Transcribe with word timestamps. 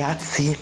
Ragazzi, 0.00 0.56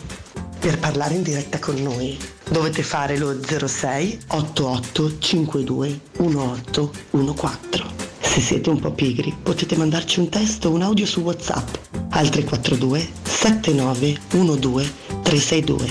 per 0.59 0.80
parlare 0.80 1.15
in 1.15 1.23
diretta 1.23 1.60
con 1.60 1.77
noi 1.77 2.19
dovete 2.51 2.83
fare 2.83 3.16
lo 3.16 3.37
06 3.41 4.19
88 4.27 5.19
52 5.20 6.01
1814. 6.16 7.84
Se 8.19 8.41
siete 8.41 8.69
un 8.69 8.80
po' 8.80 8.91
pigri 8.91 9.33
potete 9.41 9.77
mandarci 9.77 10.19
un 10.19 10.28
testo 10.28 10.70
o 10.70 10.72
un 10.72 10.83
audio 10.83 11.06
su 11.06 11.20
WhatsApp 11.20 11.69
al 12.11 12.28
342 12.31 13.09
79 13.22 14.19
12 14.28 14.92
362. 15.22 15.89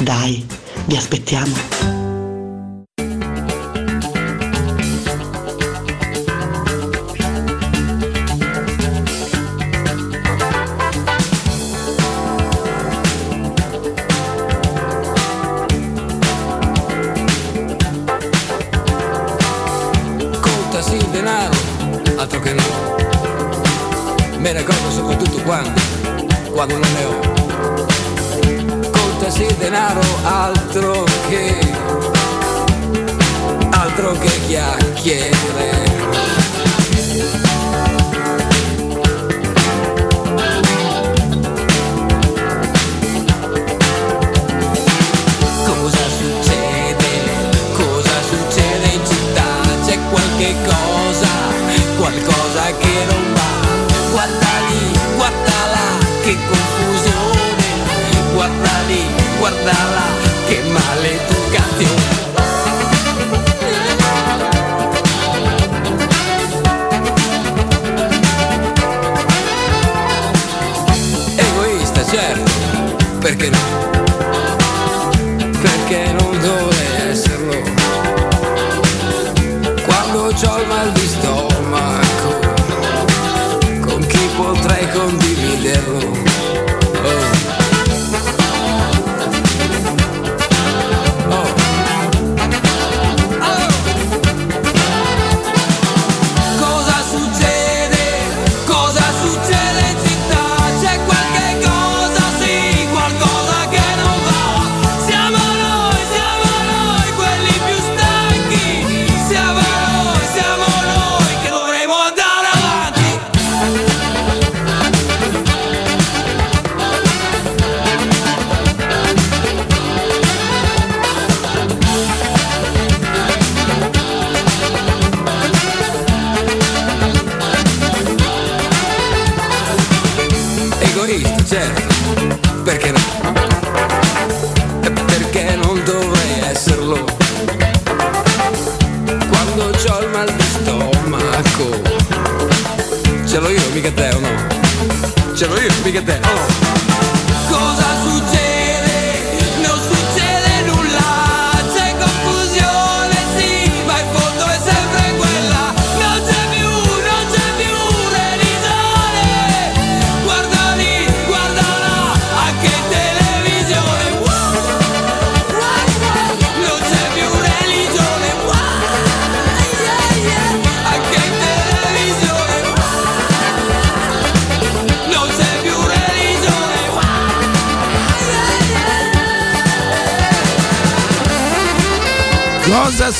Dai, 0.00 0.46
vi 0.86 0.96
aspettiamo. 0.96 2.03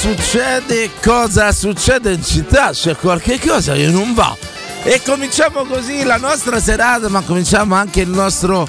Succede? 0.04 0.90
Cosa 1.02 1.50
succede 1.50 2.12
in 2.12 2.22
città? 2.22 2.72
C'è 2.72 2.94
qualche 2.94 3.40
cosa 3.40 3.72
che 3.72 3.86
non 3.86 4.12
va. 4.12 4.36
E 4.82 5.00
cominciamo 5.02 5.64
così 5.64 6.04
la 6.04 6.18
nostra 6.18 6.60
serata, 6.60 7.08
ma 7.08 7.22
cominciamo 7.22 7.74
anche 7.74 8.02
il 8.02 8.10
nostro 8.10 8.68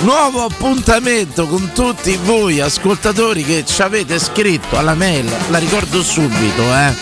nuovo 0.00 0.44
appuntamento 0.44 1.46
con 1.46 1.70
tutti 1.72 2.18
voi 2.24 2.58
ascoltatori 2.58 3.44
che 3.44 3.64
ci 3.64 3.80
avete 3.80 4.18
scritto 4.18 4.76
alla 4.76 4.94
mail. 4.94 5.30
La 5.50 5.58
ricordo 5.58 6.02
subito, 6.02 6.62
eh. 6.62 6.92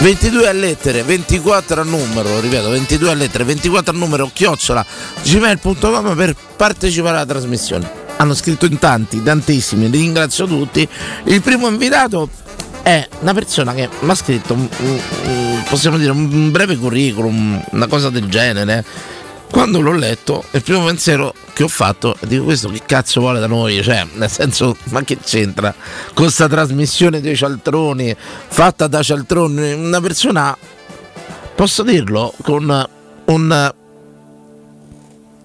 22 0.00 0.48
a 0.48 0.52
lettere, 0.52 1.02
24 1.02 1.82
a 1.82 1.84
numero, 1.84 2.40
ripeto, 2.40 2.70
22 2.70 3.10
a 3.10 3.14
lettere, 3.14 3.44
24 3.44 3.92
a 3.92 3.96
numero, 3.98 4.30
chiocciola, 4.32 4.86
gmail.com 5.22 6.16
per 6.16 6.34
partecipare 6.56 7.16
alla 7.16 7.26
trasmissione. 7.26 8.06
Hanno 8.16 8.34
scritto 8.34 8.64
in 8.64 8.78
tanti, 8.78 9.22
tantissimi, 9.22 9.90
li 9.90 9.98
ringrazio 9.98 10.46
tutti. 10.46 10.88
Il 11.24 11.42
primo 11.42 11.68
invitato 11.68 12.46
è 12.82 13.08
una 13.20 13.34
persona 13.34 13.74
che 13.74 13.88
mi 14.00 14.10
ha 14.10 14.14
scritto, 14.14 14.56
possiamo 15.68 15.98
dire, 15.98 16.10
un 16.10 16.50
breve 16.50 16.76
curriculum, 16.76 17.62
una 17.72 17.86
cosa 17.86 18.10
del 18.10 18.28
genere. 18.28 18.84
quando 19.50 19.80
l'ho 19.80 19.92
letto, 19.92 20.44
il 20.52 20.62
primo 20.62 20.84
pensiero 20.84 21.34
che 21.52 21.62
ho 21.64 21.68
fatto 21.68 22.16
è 22.20 22.26
dico 22.26 22.44
questo 22.44 22.68
che 22.68 22.82
cazzo 22.84 23.20
vuole 23.20 23.40
da 23.40 23.46
noi? 23.46 23.82
Cioè, 23.82 24.06
nel 24.14 24.30
senso, 24.30 24.76
ma 24.90 25.02
che 25.02 25.18
c'entra? 25.18 25.74
Con 26.14 26.24
questa 26.24 26.48
trasmissione 26.48 27.20
dei 27.20 27.36
cialtroni, 27.36 28.14
fatta 28.16 28.86
da 28.86 29.02
cialtroni, 29.02 29.72
una 29.72 30.00
persona, 30.00 30.56
posso 31.54 31.82
dirlo, 31.82 32.32
con 32.42 32.88
un 33.24 33.72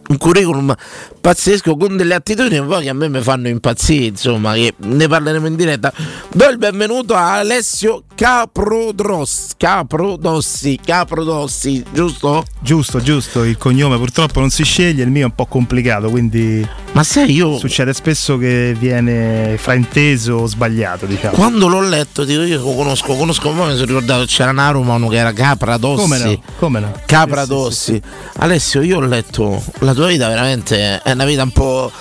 un 0.06 0.18
curriculum 0.18 0.74
pazzesco 1.23 1.77
con 1.77 1.95
delle 1.95 2.15
attitudini 2.15 2.65
poi 2.65 2.83
che 2.83 2.89
a 2.89 2.93
me 2.93 3.07
mi 3.07 3.21
fanno 3.21 3.47
impazzire, 3.47 4.07
insomma, 4.07 4.55
che 4.55 4.73
ne 4.75 5.07
parleremo 5.07 5.47
in 5.47 5.55
diretta. 5.55 5.93
Do 6.33 6.49
il 6.49 6.57
benvenuto 6.57 7.15
a 7.15 7.35
Alessio 7.35 8.03
Caprodros, 8.13 9.51
Caprodossi, 9.55 10.77
Caprodossi, 10.83 11.81
giusto? 11.93 12.43
Giusto, 12.59 13.01
giusto, 13.01 13.43
il 13.45 13.57
cognome 13.57 13.97
purtroppo 13.97 14.41
non 14.41 14.49
si 14.49 14.63
sceglie, 14.63 15.03
il 15.03 15.11
mio 15.11 15.21
è 15.21 15.25
un 15.25 15.35
po' 15.35 15.45
complicato, 15.45 16.09
quindi 16.09 16.67
Ma 16.91 17.03
sai 17.03 17.31
io 17.31 17.57
succede 17.57 17.93
spesso 17.93 18.37
che 18.37 18.75
viene 18.77 19.55
frainteso 19.57 20.33
o 20.33 20.45
sbagliato, 20.45 21.05
diciamo. 21.05 21.35
quando 21.35 21.69
l'ho 21.69 21.81
letto, 21.81 22.25
dico 22.25 22.41
io 22.41 22.59
lo 22.59 22.73
conosco, 22.73 23.15
conosco, 23.15 23.49
poi 23.49 23.67
mi 23.67 23.75
sono 23.75 23.85
ricordato 23.85 24.25
c'era 24.25 24.51
una 24.51 24.71
romano 24.71 25.07
che 25.07 25.15
era 25.15 25.31
Capradossi. 25.31 26.01
Come 26.01 26.17
no? 26.17 26.41
Come 26.59 26.79
no? 26.81 26.91
Capradossi. 27.05 28.01
Alessio, 28.39 28.81
io 28.81 28.97
ho 28.97 29.01
letto 29.01 29.63
la 29.79 29.93
tua 29.93 30.07
vita 30.07 30.27
veramente 30.27 31.01
è 31.01 31.12
una 31.13 31.25
vita 31.25 31.44
un 31.44 31.51
po' 31.51 31.92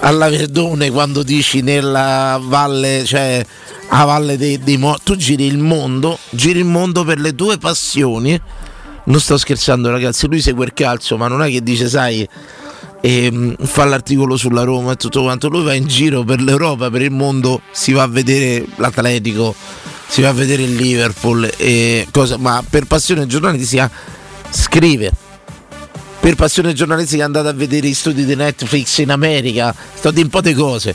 alla 0.00 0.28
Verdone 0.28 0.90
quando 0.90 1.22
dici 1.22 1.60
nella 1.60 2.40
valle, 2.42 3.04
cioè 3.04 3.44
a 3.88 4.04
valle 4.04 4.36
dei, 4.36 4.58
dei 4.58 4.76
mo- 4.76 4.98
tu 5.02 5.16
giri 5.16 5.46
il 5.46 5.58
mondo, 5.58 6.18
giri 6.30 6.58
il 6.58 6.64
mondo 6.64 7.04
per 7.04 7.18
le 7.18 7.34
tue 7.34 7.58
passioni. 7.58 8.40
Non 9.04 9.20
sto 9.20 9.36
scherzando, 9.36 9.90
ragazzi, 9.90 10.28
lui 10.28 10.40
segue 10.40 10.64
il 10.64 10.72
calcio, 10.72 11.16
ma 11.16 11.26
non 11.26 11.42
è 11.42 11.50
che 11.50 11.60
dice, 11.62 11.88
sai, 11.88 12.26
ehm, 13.00 13.56
fa 13.60 13.84
l'articolo 13.84 14.36
sulla 14.36 14.62
Roma 14.62 14.92
e 14.92 14.96
tutto 14.96 15.22
quanto. 15.22 15.48
Lui 15.48 15.64
va 15.64 15.74
in 15.74 15.86
giro 15.86 16.22
per 16.22 16.40
l'Europa, 16.40 16.88
per 16.88 17.02
il 17.02 17.10
mondo, 17.10 17.62
si 17.72 17.92
va 17.92 18.02
a 18.02 18.08
vedere 18.08 18.64
l'Atletico, 18.76 19.54
si 20.06 20.22
va 20.22 20.28
a 20.28 20.32
vedere 20.32 20.62
il 20.62 20.76
Liverpool, 20.76 21.50
e 21.56 22.06
cosa, 22.12 22.36
ma 22.36 22.62
per 22.68 22.84
passione 22.84 23.26
giornalistica 23.26 23.90
scrive 24.50 25.10
per 26.22 26.36
passione 26.36 26.72
giornalistica 26.72 27.22
è 27.22 27.26
andato 27.26 27.48
a 27.48 27.52
vedere 27.52 27.88
gli 27.88 27.94
studi 27.94 28.24
di 28.24 28.36
Netflix 28.36 28.98
in 28.98 29.10
America, 29.10 29.74
sto 29.92 30.12
di 30.12 30.20
un 30.20 30.28
po' 30.28 30.40
di 30.40 30.54
cose. 30.54 30.94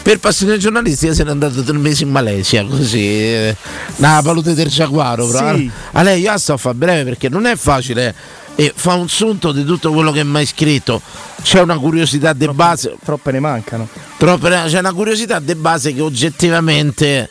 Per 0.00 0.20
passione 0.20 0.56
giornalistica 0.56 1.12
se 1.12 1.24
n'è 1.24 1.30
andato 1.30 1.64
tre 1.64 1.76
mesi 1.76 2.04
in 2.04 2.10
Malesia, 2.10 2.64
così, 2.64 3.00
eh, 3.00 3.56
una 3.96 4.22
palude 4.22 4.54
del 4.54 4.68
giaguaro. 4.68 5.26
però. 5.26 5.56
Sì. 5.56 5.68
A 5.94 6.02
lei 6.02 6.20
io 6.20 6.38
sto 6.38 6.52
a 6.52 6.56
fare 6.58 6.76
breve 6.76 7.02
perché 7.02 7.28
non 7.28 7.46
è 7.46 7.56
facile 7.56 8.14
e 8.54 8.72
fa 8.72 8.94
un 8.94 9.08
sunto 9.08 9.50
di 9.50 9.64
tutto 9.64 9.92
quello 9.92 10.12
che 10.12 10.22
mi 10.22 10.36
hai 10.36 10.46
scritto. 10.46 11.02
C'è 11.42 11.60
una 11.60 11.76
curiosità 11.76 12.32
di 12.32 12.46
base, 12.46 12.94
Troppe 13.04 13.32
ne 13.32 13.40
mancano. 13.40 13.88
Troppo- 14.16 14.46
c'è 14.48 14.78
una 14.78 14.92
curiosità 14.92 15.40
di 15.40 15.56
base 15.56 15.92
che 15.92 16.02
oggettivamente 16.02 17.28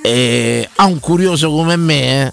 eh, 0.00 0.66
a 0.76 0.86
un 0.86 1.00
curioso 1.00 1.50
come 1.50 1.76
me 1.76 2.28
eh, 2.28 2.32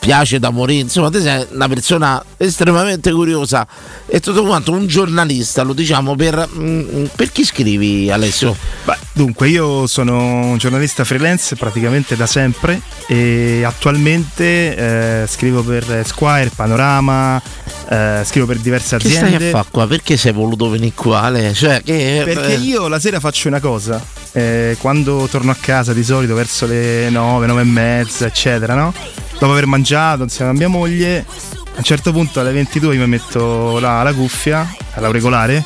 piace 0.00 0.38
da 0.40 0.50
morire. 0.50 0.80
Insomma, 0.80 1.10
te 1.10 1.20
sei 1.20 1.46
una 1.52 1.68
persona 1.68 2.24
estremamente 2.38 3.12
curiosa 3.12 3.66
e 4.06 4.18
tutto 4.18 4.42
quanto 4.44 4.72
un 4.72 4.86
giornalista, 4.86 5.62
lo 5.62 5.74
diciamo 5.74 6.16
per, 6.16 6.48
mm, 6.52 7.04
per 7.14 7.30
chi 7.30 7.44
scrivi 7.44 8.10
Alessio? 8.10 8.56
Beh, 8.84 8.96
dunque, 9.12 9.48
io 9.48 9.86
sono 9.86 10.46
un 10.46 10.56
giornalista 10.56 11.04
freelance 11.04 11.54
praticamente 11.54 12.16
da 12.16 12.26
sempre 12.26 12.80
e 13.06 13.62
attualmente 13.64 15.22
eh, 15.22 15.26
scrivo 15.28 15.62
per 15.62 16.02
Squire, 16.06 16.50
Panorama, 16.54 17.40
eh, 17.88 18.22
scrivo 18.24 18.46
per 18.46 18.56
diverse 18.58 18.96
Che 18.96 19.08
stai 19.10 19.24
aziende. 19.34 19.48
a 19.48 19.50
fare 19.50 19.68
qua? 19.70 19.86
Perché 19.86 20.16
sei 20.16 20.32
voluto 20.32 20.70
venire 20.70 20.92
qua? 20.94 21.22
Ale? 21.22 21.52
Cioè, 21.52 21.82
che, 21.82 22.22
Perché 22.24 22.54
eh, 22.54 22.58
io 22.58 22.88
la 22.88 22.98
sera 22.98 23.20
faccio 23.20 23.48
una 23.48 23.60
cosa, 23.60 24.02
eh, 24.32 24.76
quando 24.80 25.28
torno 25.30 25.50
a 25.50 25.56
casa 25.60 25.92
di 25.92 26.02
solito 26.02 26.34
verso 26.34 26.66
le 26.66 27.10
9, 27.10 27.46
9 27.46 27.60
e 27.60 27.64
mezza, 27.64 28.26
eccetera, 28.26 28.74
no? 28.74 28.94
Dopo 29.40 29.52
aver 29.52 29.64
mangiato 29.64 30.22
insieme 30.22 30.50
a 30.50 30.54
mia 30.54 30.68
moglie, 30.68 31.24
a 31.26 31.76
un 31.78 31.82
certo 31.82 32.12
punto 32.12 32.40
alle 32.40 32.52
22 32.52 32.94
io 32.94 33.00
mi 33.00 33.08
metto 33.08 33.78
la, 33.80 34.02
la 34.02 34.12
cuffia, 34.12 34.70
l'auricolare 34.96 35.64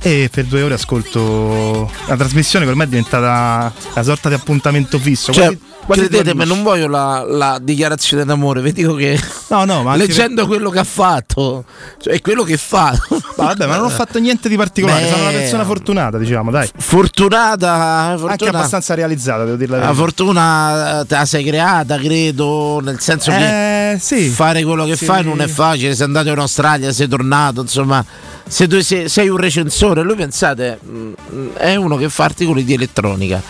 e 0.00 0.28
per 0.30 0.46
due 0.46 0.62
ore 0.62 0.74
ascolto 0.74 1.88
la 2.06 2.16
trasmissione 2.16 2.64
che 2.64 2.70
ormai 2.72 2.86
è 2.86 2.88
diventata 2.88 3.72
una 3.92 4.02
sorta 4.02 4.28
di 4.28 4.34
appuntamento 4.34 4.98
fisso. 4.98 5.32
Cioè, 5.32 5.44
quasi 5.44 5.60
credetemi, 5.86 6.44
non 6.46 6.62
voglio 6.62 6.88
la, 6.88 7.24
la 7.26 7.58
dichiarazione 7.60 8.24
d'amore, 8.24 8.60
vi 8.60 8.72
dico 8.72 8.94
che 8.94 9.18
No, 9.48 9.64
no, 9.64 9.82
ma 9.82 9.92
anche 9.92 10.06
leggendo 10.06 10.46
quello 10.46 10.70
che 10.70 10.78
ha 10.80 10.84
fatto, 10.84 11.64
cioè 12.02 12.20
quello 12.20 12.42
che 12.42 12.56
fa. 12.56 12.96
per- 13.08 13.20
ma 13.36 13.44
vabbè, 13.44 13.66
ma 13.66 13.76
non 13.76 13.86
ho 13.86 13.90
fatto 13.90 14.18
niente 14.18 14.48
di 14.48 14.56
particolare, 14.56 15.02
Beh, 15.04 15.08
sono 15.10 15.22
una 15.22 15.30
persona 15.30 15.64
fortunata, 15.64 16.18
diciamo, 16.18 16.50
dai. 16.50 16.68
Fortunata, 16.76 17.72
Anche 17.72 18.18
fortuna, 18.18 18.50
abbastanza 18.50 18.94
realizzata, 18.94 19.44
devo 19.44 19.56
dire 19.56 19.70
la 19.70 19.76
la 19.78 19.82
verità. 19.86 20.00
fortuna 20.02 21.04
te 21.06 21.14
la 21.14 21.24
sei 21.24 21.44
creata, 21.44 21.96
credo, 21.98 22.80
nel 22.82 22.98
senso 23.00 23.30
che 23.30 23.92
Eh, 23.92 23.98
sì. 23.98 24.28
fare 24.28 24.62
quello 24.64 24.84
che 24.84 24.96
Sì. 24.96 25.04
fai 25.04 25.22
non 25.24 25.40
è 25.40 25.46
facile. 25.46 25.94
Sei 25.94 26.04
andato 26.06 26.28
in 26.30 26.38
Australia, 26.38 26.92
sei 26.92 27.06
tornato, 27.08 27.60
insomma, 27.60 28.04
se 28.46 28.66
tu 28.66 28.80
sei, 28.80 29.08
sei 29.08 29.28
un 29.28 29.36
recensore, 29.36 30.02
lui 30.02 30.16
pensate, 30.16 30.78
mm, 30.84 31.12
è 31.54 31.74
uno 31.76 31.96
che 31.96 32.08
fa 32.08 32.24
articoli 32.24 32.64
di 32.64 32.74
elettronica. 32.74 33.40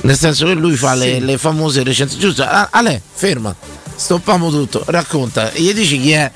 Nel 0.00 0.16
senso 0.16 0.46
che 0.46 0.54
lui 0.54 0.76
fa 0.76 0.94
le, 0.94 1.14
Sì. 1.14 1.24
le 1.24 1.38
famose 1.38 1.82
recensioni. 1.82 2.22
Giusto, 2.22 2.42
Ah, 2.44 2.68
Ale, 2.70 3.00
ferma. 3.12 3.54
Stoppiamo 3.94 4.48
tutto, 4.50 4.82
racconta. 4.86 5.50
Gli 5.52 5.72
dici 5.74 5.98
chi 6.00 6.12
è? 6.12 6.30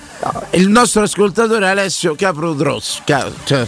Il 0.50 0.68
nostro 0.68 1.02
ascoltatore 1.02 1.68
Alessio 1.68 2.14
Caprodros. 2.16 3.02
Ca- 3.04 3.30
cioè, 3.44 3.64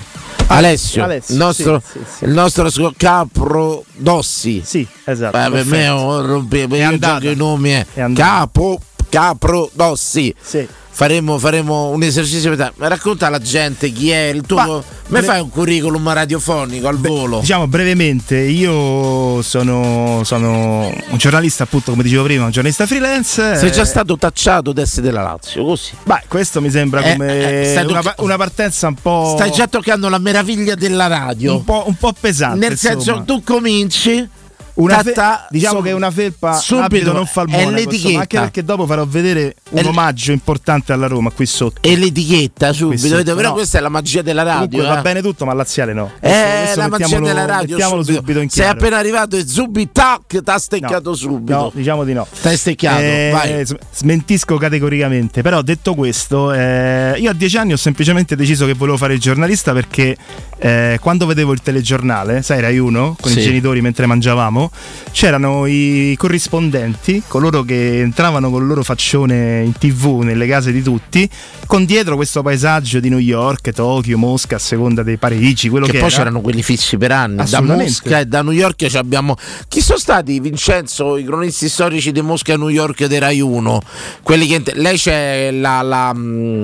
Alessio, 0.48 1.04
Alessio, 1.04 1.32
il 1.34 1.40
nostro, 1.40 1.80
sì, 1.84 1.98
sì, 2.00 2.04
sì. 2.18 2.24
il 2.24 2.30
nostro 2.32 2.66
ascol- 2.66 2.94
Caprodossi. 2.96 4.62
Sì, 4.64 4.86
esatto. 5.04 5.38
Beh, 5.38 5.50
per 5.50 5.64
me 5.64 5.84
è 5.84 5.90
un 5.92 6.26
rompe- 6.26 6.66
io 6.68 6.86
andata. 6.86 7.20
gioco 7.20 7.32
i 7.32 7.36
nomi 7.36 7.70
è 7.70 7.86
È 7.94 8.00
andata. 8.00 8.28
Capo 8.28 8.80
Caprodossi. 9.14 10.34
Sì. 10.40 10.66
Faremo, 10.94 11.40
faremo 11.40 11.88
un 11.88 12.04
esercizio 12.04 12.54
per 12.54 12.72
racconta 12.76 13.26
alla 13.26 13.40
gente 13.40 13.90
chi 13.90 14.10
è 14.10 14.26
il 14.26 14.42
tuo. 14.42 14.56
Ma- 14.56 14.82
me 15.08 15.22
fai 15.22 15.40
un 15.40 15.50
curriculum 15.50 16.12
radiofonico 16.12 16.86
al 16.86 16.98
volo. 16.98 17.40
Diciamo 17.40 17.66
brevemente, 17.66 18.38
io 18.38 19.42
sono, 19.42 20.22
sono 20.22 20.86
un 20.86 21.16
giornalista, 21.16 21.64
appunto, 21.64 21.90
come 21.90 22.04
dicevo 22.04 22.22
prima, 22.22 22.44
un 22.44 22.52
giornalista 22.52 22.86
freelance. 22.86 23.56
Sei 23.56 23.72
già 23.72 23.82
eh, 23.82 23.86
stato 23.86 24.16
tacciato 24.16 24.72
d'essere 24.72 25.02
della 25.02 25.22
Lazio, 25.22 25.64
così. 25.64 25.90
Beh, 26.04 26.22
questo 26.28 26.60
mi 26.60 26.70
sembra 26.70 27.00
Eh, 27.02 27.12
come 27.12 27.62
eh, 27.62 27.70
stai 27.72 27.86
una, 27.86 28.00
tocca- 28.00 28.22
una 28.22 28.36
partenza 28.36 28.86
un 28.86 28.94
po'. 28.94 29.32
Stai 29.36 29.50
già 29.50 29.66
toccando 29.66 30.08
la 30.08 30.18
meraviglia 30.18 30.76
della 30.76 31.08
radio. 31.08 31.56
un 31.56 31.64
po', 31.64 31.82
un 31.88 31.96
po' 31.96 32.14
pesante. 32.18 32.68
Nel 32.68 32.78
senso, 32.78 32.98
insomma. 32.98 33.24
tu 33.24 33.42
cominci. 33.42 34.28
Una 34.74 35.02
fe- 35.02 35.12
ta-ta, 35.12 35.46
diciamo 35.50 35.78
su- 35.78 35.84
che 35.84 35.92
una 35.92 36.10
felpa 36.10 36.54
subito 36.54 37.12
non 37.12 37.26
fa 37.26 37.42
il 37.42 37.48
è 37.48 37.52
monaco, 37.52 37.70
l'etichetta. 37.70 37.96
insomma, 37.96 38.20
anche 38.20 38.38
perché 38.40 38.64
dopo 38.64 38.86
farò 38.86 39.06
vedere 39.06 39.54
un 39.70 39.78
È 39.78 39.82
l- 39.82 39.86
omaggio 39.86 40.32
importante 40.32 40.92
alla 40.92 41.06
Roma 41.06 41.30
qui 41.30 41.46
sotto. 41.46 41.78
E 41.80 41.96
l'etichetta 41.96 42.72
subito, 42.72 43.06
sotto, 43.06 43.34
però 43.36 43.48
no. 43.50 43.54
questa 43.54 43.78
è 43.78 43.80
la 43.80 43.88
magia 43.88 44.22
della 44.22 44.42
radio. 44.42 44.68
Comunque 44.68 44.88
va 44.94 44.98
eh. 44.98 45.02
bene 45.02 45.22
tutto, 45.22 45.44
ma 45.44 45.52
laziale 45.52 45.92
no. 45.92 46.10
Eh, 46.18 46.28
Questo- 46.28 46.58
questo 46.64 46.80
la 46.80 46.88
magia 46.88 47.20
della 47.20 47.44
radio 47.44 47.68
Mettiamolo 47.76 48.02
subito. 48.02 48.18
subito 48.20 48.40
in 48.40 48.48
Sei 48.50 48.62
chiaro. 48.64 48.78
appena 48.78 48.96
arrivato 48.98 49.36
e 49.36 49.46
zubi 49.46 49.92
tac, 49.92 50.42
t'ha 50.42 50.52
No, 50.52 50.58
steccato 50.58 51.14
subito. 51.14 51.56
No, 51.56 51.70
diciamo 51.72 52.02
di 52.04 52.12
no. 52.12 52.26
T'hai 52.42 52.56
steccato, 52.56 53.00
Eh, 53.00 53.30
vai. 53.32 53.64
Smentisco 53.92 54.56
categoricamente, 54.56 55.42
però 55.42 55.62
detto 55.62 55.94
questo, 55.94 56.52
eh, 56.52 57.14
io 57.18 57.30
a 57.30 57.34
dieci 57.34 57.56
anni 57.56 57.72
ho 57.74 57.76
semplicemente 57.76 58.34
deciso 58.34 58.66
che 58.66 58.74
volevo 58.74 58.96
fare 58.96 59.14
il 59.14 59.20
giornalista 59.20 59.72
perché 59.72 60.16
eh, 60.58 60.98
quando 61.00 61.26
vedevo 61.26 61.52
il 61.52 61.60
telegiornale, 61.62 62.42
sai, 62.42 62.60
Rai 62.60 62.78
1 62.78 63.16
con 63.20 63.30
Sì. 63.30 63.38
i 63.38 63.42
genitori 63.42 63.80
mentre 63.80 64.06
mangiavamo, 64.06 64.63
c'erano 65.10 65.66
i 65.66 66.14
corrispondenti, 66.16 67.22
coloro 67.26 67.62
che 67.62 68.00
entravano 68.00 68.50
con 68.50 68.62
il 68.62 68.68
loro 68.68 68.82
faccione 68.82 69.62
in 69.62 69.72
tv 69.72 70.20
nelle 70.22 70.46
case 70.46 70.72
di 70.72 70.82
tutti, 70.82 71.28
con 71.66 71.84
dietro 71.84 72.16
questo 72.16 72.42
paesaggio 72.42 73.00
di 73.00 73.08
New 73.08 73.18
York, 73.18 73.70
Tokyo, 73.72 74.18
Mosca, 74.18 74.56
a 74.56 74.58
seconda 74.58 75.02
dei 75.02 75.16
Parigi, 75.16 75.68
quello 75.68 75.86
Che, 75.86 75.92
che, 75.92 75.98
poi 75.98 76.08
era. 76.08 76.16
c'erano 76.16 76.40
quelli 76.40 76.62
fissi 76.62 76.96
per 76.96 77.12
anni. 77.12 77.42
Da. 77.48 77.60
Mosca 77.60 78.20
e 78.20 78.26
da 78.26 78.42
New 78.42 78.52
York 78.52 78.86
ci 78.86 78.96
abbiamo. 78.96 79.36
Chi 79.68 79.80
sono 79.80 79.98
stati 79.98 80.38
Vincenzo, 80.40 81.16
i 81.16 81.24
cronisti 81.24 81.68
storici 81.68 82.12
di 82.12 82.20
Mosca 82.20 82.52
e 82.52 82.56
New 82.56 82.68
York 82.68 83.04
dei 83.06 83.18
Rai 83.18 83.40
1? 83.40 83.80
Quelli 84.22 84.46
che. 84.46 84.62
Lei 84.74 84.96
c'è 84.96 85.50
la. 85.50 85.82
la, 85.82 86.12
mm, 86.14 86.62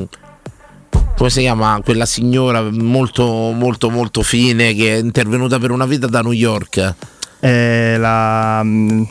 come 1.16 1.28
si 1.30 1.40
chiama 1.40 1.78
quella 1.85 2.07
signora 2.07 2.62
molto 2.71 3.25
molto 3.52 3.90
molto 3.90 4.23
fine 4.23 4.73
che 4.75 4.97
è 4.97 4.99
intervenuta 5.00 5.59
per 5.59 5.71
una 5.71 5.85
vita 5.85 6.07
da 6.07 6.23
New 6.23 6.33
York 6.33 6.95
Eh, 7.40 7.97
la, 7.99 8.61
mm, 8.62 9.02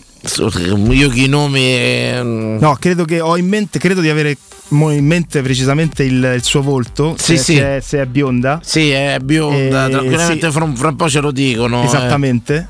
io 0.91 1.09
che 1.09 1.19
i 1.21 1.27
nomi 1.27 1.61
eh, 1.61 2.21
No, 2.23 2.75
credo 2.79 3.05
che 3.05 3.19
ho 3.21 3.37
in 3.37 3.47
mente, 3.47 3.79
credo 3.79 4.01
di 4.01 4.09
avere 4.09 4.37
in 4.71 5.05
mente 5.05 5.41
precisamente 5.41 6.03
il, 6.03 6.33
il 6.35 6.43
suo 6.43 6.61
volto. 6.61 7.15
Sì, 7.17 7.37
se, 7.37 7.43
sì. 7.43 7.55
Se, 7.55 7.77
è, 7.77 7.79
se 7.81 8.01
è 8.01 8.05
bionda. 8.05 8.59
sì 8.63 8.89
è 8.91 9.17
bionda 9.23 9.87
Eh, 9.87 9.89
tranquillamente 9.89 10.45
sì. 10.47 10.51
fra, 10.51 10.63
un- 10.63 10.75
fra 10.75 10.89
un 10.89 10.95
po' 10.95 11.09
ce 11.09 11.19
lo 11.21 11.31
dicono 11.31 11.81
eh. 11.81 11.85
Esattamente. 11.85 12.67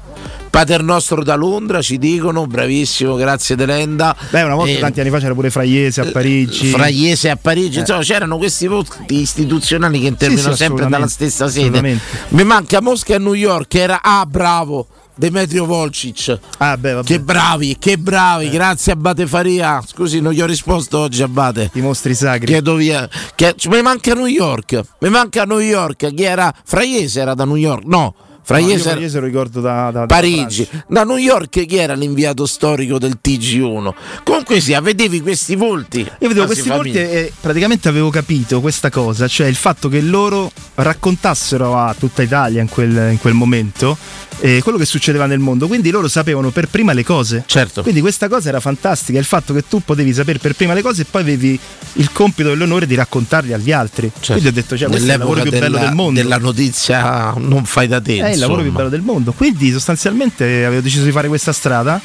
Paternostro 0.50 1.24
da 1.24 1.36
Londra, 1.36 1.80
ci 1.82 2.00
dicono, 2.00 2.48
bravissimo, 2.48 3.14
grazie 3.16 3.56
Delenda. 3.56 4.16
Beh, 4.32 4.42
una 4.42 4.56
volta 4.56 4.72
Eh, 4.72 4.80
tanti 4.80 5.00
anni 5.00 5.12
fa 5.12 5.20
c'era 5.20 5.34
pure 5.36 5.52
Fraiese 5.52 6.02
a 6.02 6.06
Parigi. 6.06 6.68
Fraiese 6.70 7.30
a 7.30 7.36
Parigi, 7.36 7.80
insomma 7.80 8.02
c'erano 8.02 8.38
questi 8.38 8.66
voti 8.66 9.20
istituzionali 9.22 10.00
che 10.02 10.08
intervengono 10.08 10.50
Eh. 10.54 10.56
Sì, 10.56 10.64
sempre 10.64 10.88
dalla 10.88 11.08
stessa 11.08 11.48
sede. 11.50 12.00
Mi 12.30 12.44
manca 12.44 12.82
Mosca 12.82 13.14
e 13.14 13.20
New 13.20 13.34
York, 13.34 13.76
era 13.76 14.02
ah 14.02 14.26
bravo. 14.26 14.88
Demetrio 15.20 15.66
Volcic, 15.66 16.40
Ah, 16.60 16.78
beh, 16.78 17.02
che 17.04 17.20
bravi, 17.20 17.76
che 17.78 17.98
bravi, 17.98 18.46
Eh. 18.46 18.50
grazie 18.50 18.94
Abate 18.94 19.28
Faria. 19.28 19.84
Scusi, 19.86 20.22
non 20.22 20.32
gli 20.32 20.40
ho 20.42 20.46
risposto 20.46 20.98
oggi, 20.98 21.22
Abate. 21.22 21.72
I 21.74 21.82
mostri 21.82 22.16
sacri. 22.16 22.46
Chiedo 22.46 22.76
via. 22.76 23.08
Che, 23.36 23.54
mi 23.70 23.82
manca 23.82 24.14
New 24.14 24.28
York, 24.28 24.82
mi 25.00 25.10
manca 25.10 25.44
New 25.44 25.60
York. 25.60 26.14
Chi 26.14 26.24
era? 26.24 26.54
Fraiese 26.64 27.20
era 27.20 27.34
da 27.34 27.44
New 27.44 27.58
York? 27.58 27.84
No, 27.84 28.16
No, 28.50 28.58
io 28.58 28.66
Fraiese 28.66 28.82
era- 28.84 28.92
Fraiese 28.92 29.20
lo 29.20 29.26
ricordo 29.26 29.62
da, 29.62 29.90
da- 29.92 30.00
da 30.02 30.06
Parigi. 30.06 30.66
Francia. 30.66 30.86
Da 30.88 31.04
New 31.04 31.18
York 31.18 31.66
chi 31.66 31.76
era 31.78 31.94
l'inviato 31.94 32.46
storico 32.46 32.98
del 32.98 33.20
TG1? 33.24 33.94
Comunque 34.24 34.60
sia, 34.60 34.82
vedevi 34.82 35.22
questi 35.22 35.56
volti. 35.56 36.00
Io 36.00 36.28
vedevo 36.28 36.44
Ah, 36.44 36.46
questi 36.48 36.70
volti 36.70 36.98
e 36.98 37.32
praticamente 37.40 37.88
avevo 37.90 38.10
capito 38.10 38.62
questa 38.62 38.90
cosa, 38.90 39.28
cioè 39.28 39.48
il 39.48 39.56
fatto 39.56 39.90
che 39.90 40.02
loro 40.02 40.52
raccontassero 40.76 41.78
a 41.78 41.96
tutta 41.98 42.22
Italia 42.22 42.62
in 42.62 42.68
quel, 42.70 43.12
in 43.12 43.18
quel 43.20 43.34
momento 43.34 43.98
eh, 44.42 44.62
quello 44.64 44.78
che 44.78 44.86
succedeva 44.86 45.26
nel 45.26 45.40
mondo, 45.40 45.68
quindi 45.68 45.90
loro 45.92 46.08
sapevano 46.08 46.50
per 46.50 46.68
prima 46.70 46.94
le 46.94 47.04
cose. 47.04 47.44
Certo. 47.46 47.82
Quindi 47.82 48.00
questa 48.00 48.28
cosa 48.30 48.48
era 48.50 48.60
fantastica, 48.62 49.20
il 49.20 49.26
fatto 49.26 49.54
che 49.54 49.66
tu 49.68 49.82
potevi 49.84 50.14
sapere 50.14 50.40
per 50.40 50.54
prima 50.56 50.74
le 50.74 50.82
cose 50.82 51.02
e 51.02 51.06
poi 51.10 51.22
avevi 51.22 51.60
il 51.94 52.12
compito 52.14 52.50
e 52.52 52.56
l'onore 52.56 52.86
di 52.88 52.96
raccontarle 52.96 53.54
agli 53.54 53.72
altri. 53.74 54.10
Quindi 54.26 54.48
ho 54.48 54.52
detto, 54.54 54.78
cioè, 54.78 54.88
questo 54.88 55.10
è 55.10 55.14
il 55.14 55.20
lavoro 55.20 55.42
più 55.42 55.52
Nell'epoca 55.52 55.60
bello 55.60 55.78
della, 55.78 55.88
del 55.88 55.96
mondo. 55.96 56.22
della 56.22 56.38
notizia 56.38 57.34
non 57.38 57.66
fai 57.66 57.88
da 57.88 58.00
te. 58.00 58.18
È 58.20 58.36
il 58.40 58.48
lavoro 58.48 58.62
più 58.62 58.72
bello 58.72 58.90
del 58.90 59.02
mondo. 59.02 59.32
Quindi 59.32 59.72
sostanzialmente 59.72 60.66
avevo 60.66 60.82
deciso 60.82 61.04
di 61.04 61.12
fare 61.12 61.28
questa 61.28 61.52
strada 61.52 62.02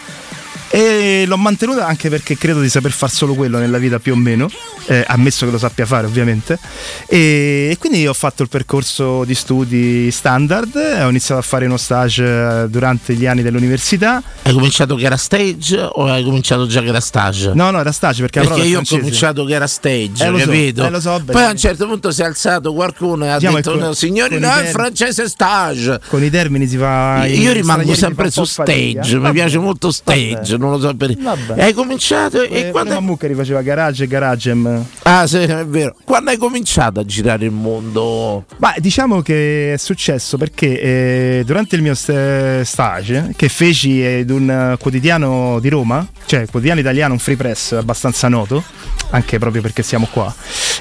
e 0.74 1.22
l'ho 1.24 1.36
mantenuta 1.36 1.86
anche 1.86 2.08
perché 2.08 2.36
credo 2.36 2.60
di 2.60 2.68
saper 2.68 2.90
fare 2.90 3.12
solo 3.12 3.34
quello 3.34 3.58
nella 3.58 3.78
vita 3.78 4.00
più 4.00 4.12
o 4.12 4.16
meno, 4.16 4.50
eh, 4.86 5.04
ammesso 5.06 5.46
che 5.46 5.52
lo 5.52 5.58
sappia 5.58 5.86
fare 5.86 6.04
ovviamente. 6.08 6.58
E, 7.06 7.68
e 7.70 7.76
quindi 7.78 8.04
ho 8.08 8.12
fatto 8.12 8.42
il 8.42 8.48
percorso 8.48 9.22
di 9.24 9.36
studi 9.36 10.10
standard, 10.10 10.74
ho 10.74 11.08
iniziato 11.08 11.40
a 11.40 11.44
fare 11.44 11.66
uno 11.66 11.76
stage 11.76 12.24
eh, 12.24 12.68
durante 12.68 13.14
gli 13.14 13.24
anni 13.24 13.42
dell'università. 13.42 14.20
Hai 14.42 14.52
cominciato 14.52 14.96
che 14.96 15.04
era 15.04 15.16
stage 15.16 15.78
o 15.78 16.06
hai 16.10 16.24
cominciato 16.24 16.66
già 16.66 16.80
che 16.82 16.88
era 16.88 16.98
stage? 17.00 17.52
No, 17.54 17.70
no, 17.70 17.78
era 17.78 17.92
stage 17.92 18.22
perché, 18.22 18.40
Perché 18.40 18.62
è 18.62 18.64
io 18.64 18.70
ho 18.80 18.84
francese. 18.84 18.98
cominciato 19.00 19.44
che 19.44 19.54
era 19.54 19.66
stage, 19.68 20.24
Eh, 20.24 20.28
lo 20.30 20.38
so, 20.38 20.44
capito? 20.46 20.84
eh, 20.86 20.90
lo 20.90 21.00
so, 21.00 21.22
Poi 21.24 21.44
a 21.44 21.50
un 21.50 21.56
certo 21.56 21.86
punto 21.86 22.10
si 22.10 22.22
è 22.22 22.24
alzato 22.24 22.72
qualcuno 22.74 23.26
e 23.26 23.28
ha 23.28 23.36
Diciamo 23.36 23.56
detto: 23.58 23.70
con- 23.70 23.80
"No, 23.80 23.92
Signori, 23.92 24.40
no, 24.40 24.48
è 24.48 24.52
termini- 24.54 24.72
francese 24.72 25.28
stage. 25.28 26.00
Con 26.08 26.24
i 26.24 26.30
termini 26.30 26.66
si 26.66 26.76
fa. 26.78 27.26
Io 27.26 27.52
rimango 27.52 27.94
sempre 27.94 28.28
su 28.32 28.42
stage, 28.44 29.18
mi 29.20 29.30
piace 29.30 29.58
molto 29.58 29.92
stage. 29.92 30.62
Non 30.64 30.72
lo 30.72 30.80
so 30.80 30.94
perché. 30.94 31.20
Vabbè. 31.20 31.60
Hai 31.60 31.72
cominciato 31.72 32.42
e 32.42 32.44
E 32.44 32.70
quando 32.70 32.84
quando 32.84 33.00
Mammucca 33.00 33.26
rifaceva 33.26 33.62
garage 33.62 34.04
e 34.04 34.06
garagem. 34.06 34.84
Ah, 35.02 35.26
sì, 35.26 35.38
è 35.38 35.64
vero. 35.66 35.96
Quando 36.04 36.30
hai 36.30 36.36
cominciato 36.36 37.00
a 37.00 37.04
girare 37.04 37.46
il 37.46 37.50
mondo? 37.50 38.44
Ma 38.58 38.74
diciamo 38.78 39.22
che 39.22 39.74
è 39.74 39.76
successo 39.76 40.36
perché 40.36 40.80
eh, 40.80 41.42
durante 41.44 41.76
il 41.76 41.82
mio 41.82 41.94
st- 41.94 42.60
stage 42.62 43.32
che 43.36 43.48
feci 43.48 44.02
ad 44.02 44.30
un 44.30 44.50
eh, 44.50 44.76
quotidiano 44.78 45.58
di 45.60 45.68
Roma, 45.68 46.06
cioè 46.26 46.46
quotidiano 46.46 46.80
italiano, 46.80 47.14
un 47.14 47.18
free 47.18 47.36
press 47.36 47.72
abbastanza 47.72 48.28
noto, 48.28 48.62
anche 49.10 49.38
proprio 49.38 49.62
perché 49.62 49.82
siamo 49.82 50.08
qua, 50.10 50.34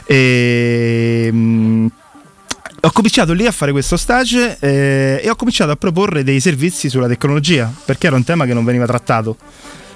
e, 0.05 1.29
mm, 1.31 1.87
ho 2.81 2.91
cominciato 2.91 3.31
lì 3.31 3.45
a 3.45 3.51
fare 3.51 3.71
questo 3.71 3.95
stage 3.95 4.57
eh, 4.59 5.21
e 5.23 5.29
ho 5.29 5.35
cominciato 5.35 5.71
a 5.71 5.75
proporre 5.77 6.23
dei 6.23 6.41
servizi 6.41 6.89
sulla 6.89 7.07
tecnologia 7.07 7.71
perché 7.85 8.07
era 8.07 8.15
un 8.17 8.25
tema 8.25 8.45
che 8.45 8.53
non 8.53 8.65
veniva 8.65 8.85
trattato. 8.85 9.37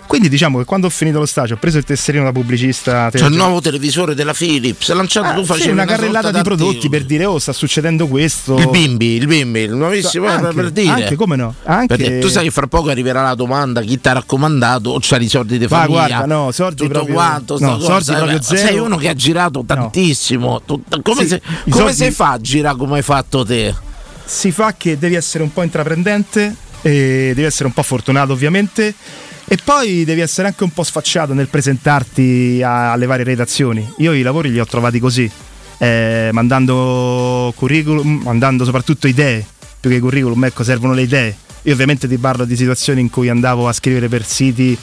Quindi 0.08 0.30
diciamo 0.30 0.58
che 0.60 0.64
quando 0.66 0.88
ho 0.88 0.90
finito 0.90 1.20
lo 1.20 1.26
stage 1.26 1.54
ho 1.54 1.58
preso 1.58 1.78
il 1.78 1.84
tesserino 1.84 2.24
da 2.24 2.32
pubblicista. 2.32 3.10
C'è 3.12 3.26
il 3.28 3.34
nuovo 3.36 3.60
televisore 3.60 4.16
della 4.16 4.34
Philips, 4.34 4.90
lanciato 4.94 5.28
Ah, 5.28 5.34
tu 5.34 5.42
sì, 5.42 5.46
facevi 5.48 5.70
una 5.72 5.82
sorta 5.82 5.96
carrellata 5.98 6.32
di 6.32 6.42
prodotti 6.42 6.90
per 6.90 7.04
dire 7.04 7.26
oh 7.26 7.38
sta 7.40 7.52
succedendo 7.54 8.08
questo. 8.08 8.56
Il 8.58 8.70
bimbi, 8.70 9.16
il 9.18 9.28
bimbi, 9.28 9.60
il 9.62 9.76
nuovissimo 9.76 10.28
Anche, 10.28 10.54
per 10.54 10.72
dire. 10.72 10.90
anche, 10.90 11.16
come 11.16 11.36
no? 11.36 11.54
Anche- 11.64 11.98
Perché 11.98 12.20
tu 12.20 12.30
sai 12.30 12.46
che 12.46 12.52
fra 12.52 12.68
poco 12.68 12.90
arriverà 12.90 13.22
la 13.22 13.36
domanda 13.36 13.82
chi 13.82 14.00
ti 14.00 14.08
ha 14.08 14.14
raccomandato 14.14 14.92
o 14.92 14.98
c'hai 15.02 15.24
i 15.26 15.28
soldi 15.30 15.58
di 15.58 15.66
Ma 15.70 15.78
famiglia. 15.82 16.08
guarda, 16.08 16.26
no, 16.26 16.52
sordi 16.52 16.76
tutto 16.78 16.90
proprio- 16.92 17.14
quanto, 17.14 17.58
no, 17.60 17.78
cosa, 17.78 18.16
proprio 18.16 18.38
eh, 18.38 18.42
zero. 18.42 18.60
Sei 18.68 18.78
uno 18.80 18.96
che 18.96 19.10
ha 19.10 19.14
girato 19.14 19.64
tantissimo. 19.66 20.62
Tut- 20.66 21.02
come 21.02 21.22
Sì, 21.24 21.28
se- 21.28 21.42
come 21.70 21.76
soldi- 21.94 21.94
si 21.96 22.12
fa 22.12 22.32
a 22.32 22.40
girare 22.40 22.78
come 22.78 22.96
hai 22.96 23.02
fatto 23.04 23.44
te? 23.46 23.76
si 24.24 24.52
fa 24.52 24.74
che 24.78 24.98
devi 24.98 25.16
essere 25.16 25.44
un 25.44 25.52
po' 25.54 25.64
intraprendente 25.64 26.54
e 26.82 27.32
devi 27.34 27.44
essere 27.44 27.66
un 27.66 27.74
po' 27.74 27.82
fortunato 27.84 28.34
ovviamente 28.34 28.94
e 29.50 29.58
poi 29.64 30.04
devi 30.04 30.22
essere 30.22 30.48
anche 30.48 30.64
un 30.64 30.72
po' 30.72 30.84
sfacciato 30.84 31.34
nel 31.34 31.48
presentarti 31.48 32.62
a- 32.64 32.92
alle 32.92 33.06
varie 33.06 33.24
redazioni. 33.24 33.88
Io 34.00 34.14
i 34.14 34.22
lavori 34.22 34.52
li 34.52 34.60
ho 34.60 34.66
trovati 34.66 35.00
così, 35.00 35.30
eh, 35.78 36.30
mandando 36.34 37.54
curriculum, 37.56 38.22
mandando 38.24 38.66
soprattutto 38.66 39.08
idee, 39.08 39.46
più 39.80 39.90
che 39.90 40.00
curriculum, 40.00 40.44
ecco, 40.46 40.64
servono 40.64 40.94
le 40.94 41.04
idee. 41.04 41.36
Io 41.64 41.74
ovviamente 41.74 42.08
ti 42.08 42.18
parlo 42.18 42.46
di 42.46 42.56
situazioni 42.56 43.02
in 43.02 43.10
cui 43.10 43.30
andavo 43.30 43.68
a 43.68 43.74
scrivere 43.74 44.08
per 44.10 44.26
siti 44.26 44.78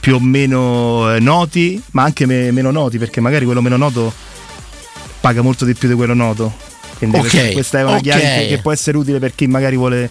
più 0.00 0.16
o 0.16 0.20
meno 0.20 1.14
eh, 1.14 1.20
noti, 1.20 1.80
ma 1.92 2.02
anche 2.02 2.26
me- 2.26 2.50
meno 2.50 2.70
noti, 2.70 2.98
perché 2.98 3.20
magari 3.20 3.44
quello 3.44 3.60
meno 3.62 3.76
noto 3.76 4.12
paga 5.20 5.42
molto 5.42 5.64
di 5.64 5.74
più 5.74 5.88
di 5.88 5.94
quello 5.94 6.14
noto. 6.14 6.52
Quindi 6.98 7.18
Ok, 7.18 7.52
questa- 7.52 7.78
è 7.78 7.82
una 7.84 7.96
ok. 7.96 8.00
chiave 8.02 8.46
che 8.48 8.58
può 8.60 8.72
essere 8.72 8.96
utile 8.96 9.18
per 9.18 9.34
chi 9.34 9.46
magari 9.46 9.76
vuole 9.76 10.08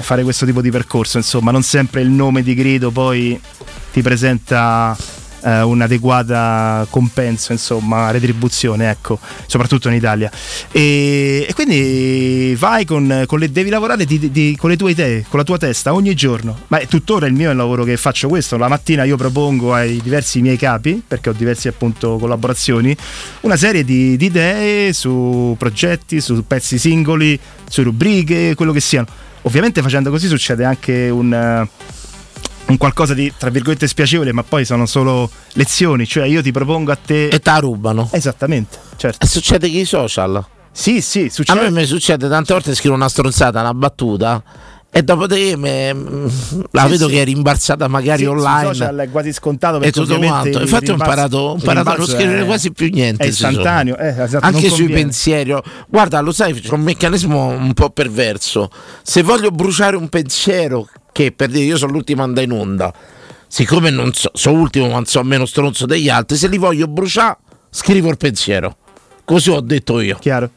fare 0.00 0.22
questo 0.22 0.46
tipo 0.46 0.60
di 0.60 0.70
percorso. 0.70 1.16
Insomma, 1.18 1.50
non 1.50 1.62
sempre 1.62 2.00
il 2.00 2.10
nome 2.10 2.42
di 2.42 2.54
grido 2.54 2.90
poi 2.90 3.40
ti 3.92 4.02
presenta 4.02 4.96
eh, 5.42 5.62
un'adeguata 5.62 6.86
compenso, 6.90 7.52
insomma, 7.52 8.10
retribuzione, 8.10 8.90
ecco, 8.90 9.18
soprattutto 9.46 9.88
in 9.88 9.94
Italia. 9.94 10.30
E, 10.72 11.46
e 11.48 11.54
quindi 11.54 12.54
vai 12.58 12.84
con, 12.84 13.24
con 13.26 13.38
le, 13.38 13.50
devi 13.50 13.70
lavorare 13.70 14.04
di- 14.04 14.30
di- 14.30 14.56
con 14.58 14.70
le 14.70 14.76
tue 14.76 14.90
idee, 14.90 15.24
con 15.28 15.38
la 15.38 15.44
tua 15.44 15.56
testa 15.56 15.94
ogni 15.94 16.14
giorno. 16.14 16.58
Ma 16.68 16.78
è 16.78 16.86
tuttora 16.86 17.26
il 17.26 17.32
mio 17.32 17.50
il 17.50 17.56
lavoro 17.56 17.84
che 17.84 17.96
faccio 17.96 18.28
questo. 18.28 18.56
La 18.56 18.68
mattina 18.68 19.04
io 19.04 19.16
propongo 19.16 19.72
ai 19.72 20.00
diversi 20.02 20.40
miei 20.40 20.56
capi, 20.56 21.02
perché 21.06 21.30
ho 21.30 21.32
diversi 21.32 21.68
appunto 21.68 22.16
collaborazioni, 22.18 22.96
una 23.42 23.56
serie 23.56 23.84
di, 23.84 24.16
di 24.16 24.26
idee 24.26 24.92
su 24.92 25.54
progetti, 25.58 26.20
su 26.20 26.44
pezzi 26.46 26.78
singoli, 26.78 27.38
su 27.68 27.82
rubriche, 27.82 28.54
quello 28.54 28.72
che 28.72 28.80
siano. 28.80 29.06
Ovviamente 29.46 29.80
facendo 29.80 30.10
così 30.10 30.26
succede 30.26 30.64
anche 30.64 31.08
un, 31.08 31.32
eh, 31.32 31.68
un 32.66 32.76
qualcosa 32.76 33.14
di 33.14 33.32
tra 33.36 33.48
virgolette 33.48 33.86
spiacevole, 33.86 34.32
ma 34.32 34.42
poi 34.42 34.64
sono 34.64 34.86
solo 34.86 35.30
lezioni, 35.52 36.04
cioè 36.04 36.24
io 36.26 36.42
ti 36.42 36.50
propongo 36.50 36.90
a 36.90 36.96
te 36.96 37.28
E 37.28 37.38
te 37.38 37.50
la 37.50 37.58
rubano. 37.58 38.08
Esattamente, 38.12 38.76
certo. 38.96 39.24
E 39.24 39.28
succede 39.28 39.70
che 39.70 39.78
i 39.78 39.84
social. 39.84 40.44
Sì, 40.72 41.00
sì, 41.00 41.26
A 41.26 41.30
succede. 41.30 41.60
me 41.60 41.70
mi 41.70 41.86
succede 41.86 42.28
tante 42.28 42.52
volte 42.52 42.74
scrivo 42.74 42.96
una 42.96 43.08
stronzata, 43.08 43.60
una 43.60 43.72
battuta. 43.72 44.42
E 44.96 45.02
dopodiché 45.02 45.56
me- 45.56 45.92
la 46.70 46.84
Sì, 46.84 46.88
vedo 46.88 47.06
sì. 47.08 47.12
che 47.14 47.20
è 47.20 47.24
rimbalzata 47.24 47.86
magari 47.86 48.20
Sì, 48.22 48.28
online. 48.28 48.64
social 48.72 48.96
è 48.96 49.10
quasi 49.10 49.30
scontato 49.32 49.76
e 49.76 49.80
perché 49.80 50.00
tutto 50.00 50.18
quanto. 50.18 50.58
Infatti 50.58 50.88
ho 50.90 50.94
imparato, 50.94 51.36
ho 51.36 51.54
imparato 51.56 51.90
a 51.90 51.96
non 51.96 52.06
scrivere 52.06 52.40
è- 52.40 52.46
quasi 52.46 52.72
più 52.72 52.88
niente. 52.90 53.24
È 53.24 53.26
istantaneo, 53.26 53.98
eh, 53.98 54.08
esatto, 54.22 54.46
Anche 54.46 54.70
sui 54.70 54.88
pensieri. 54.88 55.54
Guarda, 55.86 56.20
lo 56.20 56.32
sai, 56.32 56.54
c'è 56.58 56.72
un 56.72 56.80
meccanismo 56.80 57.46
un 57.46 57.74
po' 57.74 57.90
perverso. 57.90 58.70
Se 59.02 59.22
voglio 59.22 59.50
bruciare 59.50 59.96
un 59.96 60.08
pensiero, 60.08 60.88
che 61.12 61.30
per 61.30 61.50
dire 61.50 61.64
io 61.64 61.76
sono 61.76 61.92
l'ultimo 61.92 62.22
andare 62.22 62.46
in 62.46 62.52
onda, 62.52 62.90
siccome 63.48 63.90
non 63.90 64.14
so, 64.14 64.30
sono 64.32 64.58
ultimo, 64.58 64.86
ma 64.86 64.94
non 64.94 65.04
so 65.04 65.22
meno 65.22 65.44
stronzo 65.44 65.84
degli 65.84 66.08
altri, 66.08 66.38
se 66.38 66.48
li 66.48 66.56
voglio 66.56 66.86
bruciare, 66.88 67.36
scrivo 67.68 68.08
il 68.08 68.16
pensiero. 68.16 68.76
Così 69.26 69.50
ho 69.50 69.60
detto 69.60 70.00
io. 70.00 70.16
Chiaro, 70.18 70.48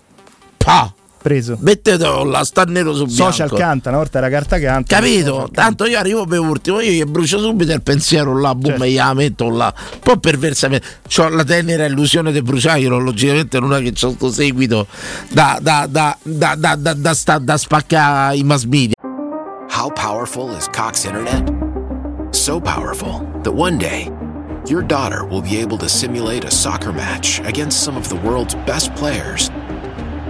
Pa! 0.56 0.94
Preso. 1.22 1.58
Mettetelo 1.60 2.24
là, 2.24 2.44
sta 2.44 2.64
nero 2.64 2.94
su 2.94 3.06
bianco. 3.06 3.32
Social 3.32 3.52
canta, 3.52 3.90
una 3.90 3.98
volta 4.00 4.18
era 4.18 4.30
carta 4.30 4.60
canta. 4.60 4.96
Capito? 4.96 5.50
Tanto 5.52 5.86
io 5.86 5.98
arrivo 6.00 6.26
per 6.26 6.40
ultimo, 6.40 6.80
io 6.80 6.92
gli 6.92 7.04
brucio 7.04 7.40
subito 7.40 7.72
il 7.74 7.82
pensiero 7.82 8.38
là, 8.40 8.54
boom, 8.56 8.72
Certo. 8.72 8.84
e 8.86 8.92
gliela 8.92 9.14
metto 9.14 9.50
là. 9.50 9.74
Un 9.94 10.00
po' 10.00 10.18
perversamente. 10.18 10.86
Ho 11.18 11.30
la 11.30 11.44
tenera 11.44 11.86
illusione 11.86 12.32
di 12.32 12.42
bruciarlo, 12.42 12.98
logicamente 13.00 13.60
non 13.60 13.74
è 13.74 13.82
che 13.82 13.92
c'ho 13.94 14.12
sto 14.12 14.32
seguito 14.32 14.88
da, 15.30 15.60
da, 15.62 15.86
da, 15.90 16.18
da, 16.24 16.56
da, 16.56 16.76
da, 16.76 16.94
da, 16.94 17.14
sta- 17.14 17.38
da 17.40 17.58
spaccare 17.58 18.36
i 18.38 18.44
mass 18.44 18.64
media. 18.64 18.96
How 19.72 19.92
powerful 19.94 20.56
is 20.58 20.68
Cox 20.74 21.04
Internet? 21.06 21.52
So 22.32 22.60
powerful 22.60 23.26
that 23.44 23.54
one 23.54 23.78
day, 23.78 24.10
your 24.68 24.84
daughter 24.84 25.24
will 25.26 25.42
be 25.42 25.58
able 25.62 25.78
to 25.78 25.88
simulate 25.88 26.44
a 26.46 26.52
soccer 26.52 26.92
match 26.92 27.40
against 27.46 27.82
some 27.82 27.98
of 27.98 28.08
the 28.10 28.16
world's 28.16 28.56
best 28.66 28.94
players 28.96 29.50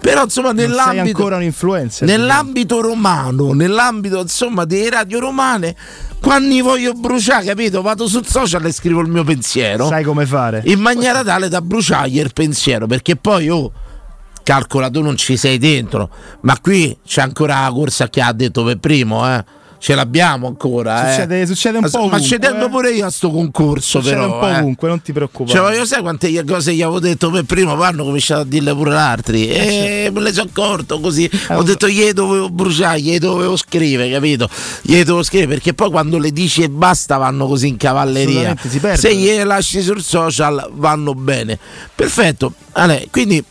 Però 0.00 0.24
insomma 0.24 0.52
nell'ambito 0.52 1.28
nell'ambito 2.04 2.80
romano, 2.80 3.52
nell'ambito 3.52 4.20
insomma 4.20 4.64
delle 4.64 4.90
radio 4.90 5.18
romane, 5.20 5.76
quando 6.20 6.62
voglio 6.62 6.92
bruciare, 6.92 7.44
capito? 7.44 7.82
Vado 7.82 8.06
sul 8.06 8.26
social 8.26 8.64
e 8.66 8.72
scrivo 8.72 9.00
il 9.00 9.08
mio 9.08 9.24
pensiero 9.24 9.86
Sai 9.86 10.04
come 10.04 10.26
fare. 10.26 10.62
in 10.66 10.80
maniera 10.80 11.22
tale 11.24 11.48
da 11.48 11.62
bruciargli 11.62 12.18
il 12.18 12.32
pensiero, 12.32 12.86
perché 12.86 13.16
poi 13.16 13.48
oh, 13.48 13.72
calcola 14.42 14.90
tu 14.90 15.00
non 15.02 15.16
ci 15.16 15.36
sei 15.36 15.58
dentro, 15.58 16.10
ma 16.42 16.58
qui 16.60 16.96
c'è 17.06 17.22
ancora 17.22 17.62
la 17.62 17.70
corsa 17.70 18.08
che 18.08 18.20
ha 18.20 18.32
detto 18.32 18.64
per 18.64 18.78
primo, 18.78 19.26
eh. 19.34 19.44
Ce 19.82 19.94
l'abbiamo 19.94 20.46
ancora, 20.46 21.08
eh. 21.08 21.12
Succede, 21.14 21.46
succede 21.46 21.78
un 21.78 21.84
Ma- 21.84 21.88
po' 21.88 21.98
Ma 22.00 22.04
ovunque. 22.04 22.26
ci 22.28 22.38
tengo 22.38 22.66
eh. 22.66 22.68
pure 22.68 22.90
io 22.90 23.06
a 23.06 23.10
sto 23.10 23.30
concorso, 23.30 24.00
Succede 24.02 24.20
però. 24.20 24.34
un 24.34 24.38
po' 24.38 24.48
eh. 24.48 24.58
ovunque, 24.58 24.88
non 24.88 25.00
ti 25.00 25.10
preoccupare. 25.14 25.56
Cioè, 25.58 25.70
voglio 25.70 25.86
sai 25.86 26.02
quante 26.02 26.44
cose 26.44 26.74
gli 26.74 26.82
avevo 26.82 27.00
detto 27.00 27.30
per 27.30 27.44
primo, 27.44 27.74
poi 27.74 27.86
hanno 27.86 28.04
cominciato 28.04 28.42
a 28.42 28.44
dirle 28.44 28.74
pure 28.74 28.94
altri. 28.94 29.48
E 29.48 30.10
me 30.12 30.20
ne 30.20 30.32
sono 30.34 30.50
accorto 30.52 31.00
così. 31.00 31.30
Ho 31.48 31.54
lo 31.54 31.62
detto 31.62 31.88
gli 31.88 32.10
dovevo 32.12 32.50
bruciare, 32.50 33.00
gli 33.00 33.18
dovevo 33.18 33.56
scrivere, 33.56 34.10
capito? 34.10 34.50
Gli 34.82 34.98
dovevo 34.98 35.22
scrivere 35.22 35.52
perché 35.54 35.72
poi 35.72 35.90
quando 35.90 36.18
le 36.18 36.30
dici 36.30 36.62
e 36.62 36.68
basta 36.68 37.16
vanno 37.16 37.46
così 37.46 37.68
in 37.68 37.78
cavalleria. 37.78 38.54
Se 38.94 39.14
gliele 39.14 39.44
lasci 39.44 39.80
sul 39.80 40.02
social 40.02 40.68
vanno 40.74 41.14
bene. 41.14 41.58
Perfetto. 41.94 42.52
Ale, 42.72 43.08
quindi 43.10 43.42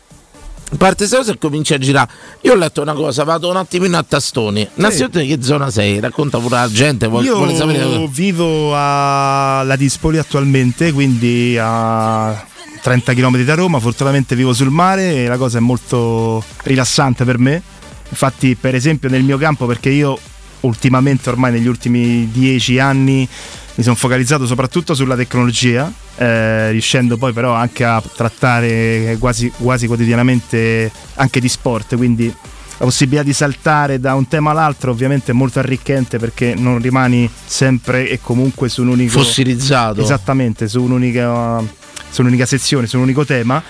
parte 0.77 0.97
questa 0.97 1.17
cosa 1.17 1.31
e 1.31 1.37
comincia 1.37 1.75
a 1.75 1.77
girare. 1.77 2.09
Io 2.41 2.53
ho 2.53 2.55
letto 2.55 2.81
una 2.81 2.93
cosa, 2.93 3.23
vado 3.23 3.49
un 3.49 3.57
attimino 3.57 3.97
a 3.97 4.03
tastoni. 4.03 4.67
Innanzitutto 4.75 5.19
di 5.19 5.27
che 5.27 5.41
zona 5.41 5.69
sei? 5.69 5.99
Racconta 5.99 6.37
pure 6.37 6.55
la 6.55 6.69
gente, 6.69 7.07
vuole, 7.07 7.25
Io 7.25 7.35
vuole 7.37 7.55
sapere. 7.55 8.07
vivo 8.09 8.73
a 8.75 9.63
La 9.63 9.75
Dispoli 9.75 10.17
attualmente, 10.17 10.91
quindi 10.91 11.57
a 11.59 12.45
30 12.81 13.13
km 13.13 13.43
da 13.43 13.55
Roma, 13.55 13.79
fortunatamente 13.79 14.35
vivo 14.35 14.53
sul 14.53 14.69
mare 14.69 15.15
e 15.15 15.27
la 15.27 15.37
cosa 15.37 15.57
è 15.57 15.61
molto 15.61 16.43
rilassante 16.63 17.25
per 17.25 17.37
me. 17.37 17.61
Infatti, 18.09 18.55
per 18.55 18.75
esempio, 18.75 19.09
nel 19.09 19.23
mio 19.23 19.37
campo, 19.37 19.65
perché 19.65 19.89
io 19.89 20.17
ultimamente, 20.61 21.29
ormai 21.29 21.51
negli 21.51 21.67
ultimi 21.67 22.29
10 22.31 22.79
anni, 22.79 23.27
mi 23.75 23.83
sono 23.83 23.95
focalizzato 23.95 24.45
soprattutto 24.45 24.93
sulla 24.93 25.15
tecnologia, 25.15 25.91
eh, 26.17 26.71
riuscendo 26.71 27.17
poi 27.17 27.31
però 27.31 27.53
anche 27.53 27.85
a 27.85 28.01
trattare 28.15 29.15
quasi, 29.19 29.51
quasi 29.55 29.87
quotidianamente 29.87 30.91
anche 31.15 31.39
di 31.39 31.47
sport, 31.47 31.95
quindi 31.95 32.33
la 32.79 32.85
possibilità 32.85 33.23
di 33.23 33.33
saltare 33.33 33.99
da 33.99 34.15
un 34.15 34.27
tema 34.27 34.51
all'altro 34.51 34.91
ovviamente 34.91 35.31
è 35.31 35.33
molto 35.33 35.59
arricchente 35.59 36.17
perché 36.17 36.55
non 36.55 36.79
rimani 36.79 37.29
sempre 37.45 38.09
e 38.09 38.19
comunque 38.21 38.69
su 38.69 38.83
un 38.83 38.89
unico 38.89 39.19
Fossilizzato. 39.19 40.01
esattamente 40.01 40.67
su 40.69 40.81
un'unica 40.81 41.61
su 42.09 42.21
un'unica 42.21 42.45
sezione, 42.45 42.87
su 42.87 42.97
un 42.97 43.03
unico 43.03 43.25
tema 43.25 43.61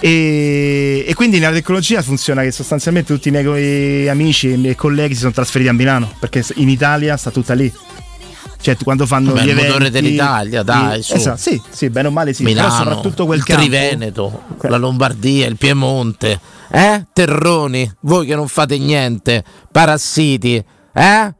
e, 0.00 1.04
e 1.06 1.14
quindi 1.14 1.38
nella 1.38 1.52
tecnologia 1.52 2.02
funziona 2.02 2.42
che 2.42 2.50
sostanzialmente 2.50 3.12
tutti 3.12 3.28
i 3.28 3.30
miei 3.30 4.08
amici 4.08 4.48
e 4.50 4.54
i 4.54 4.58
miei 4.58 4.74
colleghi 4.74 5.14
si 5.14 5.20
sono 5.20 5.32
trasferiti 5.32 5.70
a 5.70 5.72
Milano 5.72 6.12
perché 6.18 6.44
in 6.56 6.68
Italia 6.68 7.16
sta 7.16 7.30
tutta 7.30 7.54
lì 7.54 7.72
cioè 8.64 8.78
quando 8.82 9.04
fanno 9.04 9.34
Vabbè, 9.34 9.42
gli 9.42 9.44
il 9.44 9.50
eventi 9.50 9.66
motore 9.68 9.90
dell'Italia, 9.90 10.62
dai, 10.62 11.02
su. 11.02 11.12
esatto, 11.12 11.36
sì, 11.36 11.60
sì, 11.68 11.90
bene 11.90 12.08
o 12.08 12.10
male 12.10 12.32
sì, 12.32 12.44
Milano, 12.44 12.68
però 12.68 12.82
soprattutto 12.82 13.26
quel 13.26 13.40
il 13.40 13.44
campo 13.44 13.60
Triveneto, 13.60 14.42
la 14.62 14.78
Lombardia, 14.78 15.46
il 15.46 15.58
Piemonte, 15.58 16.40
eh? 16.70 17.04
Terroni, 17.12 17.92
voi 18.00 18.24
che 18.24 18.34
non 18.34 18.48
fate 18.48 18.78
niente, 18.78 19.44
parassiti, 19.70 20.64
eh? 20.94 21.34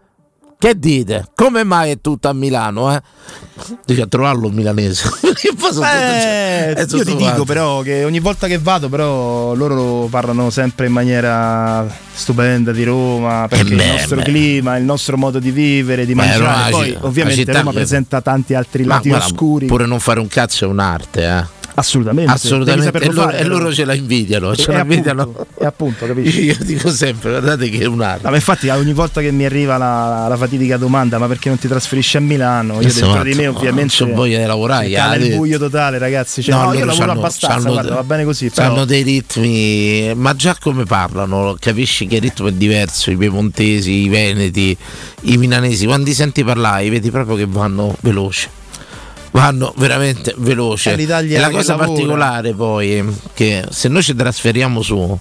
Che 0.58 0.78
dite? 0.78 1.26
Come 1.34 1.62
mai 1.64 1.90
è 1.90 2.00
tutto 2.00 2.28
a 2.28 2.32
Milano, 2.32 2.94
eh? 2.94 3.02
Devi 3.84 4.00
a 4.00 4.06
trovarlo 4.06 4.48
un 4.48 4.54
milanese. 4.54 5.08
Tutto- 5.20 5.82
Eh, 5.84 6.74
io 6.78 6.86
ti 6.86 7.04
dico 7.04 7.16
quanto. 7.16 7.44
però 7.44 7.80
che 7.82 8.04
ogni 8.04 8.20
volta 8.20 8.46
che 8.46 8.58
vado 8.58 8.88
però 8.88 9.54
loro 9.54 10.06
parlano 10.10 10.50
sempre 10.50 10.86
in 10.86 10.92
maniera 10.92 11.86
stupenda 12.12 12.72
di 12.72 12.84
Roma 12.84 13.46
perché 13.48 13.74
beh, 13.74 13.84
il 13.84 13.90
nostro 13.90 14.16
beh. 14.16 14.22
clima, 14.22 14.76
il 14.76 14.84
nostro 14.84 15.16
modo 15.16 15.38
di 15.38 15.50
vivere, 15.50 16.06
di 16.06 16.14
Beh, 16.14 16.24
mangiare, 16.26 16.70
poi 16.70 16.96
ovviamente 17.00 17.52
Roma 17.52 17.72
presenta 17.72 18.20
tanti 18.20 18.54
altri 18.54 18.84
Ma 18.84 18.94
lati 18.96 19.08
guarda, 19.08 19.24
oscuri. 19.26 19.66
Pure 19.66 19.86
non 19.86 20.00
fare 20.00 20.20
un 20.20 20.28
cazzo 20.28 20.64
è 20.64 20.68
un'arte, 20.68 21.24
eh? 21.26 21.44
Assolutamente. 21.74 22.32
Assolutamente. 22.32 22.98
E 22.98 23.06
loro, 23.12 23.22
fare, 23.22 23.38
e 23.38 23.44
loro 23.44 23.72
ce 23.72 23.84
la 23.84 23.94
invidiano. 23.94 24.54
Ce 24.54 24.70
E 24.70 24.74
la 24.74 24.80
appunto, 24.80 24.94
invidiano. 24.94 25.46
e 25.58 25.64
appunto, 25.64 26.06
capisci? 26.06 26.44
Io 26.44 26.56
dico 26.60 26.90
sempre, 26.90 27.30
guardate 27.30 27.68
che 27.68 27.80
è 27.80 27.86
un'arte. 27.86 28.24
No, 28.24 28.30
ma 28.30 28.36
infatti 28.36 28.68
ogni 28.68 28.92
volta 28.92 29.20
che 29.20 29.30
mi 29.30 29.44
arriva 29.44 29.76
la, 29.76 30.26
la 30.28 30.36
fatidica 30.36 30.76
domanda 30.76 31.18
ma 31.18 31.26
perché 31.26 31.48
non 31.48 31.58
ti 31.58 31.68
trasferisci 31.68 32.16
a 32.16 32.20
Milano? 32.20 32.80
Io 32.80 32.92
dentro 32.92 33.22
di 33.22 33.34
me 33.34 33.46
ovviamente 33.46 33.94
non 34.04 34.14
voglia 34.14 34.38
di 34.38 34.46
lavorare, 34.46 34.90
cala 34.90 35.14
eh, 35.14 35.26
il 35.26 35.36
buio 35.36 35.58
totale 35.58 35.98
ragazzi 35.98 36.42
cioè, 36.42 36.54
no, 36.54 36.72
io 36.72 36.84
loro 36.84 36.98
lavoro 36.98 37.12
abbastanza 37.12 37.68
guarda, 37.68 37.94
va 37.94 38.02
bene 38.02 38.24
così 38.24 38.50
Hanno 38.56 38.84
dei 38.84 39.02
ritmi, 39.02 40.12
ma 40.14 40.34
già 40.34 40.56
come 40.60 40.84
parlano, 40.84 41.56
capisci 41.58 42.06
che 42.06 42.16
il 42.16 42.22
ritmo 42.22 42.48
è 42.48 42.52
diverso. 42.52 43.10
I 43.10 43.16
piemontesi, 43.16 43.92
i 43.92 44.08
veneti, 44.08 44.76
i 45.22 45.36
milanesi, 45.36 45.86
quando 45.86 46.06
li 46.06 46.14
senti 46.14 46.44
parlare, 46.44 46.88
vedi 46.90 47.10
proprio 47.10 47.36
che 47.36 47.46
vanno 47.46 47.96
veloci. 48.00 48.48
Vanno 49.34 49.74
veramente 49.76 50.32
veloci. 50.36 50.90
È 50.90 50.96
l'Italia 50.96 51.38
E 51.38 51.40
la 51.40 51.50
cosa 51.50 51.72
lavora. 51.76 51.88
particolare 51.88 52.54
poi 52.54 52.92
è 52.92 53.04
che 53.34 53.64
se 53.68 53.88
noi 53.88 54.02
ci 54.02 54.14
trasferiamo 54.14 54.80
su, 54.80 55.18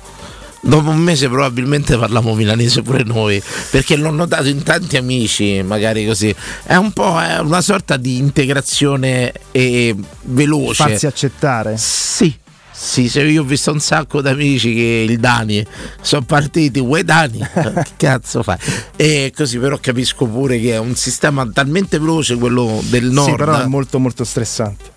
dopo 0.62 0.90
un 0.92 1.00
mese 1.00 1.28
probabilmente 1.28 1.98
parliamo 1.98 2.36
milanese 2.36 2.84
pure 2.84 3.04
noi, 3.04 3.42
perché 3.72 3.96
l'ho 3.96 4.12
notato 4.12 4.48
in 4.50 4.62
tanti 4.62 4.98
amici, 4.98 5.64
magari 5.64 6.06
così. 6.06 6.34
È 6.64 6.76
un 6.76 6.92
po' 6.92 7.20
è 7.20 7.40
una 7.40 7.62
sorta 7.62 7.98
di 7.98 8.18
integrazione 8.18 9.34
eh, 9.50 9.96
veloce. 10.22 10.84
farsi 10.84 11.08
accettare 11.08 11.76
Sì, 11.78 12.38
sì, 12.74 13.08
se 13.08 13.22
io 13.22 13.42
ho 13.42 13.46
visto 13.46 13.72
un 13.72 13.80
sacco 13.80 14.22
di 14.22 14.30
amici 14.30 14.74
che 14.74 15.06
il 15.08 15.20
Dani 15.20 15.66
sono 16.02 16.24
partiti, 16.24 16.80
vuoi 16.80 17.04
Dani? 17.04 17.38
che 17.54 17.84
cazzo 17.98 18.42
fai? 18.44 18.58
E 18.96 19.32
così 19.36 19.60
però 19.60 19.78
capisco 19.80 20.26
pure 20.26 20.60
che 20.60 20.72
è 20.74 20.78
un 20.80 20.96
sistema 20.96 21.48
talmente 21.54 22.00
veloce 22.00 22.36
quello 22.36 22.82
del 22.90 23.06
nord. 23.06 23.30
sì 23.30 23.36
però 23.36 23.60
è 23.62 23.66
molto 23.68 24.00
molto 24.00 24.24
stressante 24.24 24.92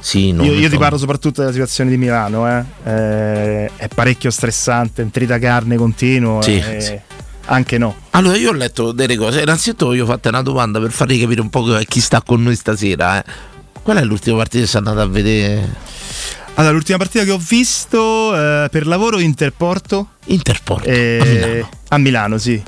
Sì, 0.00 0.32
no, 0.32 0.42
io, 0.44 0.54
io 0.54 0.68
ti 0.68 0.76
parlo 0.76 0.98
soprattutto 0.98 1.40
della 1.40 1.52
situazione 1.52 1.90
di 1.90 1.96
Milano 1.96 2.48
eh. 2.48 2.64
Eh, 2.84 3.70
è 3.76 3.88
parecchio 3.94 4.30
stressante 4.30 5.02
un 5.02 5.10
tritacarne 5.10 5.76
continuo 5.76 6.42
Sì, 6.42 6.56
eh, 6.56 6.80
sì. 6.80 6.98
anche 7.46 7.78
no 7.78 7.94
Allora 8.10 8.36
io 8.36 8.50
ho 8.50 8.54
letto 8.54 8.92
delle 8.92 9.16
cose, 9.16 9.42
innanzitutto 9.42 9.86
voglio 9.86 10.04
fatta 10.06 10.28
una 10.30 10.42
domanda 10.42 10.80
per 10.80 10.90
farvi 10.90 11.18
capire 11.18 11.40
un 11.40 11.48
po' 11.50 11.62
chi 11.86 12.00
sta 12.00 12.22
con 12.22 12.42
noi 12.42 12.56
stasera. 12.56 13.18
eh. 13.22 13.24
Qual 13.82 13.96
è 13.96 14.04
l'ultima 14.04 14.36
partita 14.36 14.64
che 14.64 14.68
sei 14.68 14.78
andata 14.80 15.02
a 15.02 15.06
vedere? 15.06 15.68
Allora 16.60 16.74
l'ultima 16.74 16.98
partita 16.98 17.24
che 17.24 17.30
ho 17.30 17.38
visto 17.38 18.34
eh, 18.36 18.68
per 18.70 18.86
lavoro 18.86 19.18
Interporto 19.18 20.08
Interport 20.26 20.86
eh, 20.86 21.18
a 21.20 21.24
Milano. 21.24 21.68
a 21.88 21.98
Milano 21.98 22.38
sì 22.38 22.62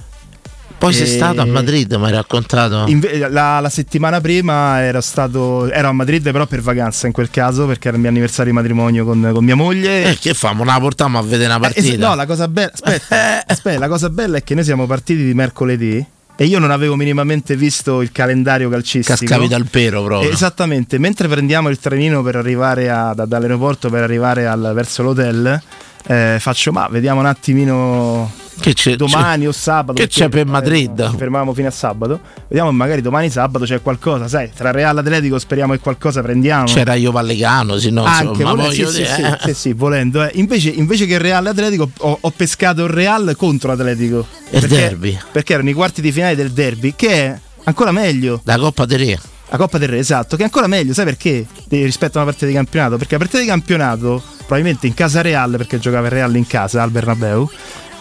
Poi 0.78 0.92
sei 0.92 1.04
e- 1.04 1.06
stato 1.10 1.40
a 1.40 1.44
Madrid, 1.46 1.92
mi 1.94 2.06
hai 2.06 2.12
raccontato? 2.12 2.84
Inve- 2.88 3.28
la, 3.28 3.60
la 3.60 3.68
settimana 3.68 4.20
prima 4.20 4.80
ero 4.82 5.00
stato 5.00 5.70
ero 5.70 5.88
a 5.88 5.92
Madrid 5.92 6.22
però 6.32 6.46
per 6.46 6.60
vacanza 6.60 7.06
in 7.06 7.12
quel 7.12 7.30
caso 7.30 7.66
perché 7.66 7.86
era 7.88 7.96
il 7.96 8.02
mio 8.02 8.10
anniversario 8.10 8.50
di 8.50 8.56
matrimonio 8.58 9.04
con, 9.04 9.30
con 9.32 9.44
mia 9.44 9.54
moglie 9.56 10.10
Eh, 10.10 10.18
che 10.18 10.34
famo? 10.34 10.64
Non 10.64 10.74
la 10.74 10.80
portiamo 10.80 11.18
a 11.18 11.22
vedere 11.22 11.54
una 11.54 11.64
Eh, 11.66 11.68
es- 11.68 11.74
partita? 11.74 12.08
no, 12.08 12.14
la 12.14 12.26
cosa 12.26 12.48
bella, 12.48 12.70
aspetta, 12.72 13.44
aspetta, 13.46 13.78
la 13.78 13.88
cosa 13.88 14.08
bella 14.10 14.38
è 14.38 14.42
che 14.42 14.54
noi 14.54 14.64
siamo 14.64 14.86
partiti 14.86 15.24
di 15.24 15.34
mercoledì 15.34 16.04
e 16.42 16.46
io 16.46 16.58
non 16.58 16.72
avevo 16.72 16.96
minimamente 16.96 17.54
visto 17.54 18.02
il 18.02 18.10
calendario 18.10 18.68
calcistico. 18.68 19.16
Cascavi 19.16 19.46
dal 19.46 19.66
pero 19.70 20.02
proprio. 20.02 20.28
Esattamente, 20.28 20.98
mentre 20.98 21.28
prendiamo 21.28 21.68
il 21.68 21.78
trenino 21.78 22.20
per 22.22 22.34
arrivare 22.34 22.90
a- 22.90 23.12
da- 23.14 23.26
dall'aeroporto 23.26 23.88
per 23.90 24.02
arrivare 24.02 24.46
al- 24.48 24.72
verso 24.74 25.04
l'hotel, 25.04 25.62
eh, 26.06 26.38
faccio 26.40 26.72
ma 26.72 26.88
vediamo 26.90 27.20
un 27.20 27.26
attimino 27.26 28.28
Che 28.60 28.74
c'è, 28.74 28.96
domani 28.96 29.46
o 29.46 29.52
sabato. 29.52 29.94
che 29.94 30.06
c'è 30.08 30.28
per 30.28 30.46
eh, 30.46 30.50
Madrid? 30.50 31.10
ci 31.10 31.16
fermavamo 31.16 31.54
fino 31.54 31.68
a 31.68 31.70
sabato. 31.70 32.20
Vediamo 32.48 32.70
magari 32.70 33.00
domani 33.00 33.30
sabato 33.30 33.64
c'è 33.64 33.80
qualcosa, 33.80 34.28
sai, 34.28 34.50
tra 34.54 34.70
Real 34.70 34.96
Atletico 34.98 35.38
speriamo 35.38 35.72
che 35.72 35.78
qualcosa 35.78 36.20
prendiamo. 36.22 36.64
C'era 36.66 36.94
io 36.94 37.10
Vallecano, 37.10 37.78
se 37.78 37.90
no, 37.90 38.04
Anche 38.04 38.42
insomma, 38.42 38.50
vole- 38.50 38.62
voglio 38.68 38.90
sì, 38.90 38.96
dire, 39.02 39.08
sì, 39.14 39.22
eh. 39.22 39.38
sì, 39.46 39.54
sì, 39.54 39.72
volendo. 39.72 40.22
eh. 40.22 40.30
Invece, 40.34 40.68
invece 40.68 41.06
che 41.06 41.18
Real 41.18 41.46
Atletico 41.46 41.90
ho, 41.98 42.18
ho 42.20 42.30
pescato 42.30 42.84
il 42.84 42.90
Real 42.90 43.34
contro 43.36 43.72
Atletico. 43.72 44.26
Il 44.50 44.60
Perché- 44.60 44.68
derby. 44.76 45.18
Perché 45.32 45.54
erano 45.54 45.70
i 45.70 45.74
quarti 45.74 46.00
di 46.02 46.12
finale 46.12 46.36
del 46.36 46.50
derby, 46.52 46.92
che 46.94 47.08
è 47.08 47.38
ancora 47.64 47.90
meglio. 47.90 48.40
La 48.44 48.58
Coppa 48.58 48.84
del 48.84 48.98
Re. 48.98 49.18
La 49.48 49.56
Coppa 49.56 49.78
del 49.78 49.88
Re, 49.88 49.98
esatto, 49.98 50.36
che 50.36 50.42
è 50.42 50.44
ancora 50.44 50.66
meglio, 50.66 50.92
sai 50.94 51.04
perché? 51.04 51.46
Rispetto 51.68 52.18
a 52.18 52.22
una 52.22 52.30
partita 52.30 52.46
di 52.46 52.54
campionato. 52.54 52.96
Perché 52.96 53.12
la 53.14 53.18
partita 53.18 53.40
di 53.40 53.46
campionato, 53.48 54.22
probabilmente 54.38 54.86
in 54.86 54.94
casa 54.94 55.20
Real, 55.22 55.50
perché 55.56 55.78
giocava 55.78 56.06
il 56.06 56.12
Real 56.12 56.36
in 56.36 56.46
casa 56.46 56.82
al 56.82 56.90
Bernabeu. 56.90 57.50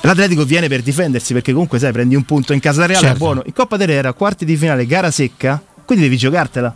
L'Atletico 0.02 0.46
viene 0.46 0.68
per 0.68 0.82
difendersi 0.82 1.34
perché 1.34 1.52
comunque 1.52 1.78
sai 1.80 1.92
prendi 1.92 2.16
un 2.16 2.24
punto 2.24 2.54
in 2.54 2.60
casa 2.60 2.86
Real 2.86 3.00
è 3.02 3.04
Certo. 3.06 3.18
buono. 3.20 3.42
In 3.46 3.54
Coppa 3.54 3.78
del 3.78 3.88
Re 3.88 3.94
era 3.94 4.14
quarti 4.14 4.46
di 4.46 4.56
finale, 4.58 4.86
gara 4.86 5.12
secca, 5.12 5.62
quindi 5.86 6.04
devi 6.06 6.18
giocartela. 6.18 6.76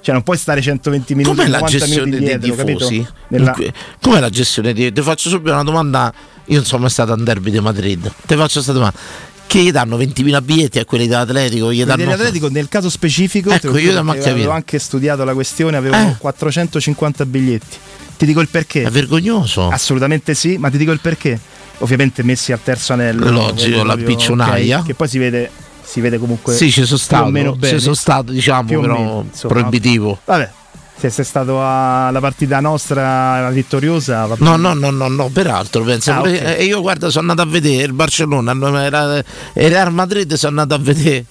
Cioè 0.00 0.12
non 0.14 0.22
puoi 0.22 0.36
stare 0.36 0.60
120 0.60 1.14
minuti, 1.14 1.36
Com'è 1.36 1.48
la 1.48 1.58
50 1.66 1.78
gestione 1.86 2.10
dei 2.10 2.38
dietro, 2.38 2.64
tifosi? 2.64 3.06
Nella- 3.28 3.56
Com'è 4.00 4.20
la 4.20 4.28
gestione 4.30 4.72
dei 4.74 4.92
Ti 4.92 5.00
faccio 5.02 5.28
subito 5.30 5.52
una 5.52 5.62
domanda. 5.62 6.12
Io 6.46 6.56
non 6.56 6.64
sono 6.66 6.82
mai 6.82 6.90
stato 6.90 7.12
a 7.12 7.14
un 7.14 7.24
derby 7.24 7.50
di 7.50 7.60
Madrid. 7.60 8.12
Ti 8.26 8.34
faccio 8.34 8.52
questa 8.54 8.72
domanda. 8.72 8.98
Che 9.46 9.58
gli 9.62 9.70
danno 9.70 9.96
20.000 9.96 10.42
biglietti 10.42 10.78
a 10.78 10.84
quelli 10.84 11.06
dell'Atletico? 11.06 11.72
Gli 11.72 11.84
danno... 11.84 12.02
Dell'Atletico 12.04 12.48
nel 12.48 12.68
caso 12.68 12.90
specifico, 12.90 13.50
Ecco, 13.50 13.76
io 13.78 13.98
avevo 13.98 14.50
anche 14.50 14.78
studiato 14.78 15.24
la 15.24 15.32
questione, 15.32 15.76
avevo 15.76 15.94
Eh. 15.96 16.16
450 16.18 17.24
biglietti. 17.24 17.76
Ti 18.18 18.26
dico 18.26 18.40
il 18.40 18.48
perché. 18.48 18.82
È 18.82 18.90
vergognoso. 18.90 19.68
Assolutamente 19.68 20.34
sì, 20.34 20.56
ma 20.58 20.68
ti 20.70 20.76
dico 20.76 20.92
il 20.92 21.00
perché. 21.00 21.38
Ovviamente 21.78 22.22
messi 22.22 22.52
al 22.52 22.62
terzo 22.62 22.92
anello. 22.92 23.30
Logico, 23.30 23.82
la 23.84 23.96
piccionaia. 23.96 24.78
ok, 24.80 24.86
che 24.86 24.94
poi 24.94 25.08
si 25.08 25.18
vede, 25.18 25.50
si 25.82 26.00
vede 26.00 26.18
comunque 26.18 26.54
Sì, 26.54 26.70
ci 26.70 26.84
sono 26.84 26.98
stato, 26.98 27.28
meno 27.30 27.54
bene. 27.54 27.76
ci 27.76 27.82
sono 27.82 27.94
stato, 27.94 28.32
diciamo, 28.32 28.68
Più 28.68 28.80
però 28.80 28.96
meno, 28.98 29.26
insomma. 29.30 29.52
proibitivo. 29.54 30.18
Vabbè, 30.24 30.50
se 30.96 31.10
sei 31.10 31.24
stato 31.24 31.58
alla 31.60 32.20
partita 32.20 32.60
nostra, 32.60 33.40
la 33.40 33.50
vittoriosa, 33.50 34.26
va 34.26 34.36
No, 34.38 34.56
no, 34.56 34.74
no, 34.74 34.90
no, 34.90 35.08
no, 35.08 35.28
peraltro 35.28 35.82
penso. 35.82 36.12
Ah, 36.12 36.20
ok. 36.20 36.26
E 36.58 36.64
io 36.64 36.80
guarda, 36.80 37.10
sono 37.10 37.30
andato 37.30 37.48
a 37.48 37.50
vedere 37.50 37.82
il 37.84 37.92
Barcellona, 37.92 38.52
no, 38.52 38.78
era, 38.80 39.16
il 39.16 39.24
Real 39.52 39.92
Madrid, 39.92 40.32
sono 40.34 40.60
andato 40.60 40.80
a 40.80 40.82
vedere. 40.84 41.24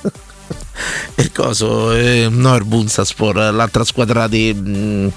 il 1.16 1.32
coso, 1.32 1.92
eh, 1.92 2.28
no, 2.30 2.54
il 2.56 2.64
Bunsaspor, 2.64 3.34
l'altra 3.52 3.84
squadra 3.84 4.26
di, 4.28 4.54
mh, 4.54 5.12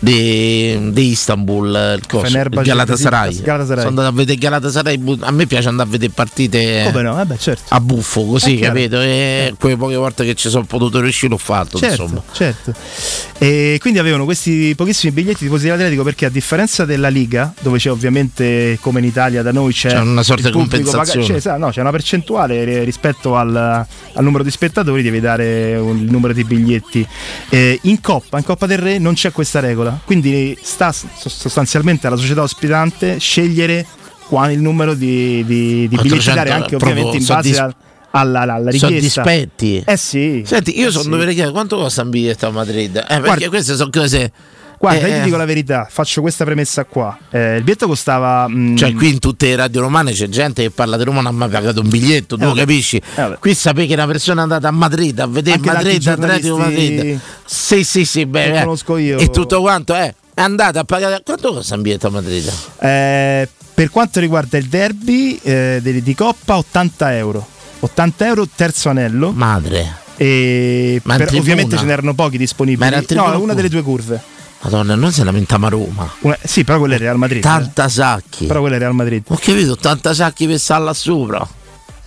di, 0.00 0.92
di 0.92 1.08
Istanbul, 1.10 1.96
il 1.98 2.06
coso, 2.06 2.24
il 2.26 2.30
Fenerbahce, 2.30 2.68
Galatasaray. 2.68 3.26
Besiktas, 3.28 3.46
Galatasaray. 3.46 3.82
Sono 3.84 3.88
andato 4.00 4.08
a 4.08 4.12
vedere 4.16 4.38
Galatasaray, 4.38 5.00
a 5.20 5.30
me 5.30 5.46
piace 5.46 5.68
andare 5.68 5.88
a 5.88 5.90
vedere 5.92 6.12
partite 6.14 6.82
Come 6.90 7.02
no? 7.02 7.14
Vabbè, 7.14 7.36
certo. 7.36 7.62
a 7.74 7.80
buffo, 7.80 8.24
così, 8.24 8.58
Eh, 8.58 8.60
capito? 8.60 9.00
E 9.00 9.54
quelle 9.58 9.76
poche 9.76 9.96
volte 9.96 10.24
che 10.24 10.34
ci 10.34 10.48
sono 10.48 10.64
potuto 10.64 11.00
riuscire 11.00 11.30
l'ho 11.30 11.38
fatto, 11.38 11.78
insomma. 11.84 12.22
Certo, 12.32 12.72
certo. 12.72 13.36
E 13.38 13.78
quindi 13.80 13.98
avevano 13.98 14.24
questi 14.24 14.74
pochissimi 14.76 15.12
biglietti 15.12 15.44
di 15.44 15.44
Tifosi 15.50 15.68
Atletico 15.70 16.02
perché 16.02 16.26
a 16.26 16.30
differenza 16.30 16.84
della 16.84 17.08
Liga, 17.08 17.52
dove 17.60 17.78
c'è 17.78 17.90
ovviamente 17.90 18.78
come 18.80 18.98
in 18.98 19.04
Italia 19.06 19.42
da 19.42 19.52
noi 19.52 19.72
c'è, 19.72 19.90
C'è 19.90 19.98
una 20.00 20.22
sorta 20.24 20.48
di 20.48 20.52
compensazione. 20.52 21.24
c'è, 21.26 21.40
sa- 21.40 21.56
no, 21.56 21.70
c'è 21.70 21.80
una 21.80 21.90
percentuale 21.90 22.64
ri- 22.64 22.84
rispetto 22.84 23.36
al, 23.36 23.54
al 23.54 24.24
numero 24.24 24.42
di 24.42 24.50
spettatori, 24.50 25.02
devi 25.02 25.20
dare 25.20 25.76
un- 25.76 25.98
il 25.98 26.10
numero 26.10 26.32
di 26.32 26.42
biglietti. 26.44 27.06
Eh, 27.50 27.78
in 27.82 28.00
Coppa, 28.00 28.38
in 28.38 28.44
Coppa 28.44 28.66
del 28.66 28.78
Re 28.78 28.98
non 28.98 29.14
c'è 29.14 29.30
questa 29.30 29.60
regola, 29.60 29.87
quindi 30.04 30.56
sta 30.60 30.92
sostanzialmente 30.92 32.06
alla 32.06 32.16
società 32.16 32.42
ospitante 32.42 33.18
scegliere 33.18 33.86
qua- 34.28 34.50
il 34.50 34.60
numero 34.60 34.94
di, 34.94 35.44
di- 35.44 35.88
di 35.88 35.96
biglietti 35.96 36.08
400 36.08 36.34
dare 36.34 36.50
anche 36.50 36.74
ovviamente 36.76 37.16
in 37.16 37.24
base 37.24 37.52
soddisf- 37.54 37.60
al- 37.60 37.74
alla, 38.10 38.40
alla- 38.54 38.70
richiesta. 38.70 39.22
Soddispetti. 39.22 39.82
Eh 39.86 39.96
sì. 39.96 40.42
Senti, 40.46 40.78
io 40.78 40.88
Eh 40.88 40.90
sono 40.90 41.02
sì. 41.04 41.08
dovuto 41.10 41.28
chiedere 41.28 41.50
quanto 41.52 41.76
costa 41.76 42.02
un 42.02 42.10
biglietto 42.10 42.46
a 42.46 42.50
Madrid? 42.50 42.96
Eh, 42.96 43.02
perché 43.06 43.20
Guarda- 43.22 43.48
queste 43.48 43.74
sono 43.76 43.90
cose. 43.90 44.32
Guarda, 44.78 45.06
eh, 45.06 45.10
io 45.10 45.16
ti 45.18 45.22
dico 45.24 45.36
la 45.36 45.44
verità, 45.44 45.88
faccio 45.90 46.20
questa 46.20 46.44
premessa 46.44 46.84
qua. 46.84 47.18
Eh, 47.30 47.56
il 47.56 47.62
biglietto 47.64 47.86
costava. 47.88 48.46
mm, 48.48 48.76
Cioè, 48.76 48.92
qui 48.94 49.08
in 49.10 49.18
tutte 49.18 49.46
le 49.46 49.56
radio 49.56 49.80
romane 49.80 50.12
c'è 50.12 50.28
gente 50.28 50.62
che 50.62 50.70
parla 50.70 50.96
di 50.96 51.02
Roma, 51.04 51.20
non 51.20 51.34
ha 51.34 51.36
mai 51.36 51.48
pagato 51.48 51.80
un 51.80 51.88
biglietto, 51.88 52.36
tu 52.36 52.44
Eh, 52.44 52.54
capisci? 52.54 53.00
Eh, 53.16 53.36
qui 53.40 53.54
sapete 53.54 53.88
che 53.88 53.94
una 53.94 54.06
persona 54.06 54.40
è 54.40 54.42
andata 54.44 54.68
a 54.68 54.70
Madrid 54.70 55.18
a 55.18 55.26
vedere 55.26 55.56
Anche 55.56 55.72
Madrid, 55.72 56.06
Atletico 56.06 56.58
Madrid. 56.58 57.18
Sì, 57.44 57.82
sì, 57.82 58.04
sì, 58.04 58.24
beh, 58.26 58.42
che 58.52 58.58
eh. 58.58 58.62
conosco 58.62 58.96
io. 58.96 59.18
E 59.18 59.30
tutto 59.30 59.60
quanto, 59.60 59.94
eh. 59.96 60.14
È 60.32 60.40
andata 60.40 60.80
a 60.80 60.84
pagare. 60.84 61.22
Quanto 61.24 61.52
costa 61.52 61.74
un 61.74 61.82
biglietto 61.82 62.06
a 62.06 62.10
Madrid? 62.10 62.52
eh, 62.80 63.48
per 63.74 63.90
quanto 63.90 64.20
riguarda 64.20 64.58
il 64.58 64.66
derby 64.66 65.38
eh, 65.42 65.80
di, 65.82 66.02
di 66.02 66.14
Coppa, 66.14 66.56
80 66.56 67.16
euro. 67.16 67.44
80 67.80 68.26
euro 68.26 68.46
terzo 68.54 68.88
anello. 68.90 69.32
Madre. 69.32 69.96
E 70.16 71.00
per- 71.04 71.32
ovviamente 71.34 71.76
ce 71.76 71.84
n'erano 71.84 72.14
pochi 72.14 72.38
disponibili. 72.38 72.88
Ma 72.90 72.96
era 72.96 73.02
no, 73.30 73.40
una 73.40 73.54
delle 73.54 73.68
due 73.68 73.82
curve. 73.82 74.20
Madonna, 74.60 74.94
non 74.96 75.12
se 75.12 75.22
lamentiamo 75.24 75.66
a 75.66 75.68
Roma. 75.68 76.12
Una- 76.20 76.38
sì, 76.42 76.64
però 76.64 76.78
quella 76.78 76.96
è 76.96 76.98
Real 76.98 77.16
Madrid. 77.16 77.44
eh. 77.44 77.48
80 77.48 77.88
sacchi. 77.88 78.46
Però 78.46 78.60
quella 78.60 78.76
è 78.76 78.78
Real 78.78 78.94
Madrid. 78.94 79.22
Ho 79.28 79.36
capito, 79.40 79.72
80 79.72 80.14
sacchi 80.14 80.46
per 80.46 80.58
stare 80.58 80.84
là 80.84 80.92
sopra. 80.92 81.46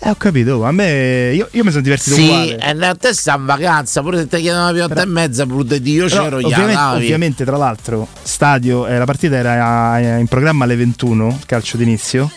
Eh, 0.03 0.09
ho 0.09 0.15
capito. 0.15 0.63
A 0.65 0.71
me. 0.71 1.31
Io, 1.33 1.47
io 1.51 1.63
mi 1.63 1.69
sono 1.69 1.81
divertito 1.83 2.15
Sì, 2.15 2.23
uguale. 2.23 2.57
e 2.57 2.85
a 2.85 2.95
te 2.95 3.13
sta 3.13 3.35
in 3.35 3.45
vacanza, 3.45 4.01
pure 4.01 4.17
se 4.17 4.27
ti 4.27 4.41
chiedono 4.41 4.63
una 4.69 4.73
piotta 4.73 5.01
e 5.01 5.05
mezza, 5.05 5.45
pure 5.45 5.79
di 5.79 5.91
io 5.93 6.07
c'ero 6.07 6.39
gli 6.39 6.43
ovviamente, 6.45 6.81
ovviamente, 6.81 7.45
tra 7.45 7.55
l'altro, 7.57 8.07
stadio, 8.21 8.85
eh, 8.87 8.97
la 8.97 9.05
partita 9.05 9.35
era 9.37 9.99
eh, 9.99 10.19
in 10.19 10.27
programma 10.27 10.65
alle 10.65 10.75
21, 10.75 11.39
calcio 11.45 11.77
d'inizio, 11.77 12.29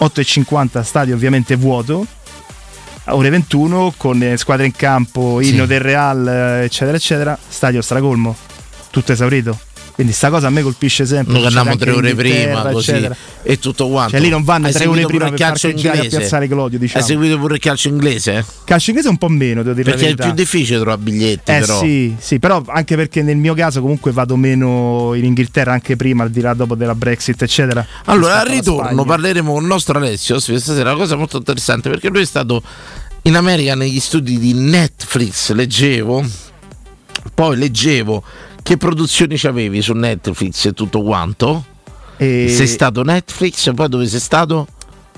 8.50, 0.00 0.82
stadio 0.82 1.14
ovviamente 1.14 1.54
vuoto, 1.56 2.04
ore 3.06 3.30
21 3.30 3.94
con 3.96 4.20
eh, 4.22 4.36
squadre 4.36 4.66
in 4.66 4.72
campo, 4.72 5.38
Sì. 5.40 5.50
inno 5.50 5.64
del 5.66 5.80
Real, 5.80 6.26
eh, 6.26 6.64
eccetera, 6.64 6.96
eccetera, 6.96 7.38
stadio 7.48 7.80
stracolmo, 7.82 8.36
tutto 8.92 9.10
esaurito. 9.10 9.58
Quindi 9.94 10.14
sta 10.14 10.30
cosa 10.30 10.46
a 10.46 10.50
me 10.50 10.62
colpisce 10.62 11.04
sempre. 11.04 11.34
Noi 11.34 11.42
succede 11.42 11.58
andiamo 11.58 11.78
tre 11.78 11.90
ore 11.90 12.14
prima 12.14 12.62
così 12.70 13.08
e 13.42 13.58
tutto 13.58 13.88
quanto. 13.88 14.12
Cioè 14.12 14.20
lì 14.20 14.30
non 14.30 14.42
vanno 14.42 14.68
Hai 14.68 14.72
tre 14.72 14.86
ore 14.86 15.04
prima 15.04 15.24
per 15.24 15.32
il 15.34 15.38
calcio 15.38 15.68
parcheggiare 15.68 15.98
a 15.98 16.02
inglese. 16.02 16.18
Piazzale 16.18 16.48
Clodio, 16.48 16.78
diciamo. 16.78 17.04
Hai 17.04 17.10
seguito 17.10 17.38
pure 17.38 17.54
il 17.56 17.60
calcio 17.60 17.88
inglese? 17.88 18.44
Calcio 18.64 18.90
inglese 18.90 19.10
un 19.10 19.18
po' 19.18 19.28
meno, 19.28 19.62
devo 19.62 19.74
dire 19.74 19.90
Perché 19.90 20.04
è 20.04 20.08
verità. 20.08 20.24
più 20.24 20.32
difficile 20.32 20.78
trovare 20.78 21.00
biglietti, 21.02 21.50
Eh 21.50 21.60
però. 21.60 21.78
sì, 21.78 22.14
sì, 22.18 22.38
però 22.38 22.62
anche 22.68 22.96
perché 22.96 23.20
nel 23.20 23.36
mio 23.36 23.52
caso 23.52 23.82
comunque 23.82 24.12
vado 24.12 24.34
meno 24.36 25.12
in 25.14 25.24
Inghilterra 25.24 25.72
anche 25.72 25.94
prima, 25.96 26.22
al 26.22 26.30
di 26.30 26.40
là 26.40 26.54
dopo 26.54 26.74
della 26.74 26.94
Brexit, 26.94 27.42
eccetera. 27.42 27.86
Allora, 28.06 28.40
al 28.40 28.46
ritorno 28.46 29.04
parleremo 29.04 29.52
con 29.52 29.60
il 29.60 29.68
nostro 29.68 29.98
Alessio 29.98 30.40
stasera, 30.40 30.90
una 30.90 30.98
cosa 30.98 31.16
molto 31.16 31.36
interessante 31.36 31.90
perché 31.90 32.08
lui 32.08 32.22
è 32.22 32.26
stato 32.26 32.62
in 33.22 33.36
America 33.36 33.74
negli 33.74 34.00
studi 34.00 34.38
di 34.38 34.54
Netflix, 34.54 35.52
leggevo, 35.52 36.24
poi 37.34 37.56
leggevo 37.58 38.24
che 38.62 38.76
produzioni 38.76 39.36
c'avevi 39.36 39.82
su 39.82 39.92
Netflix 39.92 40.66
e 40.66 40.72
tutto 40.72 41.02
quanto. 41.02 41.64
E, 42.16 42.48
Sei 42.48 42.66
stato 42.66 43.02
Netflix, 43.02 43.72
poi 43.74 43.88
dove 43.88 44.06
sei 44.06 44.20
stato? 44.20 44.66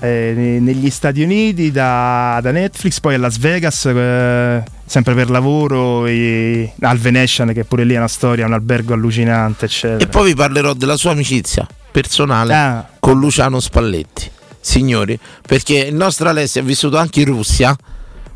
eh, 0.01 0.33
ne- 0.35 0.59
negli 0.59 0.89
Stati 0.89 1.21
Uniti 1.21 1.71
da, 1.71 2.39
da 2.41 2.51
Netflix, 2.51 2.99
poi 2.99 3.13
a 3.15 3.17
Las 3.17 3.37
Vegas, 3.37 3.85
eh, 3.85 4.61
sempre 4.85 5.13
per 5.15 5.29
lavoro, 5.29 6.05
e 6.05 6.73
al 6.81 6.97
Venetian, 6.97 7.53
che 7.53 7.63
pure 7.63 7.85
lì 7.85 7.93
è 7.93 7.97
una 7.97 8.09
storia, 8.09 8.45
un 8.45 8.51
albergo 8.53 8.93
allucinante, 8.93 9.65
eccetera. 9.65 10.03
E 10.03 10.07
poi 10.07 10.25
vi 10.27 10.35
parlerò 10.35 10.73
della 10.73 10.97
sua 10.97 11.11
amicizia 11.11 11.65
personale 11.91 12.53
Ah. 12.53 12.87
con 12.99 13.17
Luciano 13.19 13.59
Spalletti. 13.61 14.29
Signori, 14.59 15.17
perché 15.47 15.75
il 15.77 15.95
nostro 15.95 16.27
Alessio 16.27 16.59
è 16.59 16.63
vissuto 16.63 16.97
anche 16.97 17.21
in 17.21 17.27
Russia 17.27 17.73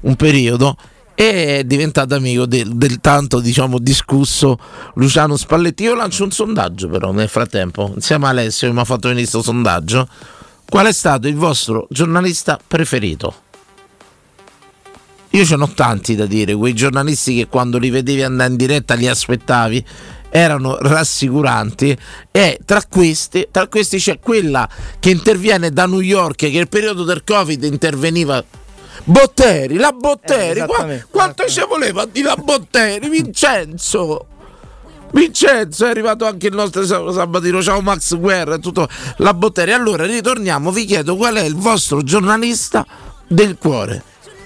un 0.01 0.15
periodo 0.15 0.77
e 1.21 1.57
è 1.57 1.63
diventato 1.65 2.15
amico 2.15 2.45
del, 2.45 2.77
del 2.77 3.01
tanto 3.01 3.41
diciamo 3.41 3.77
discusso 3.77 4.57
Luciano 4.93 5.35
Spalletti. 5.35 5.83
Io 5.83 5.93
lancio 5.93 6.23
un 6.23 6.31
sondaggio 6.31 6.87
però 6.87 7.11
nel 7.11 7.27
frattempo, 7.27 7.91
insieme 7.93 8.27
a 8.27 8.29
Alessio 8.29 8.69
che 8.69 8.73
mi 8.73 8.79
ha 8.79 8.85
fatto 8.85 9.09
venire 9.09 9.27
questo 9.27 9.41
sondaggio. 9.41 10.07
Qual 10.69 10.85
è 10.85 10.93
stato 10.93 11.27
il 11.27 11.35
vostro 11.35 11.87
giornalista 11.89 12.57
preferito? 12.65 13.35
Io 15.31 15.43
ce 15.43 15.57
n'ho 15.57 15.69
tanti 15.75 16.15
da 16.15 16.25
dire, 16.25 16.55
quei 16.55 16.73
giornalisti 16.73 17.35
che 17.35 17.47
quando 17.47 17.79
li 17.79 17.89
vedevi 17.89 18.23
andare 18.23 18.51
in 18.51 18.55
diretta 18.55 18.93
li 18.93 19.09
aspettavi, 19.09 19.85
erano 20.29 20.77
rassicuranti 20.79 21.97
e 22.31 22.61
tra 22.63 22.81
questi, 22.87 23.45
tra 23.51 23.67
questi 23.67 23.97
c'è 23.97 24.19
quella 24.19 24.69
che 24.99 25.09
interviene 25.09 25.69
da 25.71 25.85
New 25.85 25.99
York 25.99 26.35
che 26.37 26.49
nel 26.49 26.69
periodo 26.69 27.03
del 27.03 27.25
Covid 27.25 27.61
interveniva 27.65 28.41
Botteri, 29.03 29.75
la 29.75 29.91
Botteri, 29.91 30.59
Eh, 30.61 30.65
qua- 30.65 30.87
quanto 31.09 31.45
ci 31.47 31.61
voleva 31.67 32.05
di 32.05 32.21
la 32.21 32.35
Botteri, 32.35 33.09
Vincenzo. 33.09 34.25
Vincenzo 35.11 35.85
è 35.85 35.89
arrivato 35.89 36.25
anche 36.25 36.47
il 36.47 36.53
nostro 36.53 36.85
Sab- 36.85 37.11
Sabatino, 37.11 37.61
ciao 37.63 37.81
Max 37.81 38.15
Guerra 38.17 38.55
e 38.55 38.59
tutto 38.59 38.87
la 39.17 39.33
Botteri. 39.33 39.71
Allora 39.73 40.05
ritorniamo, 40.05 40.71
vi 40.71 40.85
chiedo 40.85 41.15
qual 41.15 41.35
è 41.35 41.41
il 41.43 41.55
vostro 41.55 42.03
giornalista 42.03 42.85
del 43.27 43.57
cuore, 43.57 44.03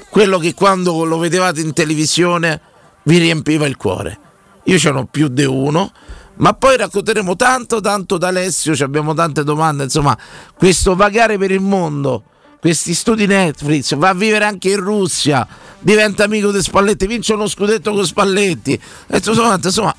quello 0.09 0.37
che 0.37 0.53
quando 0.53 1.03
lo 1.03 1.17
vedevate 1.17 1.59
in 1.59 1.73
televisione 1.73 2.61
vi 3.03 3.17
riempiva 3.17 3.65
il 3.65 3.75
cuore. 3.75 4.19
Io 4.65 4.77
ce 4.77 4.91
n'ho 4.91 5.05
più 5.05 5.27
di 5.27 5.43
uno, 5.43 5.91
ma 6.35 6.53
poi 6.53 6.77
racconteremo 6.77 7.35
tanto, 7.35 7.81
tanto 7.81 8.17
da 8.17 8.29
Alessio, 8.29 8.73
ci 8.73 8.83
abbiamo 8.83 9.13
tante 9.13 9.43
domande, 9.43 9.83
insomma, 9.83 10.17
questo 10.55 10.95
vagare 10.95 11.37
per 11.37 11.51
il 11.51 11.59
mondo, 11.59 12.23
questi 12.63 12.93
studi 12.93 13.26
Netflix, 13.26 13.93
va 13.95 14.08
a 14.08 14.13
vivere 14.13 14.45
anche 14.45 14.69
in 14.69 14.78
Russia, 14.78 15.45
diventa 15.80 16.23
amico 16.23 16.49
di 16.49 16.62
Spalletti, 16.62 17.08
vince 17.08 17.34
uno 17.34 17.45
scudetto 17.45 17.91
con 17.91 18.06
Spalletti, 18.06 18.71
e 18.71 19.17
insomma, 19.17 19.60
insomma 19.62 19.93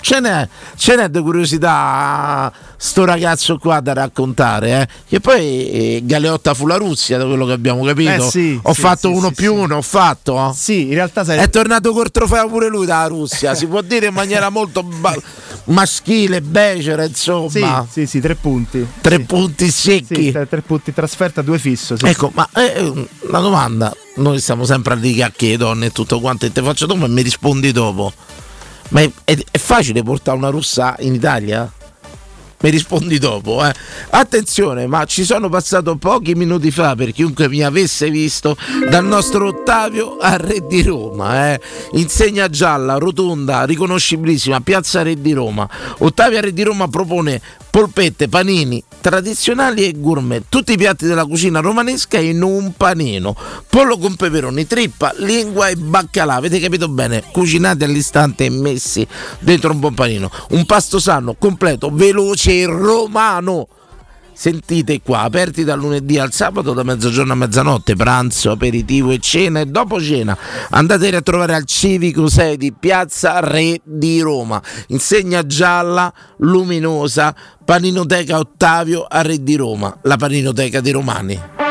ce 0.00 0.20
n'è, 0.20 0.48
ce 0.76 0.96
n'è 0.96 1.08
di 1.08 1.20
curiosità 1.20 2.52
sto 2.80 3.04
ragazzo 3.04 3.58
qua 3.58 3.80
da 3.80 3.92
raccontare, 3.92 4.82
eh? 4.82 4.88
che 5.08 5.20
poi 5.20 5.68
eh, 5.68 6.00
Galeotta 6.04 6.54
fu 6.54 6.66
la 6.66 6.76
Russia, 6.76 7.18
da 7.18 7.26
quello 7.26 7.44
che 7.44 7.52
abbiamo 7.52 7.84
capito. 7.84 8.26
Eh 8.26 8.30
sì, 8.30 8.58
ho 8.62 8.72
sì, 8.72 8.80
fatto 8.80 9.08
sì, 9.10 9.16
uno 9.16 9.30
più 9.32 9.54
uno, 9.54 9.76
ho 9.76 9.82
fatto. 9.82 10.52
Sì, 10.56 10.86
in 10.86 10.94
realtà 10.94 11.24
sai, 11.24 11.38
È 11.38 11.50
tornato 11.50 11.92
col 11.92 12.10
trofeo 12.10 12.48
pure 12.48 12.68
lui 12.68 12.86
dalla 12.86 13.08
Russia, 13.08 13.54
si 13.54 13.66
può 13.66 13.82
dire 13.82 14.06
in 14.06 14.14
maniera 14.14 14.48
molto 14.50 14.82
ba- 14.84 15.16
maschile, 15.64 16.40
becera, 16.40 17.04
insomma. 17.04 17.86
sì, 17.90 18.06
sì, 18.06 18.20
tre 18.20 18.36
punti. 18.36 18.86
Tre 19.00 19.20
punti 19.20 19.70
secchi. 19.70 20.30
Tre, 20.30 20.46
punti 20.64 20.94
trasferta, 20.94 21.42
due 21.42 21.58
fisso. 21.58 21.96
Ecco, 22.00 22.30
ma 22.32 22.48
eh, 22.54 22.92
una 23.22 23.40
domanda, 23.40 23.94
noi 24.16 24.38
stiamo 24.38 24.64
sempre 24.64 24.94
a 24.94 24.96
dire 24.96 25.32
che 25.34 25.56
donne 25.56 25.86
e 25.86 25.92
tutto 25.92 26.20
quanto, 26.20 26.46
e 26.46 26.52
te 26.52 26.62
faccio 26.62 26.86
dopo 26.86 27.04
e 27.04 27.08
mi 27.08 27.22
rispondi 27.22 27.72
dopo. 27.72 28.12
Ma 28.88 29.00
è, 29.02 29.10
è- 29.24 29.36
è 29.50 29.58
facile 29.58 30.02
portare 30.02 30.36
una 30.36 30.48
russa 30.48 30.96
in 31.00 31.14
Italia? 31.14 31.70
Mi 32.60 32.70
rispondi 32.70 33.18
dopo. 33.18 33.64
Eh. 33.64 33.72
Attenzione, 34.10 34.86
ma 34.86 35.04
ci 35.04 35.24
sono 35.24 35.48
passato 35.48 35.96
pochi 35.96 36.34
minuti 36.34 36.70
fa 36.70 36.94
per 36.94 37.12
chiunque 37.12 37.48
mi 37.48 37.62
avesse 37.62 38.10
visto 38.10 38.56
dal 38.88 39.04
nostro 39.04 39.48
Ottavio 39.48 40.16
a 40.18 40.36
Re 40.36 40.66
di 40.66 40.82
Roma. 40.82 41.52
Eh. 41.52 41.60
Insegna 41.92 42.48
gialla, 42.48 42.98
rotonda, 42.98 43.64
riconoscibilissima, 43.64 44.60
piazza 44.60 45.02
Re 45.02 45.20
di 45.20 45.32
Roma. 45.32 45.68
Ottavio 45.98 46.38
a 46.38 46.40
Re 46.40 46.52
di 46.52 46.62
Roma 46.62 46.88
propone 46.88 47.40
polpette, 47.70 48.28
panini 48.28 48.82
tradizionali 49.00 49.84
e 49.84 49.94
gourmet, 49.96 50.44
tutti 50.48 50.72
i 50.72 50.76
piatti 50.76 51.06
della 51.06 51.24
cucina 51.24 51.60
romanesca 51.60 52.18
in 52.18 52.42
un 52.42 52.72
panino. 52.76 53.36
Pollo 53.68 53.96
con 53.98 54.16
peperoni, 54.16 54.66
trippa, 54.66 55.14
lingua 55.18 55.68
e 55.68 55.76
baccalà, 55.76 56.34
avete 56.34 56.58
capito 56.58 56.88
bene? 56.88 57.22
Cucinati 57.30 57.84
all'istante 57.84 58.46
e 58.46 58.50
messi 58.50 59.06
dentro 59.38 59.70
un 59.72 59.78
buon 59.78 59.94
panino. 59.94 60.30
Un 60.50 60.66
pasto 60.66 60.98
sano, 60.98 61.34
completo, 61.38 61.90
veloce 61.92 62.47
e 62.48 62.64
romano. 62.64 63.68
Sentite 64.32 65.02
qua, 65.02 65.22
aperti 65.22 65.64
dal 65.64 65.78
lunedì 65.78 66.18
al 66.18 66.32
sabato 66.32 66.72
da 66.72 66.82
mezzogiorno 66.82 67.32
a 67.32 67.36
mezzanotte, 67.36 67.94
pranzo, 67.94 68.52
aperitivo 68.52 69.10
e 69.10 69.18
cena 69.18 69.60
e 69.60 69.66
dopo 69.66 70.00
cena. 70.00 70.36
Andateli 70.70 71.16
a 71.16 71.20
trovare 71.20 71.54
al 71.54 71.64
Civico 71.64 72.28
6 72.28 72.56
di 72.56 72.72
Piazza 72.72 73.40
Re 73.40 73.80
di 73.82 74.20
Roma. 74.20 74.62
Insegna 74.88 75.44
gialla, 75.44 76.10
luminosa, 76.38 77.34
Paninoteca 77.64 78.38
Ottavio 78.38 79.04
a 79.06 79.20
Re 79.22 79.42
di 79.42 79.56
Roma, 79.56 79.98
la 80.02 80.16
paninoteca 80.16 80.80
di 80.80 80.90
Romani. 80.90 81.67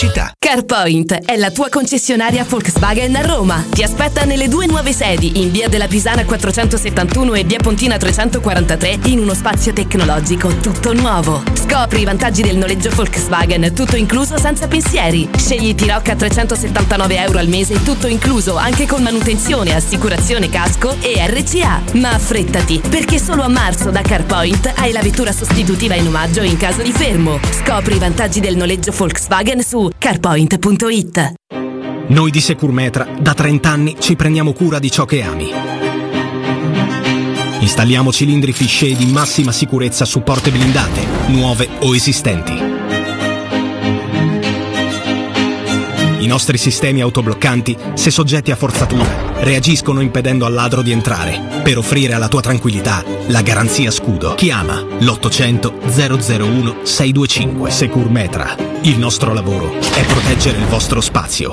Pubblicità. 0.00 0.32
CarPoint 0.38 1.12
è 1.26 1.36
la 1.36 1.50
tua 1.50 1.68
concessionaria 1.68 2.44
Volkswagen 2.48 3.14
a 3.16 3.20
Roma. 3.20 3.64
Ti 3.68 3.82
aspetta 3.82 4.24
nelle 4.24 4.48
due 4.48 4.66
nuove 4.66 4.92
sedi, 4.92 5.42
in 5.42 5.50
via 5.50 5.68
della 5.68 5.86
Pisana 5.86 6.24
471 6.24 7.34
e 7.34 7.44
via 7.44 7.58
Pontina 7.58 7.98
343, 7.98 8.98
in 9.04 9.18
uno 9.18 9.34
spazio 9.34 9.72
tecnologico 9.72 10.48
tutto 10.56 10.94
nuovo. 10.94 11.42
Scopri 11.52 12.00
i 12.00 12.04
vantaggi 12.04 12.42
del 12.42 12.56
noleggio 12.56 12.90
Volkswagen, 12.90 13.72
tutto 13.74 13.96
incluso 13.96 14.38
senza 14.38 14.66
pensieri. 14.66 15.28
Scegli 15.36 15.74
Tirocca 15.74 16.12
a 16.12 16.16
379 16.16 17.16
euro 17.18 17.38
al 17.38 17.48
mese, 17.48 17.82
tutto 17.82 18.06
incluso 18.06 18.56
anche 18.56 18.86
con 18.86 19.02
manutenzione, 19.02 19.74
assicurazione 19.74 20.48
casco 20.48 20.96
e 21.00 21.14
RCA. 21.26 21.82
Ma 21.94 22.14
affrettati, 22.14 22.80
perché 22.88 23.18
solo 23.18 23.42
a 23.42 23.48
marzo 23.48 23.90
da 23.90 24.00
CarPoint 24.00 24.72
hai 24.76 24.92
la 24.92 25.02
vettura 25.02 25.32
sostitutiva 25.32 25.94
in 25.94 26.06
omaggio 26.06 26.42
in 26.42 26.56
caso 26.56 26.82
di 26.82 26.92
fermo. 26.92 27.38
Scopri 27.50 27.96
i 27.96 27.98
vantaggi 27.98 28.40
del 28.40 28.56
noleggio 28.56 28.92
Volkswagen 28.96 29.62
su 29.62 29.89
carpoint.it. 29.98 31.32
Noi 32.08 32.30
di 32.30 32.40
Securmetra 32.40 33.06
da 33.20 33.34
30 33.34 33.68
anni 33.68 33.96
ci 33.98 34.16
prendiamo 34.16 34.52
cura 34.52 34.78
di 34.78 34.90
ciò 34.90 35.04
che 35.04 35.22
ami. 35.22 35.50
Installiamo 37.60 38.10
cilindri 38.10 38.52
fisce 38.52 38.94
di 38.94 39.06
massima 39.06 39.52
sicurezza 39.52 40.04
su 40.04 40.22
porte 40.22 40.50
blindate, 40.50 41.06
nuove 41.28 41.68
o 41.80 41.94
esistenti. 41.94 42.79
I 46.20 46.26
nostri 46.26 46.58
sistemi 46.58 47.00
autobloccanti, 47.00 47.76
se 47.94 48.10
soggetti 48.10 48.50
a 48.50 48.56
forzatura, 48.56 49.32
reagiscono 49.38 50.02
impedendo 50.02 50.44
al 50.44 50.52
ladro 50.52 50.82
di 50.82 50.92
entrare, 50.92 51.62
per 51.62 51.78
offrire 51.78 52.12
alla 52.12 52.28
tua 52.28 52.42
tranquillità 52.42 53.02
la 53.28 53.40
garanzia 53.40 53.90
scudo. 53.90 54.34
Chiama 54.34 54.84
l'800 54.98 56.38
001 56.38 56.84
625 56.84 57.70
Securmetra. 57.70 58.54
Il 58.82 58.98
nostro 58.98 59.32
lavoro 59.32 59.72
è 59.72 60.04
proteggere 60.04 60.58
il 60.58 60.66
vostro 60.66 61.00
spazio. 61.00 61.52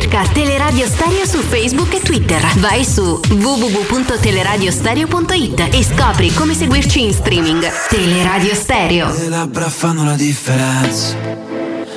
Cerca 0.00 0.22
Teleradio 0.32 0.86
Stereo 0.86 1.26
su 1.26 1.38
Facebook 1.38 1.92
e 1.92 2.00
Twitter. 2.00 2.40
Vai 2.58 2.84
su 2.84 3.20
www.teleradiostereo.it 3.30 5.70
e 5.72 5.82
scopri 5.82 6.32
come 6.34 6.54
seguirci 6.54 7.02
in 7.02 7.12
streaming. 7.12 7.68
Teleradio 7.88 8.54
Stereo. 8.54 9.12
Le 9.12 9.28
labbra 9.28 9.68
fanno 9.68 10.04
la 10.04 10.14
differenza 10.14 11.16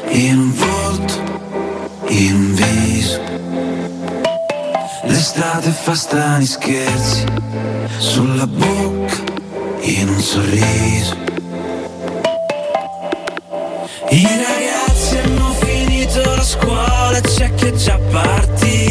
in 0.07 0.51
volto, 0.51 1.13
in 2.07 2.55
viso. 2.55 3.21
L'estate 5.03 5.69
fa 5.69 5.93
strani 5.93 6.47
scherzi 6.47 7.23
sulla 7.99 8.47
bocca, 8.47 9.21
in 9.81 10.09
un 10.09 10.19
sorriso. 10.19 11.15
I 14.09 14.60
scuola, 16.43 17.19
c'è 17.21 17.53
chi 17.55 17.67
è 17.67 17.71
già 17.73 17.97
partito 18.11 18.90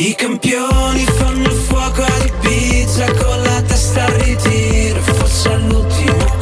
I 0.00 0.14
campioni 0.14 1.04
fanno 1.06 1.50
fuoco 1.50 2.04
di 2.22 2.32
pizza 2.38 3.04
con 3.14 3.42
la 3.42 3.60
testa 3.62 4.04
al 4.04 4.12
ritiro, 4.12 5.00
forse 5.02 5.52
all'ultimo 5.52 6.37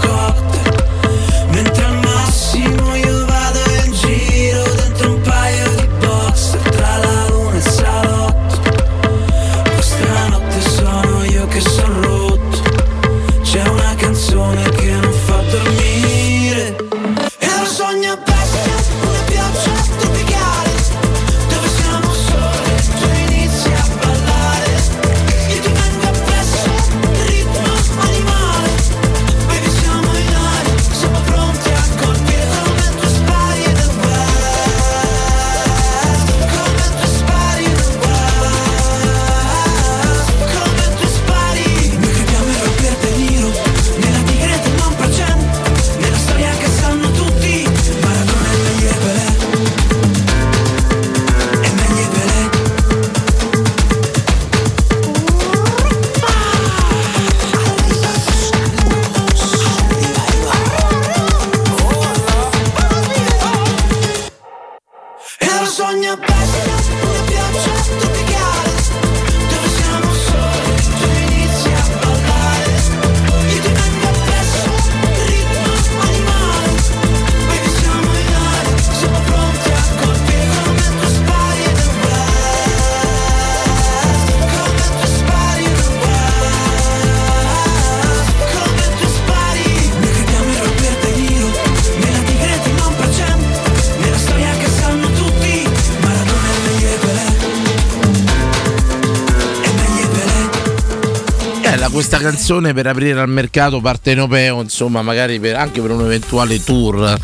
canzone 102.46 102.72
per 102.72 102.86
aprire 102.86 103.18
al 103.18 103.28
mercato 103.28 103.80
partenopeo, 103.80 104.60
insomma, 104.60 105.02
magari 105.02 105.40
per- 105.40 105.56
anche 105.56 105.80
per 105.80 105.90
un 105.90 106.02
eventuale 106.02 106.62
tour 106.62 107.18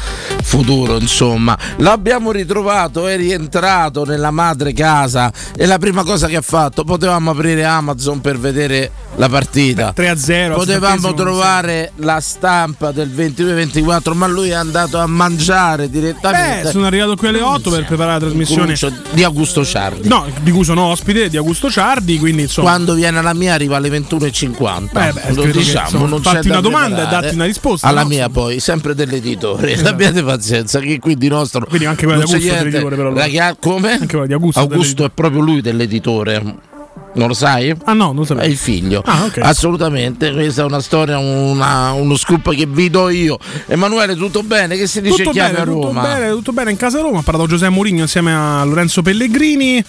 futuro, 0.52 0.98
insomma. 0.98 1.56
L'abbiamo 1.78 2.30
ritrovato, 2.30 3.06
è 3.06 3.16
rientrato 3.16 4.04
nella 4.04 4.30
madre 4.30 4.74
casa 4.74 5.32
e 5.56 5.64
la 5.64 5.78
prima 5.78 6.04
cosa 6.04 6.26
che 6.26 6.36
ha 6.36 6.42
fatto, 6.42 6.84
potevamo 6.84 7.30
aprire 7.30 7.64
Amazon 7.64 8.20
per 8.20 8.38
vedere 8.38 8.90
la 9.16 9.30
partita. 9.30 9.94
3-0. 9.96 10.52
Potevamo 10.52 11.14
trovare 11.14 11.92
la 11.96 12.20
stampa 12.20 12.92
del 12.92 13.08
22-24, 13.08 14.12
ma 14.12 14.26
lui 14.26 14.50
è 14.50 14.54
andato 14.54 14.98
a 14.98 15.06
mangiare 15.06 15.88
direttamente. 15.88 16.64
Beh, 16.64 16.70
sono 16.70 16.84
arrivato 16.84 17.16
qui 17.16 17.28
alle 17.28 17.40
8 17.40 17.70
per 17.70 17.86
preparare 17.86 18.20
la 18.20 18.26
trasmissione. 18.26 18.74
Di 19.12 19.24
Augusto 19.24 19.64
Ciardi. 19.64 20.06
No, 20.06 20.26
di 20.42 20.50
cui 20.50 20.64
sono 20.64 20.82
ospite 20.82 21.30
di 21.30 21.38
Augusto 21.38 21.70
Ciardi, 21.70 22.18
quindi 22.18 22.42
insomma. 22.42 22.68
Quando 22.68 22.92
viene 22.92 23.18
alla 23.18 23.32
mia 23.32 23.54
arriva 23.54 23.78
alle 23.78 23.88
21.50. 23.88 24.90
Beh, 24.92 25.12
beh, 25.12 25.20
lo 25.28 25.42
credo 25.42 25.42
che, 25.42 25.52
diciamo, 25.52 25.84
insomma, 25.86 26.06
non 26.08 26.22
fatti 26.22 26.40
c'è 26.40 26.50
una 26.50 26.60
domanda 26.60 27.06
e 27.06 27.10
datti 27.10 27.34
una 27.34 27.46
risposta, 27.46 27.86
Alla 27.86 28.02
no? 28.02 28.08
mia 28.08 28.28
poi, 28.28 28.60
sempre 28.60 28.94
dell'editore. 28.94 29.70
Esatto. 29.82 29.88
Abbiate 29.88 30.22
pazienza, 30.42 30.80
che 30.80 30.98
qui 30.98 31.16
di 31.16 31.28
nostro. 31.28 31.64
Quindi 31.66 31.86
anche 31.86 32.04
quella 32.04 32.24
di 32.24 32.32
Augusto 32.32 32.54
dell'editore, 32.54 32.96
però. 32.96 33.14
Raga- 33.14 33.56
come? 33.58 33.92
Anche 33.92 34.06
quella 34.06 34.26
di 34.26 34.32
Augusto 34.32 34.60
Augusto 34.60 35.04
è 35.04 35.10
proprio 35.14 35.40
lui 35.40 35.60
dell'editore. 35.60 36.70
Non 37.14 37.28
lo 37.28 37.34
sai? 37.34 37.74
Ah 37.84 37.92
no, 37.92 38.06
non 38.06 38.16
lo 38.16 38.24
sapevo. 38.24 38.46
È 38.46 38.48
il 38.50 38.56
figlio. 38.56 39.02
Ah, 39.04 39.24
ok. 39.24 39.38
Assolutamente, 39.42 40.32
questa 40.32 40.62
è 40.62 40.64
una 40.64 40.80
storia, 40.80 41.18
una- 41.18 41.92
uno 41.92 42.16
scoop 42.16 42.54
che 42.54 42.66
vi 42.66 42.88
do 42.90 43.08
io. 43.10 43.38
Emanuele, 43.66 44.16
tutto 44.16 44.42
bene? 44.42 44.76
Che 44.76 44.86
si 44.86 45.00
dice 45.02 45.18
Tutto 45.18 45.30
chiami 45.30 45.52
bene, 45.52 45.62
a 45.62 45.66
tutto 45.66 45.86
Roma? 45.88 46.02
bene, 46.02 46.30
tutto 46.30 46.52
bene 46.52 46.70
in 46.70 46.76
casa 46.78 47.00
Roma. 47.00 47.18
Ha 47.18 47.22
parlato 47.22 47.46
Giuseppe 47.48 47.70
Mourinho 47.72 48.00
insieme 48.00 48.34
a 48.34 48.64
Lorenzo 48.64 49.02
Pellegrini. 49.02 49.84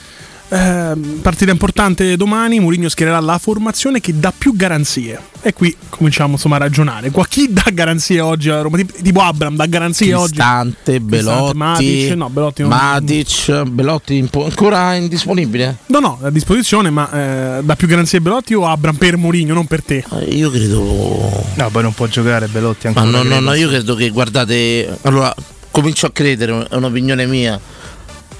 Eh, 0.53 0.95
partita 1.21 1.49
importante 1.51 2.15
domani. 2.15 2.59
Mourinho 2.59 2.87
schiererà 2.87 3.19
la 3.19 3.39
formazione 3.39 3.99
che 3.99 4.19
dà 4.19 4.31
più 4.37 4.55
garanzie. 4.55 5.19
E 5.41 5.51
qui 5.51 5.75
cominciamo 5.89 6.33
insomma 6.33 6.57
a 6.57 6.59
ragionare. 6.59 7.09
Qua 7.09 7.25
chi 7.27 7.51
dà 7.51 7.71
garanzie 7.73 8.19
oggi 8.19 8.49
a 8.49 8.61
Roma? 8.61 8.77
Tipo, 8.77 9.21
Abram 9.21 9.55
dà 9.55 9.65
garanzie 9.65 10.13
oggi. 10.13 10.33
Cristante, 10.35 10.99
Belotti, 10.99 11.57
Matic, 11.57 12.11
no, 12.13 12.29
Belotti 12.29 12.61
non- 12.61 12.69
Matic, 12.71 13.63
Belotti 13.63 14.15
in 14.17 14.29
po- 14.29 14.45
ancora 14.45 14.93
indisponibile? 14.93 15.77
No, 15.87 15.99
no, 15.99 16.19
è 16.21 16.27
a 16.27 16.29
disposizione, 16.29 16.89
ma 16.91 17.09
eh, 17.11 17.61
dà 17.63 17.75
più 17.75 17.87
garanzie 17.87 18.21
Belotti 18.21 18.53
o 18.53 18.67
Abram 18.67 18.95
per 18.95 19.17
Mourinho, 19.17 19.53
non 19.55 19.65
per 19.65 19.83
te? 19.83 20.03
Io 20.29 20.51
credo. 20.51 21.43
No, 21.55 21.69
poi 21.71 21.81
non 21.81 21.93
può 21.93 22.05
giocare 22.07 22.47
Belotti 22.47 22.87
Ma 22.93 23.01
ancora. 23.01 23.17
no, 23.17 23.23
no, 23.23 23.29
credo. 23.35 23.45
no, 23.49 23.53
io 23.55 23.67
credo 23.69 23.95
che 23.95 24.09
guardate. 24.11 24.97
Allora, 25.01 25.33
comincio 25.71 26.05
a 26.05 26.11
credere, 26.11 26.67
è 26.69 26.75
un'opinione 26.75 27.25
mia. 27.25 27.59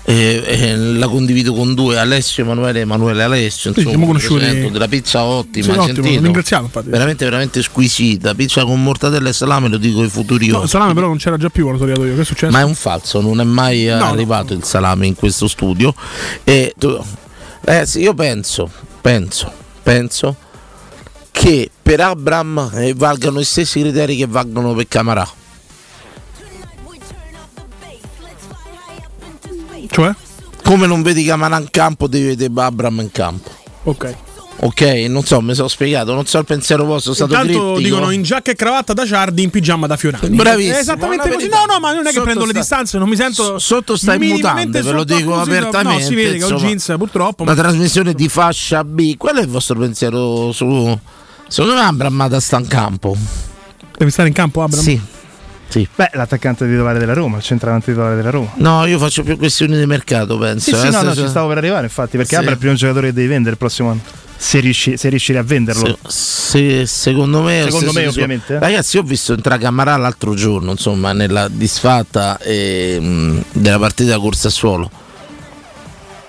E, 0.06 0.44
e 0.46 0.76
la 0.76 1.08
condivido 1.08 1.54
con 1.54 1.74
due 1.74 1.98
Alessio 1.98 2.44
Emanuele 2.44 2.82
Emanuele 2.82 3.24
Alessio 3.24 3.72
Sì, 3.72 3.80
insomma 3.80 3.90
siamo 3.92 4.06
conosciuti. 4.06 4.70
della 4.72 4.88
pizza 4.90 5.24
ottima 5.24 5.74
Sì, 5.74 5.80
ottimo, 5.92 6.08
ringraziamo, 6.22 6.66
infatti. 6.66 6.90
veramente 6.90 7.24
veramente 7.24 7.62
squisita 7.62 8.36
pizza 8.36 8.66
con 8.66 8.84
mortadella 8.84 9.30
e 9.30 9.34
salame 9.34 9.70
lo 9.70 9.78
dico 9.78 10.02
ai 10.02 10.10
futuri 10.10 10.48
No, 10.48 10.64
il 10.64 10.68
salame 10.68 10.94
però 10.94 11.08
non 11.08 11.16
c'era 11.16 11.38
già 11.38 11.48
più 11.48 11.64
quando 11.64 11.80
sono 11.80 11.92
arrivato 11.92 12.10
io. 12.12 12.16
Che 12.18 12.22
è 12.22 12.26
successo? 12.26 12.52
ma 12.52 12.60
è 12.60 12.64
un 12.64 12.76
falso 12.76 13.22
non 13.22 13.40
è 13.40 13.46
mai 13.46 13.86
No, 13.86 13.98
no. 14.00 14.06
arrivato 14.12 14.52
il 14.54 14.64
salame 14.66 15.08
in 15.08 15.16
questo 15.16 15.48
studio 15.48 15.96
e 16.44 16.74
tu- 16.78 17.02
eh, 17.66 17.86
sì, 17.86 18.02
io 18.02 18.14
penso 18.14 18.70
penso 19.00 19.50
penso 19.84 20.36
che 21.32 21.70
per 21.82 22.02
Abram 22.02 22.72
eh, 22.74 22.94
valgano 22.94 23.40
gli 23.40 23.44
stessi 23.46 23.80
criteri 23.80 24.18
che 24.18 24.28
valgono 24.28 24.74
per 24.74 24.86
Camarà 24.90 25.26
Cioè? 29.94 30.14
come 30.64 30.88
non 30.88 31.02
vedi 31.04 31.24
Camarà 31.24 31.58
in 31.60 31.68
campo 31.70 32.08
devi 32.08 32.26
vedere 32.36 32.52
Abram 32.56 33.00
in 33.00 33.12
campo 33.12 33.50
Ok. 33.84 34.16
ok 34.58 34.82
non 35.10 35.24
so 35.26 35.42
mi 35.42 35.54
sono 35.54 35.68
spiegato 35.68 36.14
non 36.14 36.26
so 36.26 36.38
il 36.40 36.46
pensiero 36.46 36.86
vostro 36.86 37.12
è 37.12 37.16
stato 37.16 37.34
Intanto 37.34 37.52
criptico 37.74 37.80
dicono 37.80 38.12
in 38.12 38.24
giacca 38.24 38.52
e 38.52 38.56
cravatta 38.56 38.94
da 38.94 39.06
Ciardi, 39.06 39.44
in 39.44 39.50
pigiama 39.50 39.88
da 39.88 39.98
Fiorani. 39.98 40.30
Bravissimo, 40.36 40.76
È 40.76 40.80
esattamente 40.80 41.30
così. 41.30 41.48
No, 41.50 41.66
no, 41.68 41.80
ma 41.80 41.92
non 41.94 42.02
è 42.04 42.08
che 42.08 42.14
Sotto 42.14 42.24
prendo 42.24 42.46
le 42.46 42.50
sta- 42.52 42.60
distanze, 42.60 42.98
non 42.98 43.10
mi 43.10 43.16
sento. 43.18 43.60
sotto 43.60 43.98
sta 43.98 44.14
in 44.14 44.20
minimamente 44.22 44.80
mutande 44.80 44.82
ve 44.82 44.92
lo 44.92 45.04
dico 45.04 45.40
apertamente 45.40 46.02
No, 46.02 46.08
si 46.08 46.16
vede 46.16 46.38
che 46.38 46.44
ho 46.44 46.50
insomma. 46.50 46.68
jeans 46.68 46.94
purtroppo. 46.98 47.44
una 47.44 47.54
ma- 47.54 47.62
trasmissione 47.62 48.14
di 48.14 48.30
fascia 48.30 48.84
B 48.86 49.18
qual 49.18 49.36
è 49.36 49.42
il 49.42 49.48
vostro 49.50 49.78
pensiero 49.78 50.52
su 50.54 50.98
secondo 51.48 51.76
me 51.76 51.82
Abram 51.86 52.40
sta 52.40 52.58
in 52.60 52.68
campo 52.68 53.18
Deve 53.98 54.12
stare 54.12 54.28
in 54.30 54.34
campo 54.34 54.64
Abram? 54.64 54.82
Sì. 54.82 55.02
Sì. 55.74 55.88
Beh, 55.96 56.12
l'attaccante 56.14 56.68
titolare 56.68 57.00
della 57.00 57.14
Roma, 57.14 57.38
il 57.38 57.44
centravanti 57.44 57.88
titolare 57.88 58.16
della 58.16 58.30
Roma. 58.30 58.52
No, 58.58 58.86
io 58.86 59.00
faccio 59.00 59.24
più 59.24 59.38
questioni 59.38 59.76
di 59.76 59.88
mercato, 59.88 60.38
penso. 60.38 60.70
Sì, 60.70 60.76
sì, 60.80 60.86
eh, 60.88 60.90
no, 60.92 61.00
se- 61.00 61.04
no, 61.06 61.14
se- 61.16 61.22
ci 61.22 61.28
stavo 61.28 61.48
per 61.48 61.58
arrivare, 61.58 61.84
infatti, 61.86 62.16
perché 62.18 62.36
Sì. 62.36 62.36
Abra 62.36 62.50
è 62.52 62.54
il 62.54 62.60
primo 62.60 62.76
giocatore 62.76 63.08
che 63.08 63.14
devi 63.14 63.28
vendere 63.28 63.52
il 63.54 63.58
prossimo 63.58 63.90
anno. 63.90 64.02
Se, 64.38 64.60
riesci, 64.60 64.98
se 64.98 65.10
riuscirei 65.10 65.42
a 65.42 65.44
venderlo. 65.44 65.98
se- 66.08 66.84
se- 66.84 66.86
secondo 66.86 67.42
me, 67.42 67.64
Secondo 67.66 67.92
se- 67.92 68.00
me, 68.02 68.08
ovviamente. 68.08 68.60
Ragazzi, 68.60 68.98
io 68.98 69.02
ho 69.02 69.06
visto 69.06 69.34
entrare 69.34 69.60
Camarà 69.62 69.96
l'altro 69.96 70.36
giorno, 70.36 70.70
insomma, 70.72 71.12
nella 71.12 71.48
disfatta 71.50 72.38
eh, 72.38 73.42
della 73.52 73.80
partita 73.80 74.20
corsa 74.20 74.50
a 74.50 74.52
suolo. 74.52 74.92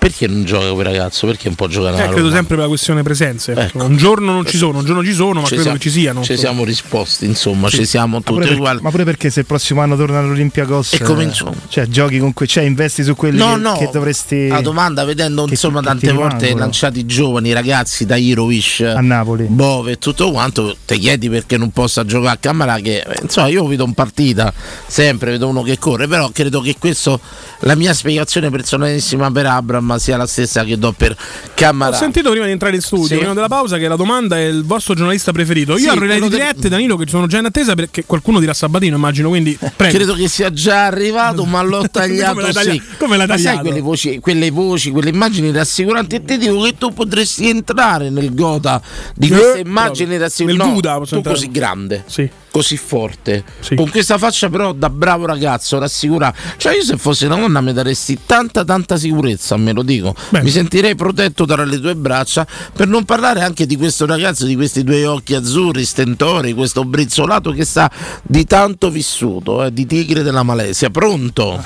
Perché 0.05 0.27
non 0.27 0.43
gioca 0.43 0.71
quel 0.71 0.85
ragazzo? 0.85 1.25
Perché 1.25 1.47
non 1.47 1.55
può 1.55 1.65
giocare 1.65 1.95
Eh, 1.97 2.03
credo 2.09 2.21
Roma? 2.27 2.31
sempre 2.35 2.55
per 2.55 2.63
la 2.65 2.67
questione 2.67 3.01
presenze. 3.01 3.53
Ecco. 3.53 3.83
Un 3.85 3.97
giorno 3.97 4.31
non 4.33 4.45
ci 4.45 4.55
sono, 4.55 4.77
un 4.77 4.85
giorno 4.85 5.03
ci 5.03 5.13
sono, 5.13 5.39
ma 5.41 5.47
Ci 5.47 5.47
credo 5.47 5.61
siamo- 5.63 5.77
che 5.77 5.81
ci 5.81 5.89
siano. 5.89 6.21
Ci 6.23 6.37
siamo 6.37 6.63
risposti, 6.63 7.25
insomma, 7.25 7.69
Sì. 7.69 7.77
ci 7.77 7.85
siamo 7.85 8.17
Ma 8.17 8.21
pure, 8.21 8.35
tutti 8.41 8.47
per- 8.49 8.57
uguali. 8.57 8.79
ma 8.83 8.91
pure 8.91 9.03
perché 9.03 9.31
se 9.31 9.39
il 9.39 9.45
prossimo 9.47 9.81
anno 9.81 9.95
torna 9.95 10.19
all'Olympiacos 10.19 10.93
E 10.93 10.99
comincio- 10.99 11.51
Cioè, 11.69 11.87
giochi 11.87 12.19
con 12.19 12.33
que- 12.33 12.45
cioè, 12.45 12.65
investi 12.65 13.03
su 13.03 13.15
quelli 13.15 13.39
No, 13.39 13.53
che, 13.55 13.59
no, 13.59 13.77
che 13.79 13.89
dovresti. 13.91 14.47
La 14.47 14.61
domanda, 14.61 15.03
vedendo 15.05 15.45
che- 15.45 15.51
insomma 15.51 15.79
che 15.79 15.85
tante 15.87 16.11
volte 16.11 16.35
rimangono. 16.35 16.59
lanciati 16.59 16.99
i 16.99 17.05
giovani 17.07 17.51
ragazzi 17.51 18.05
da 18.05 18.15
Irovic 18.15 18.81
a 18.81 19.01
Napoli, 19.01 19.45
Bove 19.45 19.93
e 19.93 19.97
tutto 19.97 20.29
quanto, 20.29 20.75
ti 20.85 20.99
chiedi 20.99 21.29
perché 21.31 21.57
non 21.57 21.71
possa 21.71 22.05
giocare 22.05 22.35
a 22.35 22.37
Camera 22.39 22.75
che 22.75 22.99
eh, 22.99 23.17
insomma 23.23 23.47
io 23.47 23.65
vedo 23.65 23.85
in 23.85 23.93
partita 23.93 24.53
sempre, 24.85 25.31
vedo 25.31 25.47
uno 25.47 25.63
che 25.63 25.79
corre, 25.79 26.07
però 26.07 26.29
credo 26.31 26.61
che 26.61 26.75
questo 26.77 27.19
la 27.61 27.73
mia 27.73 27.93
spiegazione 27.95 28.51
personalissima 28.51 29.31
per 29.31 29.47
Abram 29.47 29.93
insomma 29.95 29.99
sia 29.99 30.17
la 30.17 30.27
stessa 30.27 30.63
che 30.63 30.77
do 30.77 30.91
per 30.91 31.11
Ho 31.11 31.49
Cammarà. 31.53 31.95
sentito 31.95 32.29
prima 32.31 32.45
di 32.45 32.51
entrare 32.51 32.75
in 32.75 32.81
studio, 32.81 33.07
Sì. 33.07 33.15
prima 33.17 33.33
della 33.33 33.47
pausa, 33.47 33.77
che 33.77 33.87
la 33.87 33.95
domanda 33.95 34.37
è 34.37 34.45
il 34.45 34.63
vostro 34.65 34.93
giornalista 34.93 35.31
preferito. 35.31 35.73
Io 35.73 35.77
Sì, 35.79 35.87
avrei 35.87 36.19
le 36.19 36.29
dirette, 36.29 36.69
Danilo, 36.69 36.95
che 36.97 37.05
sono 37.07 37.27
già 37.27 37.39
in 37.39 37.45
attesa 37.45 37.73
perché 37.75 38.03
qualcuno 38.05 38.39
dirà 38.39 38.53
Sabatino, 38.53 38.95
immagino. 38.95 39.29
Quindi, 39.29 39.57
prego. 39.75 39.93
Credo 39.95 40.13
che 40.13 40.27
sia 40.27 40.51
già 40.51 40.85
arrivato, 40.85 41.45
ma 41.45 41.61
l'ho 41.61 41.87
tagliato. 41.91 42.39
Come 42.39 42.53
sì. 42.53 42.81
come 42.97 43.17
l'hai 43.17 43.27
Ma 43.27 43.33
sai 43.37 43.43
tagliato? 43.45 43.61
quelle 43.67 43.81
voci, 43.81 44.19
quelle 44.19 44.51
voci, 44.51 44.91
quelle 44.91 45.09
immagini 45.09 45.51
rassicuranti? 45.51 46.15
E 46.15 46.23
ti 46.25 46.37
dico 46.37 46.61
che 46.61 46.75
tu 46.77 46.93
potresti 46.93 47.49
entrare 47.49 48.09
nel 48.09 48.33
gota 48.33 48.81
di 49.15 49.27
Eh, 49.27 49.29
queste 49.29 49.59
immagini 49.59 50.17
proprio. 50.17 50.19
rassicuranti. 50.19 50.63
Nel 50.63 50.73
No, 50.73 50.97
posso 50.99 51.09
tu 51.11 51.15
entrare. 51.15 51.37
così 51.37 51.51
grande, 51.51 52.03
Sì. 52.07 52.29
Così 52.55 52.77
forte, 52.77 53.43
Sì. 53.59 53.75
con 53.75 53.89
questa 53.89 54.17
faccia 54.17 54.47
però 54.47 54.71
da 54.71 54.89
bravo 54.89 55.25
ragazzo, 55.25 55.77
rassicurato. 55.77 56.37
Cioè 56.55 56.75
io 56.75 56.83
se 56.83 56.95
fossi 56.95 57.25
una 57.25 57.35
donna 57.35 57.59
mi 57.59 57.73
daresti 57.73 58.19
tanta 58.25 58.63
tanta 58.63 58.95
sicurezza, 58.95 59.57
me 59.57 59.73
lo 59.73 59.81
dico. 59.83 60.15
Beh. 60.29 60.41
Mi 60.41 60.49
sentirei 60.49 60.95
protetto 60.95 61.43
tra 61.43 61.65
le 61.65 61.81
tue 61.81 61.95
braccia, 61.95 62.47
per 62.73 62.87
non 62.87 63.03
parlare 63.03 63.41
anche 63.41 63.65
di 63.65 63.75
questo 63.75 64.05
ragazzo, 64.05 64.45
di 64.45 64.55
questi 64.55 64.85
due 64.85 65.05
occhi 65.05 65.35
azzurri, 65.35 65.83
stentori, 65.83 66.53
questo 66.53 66.85
brizzolato 66.85 67.51
che 67.51 67.65
sa 67.65 67.91
di 68.23 68.45
tanto 68.45 68.89
vissuto, 68.89 69.65
eh, 69.65 69.73
di 69.73 69.85
tigre 69.85 70.23
della 70.23 70.43
Malesia. 70.43 70.89
Pronto? 70.89 71.61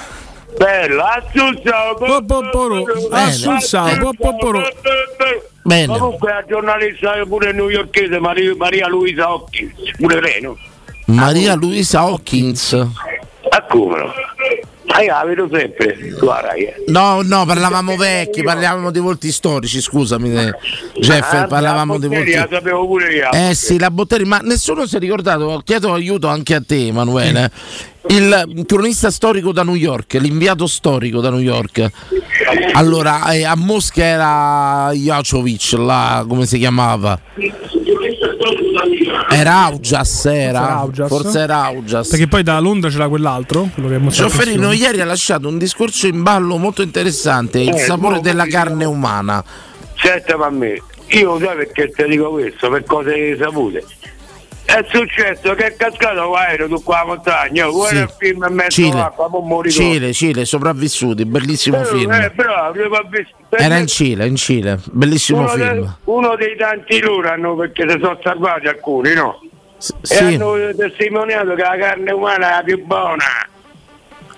Bello, 0.58 1.04
assunzao, 1.04 1.94
popoporo. 2.00 2.84
Bene. 5.62 5.86
Comunque 6.00 6.32
la 6.32 6.44
giornalista 6.48 7.12
pure 7.28 7.54
newyorkese 7.54 8.18
Maria, 8.20 8.56
Maria 8.56 8.88
Luisa 8.88 9.32
Hopkins, 9.32 9.74
pure 10.00 10.20
lei, 10.20 10.42
no? 10.42 10.58
Maria 11.10 11.56
Luisa 11.56 12.02
Hawkins. 12.02 12.74
A 12.74 13.64
come 13.68 13.98
no? 13.98 14.14
Ah, 14.92 15.04
io 15.04 15.14
la 15.14 15.24
vedo 15.24 15.48
sempre, 15.52 15.96
Rai, 16.20 16.64
eh. 16.64 16.84
No, 16.88 17.22
no, 17.22 17.46
parlavamo 17.46 17.96
vecchi, 17.96 18.42
parlavamo 18.42 18.90
di 18.90 19.00
volti 19.00 19.32
storici, 19.32 19.82
scusami, 19.82 20.36
eh, 20.36 20.52
Jeff, 21.00 21.32
Ah, 21.32 21.46
parlavamo 21.46 21.94
la 21.94 22.00
di 22.00 22.08
volti. 22.08 22.34
La 22.34 22.48
sapevo 22.50 22.88
pure 22.88 23.14
io. 23.14 23.32
Eh 23.32 23.54
sì, 23.54 23.78
la 23.78 23.92
Botteri, 23.92 24.26
ma 24.26 24.40
nessuno 24.40 24.88
si 24.88 24.96
è 24.96 25.00
ricordato, 25.00 25.62
chiedo 25.64 25.94
aiuto 25.94 26.28
anche 26.28 26.56
a 26.56 26.62
te 26.66 26.88
Emanuele, 26.88 27.52
il 28.08 28.64
cronista 28.66 29.12
storico 29.12 29.52
da 29.52 29.64
New 29.64 29.76
York, 29.76 30.16
l'inviato 30.16 30.66
storico 30.66 31.22
da 31.22 31.30
New 31.30 31.40
York. 31.40 31.88
Allora, 32.74 33.32
eh, 33.32 33.46
a 33.46 33.56
Mosca 33.56 34.04
era 34.04 34.90
Jacovic, 34.94 35.74
là, 35.74 36.26
come 36.28 36.48
si 36.48 36.58
chiamava? 36.58 37.20
Era 39.32 39.64
Augias, 39.66 40.26
era. 40.26 40.70
Augias. 40.78 41.08
Forse 41.08 41.40
era 41.40 41.64
Augias. 41.66 42.10
Perché 42.10 42.28
poi 42.28 42.44
da 42.44 42.60
Londra 42.60 42.90
c'era 42.90 43.08
quell'altro, 43.08 43.70
quello 43.74 44.12
Ciofferino 44.12 44.72
insieme. 44.72 44.76
ieri 44.76 45.02
ha 45.02 45.06
lasciato 45.06 45.48
un 45.48 45.58
discorso 45.58 46.08
in 46.08 46.22
ballo 46.24 46.58
molto 46.58 46.82
interessante, 46.82 47.60
il 47.62 47.70
Eh, 47.70 47.78
sapore 47.78 48.20
della 48.22 48.46
carne 48.48 48.86
umana. 48.86 49.44
Senta 49.96 50.38
ma 50.38 50.46
a 50.48 50.50
me, 50.50 50.82
io 51.08 51.40
sai 51.40 51.56
perché 51.58 51.92
ti 51.92 52.04
dico 52.08 52.30
questo, 52.32 52.70
per 52.70 52.84
cose 52.86 53.38
sapute. 53.38 53.86
È 54.70 54.86
successo 54.92 55.56
che 55.56 55.66
è 55.66 55.76
cascato 55.76 56.30
l'aereo 56.32 56.68
su 56.68 56.84
qua 56.84 57.04
montagna, 57.04 57.66
guarda 57.68 57.96
Sì. 57.98 58.04
il 58.04 58.14
film 58.20 58.46
in 58.48 58.54
mezzo 58.54 58.70
Cile. 58.70 58.92
all'acqua, 58.92 59.30
Cile, 59.68 60.14
Cile, 60.14 60.46
sopravvissuti, 60.46 61.26
bellissimo 61.26 61.82
Eh, 61.82 61.86
film. 61.86 62.12
eh, 62.12 62.30
bravo. 62.36 62.74
Era 63.50 63.78
in 63.78 63.88
Cile, 63.88 64.28
in 64.28 64.36
Cile, 64.36 64.80
bellissimo 64.92 65.40
uno, 65.40 65.48
film. 65.50 65.82
de- 65.82 65.88
uno 66.04 66.36
dei 66.36 66.56
tanti 66.56 67.00
loro 67.02 67.30
hanno 67.32 67.56
perché 67.56 67.90
si 67.90 67.98
sono 68.00 68.20
salvati 68.22 68.68
alcuni, 68.68 69.14
no? 69.16 69.42
S- 69.80 69.90
E 70.02 70.06
sì. 70.06 70.24
hanno 70.36 70.54
testimoniato 70.78 71.56
che 71.56 71.62
la 71.64 71.78
carne 71.78 72.12
umana 72.12 72.52
è 72.52 72.56
la 72.58 72.64
più 72.64 72.86
buona. 72.86 73.24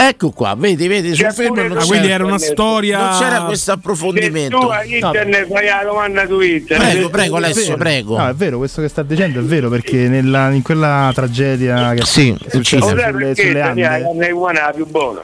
Ecco 0.04 0.32
qua, 0.32 0.56
vedi, 0.58 0.88
vedi, 0.88 1.14
film 1.16 1.54
pure 1.54 1.68
non 1.68 1.78
c'era, 1.78 2.08
era 2.08 2.26
una 2.26 2.39
storia. 2.39 2.97
non 2.97 3.20
c'era 3.20 3.41
questo 3.43 3.66
Se 3.66 3.72
tu 3.74 3.78
approfondimento. 3.78 4.70
a 4.70 4.84
internet 4.84 5.47
fai 5.47 5.66
la 5.68 5.84
domanda 5.86 6.26
su 6.26 6.39
internet. 6.39 6.91
Prego, 6.91 7.10
prego, 7.10 7.36
Alessio, 7.38 7.78
prego. 7.78 8.18
No, 8.18 8.28
è 8.28 8.34
vero, 8.34 8.58
questo 8.58 8.82
che 8.82 8.88
sta 8.88 9.04
dicendo 9.04 9.39
è 9.39 9.43
vero 9.43 9.70
perché 9.70 10.08
nella- 10.08 10.49
in 10.49 10.64
quella 10.64 11.12
tragedia 11.14 11.93
che 11.93 12.04
Sì, 12.06 12.32
è 12.43 12.49
successa 12.49 12.88
sulle, 12.88 13.12
perché 13.12 13.36
sulle 13.43 13.60
la 13.60 13.66
Ande, 13.68 13.82
è 14.58 14.62
la 14.62 14.72
più 14.74 14.88
buona? 14.88 15.22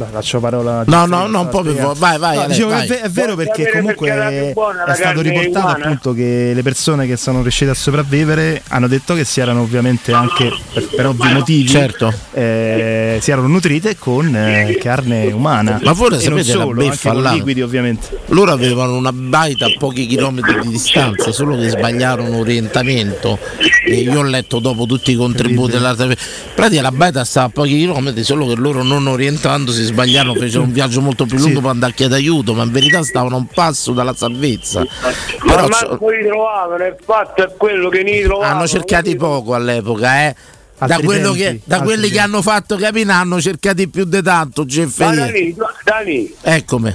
Beh, 0.00 0.06
lascio 0.12 0.40
parola. 0.40 0.82
No, 0.86 1.04
no, 1.04 1.26
no, 1.26 1.40
un 1.40 1.48
po' 1.50 1.60
più 1.60 1.72
spiegare. 1.72 1.92
vo- 1.92 2.00
vai, 2.00 2.18
vai, 2.18 2.34
No, 2.36 2.40
Ale, 2.44 2.48
dicevo 2.54 2.68
che 2.70 2.74
vai. 2.74 2.84
è, 2.84 2.88
ve- 2.88 3.00
è 3.02 3.08
vero 3.10 3.36
perché 3.36 3.70
comunque 3.70 4.08
perché 4.08 4.46
la 4.46 4.52
buona 4.54 4.84
la 4.86 4.92
è 4.92 4.96
stato 4.96 5.20
riportato 5.20 5.58
umana? 5.66 5.84
appunto 5.84 6.12
che 6.14 6.52
le 6.54 6.62
persone 6.62 7.06
che 7.06 7.16
sono 7.18 7.42
riuscite 7.42 7.70
a 7.70 7.74
sopravvivere 7.74 8.62
hanno 8.68 8.86
detto 8.88 9.14
che 9.14 9.24
si 9.24 9.40
erano 9.40 9.60
ovviamente 9.60 10.12
anche 10.12 10.50
per, 10.72 10.86
per 10.88 11.06
ovvi 11.06 11.32
motivi 11.34 11.68
Certo. 11.68 12.14
eh, 12.32 13.18
si 13.20 13.30
erano 13.30 13.48
nutrite 13.48 13.98
con 13.98 14.34
eh, 14.34 14.78
carne 14.80 15.26
umana 15.32 15.78
Ma 15.82 15.92
voi 15.92 16.10
non 16.10 16.18
sapete 16.20 16.54
la 16.54 16.62
solo, 16.64 16.70
anche 16.70 16.84
beffa 16.88 17.12
là? 17.12 17.32
liquidi 17.32 17.60
ovviamente 17.60 18.20
Loro 18.28 18.52
avevano 18.52 18.96
una 18.96 19.12
baita 19.12 19.66
a 19.66 19.72
pochi 19.78 20.06
chilometri 20.06 20.60
di 20.60 20.68
distanza, 20.68 21.30
solo 21.30 21.56
che 21.58 21.68
sbagliarono 21.68 22.38
orientamento. 22.38 23.38
E 23.84 23.94
io 23.96 24.18
ho 24.18 24.22
letto 24.22 24.60
dopo 24.60 24.86
tutti 24.86 25.10
i 25.10 25.14
contributi 25.16 25.72
dell'arte. 25.72 26.04
In 26.04 26.14
pratica 26.54 26.80
la 26.80 26.92
baita 26.92 27.24
stava 27.24 27.46
a 27.46 27.50
pochi 27.50 27.76
chilometri, 27.76 28.22
solo 28.22 28.46
che 28.46 28.54
loro 28.54 28.82
non 28.84 29.06
orientandosi 29.08 29.82
sbagliarono, 29.90 30.34
fecero 30.34 30.62
un 30.64 30.72
viaggio 30.72 31.00
molto 31.00 31.26
più 31.26 31.38
lungo 31.38 31.60
per 31.60 31.70
andare 31.70 31.92
a 31.92 31.94
chiedere 31.94 32.20
aiuto, 32.20 32.54
ma 32.54 32.62
in 32.64 32.72
verità 32.72 33.02
stavano 33.02 33.36
a 33.36 33.38
un 33.38 33.46
passo 33.46 33.92
dalla 33.92 34.14
salvezza. 34.14 34.80
Ma 34.80 35.54
Però 35.54 35.68
manco 35.68 36.08
li 36.10 36.26
trovavano, 36.26 36.84
il 36.84 36.96
fatto 37.04 37.44
è 37.44 37.54
quello 37.56 37.88
che 37.88 38.02
ne 38.02 38.22
trovavano. 38.22 38.54
hanno 38.58 38.66
cercati 38.66 39.14
poco 39.16 39.54
all'epoca, 39.54 40.26
eh. 40.26 40.34
Da, 40.78 40.86
tempi, 40.96 41.32
che- 41.34 41.60
da 41.64 41.82
quelli 41.82 42.08
che 42.08 42.14
tempi. 42.14 42.18
hanno 42.20 42.40
fatto 42.42 42.76
capire 42.76 43.04
ne 43.04 43.12
hanno 43.12 43.38
cercati 43.38 43.86
più 43.88 44.04
di 44.06 44.22
tanto, 44.22 44.62
Ma 44.62 44.66
Gefferino. 44.66 45.24
Dani, 45.26 45.54
Dani, 45.84 46.34
Eccomi. 46.40 46.94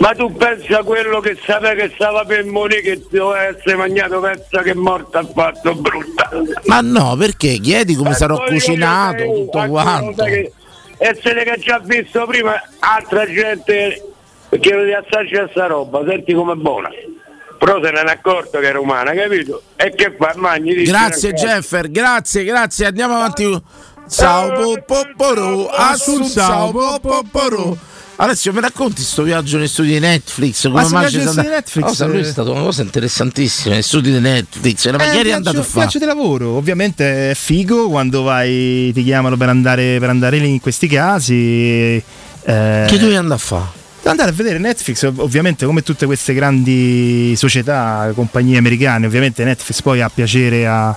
ma 0.00 0.10
tu 0.10 0.30
pensa 0.36 0.80
a 0.80 0.82
quello 0.82 1.20
che 1.20 1.38
sapeva 1.42 1.72
che 1.72 1.90
stava 1.94 2.24
per 2.26 2.44
morire, 2.44 2.82
che 2.82 3.02
doveva 3.10 3.44
essere 3.46 3.76
mangiato, 3.76 4.20
pensa 4.20 4.60
che 4.62 4.72
è 4.72 4.74
morto 4.74 5.16
ha 5.16 5.26
fatto 5.26 5.74
brutta. 5.74 6.28
Ma 6.66 6.80
no, 6.82 7.16
perché 7.16 7.58
chiedi 7.60 7.94
come 7.94 8.10
Eh, 8.10 8.14
sarò 8.14 8.42
cucinato, 8.44 9.24
tutto 9.24 9.64
quanto. 9.68 10.24
Cosa 11.02 11.12
che- 11.12 11.18
Essere 11.18 11.44
che 11.44 11.60
già 11.60 11.78
visto 11.78 12.26
prima 12.26 12.60
altra 12.80 13.26
gente 13.26 14.02
che 14.50 14.84
di 14.84 14.92
assaggi 14.92 15.36
a 15.36 15.48
sta 15.50 15.66
roba, 15.66 16.02
senti 16.06 16.32
com'è 16.34 16.54
buona. 16.54 16.90
Però 17.58 17.82
se 17.82 17.90
ne 17.90 18.00
è 18.02 18.10
accorto 18.10 18.58
che 18.58 18.66
era 18.66 18.80
umana, 18.80 19.12
capito? 19.12 19.62
E 19.76 19.90
che 19.94 20.14
fa? 20.18 20.34
Dice, 20.58 20.90
Grazie 20.90 21.30
"Eh, 21.30 21.32
Jeffer, 21.34 21.90
grazie, 21.90 22.44
grazie, 22.44 22.86
andiamo 22.86 23.14
avanti. 23.16 23.62
Ciao 24.10 24.82
poporo, 24.84 25.68
assunzao 25.68 26.98
poporo. 27.00 27.76
Alessio, 28.22 28.52
mi 28.52 28.60
racconti 28.60 29.02
sto 29.02 29.24
viaggio 29.24 29.58
negli 29.58 29.66
studi 29.66 29.88
di 29.94 29.98
Netflix? 29.98 30.62
Come 30.70 30.88
mai 30.90 31.10
di 31.10 31.16
andato? 31.18 31.42
Netflix, 31.42 31.98
Oh, 32.02 32.06
lui 32.06 32.18
eh. 32.18 32.20
è 32.20 32.24
stata 32.24 32.50
una 32.50 32.60
cosa 32.60 32.82
interessantissima, 32.82 33.74
negli 33.74 33.82
studi 33.82 34.12
di 34.12 34.20
Netflix. 34.20 34.88
Ma 34.92 34.96
Eh, 34.98 34.98
chi 34.98 35.04
eri 35.06 35.22
viaggio- 35.22 35.34
andato 35.38 35.58
a 35.58 35.62
fare? 35.64 35.80
viaggio 35.80 35.98
di 35.98 36.04
lavoro, 36.04 36.50
ovviamente 36.50 37.30
è 37.32 37.34
figo 37.34 37.88
quando 37.88 38.22
vai, 38.22 38.92
ti 38.94 39.02
chiamano 39.02 39.36
per 39.36 39.48
andare, 39.48 39.96
per 39.98 40.08
andare 40.10 40.38
lì 40.38 40.50
in 40.50 40.60
questi 40.60 40.86
casi. 40.86 41.34
eh, 42.44 42.84
Che 42.88 42.96
dovevi 42.98 43.16
andare 43.16 43.34
a 43.34 43.42
fare? 43.42 43.64
andare 44.04 44.30
a 44.30 44.32
vedere 44.32 44.58
Netflix, 44.58 45.02
ov- 45.02 45.18
ovviamente 45.18 45.66
come 45.66 45.82
tutte 45.82 46.06
queste 46.06 46.32
grandi 46.32 47.34
società, 47.36 48.08
compagnie 48.14 48.56
americane, 48.56 49.04
ovviamente 49.06 49.42
Netflix 49.42 49.80
poi 49.82 50.00
ha 50.00 50.08
piacere 50.08 50.64
a- 50.66 50.96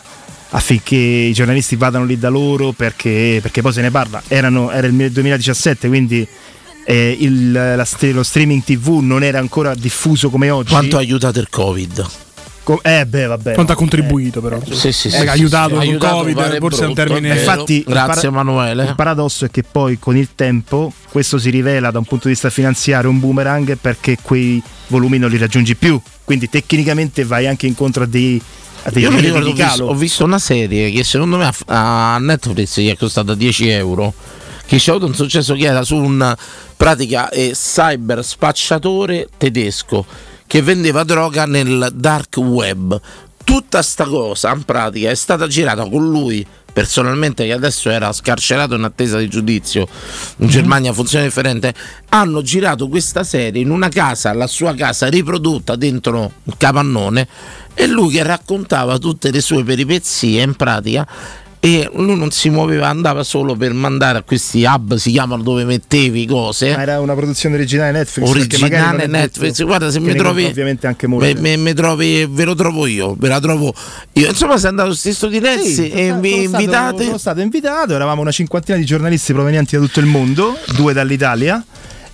affinché 0.49 0.95
i 0.95 1.34
giornalisti 1.34 1.76
vadano 1.76 2.05
lì 2.05 2.19
da 2.19 2.30
loro 2.30 2.71
perché, 2.71 3.39
perché 3.41 3.61
poi 3.63 3.73
se 3.73 3.82
ne 3.82 3.89
parla. 3.89 4.21
Erano- 4.28 4.69
era 4.71 4.86
il 4.86 4.93
2017, 5.11 5.88
quindi 5.88 6.28
eh, 6.86 7.15
il- 7.19 7.51
la 7.51 7.86
lo 8.13 8.23
streaming 8.23 8.63
TV 8.63 8.99
non 9.01 9.23
era 9.23 9.39
ancora 9.39 9.75
diffuso 9.75 10.29
come 10.29 10.49
oggi. 10.49 10.69
Quanto 10.71 10.95
ha 10.95 10.99
aiutato 10.99 11.39
il 11.39 11.49
Covid? 11.49 12.05
Co- 12.63 12.81
eh 12.81 13.05
beh, 13.05 13.25
vabbè. 13.27 13.53
Quanto 13.53 13.73
ha 13.73 13.75
no. 13.75 13.79
contribuito, 13.81 14.41
però. 14.41 14.59
Sì, 14.65 14.91
sì, 14.91 14.91
sì, 14.91 15.07
Eh, 15.07 15.11
sì, 15.11 15.27
ha 15.27 15.31
aiutato 15.33 15.79
sì, 15.79 15.88
aiutato 15.88 16.15
Covid, 16.17 16.36
pare 16.36 16.57
forse 16.57 16.83
è 16.83 16.88
un 16.88 16.93
termine. 16.95 17.27
vero. 17.27 17.39
Infatti, 17.39 17.73
il 17.77 17.83
Grazie 17.86 18.27
Emanuele. 18.29 18.83
Il 18.86 18.95
paradosso 18.95 19.45
è 19.45 19.51
che 19.51 19.61
poi 19.61 19.99
con 19.99 20.17
il 20.17 20.29
tempo 20.33 20.91
questo 21.11 21.38
si 21.38 21.51
rivela 21.51 21.91
da 21.91 21.99
un 21.99 22.05
punto 22.05 22.27
di 22.27 22.33
vista 22.33 22.49
finanziario 22.49 23.09
un 23.11 23.19
boomerang 23.19 23.77
perché 23.79 24.17
quei 24.19 24.61
volumi 24.88 25.19
non 25.19 25.29
li 25.29 25.38
raggiungi 25.38 25.75
più. 25.75 26.01
Quindi 26.23 26.49
tecnicamente 26.49 27.23
vai 27.23 27.45
anche 27.45 27.67
incontro 27.67 28.03
a 28.03 28.07
dei, 28.07 28.41
Io 28.95 29.11
mi 29.11 29.19
ricordo, 29.21 29.45
ho 29.45 29.51
di 29.51 29.53
visto, 29.53 29.67
calo. 29.67 29.86
ho 29.86 29.93
visto 29.95 30.23
una 30.23 30.39
serie 30.39 30.89
che 30.89 31.03
secondo 31.03 31.38
me 31.38 31.45
a, 31.67 32.13
a 32.15 32.17
Netflix 32.17 32.79
gli 32.79 32.89
è 32.89 32.97
costata 32.97 33.36
10 33.36 33.67
euro. 33.69 34.11
Che 34.66 34.78
c'è 34.78 34.91
avuto 34.91 35.05
un 35.05 35.16
successo 35.16 35.53
che 35.53 35.66
era 35.66 35.84
su 35.84 35.95
un 35.95 36.36
pratica 36.76 37.30
eh, 37.30 37.51
cyber 37.53 38.24
spacciatore 38.24 39.30
tedesco 39.38 40.05
che 40.47 40.61
vendeva 40.61 41.03
droga 41.03 41.45
nel 41.45 41.89
dark 41.93 42.38
web. 42.38 42.99
Tutta 43.43 43.82
sta 43.82 44.05
cosa 44.05 44.51
in 44.53 44.63
pratica 44.63 45.09
è 45.09 45.16
stata 45.16 45.47
girata 45.47 45.88
con 45.88 46.09
lui 46.09 46.45
personalmente 46.76 47.45
che 47.45 47.53
adesso 47.53 47.89
era 47.89 48.11
scarcerato 48.11 48.76
in 48.76 48.84
attesa 48.84 49.18
di 49.18 49.30
giudizio. 49.30 49.88
In 50.38 50.49
Germania 50.49 50.91
funziona 50.91 51.24
differente. 51.24 51.74
Hanno 52.09 52.41
girato 52.41 52.89
questa 52.89 53.24
serie 53.24 53.61
in 53.61 53.70
una 53.70 53.88
casa 53.88 54.34
la 54.34 54.47
sua 54.47 54.74
casa 54.74 55.07
riprodotta 55.07 55.78
dentro 55.78 56.32
un 56.43 56.53
capannone 56.57 57.28
e 57.74 57.88
lui 57.88 58.16
che 58.16 58.24
raccontava 58.24 58.97
tutte 58.97 59.32
le 59.32 59.39
sue 59.39 59.63
peripezie 59.63 60.41
in 60.41 60.55
pratica 60.55 61.07
e 61.66 61.89
lui 61.95 62.16
non 62.16 62.30
si 62.30 62.51
muoveva, 62.51 62.89
andava 62.89 63.24
solo 63.24 63.55
per 63.55 63.74
mandare 63.74 64.20
a 64.20 64.22
questi 64.22 64.63
hub, 64.66 64.93
si 64.97 65.09
chiamano 65.09 65.41
dove 65.41 65.66
mettevi 65.66 66.28
cose. 66.28 66.76
Ma 66.76 66.82
era 66.84 66.99
una 66.99 67.16
produzione 67.16 67.55
originale 67.55 67.89
Netflix. 67.89 68.30
Originale 68.30 69.07
Netflix, 69.07 69.63
guarda 69.63 69.89
se 69.89 69.99
mi 69.99 70.13
trovi, 70.13 70.43
Ovviamente 70.43 70.86
anche 70.86 71.07
molte. 71.07 71.34
me, 71.39 71.57
me- 71.57 71.74
trovi, 71.74 72.28
ve 72.30 72.43
lo 72.43 72.53
trovo 72.53 72.86
io, 72.86 73.16
ve 73.18 73.30
la 73.30 73.39
trovo 73.39 73.74
io. 74.13 74.28
Insomma, 74.30 74.57
sei 74.59 74.70
andato 74.70 74.93
sti 74.93 75.11
studinensi 75.11 75.74
Sì, 75.74 75.89
e 75.89 76.09
sono 76.09 76.20
vi 76.20 76.43
invitate. 76.43 77.05
Sono 77.05 77.18
stato 77.18 77.41
invitato, 77.41 77.95
eravamo 77.95 78.22
una 78.22 78.32
cinquantina 78.32 78.78
di 78.78 78.86
giornalisti 78.86 79.34
provenienti 79.34 79.76
da 79.76 79.82
tutto 79.82 79.99
il 79.99 80.05
mondo, 80.05 80.55
due 80.76 80.93
dall'Italia. 80.93 81.66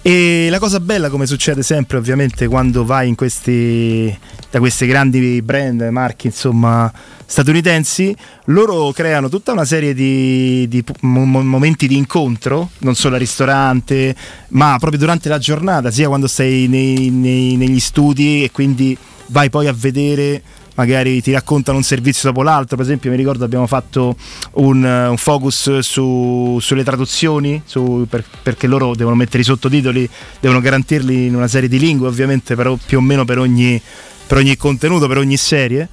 E 0.04 0.48
la 0.50 0.58
cosa 0.58 0.80
bella, 0.80 1.10
come 1.12 1.28
succede 1.28 1.62
sempre, 1.62 1.98
ovviamente, 1.98 2.48
quando 2.48 2.84
vai 2.86 3.08
in 3.08 3.14
questi, 3.14 4.18
da 4.50 4.58
questi 4.58 4.88
grandi 4.88 5.44
brand, 5.44 5.80
marchi, 5.92 6.26
insomma, 6.26 6.92
statunitensi, 7.24 8.16
loro 8.46 8.92
creano 8.94 9.30
tutta 9.30 9.52
una 9.52 9.64
serie 9.64 9.94
di, 9.94 10.68
di 10.68 10.84
mo- 11.02 11.26
mo- 11.26 11.44
momenti 11.44 11.88
di 11.88 11.98
incontro, 11.98 12.72
non 12.80 12.96
solo 12.96 13.14
al 13.14 13.20
ristorante, 13.22 14.16
ma 14.50 14.76
proprio 14.80 15.00
durante 15.00 15.30
la 15.30 15.38
giornata, 15.38 15.92
sia 15.92 16.08
quando 16.08 16.28
sei 16.28 16.68
nei- 16.68 17.12
nei- 17.12 17.56
negli 17.56 17.80
studi 17.80 18.44
e 18.44 18.50
quindi 18.52 18.98
vai 19.28 19.52
poi 19.52 19.68
a 19.68 19.74
vedere 19.74 20.42
magari 20.82 21.22
ti 21.22 21.32
raccontano 21.32 21.78
un 21.78 21.84
servizio 21.84 22.30
dopo 22.30 22.42
l'altro. 22.42 22.76
Per 22.76 22.86
esempio, 22.86 23.12
mi 23.12 23.16
ricordo 23.18 23.44
abbiamo 23.46 23.68
fatto 23.68 24.16
un, 24.54 24.84
un 24.84 25.18
focus 25.18 25.80
su- 25.80 26.58
sulle 26.60 26.84
traduzioni, 26.84 27.62
su- 27.66 28.08
per- 28.10 28.26
perché 28.42 28.66
loro 28.68 28.96
devono 28.96 29.16
mettere 29.16 29.42
i 29.44 29.46
sottotitoli, 29.46 30.10
devono 30.40 30.60
garantirli 30.60 31.28
in 31.28 31.36
una 31.36 31.48
serie 31.48 31.70
di 31.70 31.78
lingue, 31.78 32.08
ovviamente, 32.08 32.56
però 32.56 32.76
più 32.84 32.98
o 32.98 33.02
meno 33.02 33.26
per 33.26 33.38
ogni, 33.38 33.80
per 34.26 34.38
ogni 34.38 34.58
contenuto, 34.58 35.08
per 35.08 35.18
ogni 35.18 35.38
serie. 35.38 35.88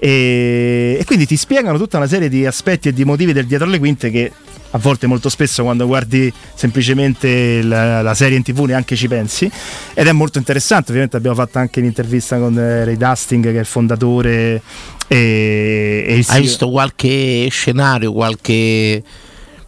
E, 0.00 0.96
e 1.00 1.04
quindi 1.04 1.26
ti 1.26 1.36
spiegano 1.36 1.76
tutta 1.76 1.96
una 1.96 2.06
serie 2.06 2.28
di 2.28 2.46
aspetti 2.46 2.86
e 2.88 2.92
di 2.92 3.04
motivi 3.04 3.32
del 3.32 3.46
dietro 3.46 3.66
le 3.66 3.80
quinte 3.80 4.10
che 4.12 4.30
a 4.70 4.78
volte 4.78 5.06
molto 5.06 5.28
spesso 5.28 5.62
quando 5.62 5.86
guardi 5.86 6.32
semplicemente 6.54 7.62
la, 7.62 8.02
la 8.02 8.14
serie 8.14 8.36
in 8.36 8.42
tv 8.42 8.64
neanche 8.64 8.96
ci 8.96 9.08
pensi 9.08 9.50
ed 9.94 10.06
è 10.06 10.12
molto 10.12 10.38
interessante 10.38 10.90
ovviamente 10.90 11.16
abbiamo 11.16 11.36
fatto 11.36 11.58
anche 11.58 11.80
un'intervista 11.80 12.38
con 12.38 12.58
eh, 12.58 12.84
Ray 12.84 12.96
Dusting 12.96 13.44
che 13.44 13.56
è 13.56 13.60
il 13.60 13.66
fondatore 13.66 14.62
e, 15.08 16.04
e 16.06 16.16
il 16.16 16.26
Hai 16.28 16.42
visto 16.42 16.70
qualche 16.70 17.48
scenario, 17.50 18.12
qualche 18.12 19.02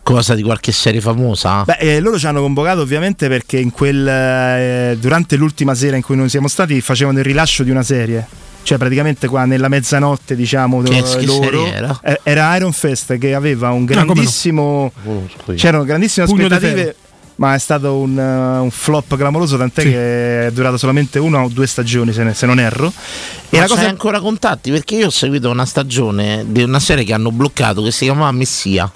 cosa 0.03 0.35
di 0.35 0.43
qualche 0.43 0.71
serie 0.71 1.01
famosa? 1.01 1.65
Beh, 1.65 1.79
eh, 1.79 2.01
loro 2.01 2.19
ci 2.19 2.27
hanno 2.27 2.43
convocato 2.43 2.81
ovviamente 2.81 3.29
perché 3.29 3.59
in 3.59 3.71
quel, 3.71 4.07
eh, 4.07 4.97
durante 5.01 5.37
l'ultima 5.37 5.75
sera 5.75 5.97
in 5.97 6.03
cui 6.03 6.17
noi 6.17 6.29
siamo 6.29 6.49
stati 6.49 6.81
facevano 6.81 7.19
il 7.19 7.25
rilascio 7.25 7.63
di 7.63 7.71
una 7.71 7.83
serie. 7.83 8.27
Cioè 8.63 8.79
praticamente 8.79 9.27
qua 9.27 9.45
nella 9.47 9.69
mezzanotte 9.69 10.37
diciamo 10.37 10.83
Che- 10.83 10.97
eh, 10.99 11.03
che 11.03 11.25
loro 11.27 11.43
serie 11.65 11.73
era? 11.75 12.01
eh, 12.05 12.21
era 12.23 12.57
Iron 12.57 12.73
Fest 12.73 13.17
che 13.19 13.35
aveva 13.35 13.71
un 13.71 13.81
no. 13.81 13.85
grandissimo 13.87 14.93
Conosco 15.03 15.53
io. 15.53 15.55
c'erano 15.57 15.85
grandissime 15.85 16.27
Pugno 16.27 16.47
aspettative 16.47 16.95
ma 17.37 17.55
è 17.55 17.59
stato 17.59 17.97
un, 17.97 18.19
uh, 18.19 18.63
un 18.63 18.71
flop 18.71 19.17
clamoroso 19.17 19.57
tant'è 19.57 19.81
Sì. 19.81 19.89
che 19.89 20.47
è 20.49 20.51
durato 20.53 20.77
solamente 20.77 21.19
una 21.19 21.43
o 21.43 21.49
due 21.49 21.67
stagioni 21.67 22.13
se, 22.13 22.23
ne- 22.23 22.35
se 22.35 22.45
non 22.45 22.61
erro 22.61 22.93
e 23.49 23.57
Ma 23.57 23.61
la 23.63 23.67
cosa 23.67 23.81
c'hai 23.81 23.89
ancora 23.91 24.21
contatti? 24.21 24.71
Perché 24.71 24.97
io 24.97 25.07
ho 25.07 25.11
seguito 25.11 25.49
una 25.51 25.65
stagione 25.65 26.45
di 26.47 26.63
una 26.63 26.79
serie 26.81 27.03
che 27.05 27.15
hanno 27.15 27.33
bloccato 27.33 27.83
che 27.83 27.91
si 27.91 28.05
chiamava 28.05 28.31
Messia. 28.31 28.93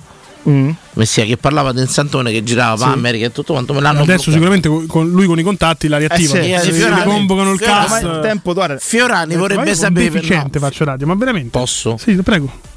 Mm. 0.48 0.70
Messia 0.94 1.24
che 1.24 1.36
parlava 1.38 1.72
del 1.72 1.88
Santone 1.88 2.30
che 2.30 2.42
girava 2.42 2.86
Sì. 2.86 2.92
America 2.92 3.26
e 3.26 3.32
tutto 3.32 3.54
quanto 3.54 3.72
me 3.72 3.80
l'hanno 3.80 4.02
Adesso 4.02 4.30
bloccato. 4.30 4.30
sicuramente 4.60 4.86
con- 4.86 5.08
lui 5.10 5.26
con 5.26 5.38
i 5.38 5.42
contatti 5.42 5.88
la 5.88 5.96
riattiva. 5.98 6.38
Eh 6.38 6.58
sì, 6.60 6.66
Si 6.66 6.72
sì, 6.72 6.78
Fiorani- 6.80 7.04
convocano 7.04 7.52
il 7.52 7.58
cast. 7.60 8.20
tempo 8.20 8.52
Fiorani 8.78 9.36
vorrebbe 9.36 9.74
sapere 9.74 10.20
no, 10.20 10.48
faccio 10.60 10.84
radio, 10.84 11.06
ma 11.06 11.14
veramente? 11.14 11.48
Posso? 11.50 11.96
Sì, 11.98 12.14
prego. 12.22 12.72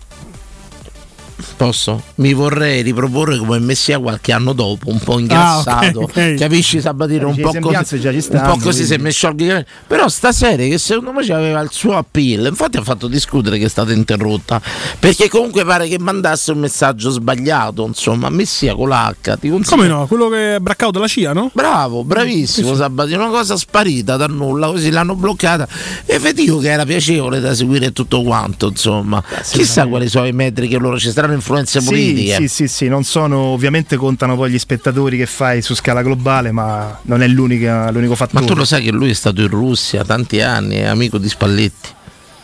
Posso? 1.58 2.04
Mi 2.16 2.34
vorrei 2.34 2.84
riproporre 2.84 3.36
come 3.38 3.58
Messia 3.58 3.98
qualche 3.98 4.32
anno 4.32 4.54
dopo, 4.54 4.90
un 4.92 5.00
po' 5.00 5.16
Ah, 5.16 5.20
ingrassato. 5.20 6.02
ok, 6.02 6.10
ok. 6.16 6.34
Capisci 6.36 6.80
Sabatino? 6.80 7.30
Un 7.30 7.36
po' 7.40 7.52
così, 7.60 8.00
già 8.00 8.10
ci 8.12 8.16
un 8.18 8.22
stanno, 8.22 8.54
po' 8.54 8.60
così 8.62 8.86
se 8.86 9.00
mi 9.00 9.12
sciolgo 9.12 9.44
i 9.44 9.48
capelli. 9.48 9.66
Però 9.88 10.08
sta 10.08 10.32
serie 10.32 10.70
che 10.70 10.78
secondo 10.78 11.12
me 11.14 11.26
aveva 11.34 11.60
il 11.62 11.70
suo 11.72 11.98
appeal, 11.98 12.46
infatti 12.46 12.78
ha 12.78 12.84
fatto 12.84 13.08
discutere 13.08 13.58
che 13.58 13.66
è 13.66 13.70
stata 13.70 13.92
interrotta. 13.92 14.62
Perché 15.00 15.30
comunque 15.30 15.66
pare 15.66 15.88
che 15.88 15.98
mandasse 15.98 16.52
un 16.52 16.60
messaggio 16.60 17.10
sbagliato, 17.10 17.86
insomma, 17.88 18.30
Messia 18.30 18.76
con 18.76 18.90
l'H. 18.90 19.40
Ti 19.40 19.50
consiglio- 19.50 19.76
Come 19.76 19.88
no? 19.88 20.06
Quello 20.06 20.30
che 20.30 20.56
è 20.56 20.60
braccato 20.60 20.92
dalla 20.92 21.08
CIA, 21.08 21.34
no? 21.34 21.50
Bravo, 21.54 22.04
bravissimo 22.04 22.76
Sabatino, 22.76 23.24
una 23.24 23.32
cosa 23.36 23.58
sparita 23.58 24.16
da 24.16 24.28
nulla, 24.28 24.68
così 24.68 24.92
l'hanno 24.92 25.16
bloccata 25.16 25.68
e 26.06 26.20
vi 26.20 26.34
dico 26.34 26.60
che 26.60 26.70
era 26.70 26.86
piacevole 26.86 27.40
da 27.40 27.56
seguire 27.56 27.92
tutto 27.94 28.22
quanto, 28.22 28.68
insomma. 28.68 29.24
Chissà 29.50 29.88
quali 29.88 30.08
sono 30.08 30.28
i 30.28 30.34
metri 30.34 30.68
che 30.68 30.78
loro 30.78 31.00
ci 31.00 31.10
saranno 31.12 31.34
influenze 31.48 31.82
politiche. 31.82 32.36
sì, 32.36 32.48
sì, 32.48 32.68
sì, 32.68 32.88
non 32.88 33.04
sono 33.04 33.38
ovviamente 33.38 33.96
contano 33.96 34.36
poi 34.36 34.52
gli 34.52 34.60
spettatori 34.60 35.18
che 35.18 35.26
fai 35.26 35.62
su 35.62 35.74
scala 35.74 36.02
globale 36.02 36.52
ma 36.52 37.00
non 37.04 37.22
è 37.22 37.28
l'unica, 37.28 37.90
l'unico 37.92 38.16
fattore 38.16 38.42
Ma 38.42 38.48
tu 38.48 38.56
lo 38.56 38.66
sai 38.66 38.84
che 38.84 38.92
lui 38.92 39.10
è 39.10 39.14
stato 39.14 39.42
in 39.42 39.48
Russia 39.48 40.04
tanti 40.04 40.42
anni, 40.42 40.78
è 40.78 40.84
amico 40.84 41.18
di 41.18 41.30
Spalletti. 41.30 41.96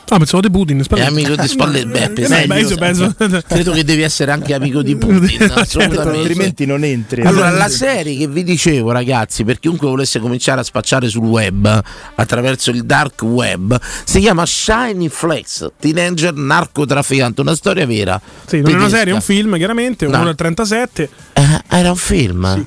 Ah, 0.10 0.18
pensavo 0.18 0.42
di 0.42 0.52
Putin. 0.52 0.80
È 0.80 0.84
Spalletti. 0.84 1.10
amico 1.10 1.36
di 1.36 1.48
Spalletti. 1.48 2.22
Beh, 2.28 2.42
Eh, 2.44 2.48
penso- 2.48 2.76
penso- 2.76 3.16
Credo 3.48 3.72
che 3.72 3.84
devi 3.84 4.02
essere 4.04 4.32
anche 4.32 4.54
amico 4.54 4.82
di 4.84 4.96
Putin. 4.98 5.52
Certo, 5.68 6.02
altrimenti 6.02 6.66
non 6.66 6.84
entri 6.84 7.22
Allora, 7.24 7.50
la 7.56 7.70
serie 7.70 8.16
che 8.18 8.28
vi 8.28 8.44
dicevo, 8.44 8.92
ragazzi, 8.92 9.44
per 9.44 9.60
chiunque 9.60 9.88
volesse 9.88 10.20
cominciare 10.20 10.60
a 10.60 10.64
spacciare 10.64 11.08
sul 11.08 11.24
web 11.26 11.82
attraverso 12.16 12.70
il 12.70 12.84
dark 12.86 13.22
web, 13.24 13.80
si 14.04 14.20
chiama 14.20 14.46
Shiny 14.46 15.08
Flex, 15.10 15.72
Teenager 15.80 16.34
narcotrafficante, 16.34 17.42
una 17.42 17.56
storia 17.56 17.86
vera. 17.86 18.20
Sì, 18.46 18.62
non 18.62 18.72
è 18.72 18.76
una 18.76 18.90
serie, 18.90 19.14
è 19.14 19.16
un 19.16 19.22
film, 19.22 19.56
chiaramente, 19.58 20.06
No. 20.06 20.16
un'ora 20.18 20.32
e 20.32 20.36
37. 20.36 21.10
Eh, 21.34 21.42
era 21.70 21.90
un 21.90 21.96
film. 21.96 22.66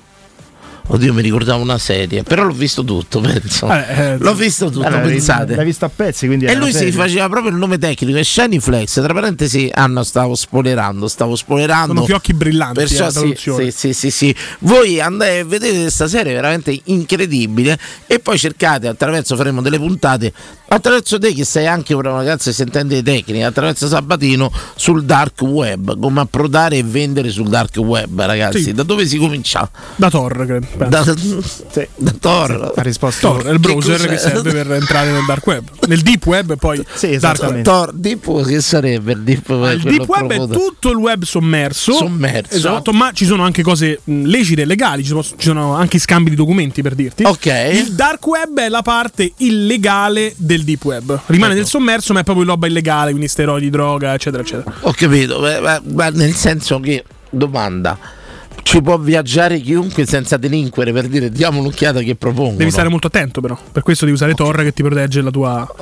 Oddio, 0.89 1.13
mi 1.13 1.23
ricordavo 1.23 1.61
una 1.63 1.79
serie, 1.79 2.23
però 2.23 2.45
l'ho 2.45 2.53
visto 2.53 2.85
tutto, 2.85 3.19
penso. 3.23 3.69
Eh, 3.73 3.85
eh, 3.89 4.19
l'ho 4.19 4.35
visto 4.35 4.71
tutto, 4.71 4.87
Allora, 4.87 5.03
pensate. 5.03 5.57
l'hai 5.57 5.65
visto 5.65 5.85
a 5.85 5.91
pezzi 5.95 6.27
quindi 6.27 6.45
E 6.45 6.53
lui 6.55 6.65
una 6.65 6.73
si 6.73 6.79
serie. 6.79 6.93
faceva 6.93 7.29
proprio 7.29 7.51
il 7.51 7.57
nome 7.57 7.77
tecnico, 7.79 8.17
è 8.17 8.23
Shiny 8.23 8.61
Flex. 8.61 8.93
Tra 9.03 9.13
parentesi, 9.13 9.69
Anna, 9.73 10.05
stavo 10.05 10.35
spoilerando, 10.37 11.09
stavo 11.09 11.35
spoilerando. 11.35 11.95
Sono 11.95 12.07
fiocchi 12.07 12.35
brillanti. 12.35 12.75
Perciò 12.79 13.05
la 13.07 13.11
sì, 13.11 13.73
sì, 13.73 13.93
sì, 13.93 14.11
sì. 14.11 14.35
Voi 14.61 15.01
andate 15.01 15.41
a 15.41 15.45
vedere 15.45 15.81
questa 15.81 16.07
serie 16.07 16.33
veramente 16.33 16.79
incredibile 16.85 17.79
e 18.07 18.19
poi 18.21 18.39
cercate 18.39 18.87
attraverso, 18.87 19.35
faremo 19.37 19.61
delle 19.63 19.79
puntate, 19.79 20.33
attraverso 20.69 21.19
te 21.19 21.33
che 21.33 21.45
sei 21.45 21.67
anche 21.67 21.95
una 21.95 22.11
ragazza 22.11 22.51
che 22.51 22.57
si 22.57 22.63
intende 22.63 23.03
tecnica, 23.03 23.47
attraverso 23.49 23.89
Sabatino 23.89 24.53
sul 24.77 25.05
dark 25.05 25.41
web, 25.43 25.99
come 25.99 26.21
approdare 26.21 26.77
e 26.77 26.83
vendere 26.85 27.31
sul 27.31 27.49
dark 27.49 27.77
web, 27.77 28.23
ragazzi. 28.23 28.63
Sì. 28.63 28.73
Da 28.73 28.83
dove 28.85 29.07
si 29.07 29.19
comincia? 29.19 29.69
Da 29.97 30.11
Thor, 30.11 30.45
credo. 30.47 30.67
Da, 30.77 31.05
da 31.97 32.13
Thor. 32.21 32.73
ha 32.77 32.83
risposto 32.83 33.29
Thor 33.29 33.47
è 33.47 33.51
il 33.51 33.59
browser 33.59 34.01
Che 34.01 34.09
che, 34.09 34.19
serve 34.19 34.53
per 34.53 34.73
entrare 34.73 35.11
nel 35.11 35.25
dark 35.27 35.47
web. 35.47 35.65
Nel 35.87 36.01
deep 36.03 36.27
web 36.27 36.51
e 36.53 36.57
poi 36.57 36.77
Sì, 36.95 37.17
dark 37.19 37.35
esattamente. 37.37 37.63
Thor, 37.63 37.93
Deep 37.93 38.45
che 38.47 38.61
sarebbe 38.61 39.13
il 39.13 39.21
Deep 39.23 39.49
web? 39.49 39.63
Ah, 39.65 39.73
il 39.73 39.83
deep 39.83 40.07
web 40.09 40.23
è 40.31 40.37
profondo? 40.37 40.55
tutto 40.59 40.91
il 40.91 40.97
web 40.97 41.23
sommerso. 41.25 41.93
Sommerso. 41.93 42.55
Esatto, 42.57 42.93
ma 42.93 43.11
ci 43.13 43.25
sono 43.25 43.43
anche 43.45 43.63
cose 43.63 44.01
lecite 44.05 44.63
e 44.63 44.65
legali, 44.65 45.03
ci 45.03 45.09
sono, 45.09 45.23
ci 45.23 45.35
sono 45.39 45.75
anche 45.75 45.99
scambi 45.99 46.31
di 46.31 46.37
documenti 46.37 46.83
per 46.83 46.95
dirti. 46.95 47.25
Ok. 47.25 47.47
Il 47.73 47.93
dark 47.95 48.27
web 48.27 48.59
è 48.59 48.69
la 48.69 48.83
parte 48.83 49.33
illegale 49.39 50.35
del 50.37 50.63
deep 50.65 50.85
web. 50.85 51.21
Rimane 51.27 51.53
Ecco. 51.53 51.61
nel 51.61 51.69
sommerso, 51.69 52.13
ma 52.13 52.21
è 52.21 52.25
proprio 52.25 52.45
roba 52.47 52.67
illegale, 52.67 53.11
quindi 53.11 53.29
steroidi, 53.29 53.71
droga, 53.71 54.15
eccetera, 54.15 54.43
eccetera. 54.43 54.73
Ho 54.81 54.93
capito, 54.93 55.41
beh, 55.41 55.61
beh, 55.61 55.81
beh, 55.83 56.11
nel 56.11 56.35
senso 56.35 56.81
che 56.81 57.05
domanda. 57.31 57.99
Ci 58.67 58.83
può 58.83 58.99
viaggiare 58.99 59.61
chiunque 59.61 60.05
senza 60.07 60.37
delinquere 60.37 60.93
per 60.93 61.07
dire 61.07 61.31
diamo 61.31 61.61
un'occhiata 61.61 62.01
che 62.01 62.17
propongono. 62.17 62.57
Devi 62.57 62.73
stare 62.73 62.89
molto 62.89 63.07
attento, 63.07 63.41
però. 63.41 63.57
Per 63.71 63.85
questo 63.85 64.05
devi 64.07 64.17
usare 64.17 64.35
Tor 64.35 64.57
che 64.65 64.73
ti 64.73 64.83
protegge 64.83 65.23
la 65.23 65.31
tua 65.31 65.73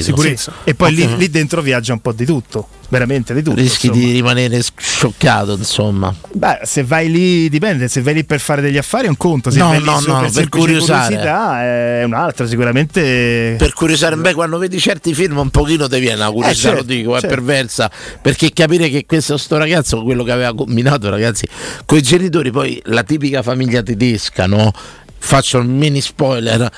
sicurezza. 0.00 0.52
e 0.64 0.74
poi 0.74 0.92
lì, 0.92 1.02
Ok. 1.04 1.18
lì 1.18 1.30
dentro 1.30 1.62
viaggia 1.62 1.92
un 1.92 2.00
po' 2.00 2.10
di 2.10 2.24
tutto 2.24 2.66
veramente 2.92 3.32
di 3.32 3.42
tutto 3.42 3.56
Rischi 3.56 3.86
insomma. 3.86 4.04
di 4.04 4.12
rimanere 4.12 4.60
scioccato, 4.76 5.54
insomma. 5.54 6.14
Beh, 6.32 6.60
se 6.64 6.84
vai 6.84 7.10
lì 7.10 7.48
dipende, 7.48 7.88
se 7.88 8.02
vai 8.02 8.12
lì 8.12 8.24
per 8.24 8.38
fare 8.38 8.60
degli 8.60 8.76
affari 8.76 9.06
è 9.06 9.08
un 9.08 9.16
conto, 9.16 9.50
se 9.50 9.58
No, 9.58 9.68
vai 9.68 9.78
lì 9.78 9.84
no, 9.86 9.98
solo 9.98 10.12
no, 10.12 10.20
per, 10.20 10.32
per 10.32 10.48
curiosare. 10.50 11.04
curiosità 11.06 11.62
è 11.62 12.04
un 12.04 12.12
altro, 12.12 12.46
sicuramente 12.46 13.54
Per 13.56 13.72
curiosare, 13.72 14.16
beh, 14.16 14.34
quando 14.34 14.58
vedi 14.58 14.78
certi 14.78 15.14
film 15.14 15.38
un 15.38 15.48
pochino 15.48 15.88
ti 15.88 15.98
viene 16.00 16.16
la 16.16 16.30
curiosità, 16.30 16.68
certo, 16.68 16.76
lo 16.80 16.82
dico, 16.84 17.16
è 17.16 17.20
certo. 17.20 17.34
perversa, 17.34 17.90
perché 18.20 18.52
capire 18.52 18.90
che 18.90 19.06
questo 19.06 19.38
sto 19.38 19.56
ragazzo, 19.56 20.02
quello 20.02 20.22
che 20.22 20.32
aveva 20.32 20.54
combinato, 20.54 21.08
ragazzi, 21.08 21.48
con 21.86 21.96
i 21.96 22.02
genitori, 22.32 22.50
poi 22.50 22.80
la 22.86 23.02
tipica 23.02 23.42
famiglia 23.42 23.82
tedesca, 23.82 24.46
no? 24.46 24.72
Faccio 25.18 25.58
un 25.58 25.76
mini 25.76 26.00
spoiler. 26.00 26.70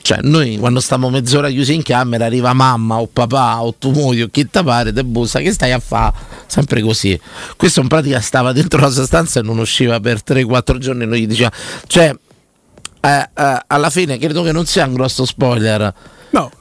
Cioè, 0.00 0.18
noi 0.22 0.58
quando 0.58 0.80
stiamo 0.80 1.08
mezz'ora 1.08 1.48
chiusi 1.48 1.74
in 1.74 1.82
camera 1.82 2.26
arriva 2.26 2.52
mamma 2.52 3.00
o 3.00 3.06
papà 3.06 3.62
o 3.62 3.74
tu 3.74 3.90
moglie 3.90 4.24
o 4.24 4.28
chi 4.28 4.48
ti 4.48 4.62
pare, 4.62 4.92
te 4.92 5.02
bussa, 5.02 5.40
che 5.40 5.50
stai 5.50 5.72
a 5.72 5.78
fare? 5.78 6.14
Sempre 6.46 6.82
così. 6.82 7.18
Questo 7.56 7.80
in 7.80 7.88
pratica 7.88 8.20
stava 8.20 8.52
dentro 8.52 8.80
la 8.80 8.90
sua 8.90 9.06
stanza 9.06 9.40
e 9.40 9.42
non 9.42 9.58
usciva 9.58 9.98
per 10.00 10.20
3-4 10.24 10.78
giorni, 10.78 11.06
noi 11.06 11.22
gli 11.22 11.26
diceva, 11.26 11.50
cioè, 11.86 12.14
eh, 13.00 13.28
eh, 13.34 13.62
alla 13.66 13.90
fine 13.90 14.18
credo 14.18 14.42
che 14.42 14.52
non 14.52 14.66
sia 14.66 14.86
un 14.86 14.92
grosso 14.92 15.24
spoiler. 15.24 15.92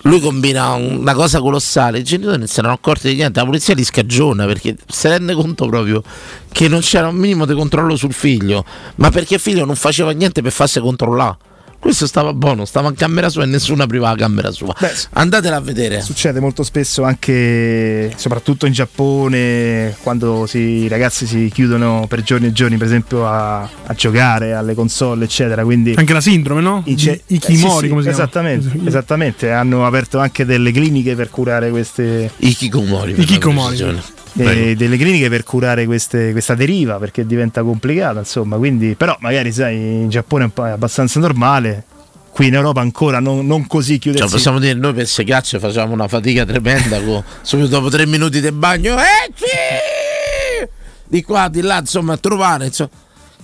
Lui 0.03 0.19
combina 0.19 0.73
una 0.73 1.15
cosa 1.15 1.39
colossale. 1.39 1.99
I 1.99 2.03
genitori 2.03 2.37
non 2.37 2.47
si 2.47 2.59
erano 2.59 2.75
accorti 2.75 3.09
di 3.09 3.15
niente. 3.15 3.39
La 3.39 3.45
polizia 3.45 3.73
li 3.73 3.83
scagiona 3.83 4.45
perché 4.45 4.75
si 4.87 5.07
rende 5.07 5.33
conto 5.33 5.67
proprio 5.67 6.03
che 6.51 6.67
non 6.67 6.81
c'era 6.81 7.07
un 7.07 7.15
minimo 7.15 7.45
di 7.45 7.55
controllo 7.55 7.95
sul 7.95 8.13
figlio. 8.13 8.63
Ma 8.97 9.09
perché 9.09 9.35
il 9.35 9.39
figlio 9.39 9.65
non 9.65 9.75
faceva 9.75 10.11
niente 10.11 10.43
per 10.43 10.51
farsi 10.51 10.79
controllare. 10.79 11.37
Questo 11.83 12.07
stava 12.07 12.33
buono, 12.33 12.63
stava 12.63 12.87
in 12.87 12.95
camera 12.95 13.27
sua 13.27 13.43
e 13.43 13.45
nessuno 13.45 13.83
apriva 13.83 14.09
la 14.09 14.15
camera 14.15 14.51
sua. 14.51 14.73
Andatela 15.11 15.57
a 15.57 15.59
vedere. 15.59 15.99
Succede 16.01 16.39
molto 16.39 16.63
spesso 16.63 17.03
anche, 17.03 18.13
soprattutto 18.15 18.65
in 18.65 18.71
Giappone, 18.71 19.93
quando 20.01 20.45
si- 20.47 20.57
i 20.59 20.87
ragazzi 20.87 21.25
si 21.27 21.51
chiudono 21.53 22.05
per 22.07 22.23
giorni 22.23 22.47
e 22.47 22.51
giorni, 22.53 22.77
per 22.77 22.87
esempio, 22.87 23.27
a, 23.27 23.61
a 23.63 23.93
giocare 23.95 24.53
alle 24.53 24.73
console, 24.75 25.25
eccetera. 25.25 25.63
Quindi 25.65 25.93
Anche 25.97 26.13
la 26.13 26.21
sindrome, 26.21 26.61
no? 26.61 26.83
I, 26.85 26.95
ce- 26.95 27.21
I 27.27 27.37
Kimori, 27.37 27.67
eh, 27.67 27.71
sì, 27.73 27.83
sì, 27.83 27.87
come 27.89 28.01
si 28.03 28.09
esattamente, 28.09 28.69
chiama? 28.69 28.87
esattamente. 28.87 29.51
Hanno 29.51 29.85
aperto 29.85 30.19
anche 30.19 30.45
delle 30.45 30.71
cliniche 30.71 31.15
per 31.15 31.29
curare 31.29 31.69
queste. 31.69 32.31
I 32.37 32.55
Kikomori. 32.55 33.13
I 33.17 33.25
Kikomori. 33.25 33.99
Eh, 34.35 34.75
delle 34.75 34.97
cliniche 34.97 35.29
per 35.29 35.43
curare 35.43 35.85
queste- 35.85 36.31
questa 36.31 36.55
deriva 36.55 36.97
perché 36.97 37.25
diventa 37.25 37.61
complicata, 37.63 38.19
insomma. 38.19 38.57
Quindi, 38.57 38.95
però, 38.95 39.15
magari 39.19 39.51
sai, 39.51 39.75
in 39.75 40.09
Giappone 40.09 40.51
è 40.53 40.59
abbastanza 40.69 41.19
normale. 41.19 41.83
Qui 42.31 42.47
in 42.47 42.55
Europa 42.55 42.81
ancora 42.81 43.19
non, 43.19 43.45
non 43.45 43.67
così 43.67 43.93
Cioè, 43.93 43.99
chiudersi. 43.99 44.31
possiamo 44.33 44.57
dire, 44.57 44.73
noi 44.73 44.93
per 44.93 45.05
secacce 45.07 45.59
facciamo 45.59 45.93
una 45.93 46.07
fatica 46.07 46.43
tremenda. 46.45 46.99
co- 47.03 47.23
subito 47.43 47.67
dopo 47.69 47.89
tre 47.89 48.07
minuti 48.07 48.41
di 48.41 48.51
bagno, 48.51 48.95
ecci! 48.97 50.67
Di 51.05 51.21
qua, 51.21 51.47
di 51.47 51.61
là, 51.61 51.77
insomma, 51.77 52.13
a 52.13 52.17
trovare. 52.17 52.65
Insomma. 52.65 52.89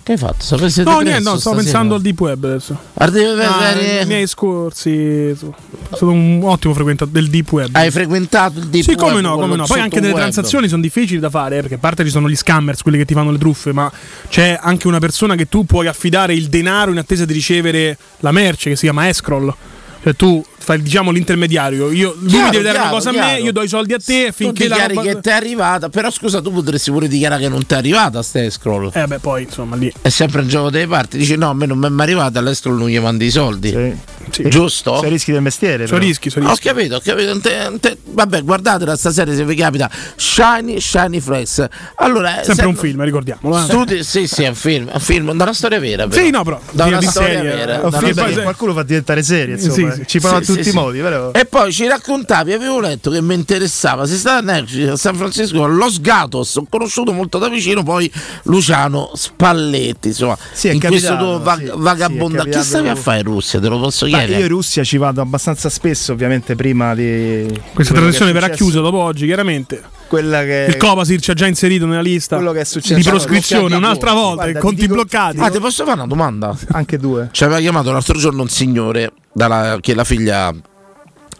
Che 0.09 0.15
hai 0.15 0.21
fatto? 0.21 0.43
Sapessi 0.43 0.81
No, 0.81 1.01
niente, 1.01 1.21
no, 1.21 1.37
stavo 1.37 1.57
pensando 1.57 1.93
al 1.93 2.01
deep 2.01 2.19
web 2.19 2.43
adesso. 2.43 2.75
Web, 2.95 3.39
Ah. 3.41 3.79
I 4.01 4.05
miei 4.07 4.25
scorsi. 4.25 5.35
Sono 5.37 5.53
stato 5.85 6.09
un 6.09 6.41
ottimo 6.45 6.73
frequentatore 6.73 7.21
del 7.21 7.29
deep 7.29 7.51
web. 7.51 7.69
Hai 7.73 7.91
frequentato 7.91 8.57
il 8.57 8.69
deep 8.69 8.83
Sì, 8.83 8.89
web? 8.89 8.99
come 9.01 9.21
no, 9.21 9.37
come 9.37 9.55
no. 9.55 9.65
Poi 9.67 9.79
anche 9.79 9.99
delle 9.99 10.13
web? 10.13 10.21
transazioni 10.23 10.67
sono 10.67 10.81
difficili 10.81 11.19
da 11.19 11.29
fare, 11.29 11.57
eh, 11.57 11.59
perché 11.59 11.75
a 11.75 11.77
parte 11.77 12.03
ci 12.05 12.09
sono 12.09 12.27
gli 12.27 12.35
scammers, 12.35 12.81
quelli 12.81 12.97
che 12.97 13.05
ti 13.05 13.13
fanno 13.13 13.29
le 13.29 13.37
truffe, 13.37 13.71
ma 13.71 13.91
c'è 14.29 14.57
anche 14.59 14.87
una 14.87 14.97
persona 14.97 15.35
che 15.35 15.47
tu 15.47 15.63
puoi 15.67 15.85
affidare 15.85 16.33
il 16.33 16.47
denaro 16.47 16.89
in 16.89 16.97
attesa 16.97 17.25
di 17.25 17.33
ricevere 17.33 17.95
la 18.21 18.31
merce, 18.31 18.71
che 18.71 18.75
si 18.77 18.85
chiama 18.85 19.07
escroll. 19.09 19.53
Cioè 20.01 20.15
tu 20.15 20.43
fai 20.61 20.81
diciamo 20.83 21.09
l'intermediario, 21.11 21.89
io, 21.91 22.15
lui 22.19 22.29
Chiaro, 22.29 22.45
mi 22.45 22.51
deve 22.51 22.63
dare 22.63 22.75
chiaro, 22.77 22.81
una 22.89 22.89
cosa 22.97 23.09
a 23.09 23.11
chiaro. 23.13 23.27
me, 23.31 23.39
io 23.39 23.51
do 23.51 23.61
i 23.63 23.67
soldi 23.67 23.93
a 23.93 23.97
te 23.97 24.25
Tu 24.27 24.31
finché 24.33 24.67
la 24.67 24.75
dichiari 24.75 24.93
roba... 24.95 25.07
che 25.07 25.19
ti 25.19 25.29
è 25.29 25.31
arrivata, 25.31 25.89
però 25.89 26.11
scusa, 26.11 26.41
tu 26.41 26.53
potresti 26.53 26.91
pure 26.91 27.07
dichiarare 27.07 27.41
che 27.41 27.49
non 27.49 27.65
ti 27.65 27.73
è 27.73 27.77
arrivata 27.77 28.21
sta 28.21 28.47
scroll. 28.49 28.91
Eh 28.93 29.07
beh, 29.07 29.17
poi 29.19 29.43
insomma 29.43 29.75
lì. 29.75 29.91
È 30.01 30.09
sempre 30.09 30.41
un 30.41 30.47
gioco 30.47 30.69
delle 30.69 30.85
parti. 30.87 31.17
Dici 31.17 31.35
no, 31.37 31.49
a 31.49 31.53
me 31.55 31.65
non 31.65 31.79
mi 31.79 31.87
è 31.87 31.89
mai 31.89 32.05
arrivata, 32.05 32.37
all'estero 32.39 32.75
non 32.75 32.87
gli 32.87 32.99
mandi 32.99 33.25
i 33.25 33.31
soldi. 33.31 33.97
Giusto? 34.29 34.95
Sono 34.97 35.09
rischi 35.09 35.31
del 35.31 35.41
mestiere. 35.41 35.87
Sono 35.87 35.99
rischi, 35.99 36.29
sono 36.29 36.45
Ho 36.47 36.49
rischi. 36.51 36.67
capito, 36.67 36.95
ho 36.95 37.01
capito. 37.03 37.39
Te- 37.39 37.71
te- 37.79 37.97
vabbè, 38.05 38.43
guardatela 38.43 38.95
stasera 38.95 39.33
se 39.33 39.43
vi 39.43 39.55
capita. 39.55 39.89
Shiny, 40.15 40.79
Shiny 40.79 41.19
Flex. 41.19 41.67
Allora, 41.95 42.35
Sempre 42.43 42.53
se- 42.53 42.65
un 42.65 42.75
film, 42.75 43.03
ricordiamolo. 43.03 43.57
eh. 43.57 43.61
Studi- 43.63 44.03
sì, 44.03 44.27
sì, 44.27 44.43
è 44.43 44.49
un 44.49 44.55
film, 44.55 44.87
è 44.89 44.93
un 44.93 44.99
film, 44.99 45.25
da 45.35 45.43
una 45.43 45.53
storia 45.53 45.79
vera. 45.79 46.07
Però. 46.07 46.21
Sì, 46.23 46.29
no, 46.29 46.43
però, 46.43 46.59
Da 46.71 46.85
una 46.85 46.99
di 46.99 47.07
storia 47.07 47.29
serie, 47.39 47.49
vera. 47.55 47.61
eh. 47.61 47.65
da 47.65 47.81
Un 47.81 47.87
una 47.87 47.97
film 47.97 48.11
storia- 48.11 48.35
che 48.35 48.41
qualcuno 48.43 48.73
fa 48.73 48.83
diventare 48.83 49.23
serie, 49.23 49.55
insomma. 49.55 49.73
Sì, 49.73 49.88
sì. 49.93 50.03
Ci 50.07 50.19
prova 50.19 50.37
Sì, 50.37 50.43
a 50.43 50.45
tutti 50.45 50.63
sì, 50.63 50.67
i 50.69 50.71
sì. 50.71 50.77
modi, 50.77 50.99
però. 50.99 51.31
E 51.31 51.45
poi 51.45 51.71
ci 51.71 51.87
raccontavi, 51.87 52.53
avevo 52.53 52.79
letto 52.79 53.09
che 53.11 53.21
mi 53.21 53.33
interessava, 53.33 54.05
sei 54.05 54.17
stato 54.17 54.49
a 54.49 54.95
San 54.97 55.15
Francisco, 55.15 55.65
Los 55.67 55.99
Gatos, 56.01 56.55
ho 56.55 56.65
conosciuto 56.69 57.11
molto 57.13 57.37
da 57.37 57.49
vicino 57.49 57.83
poi 57.83 58.11
Luciano 58.43 59.11
Spalletti, 59.15 60.09
insomma, 60.09 60.37
Sì, 60.51 60.67
è 60.69 60.71
in 60.73 60.79
questo 60.79 61.07
capitato, 61.09 61.25
tuo 61.35 61.39
vag- 61.43 61.73
vagabonda. 61.77 62.41
sì, 62.43 62.49
è 62.49 62.51
Chi 62.51 62.63
stavi 62.63 62.87
a 62.87 62.93
capitato- 62.93 63.01
fare 63.01 63.17
in 63.19 63.23
Russia? 63.25 63.59
Te 63.59 63.67
lo 63.67 63.79
posso 63.79 64.05
chiedere? 64.05 64.31
io 64.37 64.39
in 64.43 64.47
Russia 64.47 64.83
ci 64.83 64.97
vado 64.97 65.21
abbastanza 65.21 65.69
spesso, 65.69 66.11
ovviamente, 66.13 66.55
prima 66.55 66.93
di. 66.95 67.45
Questa 67.73 67.93
che 67.93 67.99
trasmissione 67.99 68.31
verrà 68.31 68.49
chiusa 68.49 68.79
dopo 68.81 68.97
oggi, 68.97 69.25
chiaramente. 69.25 69.97
Quella 70.09 70.43
che. 70.43 70.65
Il 70.69 70.77
Copasir 70.77 71.21
ci 71.21 71.29
ha 71.31 71.33
già 71.35 71.45
inserito 71.45 71.85
nella 71.85 72.01
lista 72.01 72.35
Quello 72.35 72.51
che 72.51 72.61
è 72.61 72.65
successo. 72.65 72.95
di 72.95 73.03
proscrizione 73.03 73.75
un'altra 73.75 74.11
volta, 74.13 74.41
Guarda, 74.43 74.59
conti 74.59 74.75
ti 74.77 74.81
dico- 74.81 74.95
bloccati. 74.95 75.37
Ah, 75.39 75.49
ti 75.51 75.59
posso 75.59 75.83
fare 75.85 75.97
una 75.97 76.07
domanda? 76.07 76.57
Anche 76.71 76.97
due. 76.97 77.29
Ci 77.31 77.43
aveva 77.43 77.59
chiamato 77.59 77.91
l'altro 77.91 78.17
giorno 78.17 78.41
un 78.41 78.49
signore 78.49 79.11
dalla- 79.31 79.77
che 79.79 79.93
la 79.93 80.03
figlia 80.03 80.51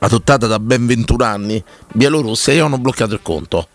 adottata 0.01 0.47
da 0.47 0.59
ben 0.59 0.85
21 0.85 1.23
anni, 1.23 1.61
bielorussa, 1.93 2.51
e 2.51 2.55
gli 2.55 2.59
hanno 2.59 2.77
bloccato 2.77 3.13
il 3.15 3.21
conto. 3.21 3.67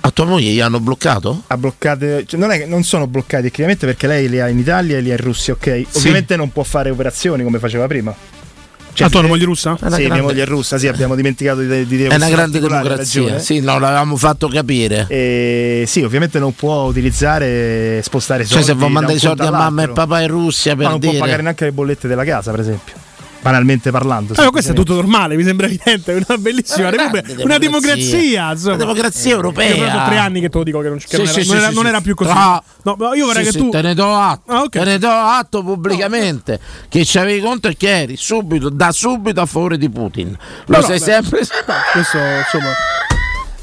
A 0.00 0.10
tua 0.10 0.26
moglie 0.26 0.50
gli 0.50 0.60
hanno 0.60 0.80
bloccato? 0.80 1.44
Ha 1.46 1.56
bloccate, 1.56 2.24
cioè 2.26 2.38
non, 2.38 2.50
è 2.50 2.58
che 2.58 2.66
non 2.66 2.82
sono 2.82 3.06
bloccati 3.06 3.44
tecnicamente 3.44 3.86
perché 3.86 4.06
lei 4.06 4.28
li 4.28 4.38
ha 4.38 4.48
in 4.48 4.58
Italia 4.58 4.98
e 4.98 5.00
li 5.00 5.10
ha 5.10 5.14
in 5.14 5.20
Russia, 5.22 5.54
ok? 5.54 5.84
Ovviamente 5.94 6.36
non 6.36 6.52
può 6.52 6.62
fare 6.62 6.90
operazioni 6.90 7.42
come 7.42 7.58
faceva 7.58 7.86
prima. 7.86 8.14
Ah, 9.02 9.08
tu 9.08 9.16
hai 9.16 9.22
una 9.24 9.32
moglie 9.32 9.44
russa? 9.44 9.76
Sì, 9.76 9.84
mia 9.86 9.96
grande- 9.98 10.20
moglie 10.20 10.42
è 10.42 10.46
russa, 10.46 10.78
sì, 10.78 10.86
abbiamo 10.86 11.14
dimenticato 11.16 11.60
di, 11.60 11.66
di 11.86 11.96
dire 11.96 12.08
È 12.10 12.14
una 12.16 12.28
grande 12.28 12.60
democrazia, 12.60 13.22
ragione. 13.22 13.40
sì, 13.40 13.60
no, 13.60 13.78
l'avevamo 13.78 14.16
fatto 14.16 14.48
capire. 14.48 15.06
E 15.08 15.84
sì, 15.86 16.02
ovviamente 16.02 16.38
non 16.38 16.54
può 16.54 16.82
utilizzare 16.84 18.00
spostare 18.02 18.44
Cioè, 18.44 18.62
soldi. 18.62 18.66
se 18.66 18.72
vuoi 18.74 18.86
da 18.88 18.92
mandare 18.92 19.14
i 19.16 19.18
soldi 19.20 19.42
a 19.42 19.50
mamma 19.50 19.82
e 19.82 19.88
papà 19.88 20.20
in 20.20 20.28
Russia 20.28 20.74
per 20.76 20.84
Ma 20.84 20.90
non 20.90 20.98
dire. 21.00 21.12
può 21.12 21.20
pagare 21.22 21.42
neanche 21.42 21.64
le 21.64 21.72
bollette 21.72 22.06
della 22.08 22.24
casa, 22.24 22.50
per 22.50 22.60
esempio. 22.60 22.94
Banalmente 23.44 23.90
parlando. 23.90 24.32
Eh, 24.32 24.42
ma 24.42 24.50
questo 24.50 24.72
è 24.72 24.74
tutto 24.74 24.94
normale, 24.94 25.36
mi 25.36 25.44
sembra 25.44 25.66
evidente, 25.66 26.14
è 26.16 26.24
una 26.26 26.38
bellissima 26.38 26.88
repubblica, 26.88 27.26
grande 27.26 27.42
una 27.44 27.58
democrazia. 27.58 28.04
democrazia, 28.16 28.50
insomma. 28.52 28.74
Una 28.74 28.84
democrazia 28.84 29.30
europea. 29.34 29.68
Io 29.68 29.76
proprio 29.76 30.04
tre 30.06 30.16
anni 30.16 30.40
che 30.40 30.48
te 30.48 30.56
lo 30.58 30.64
dico 30.64 30.80
che 30.80 30.88
non, 30.88 30.96
che 30.98 31.04
Sì, 31.08 31.16
non, 31.18 31.26
sì, 31.26 31.32
era, 31.32 31.42
sì, 31.42 31.48
non 31.48 31.56
era- 31.58 31.70
non 31.72 31.86
era 31.86 32.00
più 32.00 32.14
così. 32.14 32.32
No. 32.32 32.62
No, 32.84 33.14
io 33.14 33.26
vorrei 33.26 33.44
Sì, 33.44 33.50
che 33.52 33.58
sì, 33.58 33.64
tu 33.64 33.68
te 33.68 33.82
ne 33.82 33.94
do 33.94 34.14
atto, 34.16 34.50
Ah, 34.50 34.60
ok. 34.62 34.68
te 34.70 34.84
ne 34.84 34.98
do 34.98 35.10
atto 35.10 35.62
pubblicamente 35.62 36.58
che 36.88 37.02
c'avevi 37.04 37.40
conto 37.40 37.68
e 37.68 37.76
che 37.76 38.00
eri 38.00 38.16
subito, 38.16 38.70
da 38.70 38.92
subito 38.92 39.42
a 39.42 39.46
favore 39.46 39.76
di 39.76 39.90
Putin. 39.90 40.30
Lo 40.30 40.38
Però, 40.64 40.80
sei 40.86 40.98
beh, 40.98 41.04
sempre 41.04 41.38
questo 41.38 41.54
insomma 41.98 42.72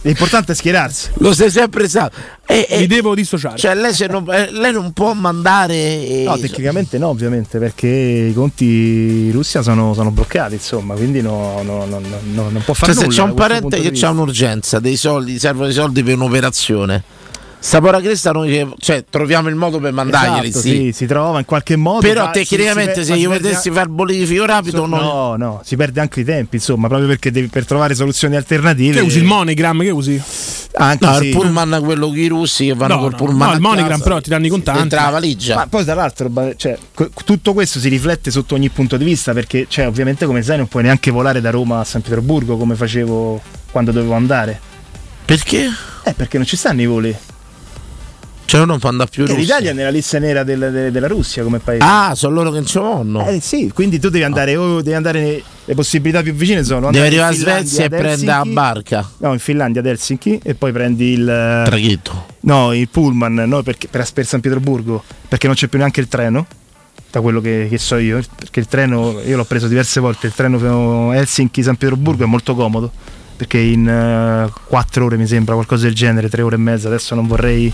L'importante 0.03 0.53
è 0.53 0.55
schierarsi. 0.55 1.09
Lo 1.19 1.31
sei 1.33 1.51
sempre 1.51 1.87
stato. 1.87 2.15
E, 2.47 2.65
e- 2.67 2.79
mi 2.79 2.87
devo 2.87 3.13
dissociare. 3.13 3.57
cioè, 3.57 3.75
lei, 3.75 3.93
se 3.93 4.07
non, 4.07 4.25
eh, 4.33 4.49
lei 4.51 4.71
non 4.73 4.91
può 4.93 5.13
mandare. 5.13 5.75
eh, 5.75 6.23
No, 6.25 6.37
tecnicamente 6.39 6.97
no, 6.97 7.09
ovviamente, 7.09 7.59
perché 7.59 7.87
i 7.87 8.33
conti 8.33 8.65
in 8.65 9.31
Russia 9.31 9.61
sono, 9.61 9.93
sono 9.93 10.09
bloccati, 10.09 10.55
insomma, 10.55 10.95
quindi 10.95 11.21
no- 11.21 11.61
no- 11.63 11.85
no- 11.85 11.99
no- 11.99 12.19
no- 12.33 12.49
non 12.49 12.61
può 12.65 12.73
fare 12.73 12.93
Cioè, 12.93 13.01
se 13.03 13.07
nulla. 13.09 13.15
c'è 13.23 13.29
un 13.29 13.35
parente 13.35 13.79
che 13.79 14.05
ha 14.05 14.09
un'urgenza, 14.09 14.79
dei 14.79 14.95
soldi, 14.97 15.37
servono 15.37 15.69
i 15.69 15.73
soldi 15.73 16.01
per 16.03 16.15
un'operazione. 16.15 17.03
Sta 17.63 17.79
pora 17.79 18.01
cresta 18.01 18.31
noi 18.31 18.73
cioè, 18.79 19.05
troviamo 19.07 19.47
il 19.47 19.53
modo 19.53 19.79
per 19.79 19.91
mandarglieli. 19.93 20.47
Esatto, 20.47 20.65
sì. 20.65 20.69
sì, 20.75 20.91
si 20.93 21.05
trova 21.05 21.37
in 21.37 21.45
qualche 21.45 21.75
modo. 21.75 21.99
Però 21.99 22.23
fa- 22.25 22.33
si- 22.33 22.39
tecnicamente 22.39 22.95
si- 23.01 23.03
se 23.05 23.11
ma 23.11 23.17
io 23.17 23.31
si 23.33 23.39
vedessi 23.39 23.69
fare 23.69 23.83
il 23.83 23.89
bonifico 23.91 24.45
rapido 24.47 24.77
So- 24.77 24.85
non... 24.87 24.99
No, 24.99 25.35
no, 25.35 25.61
si 25.63 25.75
perde 25.75 26.01
anche 26.01 26.21
i 26.21 26.23
tempi, 26.23 26.55
insomma, 26.55 26.87
proprio 26.87 27.07
perché 27.07 27.29
devi, 27.29 27.47
per 27.49 27.65
trovare 27.67 27.93
soluzioni 27.93 28.35
alternative. 28.35 28.95
Che 28.95 29.01
usi 29.01 29.19
il 29.19 29.25
MoneyGram? 29.25 29.81
Che 29.83 29.89
usi? 29.91 30.21
Anche 30.73 31.05
No, 31.05 31.15
sì. 31.17 31.27
il 31.27 31.35
pullman 31.35 31.81
quello 31.83 32.09
che 32.09 32.19
i 32.21 32.27
russi 32.29 32.65
che 32.65 32.73
vanno 32.73 32.95
No, 32.95 32.99
col 33.01 33.11
no, 33.11 33.17
pullman. 33.17 33.47
no, 33.47 33.53
a 33.53 33.55
il 33.55 33.61
MoneyGram 33.61 33.89
casa, 33.91 34.03
però 34.03 34.21
ti 34.21 34.29
danno 34.31 34.45
i 34.47 34.49
contanti. 34.49 34.79
Dentro 34.79 34.99
la 34.99 35.09
valigia. 35.09 35.55
Ma 35.55 35.67
poi 35.67 35.83
tra 35.83 35.93
l'altro, 35.93 36.31
cioè, 36.55 36.77
tutto 37.25 37.53
questo 37.53 37.77
si 37.77 37.89
riflette 37.89 38.31
sotto 38.31 38.55
ogni 38.55 38.69
punto 38.69 38.97
di 38.97 39.05
vista, 39.05 39.33
perché 39.33 39.67
cioè, 39.69 39.85
ovviamente 39.85 40.25
come 40.25 40.41
sai 40.41 40.57
non 40.57 40.67
puoi 40.67 40.81
neanche 40.81 41.11
volare 41.11 41.41
da 41.41 41.51
Roma 41.51 41.81
a 41.81 41.83
San 41.83 42.01
Pietroburgo 42.01 42.57
come 42.57 42.73
facevo 42.73 43.39
quando 43.69 43.91
dovevo 43.91 44.15
andare. 44.15 44.59
Perché? 45.25 45.69
Eh, 46.03 46.13
perché 46.15 46.37
non 46.37 46.47
ci 46.47 46.55
stanno 46.57 46.81
i 46.81 46.85
voli. 46.87 47.15
Cioè 48.51 48.65
non 48.65 48.79
può 48.79 48.89
andare 48.89 49.09
più 49.09 49.23
in 49.23 49.29
E 49.29 49.33
Russia. 49.35 49.45
l'Italia 49.55 49.71
è 49.71 49.73
nella 49.73 49.89
lista 49.89 50.19
nera 50.19 50.43
del- 50.43 50.69
de- 50.73 50.91
della 50.91 51.07
Russia 51.07 51.41
come 51.41 51.59
paese. 51.59 51.85
Ah, 51.85 52.13
sono 52.15 52.33
loro 52.35 52.49
che 52.49 52.57
non 52.57 52.65
ci 52.65 52.79
vanno. 52.79 53.25
Eh 53.25 53.39
sì, 53.39 53.71
quindi 53.73 53.97
tu 53.97 54.09
devi 54.09 54.25
andare, 54.25 54.57
o 54.57 54.81
devi 54.81 54.93
andare 54.93 55.41
le 55.63 55.73
possibilità 55.73 56.21
più 56.21 56.33
vicine 56.33 56.61
sono 56.65 56.87
andare 56.87 56.97
in 57.07 57.13
arrivare 57.13 57.33
a 57.33 57.37
Svezia 57.37 57.83
e 57.83 57.85
ad 57.85 57.91
prende 57.91 58.25
la 58.25 58.43
barca. 58.45 59.09
No, 59.19 59.31
in 59.31 59.39
Finlandia 59.39 59.79
ad 59.79 59.87
Helsinki 59.87 60.41
e 60.43 60.53
poi 60.55 60.73
prendi 60.73 61.11
il 61.13 61.61
Traghetto. 61.65 62.25
No, 62.41 62.73
il 62.73 62.89
pullman, 62.89 63.35
no, 63.35 63.63
perché, 63.63 63.87
per, 63.87 64.05
per 64.13 64.25
San 64.25 64.41
Pietroburgo, 64.41 65.01
perché 65.29 65.47
non 65.47 65.55
c'è 65.55 65.67
più 65.67 65.77
neanche 65.79 66.01
il 66.01 66.09
treno, 66.09 66.45
da 67.09 67.21
quello 67.21 67.39
che, 67.39 67.67
che 67.69 67.77
so 67.77 67.95
io, 67.95 68.19
perché 68.35 68.59
il 68.59 68.67
treno, 68.67 69.21
io 69.25 69.37
l'ho 69.37 69.45
preso 69.45 69.69
diverse 69.69 70.01
volte, 70.01 70.27
il 70.27 70.33
treno 70.33 71.13
Helsinki-San 71.13 71.77
Pietroburgo 71.77 72.25
è 72.25 72.27
molto 72.27 72.53
comodo, 72.53 72.91
perché 73.37 73.59
in 73.59 74.49
4 74.67 75.05
ore 75.05 75.15
mi 75.15 75.25
sembra, 75.25 75.53
qualcosa 75.53 75.85
del 75.85 75.95
genere, 75.95 76.27
3 76.27 76.41
ore 76.41 76.55
e 76.55 76.59
mezza, 76.59 76.87
adesso 76.87 77.15
non 77.15 77.27
vorrei 77.27 77.73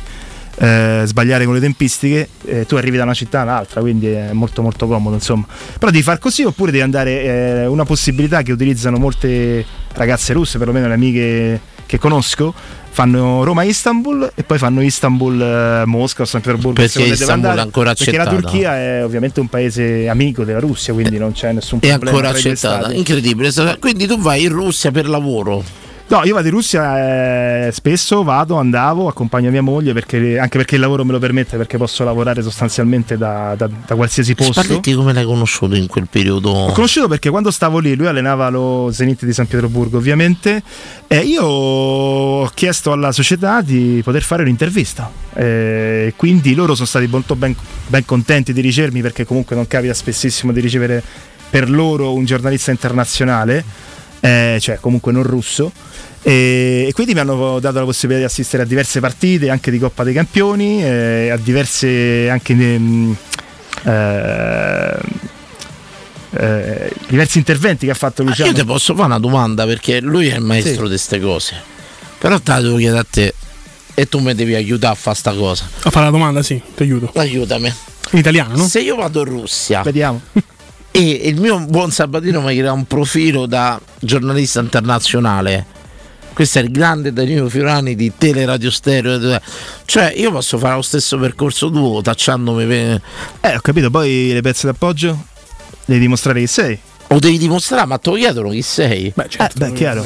eh, 0.60 1.04
sbagliare 1.06 1.46
con 1.46 1.54
le 1.54 1.60
tempistiche, 1.60 2.30
eh, 2.46 2.66
tu 2.66 2.76
arrivi 2.76 2.98
da 2.98 3.04
una 3.04 3.14
città 3.14 3.42
all'altra, 3.42 3.82
quindi 3.82 4.08
è 4.08 4.32
molto 4.32 4.62
molto 4.62 4.88
comodo, 4.88 5.16
insomma. 5.16 5.46
Però 5.78 5.92
devi 5.92 6.04
far 6.04 6.20
così 6.20 6.44
oppure 6.44 6.72
devi 6.72 6.84
andare, 6.84 7.24
eh, 7.24 7.66
una 7.66 7.86
possibilità 7.86 8.42
che 8.42 8.52
utilizzano 8.52 8.98
molte 8.98 9.66
ragazze 9.94 10.34
russe, 10.34 10.58
perlomeno 10.58 10.88
le 10.88 10.94
amiche 10.94 11.62
che 11.86 12.00
conosco, 12.00 12.54
fanno 12.90 13.44
Roma-Istanbul 13.44 14.32
e 14.34 14.44
poi 14.44 14.58
fanno 14.58 14.82
Istanbul-Mosca 14.82 16.24
o 16.24 16.26
San 16.26 16.42
Pietroburgo. 16.42 16.82
Perché 16.82 17.04
Istanbul 17.04 17.34
andare, 17.34 17.60
è 17.60 17.64
ancora 17.64 17.94
Perché 17.94 18.18
la 18.18 18.24
accettata? 18.24 18.42
Turchia 18.42 18.76
è 18.76 19.04
ovviamente 19.04 19.40
un 19.40 19.48
paese 19.48 20.10
amico 20.10 20.44
della 20.44 20.60
Russia, 20.60 20.94
quindi 20.94 21.18
non 21.20 21.32
c'è 21.32 21.52
nessun 21.52 21.78
È 21.82 21.88
problema. 21.90 22.18
ancora 22.18 22.38
i 22.38 22.42
due 22.42 22.52
accettata. 22.52 22.94
Incredibile. 22.94 23.52
Quindi 23.80 24.08
tu 24.08 24.20
vai 24.20 24.44
in 24.44 24.50
Russia 24.50 24.92
per 24.92 25.08
lavoro. 25.08 25.64
No, 26.10 26.24
io 26.24 26.34
vado 26.36 26.48
in 26.48 26.54
Russia 26.54 27.68
eh, 27.68 27.72
spesso, 27.74 28.24
vado, 28.24 28.56
andavo, 28.56 29.10
accompagno 29.10 29.52
mia 29.52 29.62
moglie 29.62 29.92
perché, 29.92 30.40
anche 30.40 30.58
perché 30.58 30.76
il 30.76 30.82
lavoro 30.82 31.04
me 31.04 31.12
lo 31.12 31.20
permette, 31.20 31.58
perché 31.58 31.78
posso 31.78 32.06
lavorare 32.06 32.42
sostanzialmente 32.42 33.18
da, 33.18 33.56
da- 33.58 33.70
da 33.86 33.96
qualsiasi 33.96 34.34
posto. 34.34 34.62
Spalletti 34.62 34.94
come 34.94 35.12
l'hai 35.12 35.26
conosciuto 35.26 35.76
in 35.76 35.88
quel 35.88 36.08
periodo? 36.10 36.50
Ho 36.50 36.72
conosciuto 36.72 37.10
perché 37.10 37.30
quando 37.30 37.52
stavo 37.52 37.80
lì, 37.80 37.94
lui 37.94 38.08
allenava 38.08 38.48
lo 38.48 38.90
Zenit 38.90 39.26
di 39.26 39.34
San 39.34 39.48
Pietroburgo, 39.48 39.98
ovviamente, 39.98 40.64
e 41.08 41.18
io 41.20 41.44
ho 41.44 42.48
chiesto 42.54 42.94
alla 42.94 43.12
società 43.12 43.60
di 43.60 44.00
poter 44.02 44.24
fare 44.24 44.44
un'intervista. 44.44 45.12
Eh, 45.34 46.14
quindi 46.16 46.56
loro 46.56 46.74
sono 46.74 46.88
stati 46.88 47.08
molto 47.08 47.36
ben, 47.36 47.54
ben 47.88 48.06
contenti 48.06 48.54
di 48.54 48.62
ricevermi 48.62 49.02
perché 49.02 49.26
comunque 49.26 49.58
non 49.58 49.68
capita 49.68 49.94
spessissimo 49.94 50.54
di 50.54 50.62
ricevere 50.62 51.04
per 51.50 51.70
loro 51.70 52.14
un 52.14 52.24
giornalista 52.24 52.72
internazionale, 52.72 53.64
eh, 54.20 54.58
cioè 54.62 54.78
comunque 54.80 55.12
non 55.12 55.24
russo. 55.24 55.72
E, 56.24 56.86
e 56.90 56.94
quindi 56.94 57.14
mi 57.14 57.20
hanno 57.22 57.60
dato 57.60 57.80
la 57.80 57.86
possibilità 57.86 58.26
di 58.26 58.32
assistere 58.32 58.64
a 58.64 58.66
diverse 58.66 59.00
partite, 59.00 59.50
anche 59.50 59.72
di 59.72 59.80
Coppa 59.80 60.04
dei 60.04 60.14
Campioni, 60.14 60.84
eh, 60.84 61.30
a 61.30 61.38
diverse 61.38 62.30
anche 62.30 62.52
ehm, 62.54 63.16
eh, 63.86 64.98
eh, 66.32 66.92
diversi 67.08 67.38
interventi 67.38 67.86
che 67.86 67.92
ha 67.92 67.96
fatto 67.96 68.22
Ah, 68.22 68.26
Luciano. 68.26 68.50
Io 68.50 68.56
ti 68.58 68.66
posso 68.66 68.94
fare 68.94 69.08
una 69.08 69.20
domanda 69.20 69.66
perché 69.66 70.02
lui 70.02 70.28
è 70.28 70.36
il 70.36 70.42
maestro 70.42 70.74
Sì. 70.74 70.82
di 70.82 70.88
queste 70.88 71.20
cose. 71.20 71.56
Però 72.18 72.40
te 72.40 72.52
la 72.52 72.62
devo 72.62 72.78
chiedere 72.78 73.00
a 73.00 73.06
te 73.10 73.34
e 73.94 74.08
tu 74.10 74.20
mi 74.20 74.34
devi 74.36 74.54
aiutare 74.56 74.94
a 74.94 74.98
fare 74.98 75.16
sta 75.16 75.34
cosa. 75.34 75.68
A 75.84 75.90
fare 75.90 76.06
la 76.06 76.12
domanda, 76.12 76.42
sì, 76.44 76.62
ti 76.76 76.84
aiuto. 76.84 77.12
Aiutami. 77.16 77.72
In 78.12 78.20
italiano, 78.20 78.56
no? 78.56 78.68
Se 78.68 78.80
io 78.80 78.96
vado 78.96 79.20
in 79.20 79.26
Russia 79.26 79.82
Vediamo. 79.82 80.22
E 81.06 81.28
il 81.28 81.40
mio 81.40 81.60
buon 81.60 81.92
Sabatino 81.92 82.42
mi 82.42 82.58
crea 82.58 82.72
un 82.72 82.86
profilo 82.86 83.46
da 83.46 83.80
giornalista 84.00 84.62
internazionale, 84.62 85.66
questo 86.34 86.58
è 86.58 86.64
il 86.64 86.72
grande 86.72 87.14
Danilo 87.14 87.50
Fiorani 87.50 87.96
di 87.96 88.14
Teleradio 88.18 88.72
Stereo. 88.72 89.40
Cioè, 89.86 90.14
io 90.16 90.32
posso 90.32 90.58
fare 90.58 90.76
lo 90.76 90.82
stesso 90.82 91.20
percorso 91.20 91.70
tuo, 91.70 92.02
tacciandomi. 92.02 93.00
Eh, 93.42 93.56
ho 93.56 93.62
capito, 93.62 93.92
poi 93.92 94.32
le 94.34 94.42
pezze 94.42 94.66
d'appoggio 94.66 95.26
devi 95.86 96.00
dimostrare 96.00 96.40
chi 96.40 96.48
sei. 96.48 96.80
O 97.10 97.20
devi 97.20 97.38
dimostrare, 97.38 97.86
ma 97.86 97.98
te 97.98 98.10
lo 98.10 98.16
chiedono 98.18 98.50
chi 98.50 98.62
sei. 98.62 99.12
Beh, 99.16 99.28
certo. 99.30 99.64
Eh, 99.64 99.70
beh, 99.70 99.74
chiaro. 99.74 100.06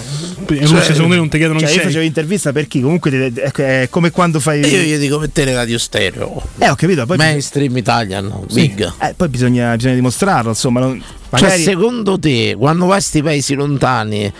In 0.49 0.59
Russia, 0.67 0.83
secondo 0.93 1.07
me, 1.07 1.15
non 1.15 1.29
ti 1.29 1.37
chiedono 1.37 1.57
cioè, 1.59 1.67
chi 1.69 1.73
io 1.75 1.79
sei. 1.81 1.89
facevo 1.89 2.05
intervista 2.05 2.51
per 2.51 2.67
chi? 2.67 2.81
Comunque 2.81 3.09
ti- 3.09 3.39
è- 3.39 3.51
è 3.51 3.87
come 3.89 4.11
quando 4.11 4.39
fai. 4.39 4.59
Io 4.59 4.81
gli 4.81 4.97
dico 4.97 5.17
per 5.17 5.29
Teleradio 5.31 5.77
Stereo. 5.79 6.41
Eh, 6.59 6.69
ho 6.69 6.75
capito, 6.75 7.05
poi, 7.07 7.17
Mainstream 7.17 7.75
Italian, 7.75 8.31
sì. 8.47 8.53
big. 8.67 8.93
Eh, 8.99 9.13
poi 9.17 9.29
bisogna, 9.29 9.75
bisogna 9.75 9.95
dimostrarlo, 9.95 10.49
insomma. 10.49 10.79
non- 10.81 11.01
magari... 11.29 11.53
Cioè, 11.53 11.61
secondo 11.73 12.19
te, 12.19 12.55
quando 12.57 12.81
vai 12.85 12.89
a 12.97 12.99
questi 12.99 13.23
paesi 13.23 13.55
lontani, 13.55 14.31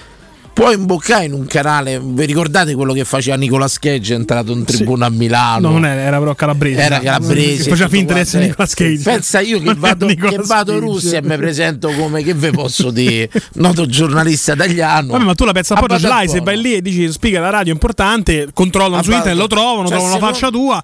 puoi 0.54 0.76
imboccare 0.76 1.26
in 1.26 1.34
un 1.34 1.46
canale. 1.46 2.00
Vi 2.02 2.26
ricordate 2.26 2.76
quello 2.76 2.94
che 2.94 3.06
faceva 3.06 3.36
Nicola 3.38 3.68
Schegge? 3.68 4.14
È 4.14 4.18
entrato 4.18 4.52
in 4.52 4.64
tribuna 4.64 5.08
a 5.08 5.10
Milano. 5.10 5.68
No, 5.68 5.74
non 5.74 5.86
era, 5.86 6.02
era 6.02 6.20
però 6.20 6.36
calabrese. 6.36 6.82
Era 6.82 7.00
calabrese. 7.00 7.70
Faceva 7.70 7.90
finta 7.90 8.14
di 8.14 8.20
essere. 8.20 8.46
Nicolas 8.46 8.74
Cage. 8.74 9.02
Pensa 9.04 9.40
io 9.40 9.60
che 9.60 9.66
Non 9.66 9.80
vado, 9.80 10.06
che 10.08 10.40
vado 10.44 10.74
in. 10.74 10.80
Russia 10.80 11.20
e 11.20 11.22
mi 11.22 11.38
presento 11.38 11.90
come 11.92 12.24
che 12.24 12.34
ve 12.34 12.52
posso 12.52 12.92
dire 12.92 13.30
noto 13.54 13.86
giornalista 13.86 14.54
italiano. 14.54 15.12
Vabbè, 15.12 15.24
ma 15.24 15.36
tu 15.36 15.46
la 15.46 15.52
pezza 15.52 15.76
appoggio 15.76 15.94
A 15.94 16.00
ce 16.00 16.08
l'hai, 16.08 16.28
se 16.28 16.42
vai 16.42 16.60
lì 16.60 16.74
e 16.74 16.82
dici 16.82 17.12
spiega 17.12 17.40
la 17.40 17.50
radio 17.50 17.72
è 17.72 17.74
importante, 17.74 18.50
controllano 18.54 19.04
su 19.04 19.12
internet, 19.12 19.38
lo 19.38 19.48
trovano, 19.48 19.88
Cioè, 19.88 19.98
trovano 19.98 20.20
la 20.20 20.20
faccia 20.20 20.50
tua. 20.50 20.84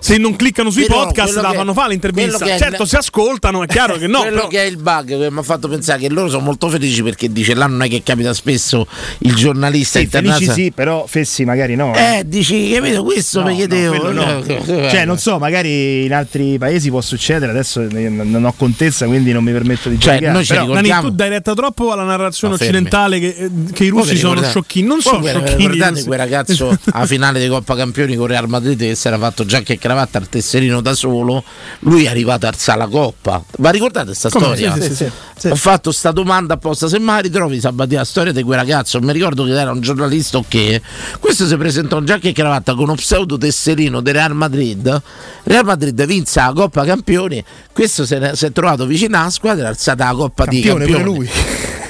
Se 0.00 0.16
non 0.16 0.36
cliccano 0.36 0.70
sui 0.70 0.86
Però 0.86 1.04
podcast 1.04 1.36
la 1.36 1.50
che- 1.50 1.56
fanno 1.56 1.72
fare 1.72 1.90
l'intervista. 1.90 2.44
che 2.44 2.56
Certo, 2.58 2.82
il- 2.82 2.88
si 2.88 2.96
ascoltano, 2.96 3.62
è 3.62 3.66
chiaro 3.68 3.96
che 3.96 4.06
no. 4.06 4.20
Quello 4.20 4.34
però- 4.36 4.46
che 4.48 4.62
è 4.62 4.66
il 4.66 4.76
bug 4.76 5.06
che 5.18 5.30
mi 5.30 5.38
ha 5.38 5.42
fatto 5.42 5.68
pensare 5.68 5.98
che 6.00 6.08
loro 6.08 6.28
sono 6.28 6.42
molto 6.44 6.68
felici 6.68 7.02
perché 7.02 7.30
dice 7.32 7.54
là 7.54 7.66
non 7.66 7.82
è 7.82 7.88
che 7.88 8.02
capita 8.04 8.32
spesso 8.32 8.86
il 9.20 9.34
giornalista 9.34 9.98
Sì, 9.98 10.06
felici 10.06 10.26
internazionale. 10.44 10.62
sì, 10.62 10.70
però 10.72 11.06
fessi 11.06 11.44
magari 11.44 11.74
no. 11.74 11.94
Eh, 11.94 12.22
dici, 12.26 12.70
capito? 12.72 13.02
Questo 13.02 13.40
No, 13.40 13.46
mi 13.46 13.50
no, 13.52 13.56
chiedevo. 13.58 13.98
quello 13.98 14.12
no. 14.24 14.44
Cioè, 14.88 15.04
non 15.04 15.18
so, 15.18 15.38
magari 15.38 16.04
in 16.04 16.14
altri 16.14 16.58
paesi 16.58 16.90
può 16.90 17.00
succedere, 17.00 17.50
adesso 17.50 17.84
non 17.90 18.44
ho 18.44 18.52
contezza, 18.56 19.06
quindi 19.06 19.32
non 19.32 19.42
mi 19.44 19.52
permetto 19.52 19.88
di 19.88 19.98
Cioè, 19.98 20.14
ci 20.16 20.20
però- 20.20 20.38
ricordiamo- 20.40 20.82
Dani, 20.82 21.00
tu 21.02 21.10
dai 21.10 21.28
retta 21.28 21.54
troppo 21.54 21.92
alla 21.92 22.04
narrazione 22.04 22.54
No, 22.56 22.60
occidentale 22.62 23.18
che, 23.20 23.34
eh, 23.36 23.50
che 23.72 23.84
i 23.84 23.88
russi 23.88 24.16
sono 24.16 24.42
sciocchini. 24.42 24.86
Non 24.86 25.00
sono 25.00 25.24
sciocchini. 25.26 25.66
russi. 25.78 26.04
quel 26.04 26.18
ragazzo 26.18 26.76
alla 26.92 27.06
finale 27.06 27.40
di 27.40 27.48
Coppa 27.48 27.74
Campioni 27.76 28.14
con 28.16 28.26
Real 28.26 28.48
Madrid 28.48 28.78
che 28.78 28.94
si 28.94 29.06
era 29.06 29.18
fatto 29.18 29.44
giacca 29.44 29.72
e 29.72 29.78
cravatta 29.88 30.18
al 30.18 30.28
tesserino 30.28 30.80
da 30.80 30.92
solo? 30.92 31.42
Lui 31.80 32.04
è 32.04 32.08
arrivato 32.08 32.46
a 32.46 32.50
alzare 32.50 32.78
la 32.78 32.86
coppa. 32.86 33.42
Ma 33.58 33.70
ricordate 33.70 34.06
questa 34.06 34.28
storia? 34.28 34.74
Sì, 34.74 34.94
sì, 34.94 35.10
sì. 35.38 35.48
Ho 35.48 35.56
fatto 35.56 35.90
sta 35.92 36.10
domanda 36.10 36.54
apposta. 36.54 36.88
Se 36.88 36.98
mai 36.98 37.22
ritrovi 37.22 37.58
Sabatia 37.60 37.98
la 37.98 38.04
storia 38.04 38.32
di 38.32 38.42
quel 38.42 38.58
ragazzo, 38.58 39.00
mi 39.00 39.12
ricordo 39.12 39.44
che 39.44 39.58
era 39.58 39.70
un 39.70 39.80
giornalista 39.80 40.38
ok. 40.38 40.80
Questo 41.18 41.46
si 41.46 41.56
presentò 41.56 41.98
in 41.98 42.04
giacca 42.04 42.28
e 42.28 42.32
cravatta 42.32 42.74
con 42.74 42.84
uno 42.84 42.94
pseudo 42.94 43.38
tesserino 43.38 44.00
del 44.00 44.14
Real 44.14 44.34
Madrid. 44.34 45.02
Real 45.44 45.64
Madrid 45.64 46.04
vinse 46.04 46.40
la 46.40 46.52
Coppa 46.54 46.84
Campioni. 46.84 47.42
Questo 47.72 48.04
si 48.04 48.14
è, 48.14 48.34
si 48.34 48.46
è 48.46 48.52
trovato 48.52 48.84
vicino 48.86 49.18
alla 49.18 49.30
squadra 49.30 49.64
e 49.64 49.66
ha 49.66 49.70
alzata 49.70 50.04
la 50.04 50.12
Coppa 50.12 50.44
Campione 50.44 50.84
di 50.84 50.92
pure 50.92 51.02
campioni. 51.02 51.18
lui. 51.18 51.30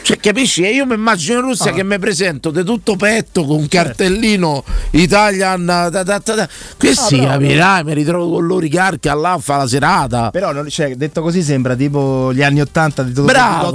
Cioè, 0.03 0.19
capisci? 0.21 0.63
E 0.65 0.71
io 0.73 0.87
mi 0.87 0.95
immagino 0.95 1.41
in 1.41 1.45
Russia 1.45 1.71
Ah. 1.71 1.75
che 1.75 1.83
mi 1.85 1.99
presento 1.99 2.51
di 2.51 2.65
tutto 2.65 2.97
petto 2.97 3.45
con 3.45 3.57
un 3.59 3.69
cartellino 3.69 4.65
Italian. 4.93 5.65
Da, 5.67 5.89
da, 5.91 6.03
da, 6.03 6.19
da. 6.25 6.49
Questi 6.79 7.17
Ah, 7.17 7.19
però- 7.19 7.31
capirai, 7.33 7.85
mi 7.85 7.95
ritrovo 7.95 8.31
con 8.33 8.47
loro 8.47 8.65
i 8.65 8.71
carchi 8.71 9.09
là 9.09 9.33
a 9.33 9.39
fare 9.39 9.63
la 9.63 9.69
serata. 9.69 10.31
Però 10.31 10.53
non- 10.53 10.69
cioè, 10.69 10.95
detto 10.97 11.21
così 11.21 11.43
sembra 11.43 11.75
tipo 11.75 12.33
gli 12.33 12.43
anni 12.43 12.61
80 12.63 13.03
di 13.03 13.13
Toto, 13.13 13.27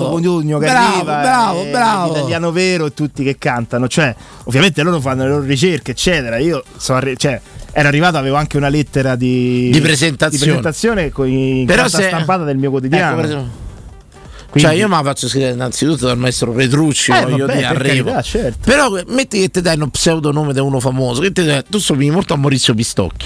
Cugno 0.10 0.58
che 0.58 0.66
bravo, 0.66 0.96
arriva 0.96 1.20
bravo, 1.22 1.62
e 1.64 1.70
bravo. 1.70 2.14
l'italiano 2.14 2.52
vero 2.52 2.86
e 2.88 2.94
tutti 2.94 3.24
che 3.24 3.38
cantano 3.38 3.88
cioè 3.88 4.14
ovviamente 4.46 4.82
loro 4.84 5.00
fanno 5.00 5.24
le 5.24 5.30
loro 5.30 5.44
ricerche 5.44 5.92
eccetera 5.92 6.38
io 6.38 6.64
sono 6.78 6.98
arri- 7.00 7.18
cioè, 7.18 7.40
ero 7.72 7.88
arrivato 7.88 8.18
avevo 8.18 8.36
anche 8.36 8.58
una 8.58 8.70
lettera 8.70 9.16
di, 9.16 9.70
Di 9.72 9.82
presentazione. 9.82 10.46
di 10.46 10.52
presentazione 10.60 11.10
con 11.12 11.28
se- 11.98 12.08
stampata 12.08 12.44
del 12.44 12.58
mio 12.58 12.70
quotidiano 12.70 13.22
Ecco. 13.22 13.62
Quindi- 14.54 14.70
Cioè, 14.70 14.78
io 14.80 14.88
me 14.88 14.95
la 14.97 15.04
faccio 15.04 15.28
scrivere 15.28 15.54
innanzitutto 15.54 16.06
dal 16.06 16.18
maestro 16.18 16.51
Petrucci. 16.51 17.12
Eh, 17.12 17.22
voglio 17.24 17.45
vabbè, 17.47 17.54
dire, 17.56 17.66
arrivo. 17.66 18.12
carità, 18.12 18.22
certo. 18.22 18.58
Però 18.64 18.89
metti 19.08 19.39
che 19.39 19.49
ti 19.49 19.62
dai 19.62 19.76
uno 19.76 19.89
pseudonome 19.89 20.54
di 20.54 20.60
uno 20.60 20.80
famoso. 20.80 21.22
Che 21.22 21.32
ti 21.32 21.43
dai- 21.43 21.64
tu 21.68 21.80
somigli 21.80 22.12
molto 22.12 22.34
a 22.34 22.38
Maurizio 22.38 22.76
Pistocchi. 22.76 23.26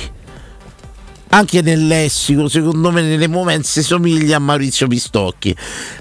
Anche 1.30 1.62
nel 1.62 1.86
lessico, 1.88 2.48
secondo 2.48 2.90
me, 2.92 3.02
nelle 3.02 3.28
momenze 3.28 3.82
somiglia 3.84 4.38
a 4.38 4.40
Maurizio 4.40 4.88
Pistocchi. 4.88 5.54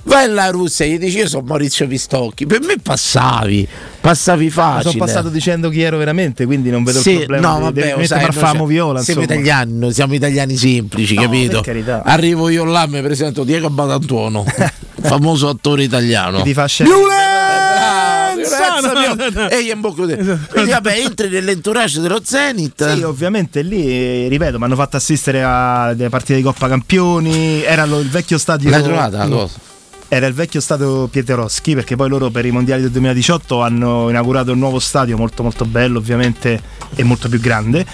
Vai 0.04 0.24
alla 0.26 0.50
Russia 0.50 0.84
e 0.86 0.90
gli 0.90 0.98
dici: 0.98 1.18
Io 1.18 1.28
sono 1.28 1.44
Maurizio 1.46 1.86
Pistocchi. 1.88 2.46
Per 2.46 2.60
me 2.62 2.76
passavi, 2.80 3.66
passavi 4.00 4.50
facile. 4.50 4.90
sono 4.92 5.04
passato 5.04 5.28
dicendo 5.28 5.68
chi 5.68 5.82
ero 5.82 5.96
veramente 5.98 6.46
quindi 6.46 6.70
non 6.70 6.84
vedo 6.84 7.00
Sì, 7.00 7.10
il 7.10 7.16
problema 7.26 7.48
no, 7.48 7.56
di- 7.72 7.80
vabbè, 7.80 7.96
di 7.98 8.06
sai, 8.06 8.32
siamo- 8.32 8.66
Viola 8.66 9.00
siamo 9.02 9.20
insomma. 9.22 9.40
italiani, 9.40 9.92
siamo 9.92 10.14
italiani 10.14 10.56
semplici, 10.56 11.14
No, 11.16 11.22
capito? 11.22 11.64
Arrivo 12.04 12.48
io 12.48 12.64
là, 12.64 12.86
mi 12.86 13.02
presento 13.02 13.42
Diego 13.42 13.68
Batantuono, 13.68 14.44
famoso 15.02 15.48
attore 15.48 15.82
italiano. 15.82 16.42
ti 16.42 16.54
fa 16.54 16.66
scendere 16.66 16.98
Violenza, 18.36 19.30
mio. 19.32 19.48
E 19.48 19.56
io 19.60 19.74
in 19.74 19.80
bocca 19.80 20.04
di- 20.06 20.14
Quindi 20.50 20.70
vabbè, 20.70 20.98
entri 20.98 21.28
nell'entourage 21.28 22.00
dello 22.00 22.20
Zenit. 22.22 22.94
Sì, 22.94 23.02
ovviamente 23.02 23.62
lì, 23.62 23.86
eh, 24.24 24.26
ripeto, 24.28 24.58
mi 24.58 24.64
hanno 24.64 24.74
fatto 24.76 24.96
assistere 24.96 25.42
a 25.44 25.92
delle 25.94 26.08
partite 26.08 26.36
di 26.36 26.42
Coppa 26.42 26.68
Campioni, 26.68 27.62
era 27.62 27.84
lo- 27.84 28.00
il 28.00 28.08
vecchio 28.08 28.38
stadio... 28.38 28.70
L'hai 28.70 28.82
trovata 28.82 29.18
la 29.18 29.28
cosa? 29.28 29.58
Era 30.08 30.26
il 30.26 30.34
vecchio 30.34 30.60
stadio 30.60 31.08
Pietrowski 31.08 31.74
perché 31.74 31.96
poi 31.96 32.08
loro 32.08 32.30
per 32.30 32.46
i 32.46 32.52
mondiali 32.52 32.80
del 32.80 32.92
2018 32.92 33.60
hanno 33.60 34.08
inaugurato 34.08 34.52
un 34.52 34.58
nuovo 34.58 34.78
stadio 34.78 35.16
molto 35.16 35.42
molto 35.42 35.64
bello 35.64 35.98
ovviamente 35.98 36.62
e 36.94 37.02
molto 37.02 37.28
più 37.28 37.40
grande 37.40 37.84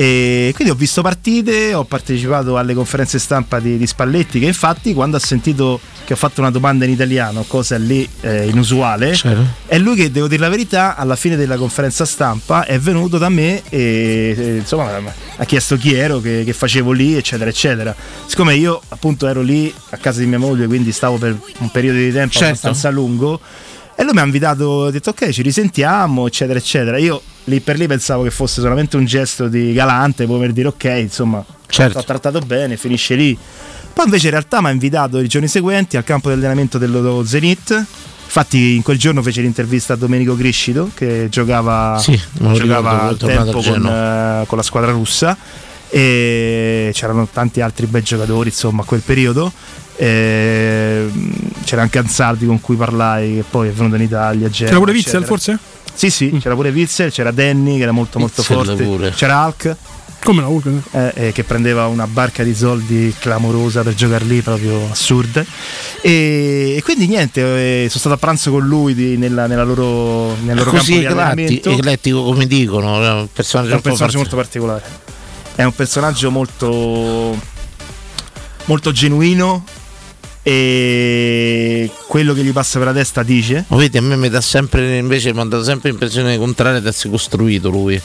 e 0.00 0.52
quindi 0.54 0.72
ho 0.72 0.76
visto 0.76 1.02
partite, 1.02 1.74
ho 1.74 1.82
partecipato 1.82 2.56
alle 2.56 2.72
conferenze 2.72 3.18
stampa 3.18 3.58
di, 3.58 3.76
di 3.76 3.84
Spalletti 3.84 4.38
che 4.38 4.46
infatti 4.46 4.94
quando 4.94 5.16
ha 5.16 5.20
sentito 5.20 5.80
che 6.04 6.12
ho 6.12 6.16
fatto 6.16 6.40
una 6.40 6.52
domanda 6.52 6.84
in 6.84 6.92
italiano, 6.92 7.42
cosa 7.48 7.76
lì 7.78 8.08
eh, 8.20 8.46
inusuale, 8.46 9.12
Certo. 9.12 9.44
è 9.66 9.76
lui 9.76 9.96
che 9.96 10.12
devo 10.12 10.28
dire 10.28 10.40
la 10.40 10.50
verità 10.50 10.94
alla 10.94 11.16
fine 11.16 11.34
della 11.34 11.56
conferenza 11.56 12.04
stampa 12.04 12.64
è 12.64 12.78
venuto 12.78 13.18
da 13.18 13.28
me 13.28 13.60
e, 13.68 14.36
e, 14.38 14.56
insomma 14.58 14.88
ha 15.36 15.44
chiesto 15.44 15.76
chi 15.76 15.94
ero, 15.94 16.20
che, 16.20 16.44
che 16.44 16.52
facevo 16.52 16.92
lì 16.92 17.16
eccetera 17.16 17.50
eccetera. 17.50 17.92
Siccome 18.24 18.54
io 18.54 18.80
appunto 18.90 19.26
ero 19.26 19.42
lì 19.42 19.74
a 19.90 19.96
casa 19.96 20.20
di 20.20 20.26
mia 20.26 20.38
moglie 20.38 20.68
quindi 20.68 20.92
stavo 20.92 21.18
per 21.18 21.36
un 21.58 21.70
periodo 21.72 21.98
di 21.98 22.12
tempo 22.12 22.34
Certo. 22.34 22.46
abbastanza 22.46 22.90
lungo 22.90 23.40
e 24.00 24.04
lui 24.04 24.12
mi 24.12 24.20
ha 24.20 24.24
invitato, 24.24 24.84
ha 24.84 24.90
detto 24.92 25.10
ok 25.10 25.30
ci 25.30 25.42
risentiamo 25.42 26.28
eccetera 26.28 26.56
eccetera. 26.56 26.98
Io 26.98 27.20
lì 27.44 27.58
per 27.58 27.76
lì 27.78 27.88
pensavo 27.88 28.22
che 28.22 28.30
fosse 28.30 28.60
solamente 28.60 28.96
un 28.96 29.04
gesto 29.06 29.48
di 29.48 29.72
galante 29.72 30.24
come 30.24 30.38
per 30.38 30.52
dire 30.52 30.68
ok 30.68 30.84
insomma 31.00 31.44
Certo. 31.66 31.98
ho 31.98 32.04
trattato 32.04 32.38
bene, 32.38 32.76
finisce 32.76 33.16
lì. 33.16 33.36
Poi 33.92 34.04
invece 34.04 34.26
in 34.26 34.30
realtà 34.32 34.60
mi 34.60 34.68
ha 34.68 34.70
invitato 34.70 35.18
i 35.18 35.26
giorni 35.26 35.48
seguenti 35.48 35.96
al 35.96 36.04
campo 36.04 36.28
di 36.28 36.34
allenamento 36.36 36.78
dello 36.78 37.24
Zenit. 37.26 37.84
Infatti 38.24 38.76
in 38.76 38.82
quel 38.82 38.98
giorno 38.98 39.20
fece 39.20 39.40
l'intervista 39.40 39.94
a 39.94 39.96
Domenico 39.96 40.36
Criscito 40.36 40.90
che 40.94 41.26
giocava, 41.28 41.98
Sì, 41.98 42.18
giocava 42.52 43.02
al 43.02 43.16
tempo 43.16 43.60
con, 43.60 43.84
eh, 43.84 44.44
con 44.46 44.56
la 44.58 44.62
squadra 44.62 44.92
russa 44.92 45.36
e 45.90 46.90
c'erano 46.92 47.26
tanti 47.32 47.60
altri 47.62 47.86
bei 47.86 48.02
giocatori 48.02 48.50
insomma 48.50 48.82
a 48.82 48.84
quel 48.84 49.00
periodo. 49.04 49.52
E, 50.00 51.10
c'era 51.64 51.82
anche 51.82 51.98
Anzardi 51.98 52.46
con 52.46 52.60
cui 52.60 52.76
parlai 52.76 53.34
che 53.36 53.44
poi 53.48 53.68
è 53.68 53.72
venuto 53.72 53.96
in 53.96 54.02
Italia. 54.02 54.48
C'era 54.48 54.76
pure. 54.78 54.92
Witzel 54.92 55.24
forse? 55.24 55.58
Sì, 55.92 56.10
sì, 56.10 56.38
c'era 56.40 56.54
pure 56.54 56.70
Witzel, 56.70 57.10
c'era 57.10 57.32
Danny 57.32 57.76
che 57.76 57.82
era 57.82 57.90
molto 57.92 58.18
molto 58.20 58.42
Witzel 58.46 58.64
forte. 58.66 58.82
pure. 58.84 59.10
C'era 59.10 59.44
Hulk. 59.44 59.76
Come 60.20 60.40
la 60.40 60.48
Hulk? 60.48 60.66
eh, 60.92 61.12
eh, 61.14 61.32
che 61.32 61.44
prendeva 61.44 61.86
una 61.86 62.06
barca 62.08 62.42
di 62.42 62.52
soldi 62.54 63.14
clamorosa 63.20 63.82
per 63.82 63.94
giocare 63.94 64.24
lì, 64.24 64.40
proprio 64.42 64.88
assurde. 64.90 65.44
E, 66.00 66.74
e 66.76 66.82
quindi 66.82 67.06
niente, 67.06 67.40
eh, 67.84 67.86
sono 67.88 68.00
stato 68.00 68.14
a 68.16 68.18
pranzo 68.18 68.50
con 68.50 68.66
lui 68.66 68.94
di- 68.94 69.16
nella, 69.16 69.46
nella 69.46 69.62
loro, 69.62 70.34
nel 70.42 70.56
loro 70.56 70.70
Così 70.70 70.92
campo 70.92 70.98
di 71.00 71.04
eclatti- 71.06 71.20
allenamento. 71.30 71.70
eclettico 71.70 72.22
come 72.24 72.46
dicono, 72.46 73.02
è 73.04 73.10
un 73.12 73.28
personaggio, 73.32 73.70
È 73.70 73.74
un 73.74 73.80
personaggio 73.80 74.18
molto 74.18 74.36
particolare. 74.36 74.82
È 75.54 75.62
un 75.64 75.74
personaggio 75.74 76.30
molto, 76.32 77.36
molto 78.66 78.92
genuino 78.92 79.64
e 80.50 81.90
quello 82.06 82.32
che 82.32 82.42
gli 82.42 82.52
passa 82.52 82.78
per 82.78 82.88
la 82.88 82.94
testa 82.94 83.22
dice. 83.22 83.64
Ma 83.68 83.76
vedi, 83.76 83.98
a 83.98 84.02
me 84.02 84.16
mi 84.16 84.28
dà 84.30 84.40
sempre 84.40 84.96
invece 84.96 85.32
mi 85.34 85.40
ha 85.40 85.44
dato 85.44 85.62
sempre 85.62 85.90
l'impressione 85.90 86.38
contraria 86.38 86.80
di 86.80 86.88
essere 86.88 87.10
costruito 87.10 87.68
lui. 87.68 88.00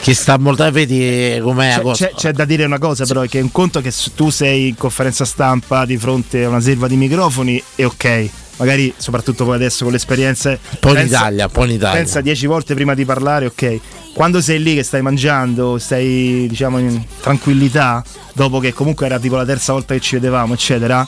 Che 0.00 0.14
sta 0.14 0.38
molto. 0.38 0.68
Vedi 0.70 1.38
com'è 1.42 1.68
la 1.70 1.74
C'è, 1.76 1.80
cosa. 1.82 2.06
c'è- 2.06 2.14
c'è 2.14 2.32
da 2.32 2.44
dire 2.44 2.64
una 2.64 2.78
cosa, 2.78 3.04
però, 3.06 3.22
è 3.22 3.28
che 3.28 3.40
un 3.40 3.50
conto 3.50 3.80
è 3.80 3.82
che 3.82 3.92
tu 4.14 4.30
sei 4.30 4.68
in 4.68 4.76
conferenza 4.76 5.24
stampa 5.24 5.84
di 5.84 5.96
fronte 5.98 6.44
a 6.44 6.48
una 6.48 6.60
selva 6.60 6.86
di 6.86 6.96
microfoni 6.96 7.62
e 7.74 7.84
ok. 7.84 8.28
Magari, 8.56 8.92
soprattutto 8.96 9.44
poi 9.44 9.54
adesso 9.56 9.84
con 9.84 9.92
l'esperienza. 9.92 10.50
Un 10.50 10.58
po' 10.78 10.96
in 10.96 11.06
Italia, 11.06 11.46
un 11.46 11.50
po' 11.50 11.64
in 11.64 11.70
Italia. 11.72 11.98
Pensa 11.98 12.20
dieci 12.20 12.46
volte 12.46 12.74
prima 12.74 12.94
di 12.94 13.04
parlare, 13.04 13.46
ok. 13.46 13.78
Quando 14.14 14.40
sei 14.40 14.62
lì 14.62 14.74
che 14.74 14.82
stai 14.82 15.00
mangiando, 15.02 15.78
stai 15.78 16.46
diciamo 16.46 16.78
in 16.78 17.02
tranquillità, 17.20 18.04
dopo 18.34 18.58
che 18.60 18.72
comunque 18.74 19.06
era 19.06 19.18
tipo 19.18 19.36
la 19.36 19.46
terza 19.46 19.72
volta 19.72 19.94
che 19.94 20.00
ci 20.00 20.16
vedevamo, 20.16 20.52
eccetera, 20.52 21.06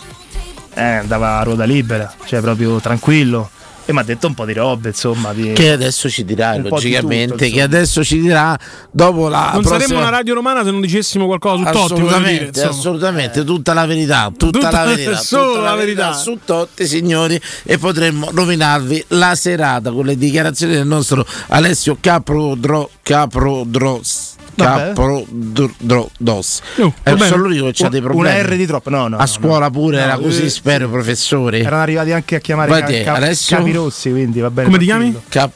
eh, 0.74 0.82
andava 0.82 1.38
a 1.38 1.42
ruota 1.42 1.64
libera, 1.64 2.12
cioè 2.24 2.40
proprio 2.40 2.78
tranquillo. 2.80 3.50
E 3.84 3.92
mi 3.92 3.98
ha 3.98 4.04
detto 4.04 4.28
un 4.28 4.34
po' 4.34 4.44
di 4.44 4.52
robe, 4.52 4.90
insomma. 4.90 5.32
Di... 5.32 5.54
Che 5.54 5.72
adesso 5.72 6.08
ci 6.08 6.24
dirà, 6.24 6.52
Un 6.52 6.68
logicamente. 6.68 7.34
tutto, 7.34 7.50
che 7.52 7.62
adesso 7.62 8.04
ci 8.04 8.20
dirà 8.20 8.56
dopo 8.92 9.26
la. 9.26 9.50
non 9.54 9.62
prossima... 9.62 9.80
saremmo 9.80 9.98
una 9.98 10.08
radio 10.08 10.34
romana 10.34 10.62
se 10.62 10.70
non 10.70 10.80
dicessimo 10.80 11.26
qualcosa 11.26 11.64
su 11.66 11.72
Totti. 11.72 12.00
voglio 12.00 12.18
dire, 12.18 12.44
Assolutamente, 12.50 12.60
assolutamente, 12.62 13.44
tutta 13.44 13.72
la 13.74 13.84
verità, 13.84 14.30
tutta, 14.36 14.58
Tutta- 14.60 14.70
la 14.70 14.84
verità, 14.84 15.16
solo 15.16 15.46
tutta 15.54 15.60
la 15.62 15.74
verità. 15.74 16.12
su 16.12 16.38
Totti, 16.44 16.86
signori, 16.86 17.40
e 17.64 17.78
potremmo 17.78 18.28
rovinarvi 18.32 19.04
la 19.08 19.34
serata 19.34 19.90
con 19.90 20.06
le 20.06 20.16
dichiarazioni 20.16 20.74
del 20.74 20.86
nostro 20.86 21.26
Alessio 21.48 21.96
Caprodro 22.00 22.88
Caprodros. 23.02 24.34
Vabbè. 24.54 24.86
Caprodros. 24.88 26.60
Uh, 26.76 26.92
È 27.02 27.16
solo 27.18 27.46
lui 27.48 27.60
che 27.60 27.70
c'ha 27.72 27.84
Un- 27.84 27.90
dei 27.90 28.00
problemi. 28.00 28.38
Una 28.38 28.46
R 28.46 28.56
di 28.56 28.66
troppo, 28.66 28.90
no, 28.90 29.08
no. 29.08 29.16
A 29.16 29.26
scuola 29.26 29.70
pure 29.70 29.96
no. 29.96 30.02
era 30.02 30.18
così, 30.18 30.44
eh, 30.44 30.48
spero, 30.50 30.88
professori. 30.88 31.60
Erano 31.60 31.82
arrivati 31.82 32.12
anche 32.12 32.36
a 32.36 32.38
chiamare 32.40 32.68
Vai 32.70 33.02
Ca- 33.04 33.14
Alessio? 33.14 33.56
Capirossi, 33.56 34.10
quindi 34.10 34.40
va 34.40 34.50
bene. 34.50 34.66
Come 34.68 34.78
ti 34.78 34.86
tranquillo. 34.86 35.22
Cap- 35.28 35.52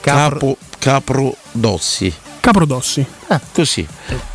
Capro- 0.00 0.56
Caprodossi. 0.78 2.12
Caprodossi. 2.40 3.04
Così, 3.52 3.84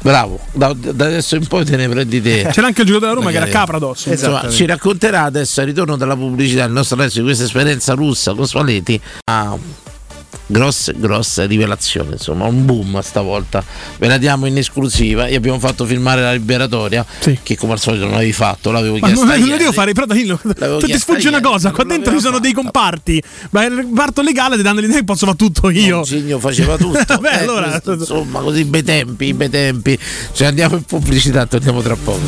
bravo. 0.02 0.38
Da, 0.52 0.74
da 0.74 1.06
adesso 1.06 1.38
in 1.38 1.48
poi 1.48 1.64
te 1.64 1.78
ne 1.78 1.88
prendi 1.88 2.22
te. 2.22 2.46
C'era 2.52 2.68
anche 2.68 2.82
il 2.82 2.88
giocatore 2.88 3.00
della 3.00 3.14
Roma 3.14 3.32
che 3.32 3.38
era. 3.38 3.46
Caprodossi. 3.46 4.10
Insomma, 4.10 4.50
ci 4.50 4.66
racconterà 4.66 5.24
adesso 5.24 5.62
al 5.62 5.68
ritorno 5.68 5.96
dalla 5.96 6.18
pubblicità 6.18 6.66
il 6.66 6.74
nostro 6.74 6.98
Alessio 6.98 7.22
di 7.22 7.28
questa 7.28 7.46
esperienza 7.46 7.94
russa 7.94 8.34
con 8.34 8.46
Spalletti 8.46 9.00
a 9.32 9.58
grosse 10.48 10.94
grosse 10.98 11.46
rivelazioni 11.46 12.12
insomma 12.14 12.46
un 12.46 12.66
boom 12.66 13.00
stavolta. 13.02 13.64
Ve 13.98 14.08
la 14.08 14.18
diamo 14.18 14.46
in 14.46 14.58
esclusiva 14.58 15.28
e 15.28 15.36
abbiamo 15.36 15.60
fatto 15.60 15.86
filmare 15.86 16.22
la 16.22 16.34
liberatoria 16.34 17.06
che 17.44 17.58
come 17.58 17.74
al 17.74 17.80
solito 17.80 18.06
non 18.06 18.16
avevi 18.16 18.34
fatto 18.34 18.72
l'avevo 18.72 18.98
Ma 18.98 19.08
chiesto 19.08 19.26
non, 19.26 19.40
non 19.40 19.50
lo 19.50 19.58
devo 19.58 19.72
fare, 19.72 19.94
però 19.94 20.06
Danilo, 20.06 20.40
tu 20.42 20.86
ti 20.86 20.98
sfugge 20.98 21.28
una 21.30 21.42
cosa, 21.42 21.72
qua 21.72 21.84
dentro 21.84 22.14
ci 22.14 22.20
sono 22.22 22.40
dei 22.40 22.54
comparti, 22.54 23.22
ma 23.52 23.64
il 23.66 23.72
reparto 23.72 24.22
legale 24.22 24.56
ti 24.58 24.62
danno 24.62 24.80
l'idea 24.80 24.98
che 24.98 25.04
posso 25.04 25.26
fare 25.26 25.38
tutto 25.38 25.70
io. 25.70 26.02
Gigno 26.02 26.40
faceva 26.40 26.78
tutto. 26.78 27.18
Beh, 27.20 27.30
Eh, 27.30 27.38
allora- 27.44 27.70
questo, 27.70 27.94
insomma 27.94 28.40
così 28.40 28.64
bei 28.66 28.84
tempi 28.84 29.34
bei 29.34 29.50
tempi. 29.50 29.98
Cioè 30.34 30.48
andiamo 30.48 30.76
in 30.76 30.84
pubblicità 30.84 31.46
torniamo 31.46 31.82
tra 31.82 31.96
poco. 31.96 32.20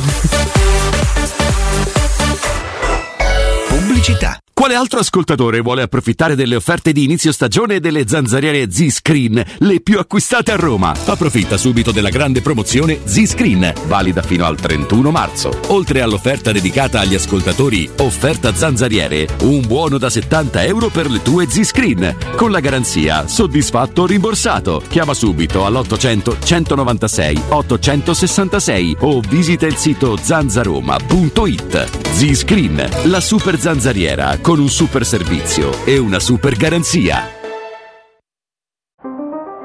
Pubblicità. 3.67 4.42
Quale 4.55 4.75
altro 4.75 4.99
ascoltatore 4.99 5.61
vuole 5.61 5.81
approfittare 5.81 6.35
delle 6.35 6.55
offerte 6.55 6.91
di 6.91 7.03
inizio 7.03 7.31
stagione 7.31 7.79
delle 7.79 8.07
zanzariere 8.07 8.71
Z-Screen, 8.71 9.43
le 9.57 9.81
più 9.81 9.97
acquistate 9.97 10.51
a 10.51 10.55
Roma? 10.55 10.93
Approfitta 11.05 11.57
subito 11.57 11.91
della 11.91 12.09
grande 12.09 12.41
promozione 12.41 12.99
Z-Screen, 13.03 13.73
valida 13.87 14.21
fino 14.21 14.45
al 14.45 14.55
31 14.55 15.09
marzo. 15.09 15.59
Oltre 15.69 16.01
all'offerta 16.01 16.51
dedicata 16.51 16.99
agli 16.99 17.15
ascoltatori 17.15 17.89
Offerta 17.97 18.53
Zanzariere, 18.53 19.27
un 19.41 19.65
buono 19.65 19.97
da 19.97 20.11
70 20.11 20.63
euro 20.65 20.89
per 20.89 21.09
le 21.09 21.23
tue 21.23 21.49
Z-Screen, 21.49 22.15
con 22.35 22.51
la 22.51 22.59
garanzia 22.59 23.27
soddisfatto 23.27 24.03
o 24.03 24.05
rimborsato. 24.05 24.83
Chiama 24.87 25.15
subito 25.15 25.65
all'800 25.65 26.37
196 26.43 27.41
866 27.49 28.97
o 28.99 29.19
visita 29.19 29.65
il 29.65 29.77
sito 29.77 30.15
zanzaroma.it. 30.15 32.11
Z-Screen, 32.13 32.89
la 33.05 33.19
super 33.19 33.59
zanzariera 33.59 34.41
con 34.43 34.59
un 34.59 34.67
super 34.67 35.05
servizio 35.05 35.71
e 35.85 35.97
una 35.97 36.19
super 36.19 36.57
garanzia. 36.57 37.29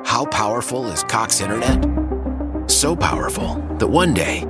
How 0.04 0.24
powerful 0.24 0.86
is 0.86 1.02
Cox 1.02 1.40
Internet? 1.40 1.84
So 2.70 2.94
powerful 2.94 3.56
that 3.78 3.88
one 3.88 4.14
day, 4.14 4.46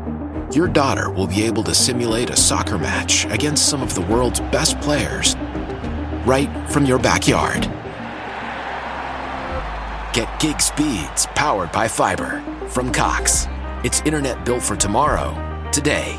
your 0.52 0.68
daughter 0.68 1.10
will 1.10 1.26
be 1.26 1.42
able 1.46 1.62
to 1.64 1.74
simulate 1.74 2.28
a 2.28 2.36
soccer 2.36 2.76
match 2.76 3.24
against 3.30 3.70
some 3.70 3.82
of 3.82 3.94
the 3.94 4.02
world's 4.02 4.40
best 4.52 4.78
players 4.82 5.34
right 6.26 6.50
from 6.68 6.84
your 6.84 6.98
backyard. 6.98 7.62
Get 10.12 10.28
gig 10.40 10.60
speeds 10.60 11.26
powered 11.34 11.72
by 11.72 11.88
fiber 11.88 12.42
from 12.68 12.92
Cox. 12.92 13.46
It's 13.82 14.02
internet 14.02 14.44
built 14.44 14.62
for 14.62 14.76
tomorrow, 14.76 15.32
today. 15.72 16.18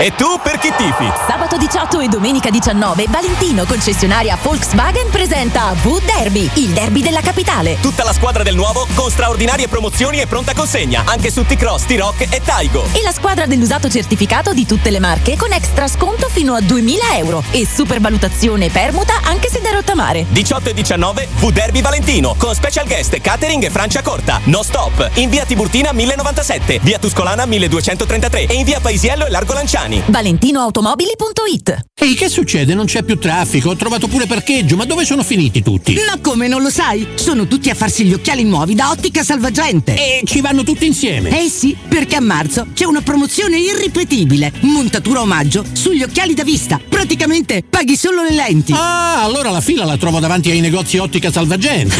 E 0.00 0.12
tu 0.14 0.38
per 0.40 0.60
chi 0.60 0.72
tifi? 0.76 1.10
Sabato 1.26 1.56
18 1.56 1.98
e 1.98 2.06
domenica 2.06 2.50
19 2.50 3.06
Valentino 3.08 3.64
concessionaria 3.64 4.38
Volkswagen 4.40 5.10
presenta 5.10 5.74
V-Derby, 5.82 6.48
il 6.54 6.68
derby 6.68 7.02
della 7.02 7.20
capitale. 7.20 7.78
Tutta 7.80 8.04
la 8.04 8.12
squadra 8.12 8.44
del 8.44 8.54
nuovo 8.54 8.86
con 8.94 9.10
straordinarie 9.10 9.66
promozioni 9.66 10.20
e 10.20 10.28
pronta 10.28 10.54
consegna 10.54 11.02
anche 11.04 11.32
su 11.32 11.44
T-Cross, 11.44 11.86
T-Rock 11.86 12.32
e 12.32 12.40
Taigo. 12.40 12.84
E 12.92 13.02
la 13.02 13.10
squadra 13.10 13.46
dell'usato 13.46 13.90
certificato 13.90 14.52
di 14.52 14.66
tutte 14.66 14.90
le 14.90 15.00
marche 15.00 15.36
con 15.36 15.52
extra 15.52 15.88
sconto 15.88 16.28
fino 16.28 16.54
a 16.54 16.60
2000 16.60 17.16
euro 17.16 17.42
e 17.50 17.66
supervalutazione 17.66 18.68
permuta 18.68 19.14
anche 19.24 19.50
se 19.50 19.60
da 19.60 19.70
rottamare. 19.70 20.26
18 20.28 20.68
e 20.68 20.74
19 20.74 21.28
V 21.40 21.50
Derby 21.50 21.82
Valentino 21.82 22.36
con 22.38 22.54
special 22.54 22.86
guest 22.86 23.20
catering 23.20 23.64
e 23.64 23.70
Francia 23.70 24.02
Corta. 24.02 24.40
No 24.44 24.62
stop. 24.62 25.10
In 25.14 25.28
via 25.28 25.44
Tiburtina 25.44 25.90
1097, 25.90 26.78
via 26.82 27.00
Tuscolana 27.00 27.46
1233 27.46 28.46
e 28.46 28.54
in 28.54 28.64
via 28.64 28.78
Paisiello 28.78 29.26
e 29.26 29.30
Largo 29.30 29.54
Lanciani. 29.78 30.02
ValentinoAutomobili.it 30.06 31.86
Ehi, 32.00 32.14
che 32.14 32.28
succede? 32.28 32.74
Non 32.74 32.86
c'è 32.86 33.02
più 33.02 33.18
traffico, 33.18 33.70
ho 33.70 33.76
trovato 33.76 34.08
pure 34.08 34.26
parcheggio, 34.26 34.76
ma 34.76 34.84
dove 34.84 35.04
sono 35.04 35.22
finiti 35.22 35.62
tutti? 35.62 35.94
Ma 35.94 36.18
come 36.20 36.48
non 36.48 36.62
lo 36.62 36.70
sai? 36.70 37.06
Sono 37.14 37.46
tutti 37.46 37.70
a 37.70 37.74
farsi 37.74 38.04
gli 38.04 38.12
occhiali 38.12 38.44
nuovi 38.44 38.74
da 38.74 38.90
Ottica 38.90 39.22
Salvagente. 39.22 39.94
E 39.94 40.22
ci 40.24 40.40
vanno 40.40 40.62
tutti 40.62 40.86
insieme? 40.86 41.44
Eh 41.44 41.48
sì, 41.48 41.76
perché 41.88 42.16
a 42.16 42.20
marzo 42.20 42.68
c'è 42.72 42.84
una 42.84 43.00
promozione 43.00 43.58
irripetibile. 43.58 44.52
Montatura 44.60 45.20
omaggio 45.20 45.64
sugli 45.72 46.02
occhiali 46.02 46.34
da 46.34 46.44
vista. 46.44 46.80
Praticamente 46.88 47.64
paghi 47.68 47.96
solo 47.96 48.22
le 48.22 48.32
lenti. 48.32 48.72
Ah, 48.72 49.22
allora 49.22 49.50
la 49.50 49.60
fila 49.60 49.84
la 49.84 49.96
trovo 49.96 50.20
davanti 50.20 50.50
ai 50.50 50.60
negozi 50.60 50.98
Ottica 50.98 51.32
Salvagente. 51.32 51.96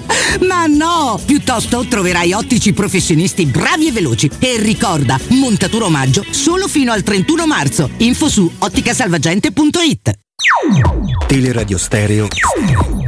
Ma 0.48 0.66
no! 0.66 1.20
Piuttosto 1.24 1.84
troverai 1.86 2.32
ottici 2.32 2.72
professionisti 2.72 3.44
bravi 3.44 3.88
e 3.88 3.92
veloci. 3.92 4.30
E 4.38 4.56
ricorda, 4.58 5.20
montatura 5.28 5.84
omaggio 5.84 6.24
solo 6.30 6.68
fino 6.68 6.90
al 6.92 7.02
31 7.02 7.21
marzo. 7.46 7.88
Info 7.98 8.28
su 8.28 8.50
otticasalvagente.it 8.58 10.18
Teleradio 11.28 11.78
Stereo 11.78 12.28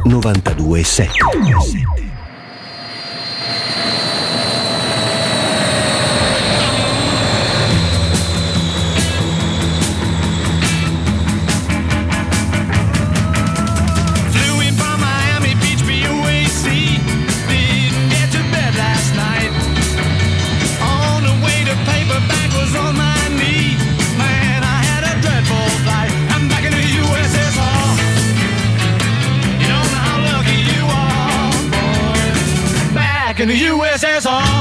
92.7 0.05 2.04
in 33.45 33.49
the 33.49 33.65
USSR. 33.65 34.54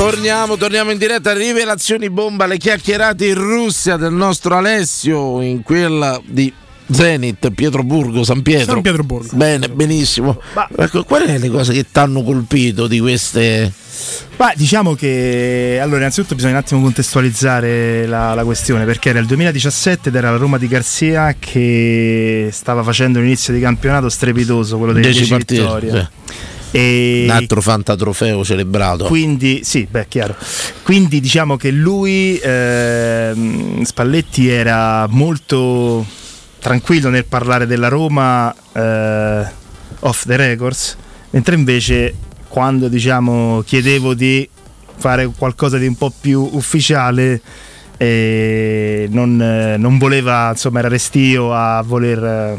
Torniamo, 0.00 0.56
torniamo 0.56 0.90
in 0.92 0.96
diretta. 0.96 1.34
Rivelazioni 1.34 2.08
bomba, 2.08 2.46
le 2.46 2.56
chiacchierate 2.56 3.26
in 3.26 3.34
Russia 3.34 3.98
del 3.98 4.14
nostro 4.14 4.56
Alessio, 4.56 5.42
in 5.42 5.62
quella 5.62 6.18
di 6.24 6.50
Zenit, 6.90 7.50
Pietroburgo, 7.50 8.24
San 8.24 8.40
Pietro. 8.40 8.72
San 8.72 8.80
Pietroburgo. 8.80 9.36
Bene, 9.36 9.68
benissimo. 9.68 10.40
Ecco, 10.74 11.04
qual 11.04 11.24
è 11.24 11.36
le 11.36 11.50
cose 11.50 11.74
che 11.74 11.84
ti 11.92 11.98
hanno 11.98 12.22
colpito 12.22 12.86
di 12.86 12.98
queste. 12.98 13.70
Ma 14.38 14.54
diciamo 14.56 14.94
che 14.94 15.78
allora 15.82 15.98
innanzitutto 15.98 16.34
bisogna 16.34 16.54
un 16.54 16.60
attimo 16.60 16.80
contestualizzare 16.80 18.06
la, 18.06 18.32
la 18.32 18.44
questione 18.44 18.86
perché 18.86 19.10
era 19.10 19.18
il 19.18 19.26
2017 19.26 20.08
ed 20.08 20.14
era 20.14 20.30
la 20.30 20.38
Roma 20.38 20.56
di 20.56 20.66
Garzia 20.66 21.36
che 21.38 22.48
stava 22.50 22.82
facendo 22.82 23.18
un 23.18 23.26
inizio 23.26 23.52
di 23.52 23.60
campionato 23.60 24.08
strepitoso, 24.08 24.78
quello 24.78 24.94
delle 24.94 25.12
10 25.12 25.18
10 25.18 25.30
partite, 25.30 25.60
vittorie. 25.60 25.90
sì. 25.90 26.58
E 26.72 27.24
Un 27.24 27.30
altro 27.30 27.60
fantatrofeo 27.60 28.44
celebrato. 28.44 29.04
quindi, 29.06 29.60
sì, 29.64 29.86
beh, 29.90 30.06
chiaro. 30.08 30.36
Quindi 30.82 31.20
diciamo 31.20 31.56
che 31.56 31.70
lui, 31.70 32.38
ehm, 32.42 33.82
Spalletti, 33.82 34.48
era 34.48 35.06
molto 35.08 36.06
tranquillo 36.60 37.08
nel 37.08 37.24
parlare 37.24 37.66
della 37.66 37.88
Roma 37.88 38.54
eh, 38.72 39.44
off 40.00 40.26
the 40.26 40.36
records, 40.36 40.96
mentre 41.30 41.54
invece 41.54 42.14
quando 42.48 42.88
diciamo 42.88 43.62
chiedevo 43.64 44.14
di 44.14 44.48
fare 44.96 45.30
qualcosa 45.36 45.78
di 45.78 45.86
un 45.86 45.96
po' 45.96 46.12
più 46.20 46.48
ufficiale 46.52 47.40
eh, 47.96 49.08
non, 49.10 49.40
eh, 49.40 49.76
non 49.76 49.98
voleva, 49.98 50.50
insomma, 50.50 50.78
era 50.78 50.88
restio 50.88 51.52
a 51.52 51.82
voler 51.82 52.58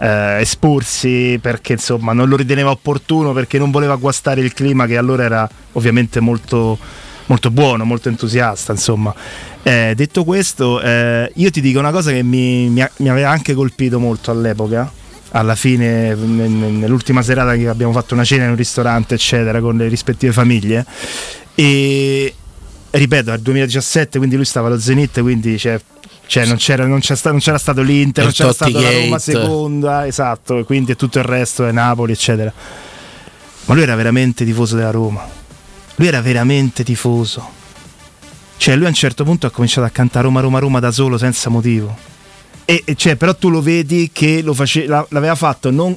eh, 0.00 0.40
esporsi 0.40 1.38
perché 1.40 1.72
insomma 1.72 2.12
non 2.12 2.28
lo 2.28 2.36
riteneva 2.36 2.70
opportuno 2.70 3.32
perché 3.32 3.58
non 3.58 3.70
voleva 3.70 3.96
guastare 3.96 4.40
il 4.40 4.52
clima 4.52 4.86
che 4.86 4.96
allora 4.96 5.24
era 5.24 5.48
ovviamente 5.72 6.20
molto, 6.20 6.78
molto 7.26 7.50
buono, 7.50 7.84
molto 7.84 8.08
entusiasta 8.08 8.72
insomma. 8.72 9.14
Eh, 9.62 9.92
detto 9.94 10.24
questo, 10.24 10.80
eh, 10.80 11.30
io 11.34 11.50
ti 11.50 11.60
dico 11.60 11.78
una 11.78 11.90
cosa 11.90 12.10
che 12.10 12.22
mi, 12.22 12.68
mi 12.68 12.86
mi 12.96 13.08
aveva 13.08 13.30
anche 13.30 13.54
colpito 13.54 13.98
molto 13.98 14.30
all'epoca. 14.30 14.90
Alla 15.32 15.54
fine, 15.54 16.14
nell'ultima 16.14 17.20
serata 17.20 17.54
che 17.54 17.68
abbiamo 17.68 17.92
fatto 17.92 18.14
una 18.14 18.24
cena 18.24 18.44
in 18.44 18.50
un 18.50 18.56
ristorante, 18.56 19.14
eccetera, 19.14 19.60
con 19.60 19.76
le 19.76 19.86
rispettive 19.88 20.32
famiglie. 20.32 20.86
E 21.54 22.34
ripeto, 22.90 23.30
nel 23.30 23.40
2017, 23.40 24.18
quindi 24.18 24.36
lui 24.36 24.44
stava 24.44 24.68
allo 24.68 24.78
Zenit, 24.78 25.20
quindi 25.20 25.58
cioè, 25.58 25.80
cioè, 26.26 26.46
non, 26.46 26.56
c'era, 26.56 26.86
non, 26.86 27.00
c'è 27.00 27.14
sta- 27.16 27.30
non 27.30 27.40
c'era 27.40 27.58
stato 27.58 27.82
l'Inter, 27.82 28.24
non 28.24 28.32
c'era 28.32 28.52
stata 28.52 28.70
la 28.80 28.90
Roma 28.90 29.18
seconda, 29.18 30.06
esatto, 30.06 30.64
quindi 30.64 30.94
tutto 30.96 31.18
il 31.18 31.24
resto 31.24 31.66
è 31.66 31.72
Napoli, 31.72 32.12
eccetera. 32.12 32.52
Ma 33.64 33.74
lui 33.74 33.82
era 33.82 33.94
veramente 33.94 34.44
tifoso 34.44 34.76
della 34.76 34.90
Roma. 34.90 35.26
Lui 35.96 36.06
era 36.06 36.20
veramente 36.22 36.84
tifoso. 36.84 37.56
Cioè, 38.56 38.74
lui 38.76 38.86
a 38.86 38.88
un 38.88 38.94
certo 38.94 39.24
punto 39.24 39.46
ha 39.46 39.50
cominciato 39.50 39.86
a 39.86 39.90
cantare 39.90 40.24
Roma, 40.24 40.40
Roma, 40.40 40.58
Roma 40.58 40.80
da 40.80 40.90
solo, 40.90 41.18
senza 41.18 41.50
motivo. 41.50 41.96
E, 42.64 42.82
e 42.84 42.94
cioè, 42.94 43.16
però 43.16 43.34
tu 43.34 43.48
lo 43.50 43.60
vedi 43.62 44.10
che 44.12 44.42
lo 44.42 44.52
face- 44.54 44.86
la- 44.86 45.06
l'aveva 45.10 45.34
fatto 45.34 45.70
non 45.70 45.96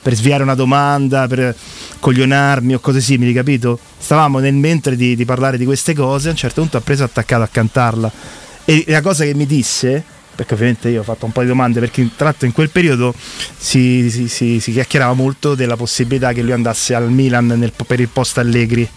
per 0.00 0.14
sviare 0.14 0.42
una 0.42 0.54
domanda, 0.54 1.26
per 1.26 1.54
coglionarmi 2.00 2.74
o 2.74 2.78
cose 2.78 3.00
simili, 3.00 3.32
capito? 3.32 3.78
Stavamo 3.98 4.38
nel 4.38 4.54
mentre 4.54 4.96
di, 4.96 5.16
di 5.16 5.24
parlare 5.24 5.58
di 5.58 5.64
queste 5.64 5.94
cose, 5.94 6.28
a 6.28 6.30
un 6.32 6.36
certo 6.36 6.60
punto 6.60 6.76
ha 6.76 6.80
preso 6.80 7.04
attaccato 7.04 7.42
a 7.42 7.48
cantarla. 7.48 8.10
E 8.64 8.84
la 8.88 9.00
cosa 9.00 9.24
che 9.24 9.34
mi 9.34 9.46
disse, 9.46 10.02
perché 10.34 10.54
ovviamente 10.54 10.88
io 10.88 11.00
ho 11.00 11.04
fatto 11.04 11.26
un 11.26 11.32
po' 11.32 11.40
di 11.42 11.48
domande, 11.48 11.80
perché 11.80 12.08
tra 12.16 12.34
in 12.40 12.52
quel 12.52 12.70
periodo 12.70 13.14
si, 13.56 14.08
si- 14.10 14.28
si- 14.28 14.60
si 14.60 14.72
chiacchierava 14.72 15.12
molto 15.14 15.54
della 15.54 15.76
possibilità 15.76 16.32
che 16.32 16.42
lui 16.42 16.52
andasse 16.52 16.94
al 16.94 17.10
Milan 17.10 17.46
nel- 17.46 17.72
per 17.86 18.00
il 18.00 18.08
post 18.08 18.38
Allegri. 18.38 18.88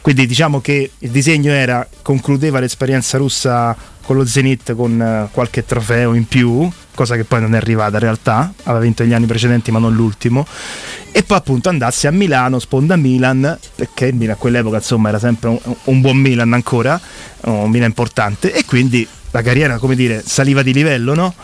Quindi 0.00 0.26
diciamo 0.26 0.60
che 0.60 0.90
il 0.98 1.10
disegno 1.10 1.52
era, 1.52 1.86
concludeva 2.02 2.58
l'esperienza 2.58 3.18
russa 3.18 3.76
con 4.02 4.16
lo 4.16 4.26
Zenit 4.26 4.74
con 4.74 5.00
eh, 5.00 5.28
qualche 5.30 5.64
trofeo 5.64 6.14
in 6.14 6.26
più, 6.26 6.68
cosa 6.94 7.16
che 7.16 7.24
poi 7.24 7.40
non 7.40 7.54
è 7.54 7.56
arrivata 7.56 7.94
in 7.94 8.02
realtà, 8.02 8.52
aveva 8.64 8.82
vinto 8.82 9.04
gli 9.04 9.12
anni 9.12 9.26
precedenti 9.26 9.70
ma 9.70 9.78
non 9.78 9.94
l'ultimo, 9.94 10.46
e 11.10 11.22
poi 11.22 11.36
appunto 11.38 11.68
andasse 11.68 12.06
a 12.06 12.10
Milano, 12.10 12.58
sponda 12.58 12.96
Milan, 12.96 13.58
perché 13.74 14.06
il 14.06 14.14
Milan 14.14 14.34
a 14.34 14.38
quell'epoca 14.38 14.76
insomma 14.76 15.08
era 15.08 15.18
sempre 15.18 15.48
un, 15.48 15.58
un 15.84 16.00
buon 16.00 16.16
Milan 16.18 16.52
ancora, 16.52 17.00
un 17.42 17.70
Milan 17.70 17.88
importante, 17.88 18.52
e 18.52 18.64
quindi 18.64 19.06
la 19.30 19.42
carriera 19.42 19.78
come 19.78 19.94
dire 19.94 20.22
saliva 20.24 20.62
di 20.62 20.72
livello, 20.72 21.14
no? 21.14 21.34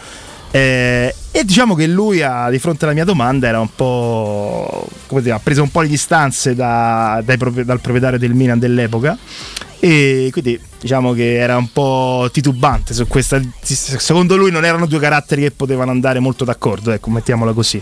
Eh, 0.51 1.15
e 1.31 1.45
diciamo 1.45 1.75
che 1.75 1.87
lui 1.87 2.23
a- 2.23 2.49
di 2.49 2.59
fronte 2.59 2.87
alla 2.87 2.95
mia 2.95 3.05
domanda 3.05 3.47
era 3.47 3.61
un 3.61 3.69
po' 3.75 4.89
come 5.07 5.21
dire, 5.21 5.35
ha 5.35 5.39
preso 5.39 5.63
un 5.63 5.71
po' 5.71 5.83
le 5.83 5.89
distanze 5.89 6.55
da- 6.55 7.23
dai 7.23 7.37
dal 7.37 7.81
proprietario 7.81 8.19
del 8.19 8.33
Milan 8.33 8.59
dell'epoca 8.59 9.17
e 9.81 10.29
quindi 10.33 10.59
diciamo 10.81 11.13
che 11.13 11.35
era 11.37 11.57
un 11.57 11.71
po' 11.73 12.29
titubante 12.33 12.95
su 12.95 13.07
questa 13.07 13.41
secondo 13.63 14.37
lui 14.37 14.51
non 14.51 14.65
erano 14.65 14.87
due 14.87 14.99
caratteri 14.99 15.43
che 15.43 15.51
potevano 15.53 15.91
andare 15.93 16.19
molto 16.21 16.45
d'accordo 16.45 16.91
ecco 16.93 17.11
mettiamola 17.11 17.53
così 17.53 17.81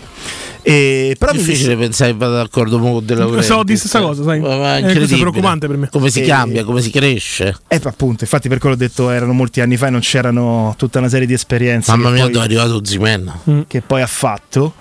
e, 0.61 1.15
però 1.17 1.31
mi 1.31 1.37
difficile 1.37 1.69
disse- 1.69 1.77
pensare 1.79 2.11
che 2.11 2.17
vada 2.17 2.35
d'accordo 2.37 2.77
con 2.79 3.03
De 3.05 3.15
Laurentiis. 3.15 3.45
So 3.51 3.63
di 3.63 3.77
stessa 3.77 4.01
cosa, 4.01 4.21
sai. 4.23 4.39
Ma- 4.41 4.57
ma 4.57 4.77
Eh, 4.79 4.81
è 4.91 5.07
preoccupante 5.07 5.65
per 5.65 5.77
me. 5.77 5.87
Come 5.89 6.09
si 6.09 6.21
E- 6.23 6.25
cambia, 6.25 6.65
come 6.65 6.81
si 6.81 6.89
cresce. 6.91 7.55
eh, 7.69 7.79
appunto 7.83 8.25
infatti 8.25 8.49
per 8.49 8.57
quello 8.57 8.75
ho 8.75 8.77
detto 8.77 9.09
erano 9.09 9.31
molti 9.31 9.61
anni 9.61 9.77
fa 9.77 9.87
e 9.87 9.91
non 9.91 10.01
c'erano 10.01 10.73
tutta 10.77 10.99
una 10.99 11.07
serie 11.07 11.25
di 11.25 11.31
esperienze 11.33 11.91
Mamma 11.91 12.09
mia, 12.09 12.23
poi- 12.23 12.31
dove 12.33 12.43
è 12.43 12.47
arrivato 12.47 12.83
Zimen. 12.83 13.65
che 13.67 13.81
poi 13.81 14.01
ha 14.01 14.07
fatto. 14.07 14.73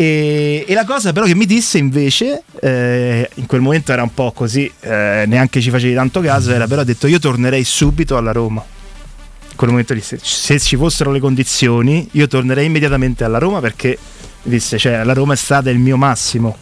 E, 0.00 0.64
e 0.66 0.72
la 0.72 0.86
cosa 0.86 1.12
però 1.12 1.26
che 1.26 1.34
mi 1.34 1.44
disse 1.44 1.76
invece, 1.76 2.44
eh, 2.58 3.28
in 3.34 3.44
quel 3.44 3.60
momento 3.60 3.92
era 3.92 4.02
un 4.02 4.14
po' 4.14 4.32
così, 4.32 4.64
eh, 4.80 5.24
neanche 5.26 5.60
ci 5.60 5.68
facevi 5.68 5.92
tanto 5.92 6.22
caso, 6.22 6.52
era 6.52 6.66
però 6.66 6.80
ha 6.80 6.84
detto 6.84 7.06
io 7.06 7.18
tornerei 7.18 7.62
subito 7.64 8.16
alla 8.16 8.32
Roma. 8.32 8.64
In 9.50 9.56
quel 9.56 9.68
momento 9.68 9.92
disse, 9.92 10.18
se 10.22 10.58
ci 10.58 10.76
fossero 10.76 11.10
le 11.12 11.20
condizioni, 11.20 12.08
io 12.12 12.26
tornerei 12.28 12.64
immediatamente 12.64 13.24
alla 13.24 13.36
Roma 13.36 13.60
perché 13.60 13.98
disse, 14.42 14.78
cioè 14.78 15.04
la 15.04 15.12
Roma 15.12 15.34
è 15.34 15.36
stata 15.36 15.68
il 15.68 15.78
mio 15.78 15.98
massimo. 15.98 16.56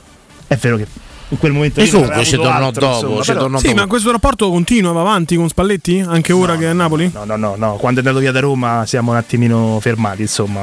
È 0.48 0.56
vero 0.56 0.76
che 0.78 0.86
in 1.28 1.38
quel 1.38 1.52
momento 1.52 1.78
E 1.78 1.88
aveva 1.88 2.24
ci 2.24 2.34
tornò 2.34 2.72
dopo, 2.72 2.86
insomma, 2.96 3.20
ci 3.20 3.26
però- 3.28 3.40
tornò 3.42 3.58
Sì, 3.60 3.72
ma 3.72 3.86
questo 3.86 4.10
rapporto 4.10 4.50
continua, 4.50 4.90
va 4.90 5.02
avanti 5.02 5.36
con 5.36 5.48
Spalletti? 5.48 6.00
Anche 6.04 6.32
ora 6.32 6.56
che 6.56 6.64
è 6.64 6.68
a 6.70 6.72
Napoli? 6.72 7.08
No, 7.14 7.22
no, 7.22 7.36
no, 7.36 7.54
no, 7.56 7.74
quando 7.76 8.00
è 8.00 8.02
andato 8.02 8.18
via 8.20 8.32
da 8.32 8.40
Roma 8.40 8.84
siamo 8.84 9.12
un 9.12 9.16
attimino 9.16 9.78
fermati, 9.80 10.22
insomma, 10.22 10.62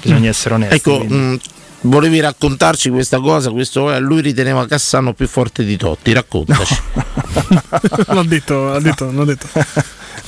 bisogna 0.00 0.20
Mm. 0.20 0.24
essere 0.26 0.54
onesti. 0.54 0.74
Ecco, 0.76 0.96
quindi. 0.98 1.14
mh, 1.16 1.38
volevi 1.84 2.20
raccontarci 2.20 2.90
questa 2.90 3.18
cosa, 3.18 3.50
questo, 3.50 3.92
eh, 3.92 3.98
lui 4.00 4.20
riteneva 4.20 4.66
Cassano 4.66 5.12
più 5.12 5.26
forte 5.26 5.64
di 5.64 5.76
Totti, 5.76 6.12
raccontaci. 6.12 6.76
l'ho 8.08 8.22
detto, 8.22 8.72
l'ho 8.72 8.80
detto, 8.80 9.10
l'ho 9.10 9.24
detto. 9.24 9.48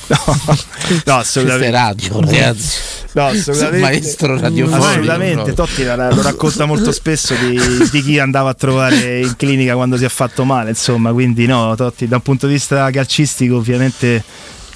No, 0.07 1.15
assolutamente. 1.15 1.21
Questa 1.23 1.41
è 1.65 1.71
radio, 1.71 2.19
ragazzi. 2.21 2.79
No, 3.13 3.25
assolutamente. 3.25 3.79
Maestro 3.79 4.39
radiofonico. 4.39 4.85
Assolutamente. 4.85 5.53
Totti 5.53 5.83
la- 5.83 6.13
lo 6.13 6.21
racconta 6.21 6.65
molto 6.65 6.91
spesso 6.91 7.33
di, 7.33 7.59
di 7.91 8.01
chi 8.03 8.19
andava 8.19 8.51
a 8.51 8.53
trovare 8.53 9.19
in 9.19 9.35
clinica 9.35 9.73
quando 9.73 9.97
si 9.97 10.05
è 10.05 10.09
fatto 10.09 10.45
male, 10.45 10.69
insomma. 10.69 11.11
Quindi 11.11 11.45
no, 11.45 11.75
Totti 11.75 12.07
da 12.07 12.17
un 12.17 12.21
punto 12.21 12.47
di 12.47 12.53
vista 12.53 12.89
calcistico 12.91 13.57
ovviamente 13.57 14.23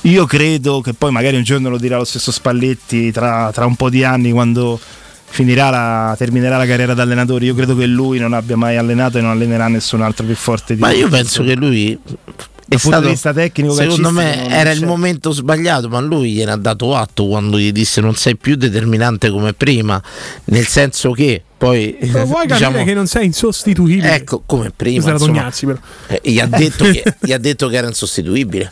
io 0.01 0.25
credo 0.25 0.81
che 0.81 0.93
poi 0.93 1.11
magari 1.11 1.37
un 1.37 1.43
giorno 1.43 1.69
lo 1.69 1.77
dirà 1.77 1.97
lo 1.97 2.05
stesso 2.05 2.31
Spalletti 2.31 3.11
tra, 3.11 3.51
tra 3.53 3.65
un 3.65 3.75
po' 3.75 3.89
di 3.89 4.03
anni 4.03 4.31
quando 4.31 4.79
la, 5.69 6.15
terminerà 6.17 6.57
la 6.57 6.65
carriera 6.65 6.93
da 6.93 7.03
allenatore. 7.03 7.45
Io 7.45 7.55
credo 7.55 7.75
che 7.75 7.85
lui 7.85 8.19
non 8.19 8.33
abbia 8.33 8.57
mai 8.57 8.77
allenato 8.77 9.17
e 9.17 9.21
non 9.21 9.31
allenerà 9.31 9.67
nessun 9.67 10.01
altro 10.01 10.25
più 10.25 10.35
forte 10.35 10.75
di 10.75 10.79
Ma 10.81 10.89
lui. 10.89 10.99
io 10.99 11.07
penso 11.09 11.43
che 11.43 11.55
lui 11.55 11.99
è 12.71 12.77
punto 12.77 12.77
di 12.77 12.79
stato, 12.79 13.07
vista 13.09 13.33
tecnico, 13.33 13.73
secondo 13.73 14.11
me 14.11 14.47
era 14.47 14.71
il 14.71 14.85
momento 14.85 15.31
sbagliato, 15.31 15.89
ma 15.89 15.99
lui 15.99 16.31
gliene 16.31 16.51
ha 16.51 16.55
dato 16.55 16.95
atto 16.95 17.27
quando 17.27 17.59
gli 17.59 17.71
disse 17.73 17.99
non 17.99 18.15
sei 18.15 18.37
più 18.37 18.55
determinante 18.55 19.29
come 19.29 19.51
prima, 19.53 20.01
nel 20.45 20.65
senso 20.65 21.11
che 21.11 21.43
poi 21.57 21.97
Però 21.99 22.25
vuoi 22.25 22.47
capire 22.47 22.67
diciamo, 22.69 22.83
che 22.85 22.93
non 22.93 23.07
sei 23.07 23.25
insostituibile? 23.25 24.13
ecco 24.15 24.41
come 24.45 24.71
prima 24.73 25.11
insomma, 25.11 25.17
Tognazzi, 25.17 25.65
però. 25.65 25.79
eh, 26.07 26.21
gli, 26.23 26.39
ha 26.39 26.45
detto 26.47 26.85
che, 26.89 27.03
gli 27.19 27.33
ha 27.33 27.37
detto 27.37 27.67
che 27.67 27.75
era 27.75 27.87
insostituibile. 27.87 28.71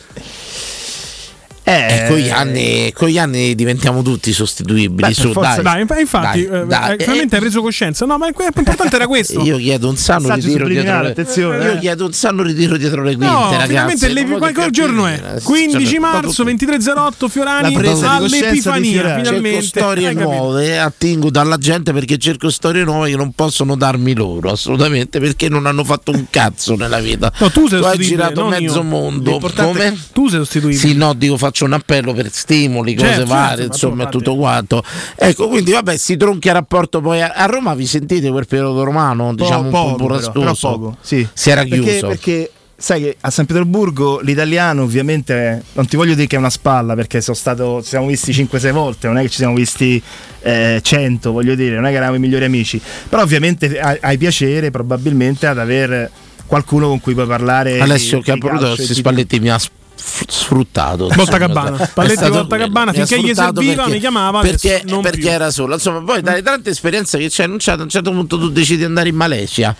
Eh, 1.70 2.04
con 2.08 2.16
gli, 2.18 2.28
anni, 2.30 2.92
con 2.92 3.08
gli 3.08 3.18
anni 3.18 3.54
diventiamo 3.54 4.02
tutti 4.02 4.32
sostituibili. 4.32 5.08
Beh, 5.08 5.14
su, 5.14 5.32
forza- 5.32 5.62
dai. 5.62 5.84
dai, 5.84 6.00
infatti, 6.00 6.46
Dai, 6.46 6.60
eh, 6.62 6.66
dai. 6.66 6.94
eh, 6.94 6.98
finalmente 6.98 7.34
hai 7.36 7.40
preso 7.40 7.60
coscienza. 7.62 8.06
No, 8.06 8.18
ma 8.18 8.26
il 8.28 8.34
importante 8.36 8.96
era 8.96 9.06
questo. 9.08 9.40
Io 9.42 9.56
chiedo 9.58 9.88
un 9.88 9.96
sano 9.96 10.34
ritiro 10.34 10.66
dietro 10.66 11.00
le, 11.02 11.08
attenzione, 11.10 11.64
Io 11.64 11.72
eh. 11.72 11.78
chiedo 11.78 12.06
un 12.06 12.12
sano 12.12 12.42
ritiro 12.42 12.76
dietro 12.76 13.02
le 13.02 13.14
quinte, 13.16 13.32
No, 13.32 13.50
ragazzi. 13.50 13.66
finalmente 13.68 14.08
le, 14.08 14.20
Non 14.22 14.28
qual- 14.30 14.40
voglio 14.40 14.52
qual 14.54 14.70
giorno 14.70 15.06
è? 15.06 15.20
capire. 15.20 15.40
15 15.42 15.86
Cioè, 15.86 15.98
marzo, 15.98 16.42
2308 16.42 17.28
Fiorani 17.28 17.72
La 17.72 17.78
presa 17.78 17.92
di 17.94 18.22
coscienza 18.22 18.28
di 18.36 18.42
all'Epifania. 18.44 18.90
Fiorani. 18.92 19.22
Finalmente. 19.24 19.62
Cerco 19.62 19.66
storie 19.78 20.08
Hai 20.08 20.14
capito? 20.14 20.32
nuove, 20.34 20.78
attingo 20.80 21.30
dalla 21.30 21.56
gente 21.58 21.92
perché 21.92 22.18
cerco 22.18 22.50
storie 22.50 22.84
nuove 22.84 23.10
che 23.10 23.16
non 23.16 23.32
possono 23.32 23.76
darmi 23.76 24.14
loro, 24.14 24.50
assolutamente, 24.50 25.20
perché 25.20 25.48
non 25.48 25.66
hanno 25.66 25.84
fatto 25.84 26.10
un 26.10 26.26
cazzo 26.30 26.74
nella 26.76 26.98
vita. 27.00 27.32
No, 27.38 27.50
tu 27.50 27.68
sei 27.68 27.78
hai 27.78 27.84
sostituibile, 27.84 28.08
girato 28.08 28.46
mezzo 28.46 28.74
io. 28.78 28.82
mondo. 28.82 29.30
L'importante 29.30 29.96
Tu 30.12 30.28
sei 30.28 30.38
sostituibile. 30.38 30.80
Sì, 30.80 30.94
no, 30.94 31.12
dico 31.14 31.36
faccio 31.36 31.59
un 31.64 31.72
appello 31.72 32.12
per 32.12 32.30
stimoli, 32.30 32.94
cose 32.94 33.08
Certo, 33.08 33.26
varie, 33.26 33.48
certo, 33.48 33.62
ma 33.66 33.72
insomma, 33.74 34.04
tu, 34.06 34.18
tutto 34.18 34.36
quanto. 34.36 34.82
Ecco, 35.16 35.48
quindi 35.48 35.72
vabbè, 35.72 35.96
si 35.96 36.16
tronchia 36.16 36.50
il 36.52 36.56
rapporto 36.56 37.00
poi 37.00 37.20
a, 37.22 37.32
a 37.34 37.46
Roma, 37.46 37.74
vi 37.74 37.86
sentite 37.86 38.30
quel 38.30 38.46
periodo 38.46 38.82
romano, 38.82 39.34
diciamo 39.34 39.64
un 39.64 39.70
poco, 39.70 39.94
po' 39.96 40.04
burrascoso? 40.04 40.96
sì. 41.00 41.26
Si 41.32 41.50
era 41.50 41.62
Perché- 41.62 41.80
chiuso. 41.80 42.06
Perché, 42.08 42.50
sai 42.80 43.02
che 43.02 43.16
a 43.20 43.28
San 43.30 43.44
Pietroburgo 43.44 44.20
l'italiano 44.20 44.82
ovviamente 44.84 45.62
non 45.74 45.86
ti 45.86 45.96
voglio 45.96 46.14
dire 46.14 46.26
che 46.26 46.36
è 46.36 46.38
una 46.38 46.48
spalla 46.48 46.94
perché 46.94 47.20
sono 47.20 47.36
stato, 47.36 47.82
ci 47.82 47.88
siamo 47.88 48.06
visti 48.06 48.32
5-6 48.32 48.70
volte, 48.72 49.06
non 49.06 49.18
è 49.18 49.22
che 49.22 49.28
ci 49.28 49.36
siamo 49.36 49.54
visti 49.54 50.02
eh, 50.40 50.80
100, 50.82 51.30
voglio 51.30 51.54
dire, 51.54 51.74
non 51.74 51.84
è 51.84 51.90
che 51.90 51.96
eravamo 51.96 52.16
i 52.16 52.20
migliori 52.20 52.46
amici, 52.46 52.80
però 53.08 53.20
ovviamente 53.20 53.78
hai, 53.78 53.98
hai 54.00 54.16
piacere 54.16 54.70
probabilmente 54.70 55.46
ad 55.46 55.58
avere 55.58 56.10
qualcuno 56.46 56.88
con 56.88 57.00
cui 57.00 57.12
puoi 57.12 57.26
parlare. 57.26 57.78
Alessio 57.80 58.22
questi 58.22 58.86
di- 58.86 58.94
Spalletti 58.94 59.40
mi 59.40 59.50
ha 59.50 59.58
sf- 60.00 60.28
sfruttato 60.28 61.08
Volta 61.14 61.84
Spalletti 61.86 62.16
stato 62.16 62.46
Volta 62.46 62.56
ha 62.56 62.92
finché 62.92 63.20
gli 63.20 63.34
serviva, 63.34 63.52
perché- 63.52 63.90
mi 63.90 63.98
chiamava, 63.98 64.40
perché, 64.40 64.84
perché 65.02 65.30
era 65.30 65.50
solo. 65.50 65.74
Insomma 65.74 66.02
poi 66.02 66.22
dalle 66.22 66.42
tante 66.42 66.70
esperienze 66.70 67.18
che 67.18 67.28
c'è 67.28 67.46
non 67.46 67.58
c'è, 67.58 67.72
a 67.72 67.82
un 67.82 67.88
certo 67.88 68.10
punto 68.10 68.38
tu 68.38 68.50
decidi 68.50 68.78
di 68.78 68.84
andare 68.84 69.08
in 69.08 69.16
Malesia. 69.16 69.74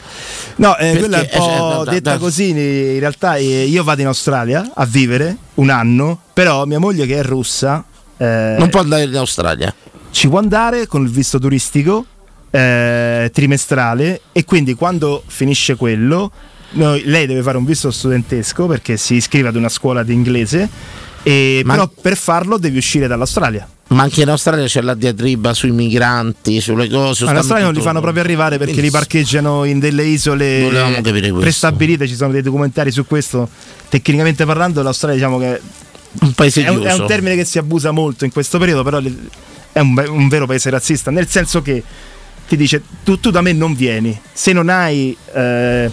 No, 0.57 0.77
eh, 0.77 0.97
quella 0.99 1.19
è 1.19 1.21
un 1.21 1.27
eh, 1.27 1.31
cioè, 1.31 1.57
po' 1.59 1.69
da- 1.79 1.85
da- 1.85 1.91
detta 1.91 2.11
da- 2.13 2.19
così. 2.19 2.49
In 2.51 2.99
realtà 3.01 3.37
eh, 3.37 3.65
io 3.65 3.83
vado 3.83 4.01
in 4.01 4.07
Australia 4.07 4.71
a 4.75 4.85
vivere 4.85 5.37
un 5.55 5.71
anno, 5.71 6.21
però 6.33 6.65
mia 6.67 6.79
moglie 6.79 7.07
che 7.07 7.19
è 7.19 7.23
russa 7.23 7.85
eh, 8.17 8.57
non 8.59 8.69
può 8.69 8.81
andare 8.81 9.05
in 9.05 9.17
Australia. 9.17 9.75
ci 10.11 10.29
può 10.29 10.39
andare 10.39 10.87
con 10.87 11.03
il 11.03 11.09
visto 11.11 11.39
turistico 11.39 12.05
eh, 12.51 13.31
trimestrale 13.33 14.21
e 14.33 14.45
quindi 14.45 14.75
quando 14.75 15.23
finisce 15.27 15.77
quello 15.77 16.31
noi- 16.73 17.03
lei 17.05 17.27
deve 17.27 17.43
fare 17.43 17.57
un 17.57 17.65
visto 17.65 17.91
studentesco 17.91 18.67
perché 18.67 18.97
si 18.97 19.15
iscrive 19.15 19.49
ad 19.49 19.57
una 19.57 19.69
scuola 19.69 20.03
di 20.03 20.13
inglese 20.13 20.69
e 21.23 21.63
Ma- 21.65 21.75
però 21.75 21.91
per 22.01 22.17
farlo 22.17 22.57
devi 22.59 22.79
uscire 22.79 23.07
dall'Australia. 23.07 23.69
ma 23.89 24.03
anche 24.03 24.23
in 24.23 24.29
Australia 24.31 24.65
c'è 24.67 24.81
la 24.81 24.95
diatriba 24.95 25.53
sui 25.53 25.71
migranti 25.71 26.61
sulle 26.61 26.89
cose 26.89 27.25
Ma 27.25 27.33
in 27.33 27.37
Australia 27.39 27.65
non 27.65 27.75
li 27.75 27.81
fanno 27.81 28.01
proprio 28.01 28.23
arrivare 28.23 28.57
perché 28.57 28.73
Quindi 28.73 28.91
li 28.91 28.97
parcheggiano 28.97 29.65
in 29.65 29.79
delle 29.79 30.05
isole 30.05 31.03
prestabilite, 31.39 32.07
ci 32.07 32.15
sono 32.15 32.33
dei 32.33 32.43
documentari 32.43 32.91
su 32.91 33.05
questo. 33.07 33.49
Tecnicamente 33.89 34.45
parlando 34.47 34.83
l'Australia 34.83 35.17
diciamo 35.17 35.39
che 35.39 35.61
un 36.21 36.33
paese 36.33 36.65
è 36.65 36.69
un, 36.69 36.83
è 36.83 36.93
un 36.93 37.07
termine 37.07 37.37
che 37.37 37.45
si 37.45 37.59
abusa 37.59 37.91
molto 37.91 38.25
in 38.25 38.33
questo 38.33 38.59
periodo, 38.59 38.83
però 38.83 39.01
è 39.73 39.81
un, 39.81 40.05
un 40.09 40.29
vero 40.29 40.47
paese 40.47 40.71
razzista, 40.71 41.11
nel 41.11 41.29
senso 41.29 41.61
che 41.63 41.83
ti 42.49 42.57
dice 42.57 42.83
tu, 43.05 43.21
tu 43.21 43.31
da 43.31 43.43
me 43.43 43.53
non 43.53 43.75
vieni, 43.75 44.19
se 44.33 44.53
non 44.53 44.69
hai 44.69 45.17
eh, 45.35 45.91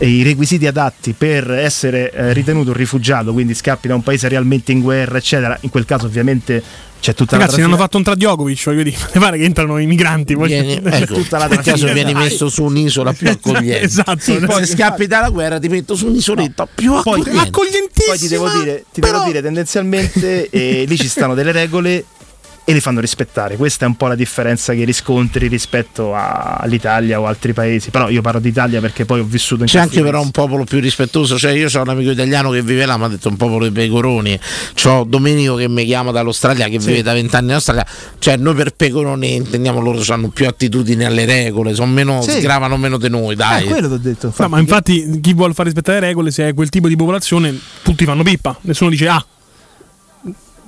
i 0.00 0.22
requisiti 0.22 0.66
adatti 0.66 1.12
per 1.12 1.50
essere 1.50 2.12
eh, 2.12 2.32
ritenuto 2.32 2.70
un 2.70 2.76
rifugiato, 2.76 3.32
quindi 3.32 3.54
scappi 3.54 3.88
da 3.88 3.94
un 3.94 4.02
paese 4.02 4.28
realmente 4.28 4.72
in 4.72 4.80
guerra, 4.80 5.18
eccetera, 5.18 5.56
in 5.62 5.70
quel 5.70 5.84
caso 5.84 6.06
ovviamente 6.06 6.62
c'è 7.00 7.14
tutta 7.14 7.36
Ragazzi, 7.36 7.52
la 7.52 7.58
ne 7.58 7.64
hanno 7.64 7.76
fatto 7.76 7.96
un 7.96 8.02
tra 8.02 8.14
Djokovic, 8.14 8.64
voglio 8.64 8.82
dire, 8.82 8.96
mi 9.14 9.20
pare 9.20 9.38
che 9.38 9.44
entrano 9.44 9.78
i 9.78 9.86
migranti. 9.86 10.34
voglio 10.34 10.60
Vieni, 10.60 10.80
dire. 10.80 10.98
ecco, 10.98 11.20
per 11.28 11.60
caso 11.62 11.92
vieni 11.92 12.14
messo 12.14 12.48
su 12.48 12.64
un'isola 12.64 13.12
più 13.12 13.28
accogliente. 13.30 13.82
Esatto. 13.82 14.18
Sì, 14.18 14.36
poi 14.38 14.64
se 14.64 14.74
scappi 14.74 15.06
dalla 15.06 15.30
guerra 15.30 15.58
ti 15.58 15.68
metto 15.68 15.94
su 15.94 16.06
un'isoletta 16.06 16.66
più 16.72 17.00
Poi, 17.02 17.20
accogliente. 17.20 18.02
poi 18.04 18.18
ti 18.18 18.28
devo 18.28 18.48
dire, 18.50 18.84
ti 18.92 19.00
devo 19.00 19.24
dire 19.24 19.42
tendenzialmente 19.42 20.48
eh, 20.50 20.84
lì 20.86 20.96
ci 20.96 21.08
stanno 21.08 21.34
delle 21.34 21.52
regole 21.52 22.04
e 22.68 22.74
le 22.74 22.80
fanno 22.82 23.00
rispettare. 23.00 23.56
Questa 23.56 23.86
è 23.86 23.88
un 23.88 23.96
po' 23.96 24.08
la 24.08 24.14
differenza 24.14 24.74
che 24.74 24.84
riscontri 24.84 25.46
rispetto 25.48 26.14
a- 26.14 26.58
all'Italia 26.60 27.18
o 27.18 27.24
altri 27.24 27.54
paesi. 27.54 27.88
Però 27.88 28.10
io 28.10 28.20
parlo 28.20 28.40
d'Italia 28.40 28.78
perché 28.78 29.06
poi 29.06 29.20
ho 29.20 29.24
vissuto 29.24 29.62
in 29.62 29.68
C'è 29.68 29.78
anche 29.78 30.02
però 30.02 30.20
un 30.20 30.30
popolo 30.32 30.64
più 30.64 30.78
rispettoso, 30.78 31.38
cioè 31.38 31.52
io 31.52 31.68
ho 31.72 31.80
un 31.80 31.88
amico 31.88 32.10
italiano 32.10 32.50
che 32.50 32.60
vive 32.60 32.84
là, 32.84 32.98
mi 32.98 33.04
ha 33.04 33.08
detto 33.08 33.30
un 33.30 33.38
popolo 33.38 33.64
di 33.64 33.70
pecoroni, 33.70 34.38
c'ho 34.74 35.04
Domenico 35.08 35.54
che 35.54 35.66
mi 35.66 35.86
chiama 35.86 36.10
dall'Australia 36.10 36.68
che 36.68 36.78
Sì. 36.78 36.88
vive 36.88 37.00
da 37.02 37.14
vent'anni 37.14 37.46
in 37.48 37.54
Australia, 37.54 37.86
cioè 38.18 38.36
noi 38.36 38.54
per 38.54 38.72
pecoroni 38.74 39.36
intendiamo 39.36 39.80
loro 39.80 40.02
hanno 40.12 40.28
più 40.28 40.46
attitudini 40.46 41.04
alle 41.06 41.24
regole, 41.24 41.72
sono 41.74 41.90
meno, 41.90 42.20
Sì. 42.20 42.32
sgravano 42.32 42.76
meno 42.76 42.98
di 42.98 43.08
noi, 43.08 43.32
Eh, 43.32 43.36
dai. 43.36 43.64
quello 43.64 43.88
ti 43.88 43.94
ho 43.94 43.98
detto. 43.98 44.30
No, 44.36 44.48
ma 44.48 44.58
infatti 44.58 45.20
chi 45.22 45.32
vuole 45.32 45.54
far 45.54 45.64
rispettare 45.64 46.00
le 46.00 46.06
regole, 46.08 46.30
se 46.30 46.46
è 46.48 46.52
quel 46.52 46.68
tipo 46.68 46.86
di 46.86 46.96
popolazione, 46.96 47.58
tutti 47.82 48.04
fanno 48.04 48.22
pippa. 48.22 48.58
Nessuno 48.60 48.90
dice 48.90 49.08
ah. 49.08 49.24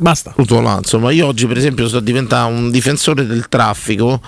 Basta. 0.00 0.32
Tutto 0.34 0.62
là, 0.62 0.76
insomma, 0.78 1.10
io 1.10 1.26
oggi 1.26 1.46
per 1.46 1.58
esempio 1.58 1.86
sono 1.86 2.00
diventato 2.00 2.48
un 2.50 2.70
difensore 2.70 3.26
del 3.26 3.48
traffico, 3.50 4.18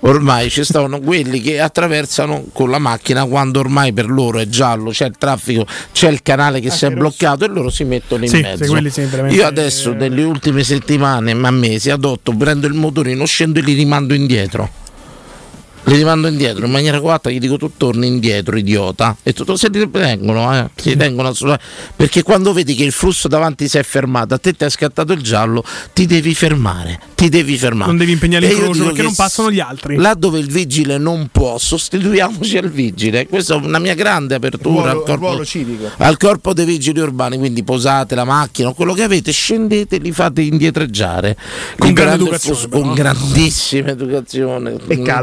ormai 0.00 0.48
ci 0.50 0.62
stavano 0.62 1.00
quelli 1.00 1.40
che 1.40 1.58
attraversano 1.58 2.44
con 2.52 2.70
la 2.70 2.78
macchina 2.78 3.24
quando 3.24 3.58
ormai 3.58 3.92
per 3.92 4.08
loro 4.08 4.38
è 4.38 4.46
giallo, 4.46 4.90
c'è 4.90 5.06
il 5.06 5.16
traffico, 5.18 5.66
c'è 5.92 6.08
il 6.10 6.22
canale 6.22 6.60
che 6.60 6.70
si 6.70 6.84
è 6.84 6.90
bloccato 6.90 7.44
e 7.44 7.48
loro 7.48 7.70
si 7.70 7.82
mettono 7.82 8.22
in 8.22 8.30
Sì, 8.30 8.40
mezzo. 8.40 8.76
io 9.26 9.44
adesso 9.44 9.92
nelle 9.94 10.22
ultime 10.22 10.62
settimane, 10.62 11.34
ma 11.34 11.50
mesi, 11.50 11.90
adotto, 11.90 12.32
prendo 12.32 12.68
il 12.68 12.74
motorino, 12.74 13.24
scendo 13.24 13.58
e 13.58 13.62
li 13.62 13.72
rimando 13.72 14.14
indietro. 14.14 14.84
Li 15.88 15.96
rimando 15.96 16.26
indietro 16.26 16.66
in 16.66 16.72
maniera 16.72 17.00
coatta, 17.00 17.30
gli 17.30 17.38
dico 17.38 17.56
tu 17.56 17.70
torni 17.76 18.06
indietro, 18.08 18.56
idiota. 18.56 19.16
E 19.22 19.32
tutto 19.32 19.56
se 19.56 19.68
li 19.68 19.88
tengono, 19.90 20.52
eh. 20.56 20.68
Si 20.74 20.96
tengono 20.96 21.28
assolutamente. 21.28 21.72
Perché 21.94 22.22
quando 22.22 22.52
vedi 22.52 22.74
che 22.74 22.82
il 22.84 22.92
flusso 22.92 23.28
davanti 23.28 23.68
si 23.68 23.78
è 23.78 23.82
fermato, 23.84 24.34
a 24.34 24.38
te 24.38 24.52
ti 24.52 24.64
è 24.64 24.68
scattato 24.70 25.12
il 25.12 25.22
giallo, 25.22 25.62
ti 25.92 26.06
devi 26.06 26.34
fermare. 26.34 27.00
Ti 27.14 27.28
devi 27.28 27.56
fermare. 27.56 27.88
Non 27.90 27.98
devi 27.98 28.12
impegnare 28.12 28.46
E 28.46 28.48
l'incrocio 28.48 28.72
dico 28.72 28.84
perché 28.86 29.00
che 29.00 29.06
non 29.06 29.14
passano 29.14 29.50
gli 29.50 29.60
altri. 29.60 29.96
Là 29.96 30.14
dove 30.14 30.38
il 30.40 30.48
vigile 30.50 30.98
non 30.98 31.28
può, 31.30 31.56
sostituiamoci 31.56 32.58
al 32.58 32.68
vigile. 32.68 33.26
Questa 33.26 33.54
è 33.54 33.56
una 33.58 33.78
mia 33.78 33.94
grande 33.94 34.34
apertura 34.34 34.90
Ruolo- 34.92 35.04
al, 35.04 35.18
corpo, 35.18 35.42
al 35.98 36.16
corpo 36.16 36.52
dei 36.52 36.64
vigili 36.66 36.98
urbani. 36.98 37.38
Quindi 37.38 37.62
posate 37.62 38.14
la 38.16 38.24
macchina, 38.24 38.72
quello 38.72 38.92
che 38.92 39.04
avete, 39.04 39.30
scendete 39.30 39.96
e 39.96 39.98
li 40.00 40.10
fate 40.12 40.42
indietreggiare. 40.42 41.36
Con 41.78 41.92
grande 41.92 41.94
grande 41.94 42.22
educazione, 42.24 42.56
flusso- 42.56 42.68
però. 42.68 42.82
con 42.82 42.94
grandissima 42.94 43.88
educazione, 43.90 44.76
E 44.88 45.02
calma. 45.02 45.22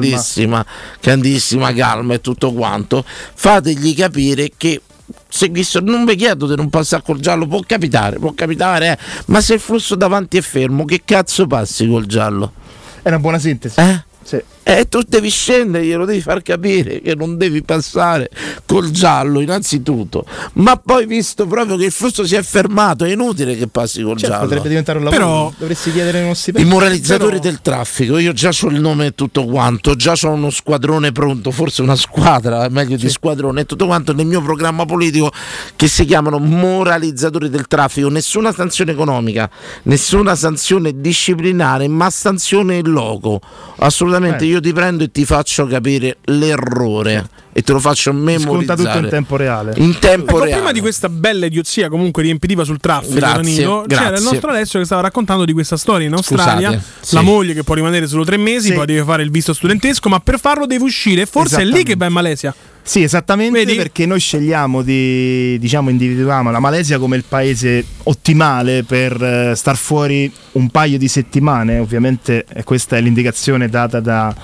Grandissima, 0.54 0.66
grandissima 1.02 1.74
calma 1.74 2.14
e 2.14 2.22
tutto 2.22 2.54
quanto. 2.54 3.04
Fategli 3.06 3.96
capire 3.96 4.52
che. 4.56 4.82
Se 5.28 5.48
visto, 5.50 5.80
non 5.82 6.06
vi 6.06 6.16
chiedo 6.16 6.48
di 6.48 6.56
non 6.56 6.70
passare 6.70 7.04
col 7.04 7.20
giallo, 7.20 7.46
può 7.46 7.60
capitare, 7.66 8.20
può 8.20 8.34
capitare, 8.34 8.92
eh. 8.92 8.98
ma 9.28 9.42
se 9.42 9.56
il 9.56 9.60
flusso 9.60 9.96
davanti 9.96 10.38
è 10.38 10.42
fermo, 10.42 10.86
che 10.86 11.02
cazzo 11.04 11.46
passi 11.46 11.88
col 11.88 12.06
giallo? 12.06 12.54
È 13.02 13.10
una 13.10 13.20
buona 13.20 13.38
sintesi. 13.38 13.80
Eh? 13.80 14.04
Sì. 14.24 14.42
Eh, 14.66 14.88
tu 14.88 15.02
devi 15.06 15.30
scendere, 15.30 15.86
glielo 15.86 16.06
devi 16.06 16.22
far 16.22 16.42
capire 16.42 17.02
che 17.02 17.16
non 17.16 17.36
devi 17.38 17.62
passare 17.64 18.30
col 18.66 18.92
giallo 18.92 19.42
innanzitutto, 19.42 20.26
ma 20.54 20.78
poi 20.78 21.06
visto 21.06 21.46
proprio 21.48 21.76
che 21.76 21.86
il 21.86 21.92
flusso 21.92 22.26
si 22.26 22.36
è 22.36 22.42
fermato, 22.44 23.04
è 23.04 23.12
inutile 23.12 23.58
che 23.58 23.68
passi 23.68 24.02
col 24.02 24.16
Certo, 24.18 24.28
giallo. 24.34 24.44
potrebbe 24.48 24.70
diventare 24.70 24.98
un 25.00 25.04
lavoro. 25.04 25.54
dovresti 25.58 25.92
chiedere 25.92 26.22
uno 26.22 26.32
I 26.32 26.36
stipendio. 26.36 26.72
moralizzatori 26.72 27.32
Però- 27.40 27.42
del 27.44 27.62
traffico, 27.62 28.18
io 28.18 28.32
già 28.32 28.52
ho 28.62 28.68
il 28.70 28.80
nome 28.80 29.08
e 29.08 29.16
tutto 29.16 29.44
quanto, 29.46 29.96
già 29.96 30.14
ho 30.20 30.30
uno 30.30 30.50
squadrone 30.50 31.12
pronto, 31.12 31.52
forse 31.52 31.82
una 31.82 31.96
squadra, 31.98 32.64
è 32.66 32.70
meglio 32.70 32.96
di 32.96 33.10
squadrone 33.10 33.62
e 33.62 33.66
tutto 33.66 33.86
quanto 33.86 34.14
nel 34.14 34.26
mio 34.26 34.42
programma 34.42 34.86
politico 34.86 35.30
che 35.76 35.88
si 35.90 36.06
chiamano 36.06 36.38
moralizzatori 36.40 37.50
del 37.50 37.68
traffico, 37.68 38.08
nessuna 38.08 38.54
sanzione 38.54 38.92
economica, 38.92 39.50
nessuna 39.84 40.36
sanzione 40.36 41.00
disciplinare, 41.02 41.88
ma 41.90 42.10
sanzione 42.10 42.78
in 42.78 42.90
loco. 42.90 43.42
Assolutamente 43.78 44.46
Eh. 44.46 44.48
io 44.48 44.53
ti 44.60 44.74
prendo 44.74 45.04
e 45.04 45.12
ti 45.12 45.26
faccio 45.26 45.66
capire 45.66 46.18
l'errore 46.26 47.43
e 47.56 47.62
te 47.62 47.72
lo 47.72 47.80
faccio 47.80 48.12
memorizzare. 48.12 48.66
Sconta 48.66 48.76
tutto 48.76 48.98
in 49.06 49.10
tempo 49.10 49.36
reale. 49.36 49.74
In 49.78 49.98
tempo 50.00 50.32
Ecco, 50.32 50.38
reale. 50.40 50.52
prima 50.56 50.72
di 50.72 50.80
questa 50.82 51.08
bella 51.08 51.46
idiozia 51.46 51.88
comunque 51.88 52.24
riempitiva 52.24 52.64
sul 52.64 52.80
traffico, 52.80 53.14
Grazie, 53.16 53.36
Danilo, 53.44 53.86
c'era 53.88 54.04
il 54.04 54.10
grazie. 54.10 54.30
nostro 54.30 54.50
Alessio 54.50 54.80
che 54.80 54.86
stava 54.86 55.02
raccontando 55.02 55.46
di 55.46 55.54
questa 55.54 55.78
storia 55.78 56.08
in 56.08 56.14
Australia. 56.14 56.70
Scusate, 56.72 56.84
sì. 57.02 57.16
La 57.16 57.22
moglie 57.22 57.54
che 57.54 57.64
può 57.64 57.76
rimanere 57.76 58.08
solo 58.08 58.26
tre 58.26 58.38
mesi, 58.38 58.70
Sì. 58.70 58.74
poi 58.74 58.86
deve 58.88 59.04
fare 59.04 59.24
il 59.24 59.30
visto 59.32 59.54
studentesco, 59.54 60.10
ma 60.10 60.20
per 60.20 60.40
farlo 60.40 60.66
deve 60.66 60.84
uscire. 60.84 61.26
Forse 61.26 61.62
è 61.62 61.66
lì 61.66 61.84
che 61.84 61.96
va 61.96 62.08
in 62.08 62.14
Malesia. 62.14 62.54
Sì, 62.86 63.02
esattamente 63.02 63.60
Vedi? 63.64 63.76
perché 63.78 64.06
noi 64.06 64.20
scegliamo 64.20 64.82
di, 64.82 65.58
diciamo, 65.58 65.90
individuiamo 65.90 66.52
la 66.52 66.60
Malesia 66.60 66.98
come 67.00 67.16
il 67.16 67.24
paese 67.26 67.86
ottimale 68.04 68.84
per 68.84 69.24
eh, 69.24 69.54
star 69.56 69.78
fuori 69.78 70.30
un 70.54 70.70
paio 70.70 70.98
di 70.98 71.08
settimane. 71.08 71.78
Ovviamente 71.80 72.44
eh, 72.52 72.64
questa 72.64 72.98
è 72.98 73.02
l'indicazione 73.02 73.70
data 73.70 74.02
da- 74.02 74.36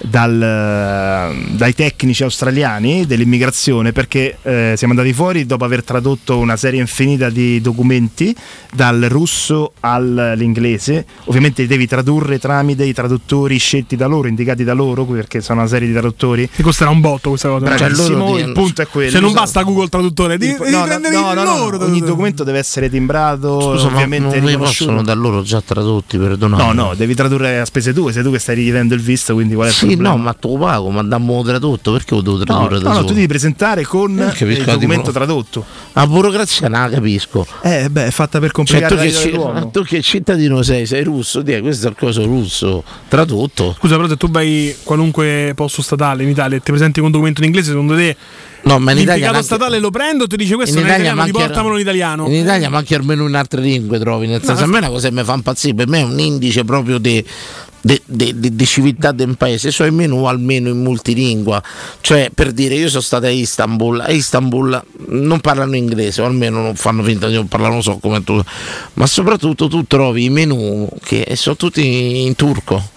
dal, 0.00 1.34
dai 1.50 1.74
tecnici 1.74 2.22
australiani 2.22 3.06
dell'immigrazione 3.06 3.92
perché 3.92 4.38
eh, 4.42 4.74
siamo 4.76 4.92
andati 4.92 5.12
fuori 5.12 5.46
dopo 5.46 5.64
aver 5.64 5.82
tradotto 5.82 6.38
una 6.38 6.56
serie 6.56 6.80
infinita 6.80 7.30
di 7.30 7.60
documenti 7.60 8.34
dal 8.72 9.00
russo 9.08 9.72
all'inglese. 9.80 11.04
Ovviamente 11.24 11.66
devi 11.66 11.86
tradurre 11.86 12.38
tramite 12.38 12.84
i 12.84 12.92
traduttori 12.92 13.58
scelti 13.58 13.96
da 13.96 14.06
loro, 14.06 14.28
indicati 14.28 14.64
da 14.64 14.72
loro, 14.72 15.04
perché 15.04 15.40
sono 15.40 15.60
una 15.60 15.68
serie 15.68 15.88
di 15.88 15.92
traduttori. 15.94 16.48
Ti 16.54 16.62
costerà 16.62 16.90
un 16.90 17.00
botto 17.00 17.30
questa 17.30 17.48
cosa. 17.48 17.64
Bravissimo, 17.64 18.38
il 18.38 18.52
punto 18.52 18.82
è 18.82 18.86
quello. 18.86 19.10
Se 19.10 19.20
non 19.20 19.32
basta 19.32 19.62
Google 19.62 19.88
Traduttore, 19.88 20.38
devi, 20.38 20.56
no, 20.70 20.78
no, 20.78 20.84
prendere 20.84 21.14
no, 21.14 21.30
il 21.30 21.36
no, 21.36 21.42
no, 21.42 21.44
loro 21.44 21.64
ogni 21.64 21.78
traduttore. 21.78 22.06
documento 22.06 22.44
deve 22.44 22.58
essere 22.58 22.88
timbrato, 22.90 23.60
Scusa, 23.60 23.86
ovviamente 23.86 24.38
non 24.38 24.46
riconosciuto. 24.48 24.90
possono 24.90 25.02
da 25.02 25.14
loro 25.14 25.42
già 25.42 25.60
tradotti, 25.60 26.18
perdonate. 26.18 26.62
No, 26.62 26.72
no, 26.72 26.94
devi 26.94 27.14
tradurre 27.14 27.60
a 27.60 27.64
spese 27.64 27.92
tue, 27.92 28.12
sei 28.12 28.22
tu 28.22 28.30
che 28.30 28.38
stai 28.38 28.54
richiedendo 28.56 28.94
il 28.94 29.00
visto, 29.00 29.34
quindi 29.34 29.54
qual 29.54 29.68
è 29.68 29.70
il 29.70 29.76
Sì, 29.88 29.94
problema? 29.96 30.16
no, 30.16 30.22
ma 30.22 30.32
tu 30.34 30.56
lo 30.56 30.64
pago, 30.64 30.90
ma 30.90 31.02
dammo 31.02 31.42
tradotto, 31.42 31.92
perché 31.92 32.14
lo 32.14 32.20
devo 32.22 32.38
No, 32.38 32.44
tradurre 32.44 32.78
da 32.78 32.82
no, 32.82 32.88
no, 32.88 32.94
solo? 32.96 33.06
tu 33.06 33.12
devi 33.14 33.26
presentare 33.26 33.84
con 33.84 34.18
Eh, 34.18 34.24
il 34.26 34.32
capisco, 34.32 34.64
la 34.66 34.72
documento 34.72 35.06
tipo- 35.06 35.12
tradotto. 35.18 35.64
La 35.92 36.06
burocrazia 36.06 36.68
non 36.68 36.80
la 36.82 36.88
capisco. 36.90 37.46
Eh, 37.62 37.88
beh, 37.90 38.06
è 38.06 38.10
fatta 38.10 38.38
per 38.38 38.48
Cioè, 38.48 38.56
complicare 38.56 38.88
tu 38.88 38.94
la 38.94 39.02
che, 39.08 39.30
dell'uomo. 39.30 39.70
tu 39.70 39.82
che 39.82 40.02
cittadino 40.02 40.62
sei? 40.62 40.86
Sei 40.86 41.02
russo? 41.04 41.42
Dì, 41.42 41.58
questo 41.60 41.86
è 41.86 41.90
il 41.90 41.96
coso 41.98 42.24
russo. 42.24 42.84
Tradotto? 43.08 43.74
Scusa, 43.78 43.96
però 43.96 44.08
se 44.08 44.16
tu 44.16 44.28
vai 44.30 44.74
qualunque 44.82 45.52
posto 45.54 45.82
statale 45.82 46.22
in 46.22 46.28
Italia 46.28 46.56
e 46.56 46.60
ti 46.60 46.70
presenti 46.70 46.94
con 47.00 47.06
un 47.06 47.12
documento 47.12 47.40
in 47.40 47.46
inglese, 47.48 47.70
secondo 47.70 47.94
te 47.96 48.16
No, 48.60 48.78
ma 48.80 48.90
in 48.90 48.98
Italia 48.98 49.26
neanche- 49.30 49.44
statale 49.44 49.78
lo 49.78 49.88
prendo 49.90 50.24
e 50.24 50.26
ti 50.26 50.36
dice 50.36 50.56
questo 50.56 50.78
in 50.78 50.82
non 50.82 50.90
è 50.90 50.94
Italia 50.96 51.12
italiano, 51.12 51.32
manca- 51.32 51.46
portamelo 51.48 51.74
in 51.76 51.80
italiano. 51.80 52.26
In 52.26 52.34
Italia 52.42 52.68
ma 52.68 52.78
anche 52.78 52.94
almeno 52.96 53.26
in 53.28 53.34
altre 53.34 53.60
lingue 53.62 53.98
trovi, 54.00 54.26
nel 54.26 54.42
senso, 54.42 54.64
a 54.64 54.66
me 54.66 54.76
è 54.76 54.78
una 54.80 54.88
cosa 54.88 55.08
che 55.08 55.14
mi 55.14 55.22
fa 55.24 55.34
impazzire, 55.34 55.74
per 55.74 55.86
me 55.86 56.00
è 56.00 56.02
un 56.02 56.18
indice 56.18 56.64
proprio 56.64 56.98
di 56.98 57.24
di- 57.80 58.00
di- 58.04 58.54
di- 58.56 58.66
civiltà 58.66 59.12
del 59.12 59.36
paese, 59.36 59.70
so 59.70 59.82
almeno 59.84 60.26
almeno 60.28 60.68
in 60.68 60.82
multilingua. 60.82 61.62
Cioè, 62.00 62.30
per 62.34 62.52
dire, 62.52 62.74
io 62.74 62.88
sono 62.88 63.02
stato 63.02 63.26
a 63.26 63.30
Istanbul, 63.30 64.00
a 64.00 64.10
Istanbul 64.10 64.82
non 65.08 65.40
parlano 65.40 65.76
inglese, 65.76 66.22
o 66.22 66.26
almeno 66.26 66.62
non 66.62 66.74
fanno 66.74 67.02
finta 67.02 67.28
di 67.28 67.34
non 67.34 67.48
parlare, 67.48 67.72
non 67.72 67.82
so 67.82 67.98
come 67.98 68.22
tu, 68.24 68.40
ma 68.94 69.06
soprattutto 69.06 69.68
tu 69.68 69.84
trovi 69.86 70.24
i 70.24 70.30
menu 70.30 70.88
che 71.02 71.26
sono 71.34 71.56
tutti 71.56 72.24
in 72.24 72.34
turco. 72.34 72.96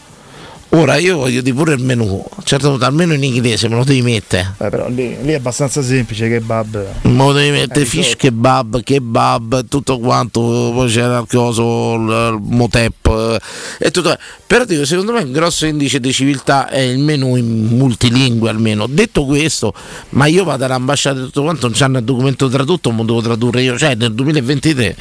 Ora 0.74 0.96
io 0.96 1.18
voglio 1.18 1.42
di 1.42 1.52
pure 1.54 1.74
il 1.74 1.84
menu, 1.84 2.24
certo 2.44 2.78
almeno 2.80 3.14
in 3.14 3.24
inglese 3.24 3.68
me 3.68 3.76
lo 3.76 3.84
devi 3.84 4.02
mettere. 4.02 4.56
Eh, 4.58 4.70
però 4.70 4.88
lì, 4.88 5.18
lì 5.22 5.34
è 5.34 5.36
abbastanza 5.36 5.82
semplice 5.82 6.30
che 6.30 6.40
bab. 6.40 6.86
Me 7.02 7.18
lo 7.18 7.34
devi 7.34 7.52
mettere 7.52 7.82
Eh, 7.82 7.86
fish 7.86 8.16
kebab, 8.16 8.82
kebab, 8.82 9.68
tutto 9.68 10.00
quanto, 10.00 10.40
poi 10.40 10.90
c'era 10.90 11.20
il 11.20 11.28
coso, 11.28 11.96
il, 11.96 12.40
motep 12.42 13.06
eh, 13.08 13.40
e 13.80 13.92
tutto. 13.92 14.18
Però 14.48 14.64
dico, 14.64 14.86
secondo 14.86 15.12
me 15.12 15.24
un 15.24 15.34
grosso 15.34 15.66
indice 15.66 16.00
di 16.00 16.14
civiltà 16.14 16.70
è 16.70 16.80
il 16.80 17.00
menu 17.00 17.36
in 17.36 17.68
multilingue 17.72 18.50
almeno. 18.50 18.88
Detto 18.88 19.26
questo, 19.26 19.74
ma 20.12 20.28
io 20.28 20.46
vado 20.46 20.64
all'ambasciata 20.64 21.20
e 21.20 21.24
tutto 21.24 21.42
quanto, 21.44 21.68
non 21.68 21.76
c'hanno 21.76 21.98
il 21.98 22.06
documento 22.06 22.48
tradotto, 22.48 22.92
ma 22.92 23.04
devo 23.04 23.22
tradurre 23.22 23.62
io, 23.62 23.78
cioè 23.78 23.96
nel 23.96 24.14
2023. 24.14 24.96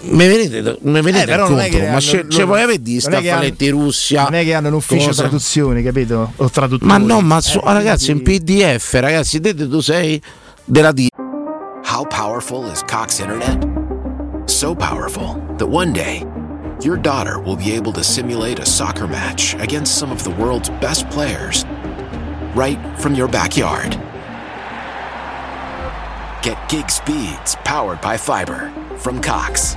Mi 0.00 0.26
venite, 0.28 0.78
mi 0.82 1.00
venite 1.00 1.22
Eh, 1.22 1.26
però 1.26 1.48
non 1.48 1.58
che 1.68 1.80
ma 1.82 1.88
hanno- 1.88 2.00
ce, 2.00 2.10
ce 2.10 2.24
loro- 2.30 2.46
vuoi 2.46 2.62
avere 2.62 2.80
di 2.80 3.00
staffaletti 3.00 3.68
Russia? 3.68 4.22
Non 4.24 4.34
è 4.34 4.44
che 4.44 4.54
hanno 4.54 4.68
un 4.68 4.74
ufficio 4.74 5.06
cosa? 5.08 5.22
traduzioni, 5.22 5.82
capito? 5.82 6.32
O 6.36 6.48
traduttori. 6.48 6.88
Ma 6.90 6.98
no, 6.98 7.20
ma 7.20 7.40
su- 7.40 7.58
Eh, 7.58 7.72
ragazzi, 7.72 8.12
in 8.12 8.22
PDF, 8.22 8.92
ragazzi, 9.00 9.40
dite 9.40 9.68
tu 9.68 9.80
sei 9.80 10.20
della 10.64 10.92
D. 10.92 11.08
How 11.90 12.06
powerful 12.06 12.70
is 12.70 12.82
Cox 12.88 13.18
Internet? 13.18 13.66
So 14.46 14.74
powerful 14.74 15.40
that 15.56 15.68
one 15.68 15.90
day, 15.90 16.24
your 16.82 16.96
daughter 16.96 17.40
will 17.44 17.56
be 17.56 17.74
able 17.74 17.92
to 17.92 18.02
simulate 18.02 18.60
a 18.60 18.64
soccer 18.64 19.08
match 19.08 19.56
against 19.58 19.96
some 19.96 20.12
of 20.12 20.22
the 20.22 20.30
world's 20.38 20.70
best 20.80 21.06
players 21.08 21.64
right 22.54 22.78
from 22.98 23.14
your 23.14 23.28
backyard. 23.28 23.98
Get 26.42 26.56
gig 26.68 26.88
speeds 26.88 27.56
powered 27.64 28.00
by 28.00 28.16
fiber 28.16 28.70
from 28.98 29.20
Cox. 29.20 29.76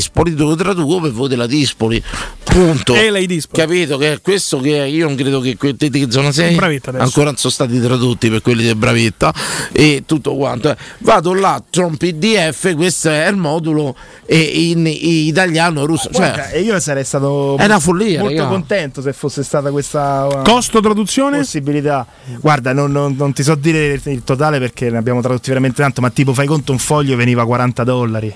Dispoli 0.00 0.34
lo 0.34 0.54
traduco 0.56 0.98
per 1.00 1.12
voi 1.12 1.28
della 1.28 1.46
Dispoli. 1.46 2.02
Punto. 2.42 2.94
E 2.94 3.10
lei 3.10 3.26
Dispoli. 3.26 3.60
Capito 3.62 3.98
che 3.98 4.12
è 4.14 4.20
questo 4.22 4.58
che 4.58 4.70
io 4.70 5.06
non 5.06 5.14
credo 5.14 5.40
che 5.40 5.56
quelli 5.58 5.76
di 5.90 6.06
zona 6.10 6.32
6 6.32 6.54
Bravetta 6.54 6.88
adesso. 6.88 7.04
ancora 7.04 7.26
non 7.26 7.36
sono 7.36 7.52
stati 7.52 7.78
tradotti 7.80 8.30
per 8.30 8.40
quelli 8.40 8.64
di 8.64 8.74
Bravetta 8.74 9.32
e 9.72 10.04
tutto 10.06 10.34
quanto. 10.36 10.70
Eh, 10.70 10.76
Vado 10.98 11.34
là, 11.34 11.62
c'ho 11.70 11.84
un 11.86 11.96
PDF, 11.98 12.74
questo 12.74 13.10
è 13.10 13.28
il 13.28 13.36
modulo 13.36 13.94
e 14.24 14.38
in, 14.40 14.86
in 14.86 15.26
italiano 15.26 15.84
russo. 15.84 16.08
Cioè, 16.10 16.50
e 16.54 16.60
io 16.62 16.80
sarei 16.80 17.04
stato 17.04 17.56
È 17.58 17.64
una 17.66 17.78
follia, 17.78 18.20
molto 18.20 18.36
raga. 18.38 18.48
contento 18.48 19.02
se 19.02 19.12
fosse 19.12 19.42
stata 19.44 19.70
questa 19.70 20.26
uh, 20.26 20.42
Costo 20.42 20.80
traduzione? 20.80 21.38
possibilità. 21.38 22.06
Guarda, 22.40 22.72
non, 22.72 22.90
non- 22.90 23.14
non 23.16 23.32
ti 23.34 23.42
so 23.42 23.54
dire 23.54 23.92
il, 23.92 24.00
il 24.06 24.24
totale 24.24 24.58
perché 24.58 24.88
ne 24.90 24.96
abbiamo 24.96 25.20
tradotti 25.20 25.48
veramente 25.50 25.82
tanto, 25.82 26.00
ma 26.00 26.08
tipo 26.10 26.32
fai 26.32 26.46
conto 26.46 26.72
un 26.72 26.78
foglio 26.78 27.16
veniva 27.16 27.44
40 27.44 27.84
dollari. 27.84 28.34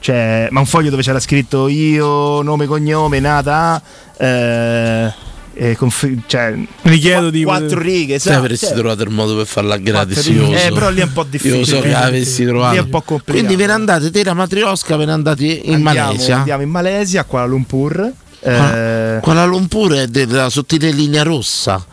Cioè, 0.00 0.48
ma 0.50 0.60
un 0.60 0.66
foglio 0.66 0.90
dove 0.90 1.02
c'era 1.02 1.18
scritto 1.20 1.68
io, 1.68 2.40
nome, 2.42 2.66
cognome, 2.66 3.18
nata, 3.20 3.82
eh, 4.16 5.12
e 5.54 5.74
conf- 5.76 6.08
cioè, 6.26 6.54
Richiedo 6.82 7.30
di 7.30 7.42
quattro 7.42 7.80
righe, 7.80 8.20
se 8.20 8.32
avresti 8.32 8.66
cioè, 8.66 8.76
trovato 8.76 9.02
il 9.02 9.10
modo 9.10 9.34
per 9.36 9.46
farla 9.46 9.76
gratis, 9.76 10.18
Eh, 10.28 10.58
so. 10.68 10.72
però 10.74 10.88
lì 10.90 11.00
è 11.00 11.04
un 11.04 11.12
po' 11.12 11.24
difficile. 11.24 11.58
Io 11.58 11.64
so 11.64 11.80
che 11.80 11.88
Eh, 11.88 11.94
avessi 11.94 12.44
trovato. 12.44 12.72
Lì 12.74 12.78
è 12.78 12.82
un 12.82 12.90
po' 12.90 13.00
complicato. 13.02 13.32
Quindi 13.38 13.56
ve 13.56 13.66
ne 13.66 13.72
andate, 13.72 14.10
te 14.12 14.22
la 14.22 14.34
matriosca, 14.34 14.96
ve 14.96 15.04
ne 15.04 15.12
andate 15.12 15.44
in 15.44 15.74
andiamo, 15.74 16.06
Malesia. 16.12 16.36
andiamo 16.36 16.62
in 16.62 16.70
Malesia, 16.70 17.20
a 17.22 17.24
Kuala 17.24 17.46
Lumpur. 17.46 18.12
Kuala- 18.40 19.16
eh, 19.16 19.20
Kuala 19.20 19.44
Lumpur 19.46 19.94
è 19.94 20.06
della 20.06 20.48
sottile 20.48 20.90
linea 20.92 21.24
rossa. 21.24 21.84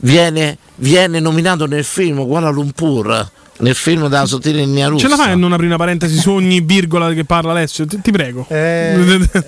Viene, 0.00 0.56
viene 0.76 1.18
nominato 1.18 1.66
nel 1.66 1.82
film 1.82 2.24
Kuala 2.24 2.50
Lumpur. 2.50 3.30
Nel 3.60 3.74
film 3.74 4.02
della 4.08 4.26
sottile 4.26 4.60
linea 4.60 4.88
russa. 4.88 5.08
Ce 5.08 5.16
la 5.16 5.20
fai 5.20 5.32
a 5.32 5.34
non 5.36 5.52
aprire 5.52 5.68
una 5.68 5.78
parentesi 5.78 6.16
su 6.16 6.30
ogni 6.30 6.60
virgola 6.60 7.12
che 7.12 7.24
parla 7.24 7.50
Alessio? 7.50 7.86
Ti, 7.86 8.00
ti 8.00 8.10
prego. 8.12 8.46
È, 8.48 8.94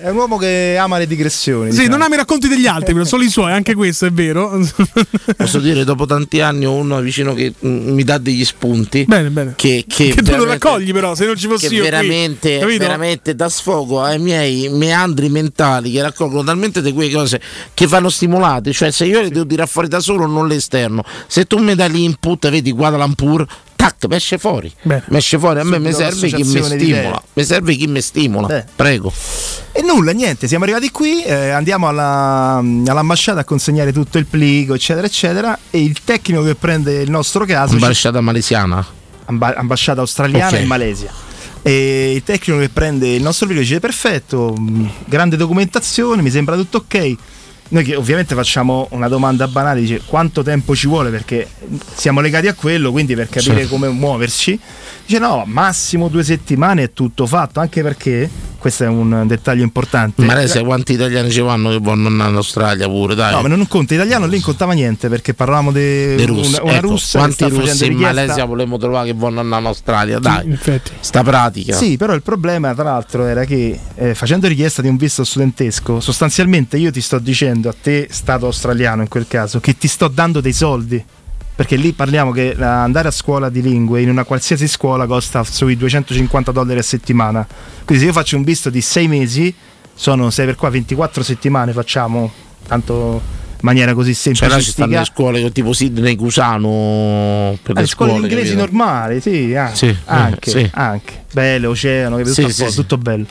è 0.01 0.09
un 0.09 0.17
uomo 0.17 0.37
che 0.37 0.75
ama 0.77 0.97
le 0.97 1.07
digressioni. 1.07 1.71
Sì, 1.71 1.77
diciamo. 1.77 1.95
non 1.95 2.01
ami 2.05 2.13
i 2.15 2.17
racconti 2.17 2.47
degli 2.47 2.67
altri, 2.67 2.93
però 2.93 3.05
solo 3.05 3.23
i 3.23 3.29
suoi, 3.29 3.51
anche 3.53 3.73
questo 3.73 4.05
è 4.05 4.11
vero. 4.11 4.59
Posso 5.37 5.59
dire, 5.59 5.83
dopo 5.83 6.05
tanti 6.05 6.41
anni 6.41 6.65
ho 6.65 6.73
uno 6.73 6.99
vicino 6.99 7.33
che 7.33 7.53
mm, 7.65 7.89
mi 7.93 8.03
dà 8.03 8.17
degli 8.17 8.43
spunti. 8.43 9.05
Bene, 9.05 9.29
bene. 9.29 9.53
Che, 9.55 9.85
che, 9.87 10.09
Che 10.09 10.21
tu 10.21 10.35
lo 10.35 10.45
raccogli, 10.45 10.91
però, 10.91 11.15
se 11.15 11.25
non 11.25 11.37
ci 11.37 11.47
fossi 11.47 11.67
che 11.67 11.75
io. 11.75 11.81
qui, 11.81 11.89
veramente, 11.89 12.59
capito? 12.59 12.79
veramente 12.79 13.35
dà 13.35 13.47
sfogo 13.49 14.01
ai 14.01 14.19
miei 14.19 14.69
meandri 14.69 15.29
mentali 15.29 15.91
che 15.91 16.01
raccolgono 16.01 16.43
talmente 16.43 16.81
di 16.81 16.91
quelle 16.91 17.11
cose 17.11 17.41
che 17.73 17.87
fanno 17.87 18.09
stimolate. 18.09 18.73
Cioè, 18.73 18.91
se 18.91 19.05
io 19.05 19.21
le 19.21 19.29
devo 19.29 19.45
tirare 19.45 19.69
fuori 19.69 19.87
da 19.87 19.99
solo, 19.99 20.25
non 20.25 20.47
l'esterno. 20.47 21.03
Se 21.27 21.45
tu 21.45 21.57
mi 21.59 21.75
dai 21.75 21.89
l'input, 21.89 22.49
vedi 22.49 22.71
Guada 22.71 22.97
Lampur. 22.97 23.45
Tac, 23.81 24.05
mi 24.07 24.15
esce 24.15 24.37
fuori. 24.37 24.71
Mi 24.83 25.01
esce 25.17 25.39
fuori. 25.39 25.59
A 25.59 25.63
me 25.63 25.79
mi 25.79 25.91
serve 25.91 26.27
chi 26.29 26.43
mi 26.43 26.61
stimola. 26.61 27.23
Mi 27.33 27.43
serve 27.43 27.73
chi 27.75 27.87
mi 27.87 27.99
stimola. 28.01 28.45
Beh. 28.47 28.65
Prego. 28.75 29.11
E 29.71 29.81
nulla, 29.81 30.11
niente, 30.11 30.47
siamo 30.47 30.65
arrivati 30.65 30.91
qui, 30.91 31.23
eh, 31.23 31.49
andiamo 31.49 31.87
alla- 31.87 32.57
all'ambasciata 32.57 33.39
a 33.39 33.43
consegnare 33.43 33.91
tutto 33.91 34.19
il 34.19 34.25
plico, 34.27 34.75
eccetera, 34.75 35.07
eccetera. 35.07 35.57
E 35.71 35.81
il 35.83 35.97
tecnico 36.03 36.43
che 36.43 36.53
prende 36.53 37.01
il 37.01 37.09
nostro 37.09 37.43
caso. 37.45 37.69
ci- 37.75 37.81
Ambasciata 37.81 38.21
malesiana. 38.21 38.85
amba- 39.25 39.55
ambasciata 39.55 40.01
australiana 40.01 40.55
Ok. 40.57 40.61
in 40.61 40.67
Malesia. 40.67 41.11
E 41.63 42.13
il 42.15 42.23
tecnico 42.23 42.59
che 42.59 42.69
prende 42.69 43.07
il 43.15 43.21
nostro 43.23 43.47
video 43.47 43.63
dice 43.63 43.79
perfetto, 43.79 44.53
mh, 44.55 44.89
grande 45.05 45.37
documentazione, 45.37 46.21
mi 46.21 46.29
sembra 46.29 46.55
tutto 46.55 46.77
ok. 46.85 47.15
Noi 47.71 47.85
che 47.85 47.95
ovviamente 47.95 48.35
facciamo 48.35 48.87
una 48.91 49.07
domanda 49.07 49.47
banale, 49.47 49.79
dice 49.79 50.01
quanto 50.05 50.43
tempo 50.43 50.75
ci 50.75 50.87
vuole 50.87 51.09
perché 51.09 51.47
siamo 51.95 52.19
legati 52.19 52.47
a 52.47 52.53
quello, 52.53 52.91
quindi 52.91 53.15
per 53.15 53.29
capire 53.29 53.63
Sì. 53.63 53.69
come 53.69 53.87
muoverci. 53.87 54.59
Dice 55.05 55.19
no, 55.19 55.43
massimo 55.45 56.09
due 56.09 56.21
settimane 56.23 56.83
è 56.83 56.91
tutto 56.93 57.25
fatto, 57.25 57.61
anche 57.61 57.81
perché, 57.81 58.29
questo 58.61 58.83
è 58.83 58.87
un 58.87 59.23
dettaglio 59.25 59.63
importante. 59.63 60.21
In 60.21 60.27
Malesia 60.27 60.63
quanti 60.63 60.93
italiani 60.93 61.31
ci 61.31 61.39
vanno 61.41 61.69
che 61.71 61.79
andare 61.83 62.29
in 62.29 62.35
Australia 62.35 62.87
pure, 62.87 63.15
dai. 63.15 63.33
No, 63.33 63.41
ma 63.41 63.47
non 63.47 63.67
conta 63.67 63.95
italiano, 63.95 64.27
lì 64.27 64.33
non 64.33 64.41
contava 64.41 64.73
niente 64.73 65.09
perché 65.09 65.33
parlavamo 65.33 65.71
di 65.71 66.23
russi. 66.25 66.49
una, 66.49 66.61
una 66.61 66.73
Ecco, 66.73 66.87
russa 66.87 67.17
quanti 67.17 67.43
russi 67.49 67.87
in 67.87 67.97
Malesia 67.97 68.45
volevamo 68.45 68.77
trovare 68.77 69.11
che 69.11 69.25
andare 69.25 69.59
in 69.59 69.65
Australia? 69.65 70.19
Dai, 70.19 70.45
infatti. 70.45 70.91
sta 70.99 71.23
pratica. 71.23 71.75
Sì, 71.75 71.97
però 71.97 72.13
il 72.13 72.21
problema 72.21 72.75
tra 72.75 72.83
l'altro 72.83 73.25
era 73.25 73.45
che 73.45 73.79
eh, 73.95 74.13
facendo 74.13 74.47
richiesta 74.47 74.83
di 74.83 74.87
un 74.87 74.95
visto 74.95 75.23
studentesco, 75.23 75.99
sostanzialmente 75.99 76.77
io 76.77 76.91
ti 76.91 77.01
sto 77.01 77.17
dicendo 77.17 77.67
a 77.67 77.75
te, 77.79 78.07
Stato 78.11 78.45
australiano 78.45 79.01
in 79.01 79.07
quel 79.07 79.25
caso, 79.27 79.59
che 79.59 79.75
ti 79.75 79.87
sto 79.87 80.07
dando 80.07 80.39
dei 80.39 80.53
soldi. 80.53 81.03
Perché 81.61 81.75
lì 81.75 81.93
parliamo 81.93 82.31
che 82.31 82.55
eh, 82.57 82.63
andare 82.63 83.09
a 83.09 83.11
scuola 83.11 83.47
di 83.49 83.61
lingue 83.61 84.01
in 84.01 84.09
una 84.09 84.23
qualsiasi 84.23 84.67
scuola 84.67 85.05
costa 85.05 85.43
sui 85.43 85.77
250 85.77 86.51
dollari 86.51 86.79
a 86.79 86.81
settimana. 86.81 87.45
Quindi 87.85 88.03
se 88.03 88.09
io 88.09 88.13
faccio 88.15 88.35
un 88.35 88.41
visto 88.41 88.71
di 88.71 88.81
6 88.81 89.07
mesi, 89.07 89.53
sono 89.93 90.31
6 90.31 90.45
per 90.47 90.55
qua, 90.55 90.71
24 90.71 91.21
settimane 91.21 91.71
facciamo, 91.71 92.31
tanto 92.67 93.21
in 93.51 93.57
maniera 93.59 93.93
così 93.93 94.11
Cioè 94.15 94.33
semplice. 94.33 94.47
là 94.47 94.59
ci 94.59 94.71
stanno 94.71 94.97
le 94.97 95.05
scuole 95.05 95.51
tipo 95.51 95.71
Sydney 95.71 96.15
Cusano 96.15 97.55
per 97.61 97.75
le 97.75 97.81
le 97.81 97.87
scuole 97.87 98.13
scuole 98.13 98.27
inglesi 98.27 98.55
capito? 98.55 98.57
normali, 98.57 99.21
sì, 99.21 99.53
anche, 99.53 99.75
Sì, 99.75 99.85
eh, 99.85 99.95
anche, 100.05 100.49
sì. 100.49 100.69
anche. 100.73 101.25
bello, 101.31 101.69
oceano, 101.69 102.15
capito? 102.15 102.33
Sì, 102.33 102.41
tutto, 102.41 102.53
sì, 102.53 102.69
sì. 102.69 102.75
tutto 102.75 102.97
bello. 102.97 103.25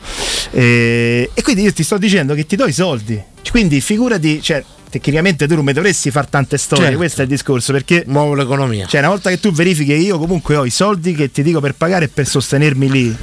E, 0.51 1.29
e 1.33 1.41
quindi 1.41 1.63
io 1.63 1.73
ti 1.73 1.83
sto 1.83 1.97
dicendo 1.97 2.33
che 2.33 2.45
ti 2.45 2.55
do 2.55 2.65
i 2.65 2.71
soldi. 2.71 3.21
Quindi 3.51 3.81
figurati, 3.81 4.41
cioè, 4.41 4.63
tecnicamente 4.91 5.47
tu 5.47 5.55
non 5.55 5.65
mi 5.65 5.73
dovresti 5.73 6.11
fare 6.11 6.27
tante 6.29 6.57
storie, 6.57 6.83
Certo. 6.83 6.97
questo 6.99 7.21
è 7.21 7.23
il 7.23 7.29
discorso, 7.29 7.71
perché 7.71 8.03
muovo 8.07 8.35
l'economia. 8.35 8.85
Cioè, 8.85 8.99
una 8.99 9.09
volta 9.09 9.29
che 9.31 9.39
tu 9.39 9.51
verifichi 9.51 9.93
io 9.93 10.19
comunque 10.19 10.55
ho 10.55 10.65
i 10.65 10.69
soldi 10.69 11.15
che 11.15 11.31
ti 11.31 11.41
dico 11.41 11.59
per 11.59 11.73
pagare 11.73 12.05
e 12.05 12.07
per 12.09 12.27
sostenermi 12.27 12.89
lì, 12.91 13.15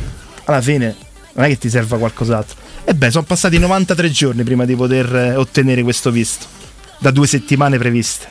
alla 0.44 0.60
fine 0.60 0.96
non 1.34 1.44
è 1.44 1.48
che 1.48 1.58
ti 1.58 1.68
serva 1.70 1.98
qualcos'altro. 1.98 2.56
E 2.84 2.94
beh, 2.94 3.10
sono 3.10 3.24
passati 3.24 3.58
93 3.58 4.10
giorni 4.10 4.42
prima 4.42 4.64
di 4.64 4.74
poter 4.74 5.14
eh, 5.14 5.36
ottenere 5.36 5.82
questo 5.82 6.10
visto, 6.10 6.46
da 6.98 7.10
due 7.10 7.26
settimane 7.26 7.78
previste. 7.78 8.26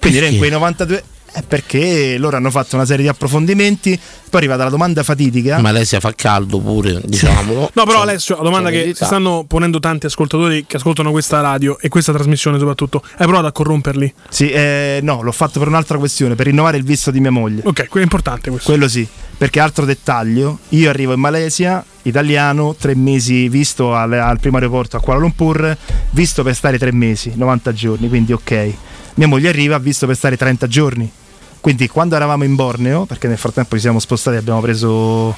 Quindi 0.00 0.26
in 0.26 0.38
quei 0.38 0.50
92 0.50 1.02
è 1.32 1.42
perché 1.42 2.16
loro 2.18 2.36
hanno 2.36 2.50
fatto 2.50 2.76
una 2.76 2.84
serie 2.84 3.02
di 3.02 3.08
approfondimenti, 3.08 3.90
poi 3.96 4.32
è 4.32 4.36
arrivata 4.36 4.64
la 4.64 4.70
domanda 4.70 5.02
fatidica. 5.02 5.56
In 5.56 5.62
Malesia 5.62 6.00
fa 6.00 6.12
caldo 6.14 6.58
pure, 6.58 7.00
diciamolo. 7.04 7.70
No, 7.80 7.84
però 7.84 8.02
Alessio, 8.02 8.36
la 8.36 8.42
domanda 8.42 8.70
c'è 8.70 8.84
che 8.84 8.94
si 8.94 9.04
stanno 9.04 9.44
ponendo 9.46 9.80
tanti 9.80 10.06
ascoltatori 10.06 10.66
che 10.66 10.76
ascoltano 10.76 11.10
questa 11.10 11.40
radio 11.40 11.78
e 11.78 11.88
questa 11.88 12.12
trasmissione 12.12 12.58
soprattutto, 12.58 13.02
hai 13.16 13.26
provato 13.26 13.46
a 13.46 13.52
corromperli? 13.52 14.12
Sì, 14.28 14.50
eh, 14.50 15.00
no, 15.02 15.22
l'ho 15.22 15.32
fatto 15.32 15.58
per 15.58 15.68
un'altra 15.68 15.98
questione, 15.98 16.34
per 16.34 16.46
rinnovare 16.46 16.76
il 16.76 16.84
visto 16.84 17.10
di 17.10 17.20
mia 17.20 17.30
moglie. 17.30 17.62
Ok, 17.64 17.86
quello 17.88 18.00
è 18.00 18.02
importante 18.02 18.50
questo. 18.50 18.70
Quello 18.70 18.88
sì, 18.88 19.06
perché 19.36 19.60
altro 19.60 19.84
dettaglio, 19.84 20.58
io 20.70 20.90
arrivo 20.90 21.12
in 21.12 21.20
Malesia, 21.20 21.84
italiano, 22.02 22.74
tre 22.78 22.94
mesi 22.94 23.48
visto 23.48 23.94
al, 23.94 24.12
al 24.12 24.38
primo 24.40 24.56
aeroporto 24.56 24.96
a 24.96 25.00
Kuala 25.00 25.20
Lumpur, 25.20 25.76
visto 26.10 26.42
per 26.42 26.54
stare 26.54 26.78
tre 26.78 26.92
mesi, 26.92 27.32
90 27.34 27.72
giorni, 27.72 28.08
quindi 28.08 28.32
ok. 28.32 28.74
Mia 29.20 29.28
moglie 29.28 29.50
arriva, 29.50 29.76
visto 29.76 30.06
per 30.06 30.16
stare 30.16 30.38
30 30.38 30.66
giorni. 30.66 31.12
Quindi 31.60 31.88
quando 31.88 32.16
eravamo 32.16 32.44
in 32.44 32.54
Borneo, 32.54 33.04
perché 33.04 33.28
nel 33.28 33.36
frattempo 33.36 33.74
ci 33.74 33.82
siamo 33.82 33.98
spostati, 33.98 34.38
abbiamo 34.38 34.62
preso 34.62 35.36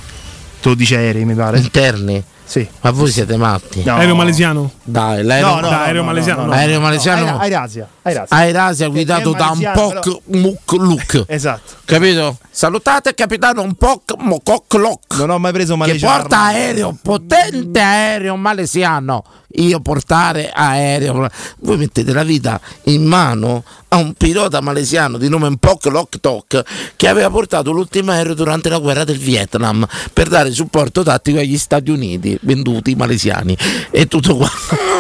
12 0.63 0.95
aerei, 0.95 1.25
mi 1.25 1.35
pare. 1.35 1.59
Interni? 1.59 2.23
Sì. 2.53 2.69
Ma 2.83 2.91
voi 2.91 3.11
siete 3.11 3.39
matti? 3.39 3.83
No. 3.83 3.95
Aereo 3.95 4.15
malesiano? 4.15 4.71
Dai, 4.83 5.23
l'aereo, 5.25 5.55
No, 5.55 5.61
no, 5.61 5.69
aereo 5.71 6.03
no, 6.03 6.07
malesiano, 6.09 6.45
no, 6.45 6.53
Aereo 6.53 6.75
no, 6.75 6.81
malesiano? 6.83 7.39
Airasia, 7.39 7.89
Airasia. 8.03 8.37
Airasia 8.37 8.89
guidato 8.89 9.31
Che 9.33 9.39
da 9.39 9.51
un 9.53 9.71
Poc 9.73 10.19
Muk 10.27 10.73
Luk. 10.73 11.25
Esatto. 11.33 11.77
Capito? 11.87 12.37
Salutate 12.51 13.15
capitano 13.15 13.63
un 13.63 13.73
Poc 13.73 14.17
Mokok 14.19 14.75
Lok. 14.75 15.17
Non 15.17 15.31
ho 15.31 15.39
mai 15.39 15.53
preso 15.53 15.73
Che 15.73 15.79
malesiano. 15.79 16.19
porta 16.19 16.41
aereo, 16.43 16.95
potente 17.01 17.81
aereo 17.81 18.37
malesiano. 18.37 19.25
Io 19.55 19.81
portare 19.81 20.51
aereo. 20.53 21.27
Voi 21.61 21.79
mettete 21.79 22.13
la 22.13 22.23
vita 22.23 22.61
in 22.85 23.05
mano 23.05 23.65
a 23.93 23.97
un 23.97 24.15
pilota 24.15 24.61
malesiano 24.63 25.19
di 25.19 25.29
nome 25.29 25.55
Pok 25.59 25.87
Lok 25.87 26.21
Tok 26.21 26.63
che 26.97 27.09
aveva 27.09 27.29
portato 27.29 27.73
l'ultimo 27.73 28.11
aereo 28.11 28.33
durante 28.35 28.71
la 28.71 28.79
guerra 28.79 29.05
del 29.05 29.19
Vietnam 29.19 29.87
per 30.13 30.29
dare 30.29 30.51
supporto 30.51 31.03
tattico 31.03 31.39
agli 31.39 31.59
Stati 31.59 31.91
Uniti, 31.91 32.39
venduti 32.43 32.95
malesiani. 32.95 33.57
E 33.91 34.07
tutto 34.09 34.37
qua. 34.37 34.51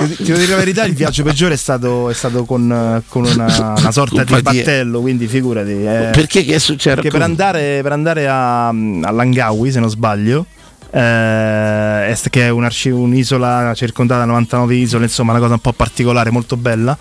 Ti 0.06 0.22
devo 0.24 0.38
dire 0.38 0.50
la 0.52 0.56
verità, 0.56 0.84
il 0.84 0.94
viaggio 0.94 1.22
peggiore 1.22 1.54
è 1.54 1.56
stato, 1.56 2.10
è 2.10 2.14
stato 2.14 2.44
con, 2.44 3.02
con 3.08 3.24
una, 3.24 3.74
una 3.78 3.92
sorta 3.92 4.24
di 4.24 4.42
battello, 4.42 5.00
quindi 5.00 5.26
figurati. 5.26 5.70
eh. 5.70 6.10
Perché 6.12 6.44
che 6.44 6.56
è 6.56 6.58
successo? 6.58 6.96
Perché 6.96 7.10
per 7.10 7.22
andare, 7.22 7.80
per 7.82 7.92
andare 7.92 8.28
a, 8.28 8.68
a 8.68 9.10
Langawi, 9.10 9.72
se 9.72 9.80
non 9.80 9.88
sbaglio, 9.88 10.44
eh, 10.92 12.16
che 12.30 12.42
è 12.42 12.48
un 12.50 12.64
arci- 12.64 12.90
un'isola 12.90 13.72
circondata 13.74 14.20
da 14.20 14.26
99 14.26 14.74
isole, 14.74 15.04
insomma, 15.04 15.32
una 15.32 15.40
cosa 15.40 15.54
un 15.54 15.60
po' 15.60 15.72
particolare, 15.72 16.30
molto 16.30 16.56
bella. 16.56 16.96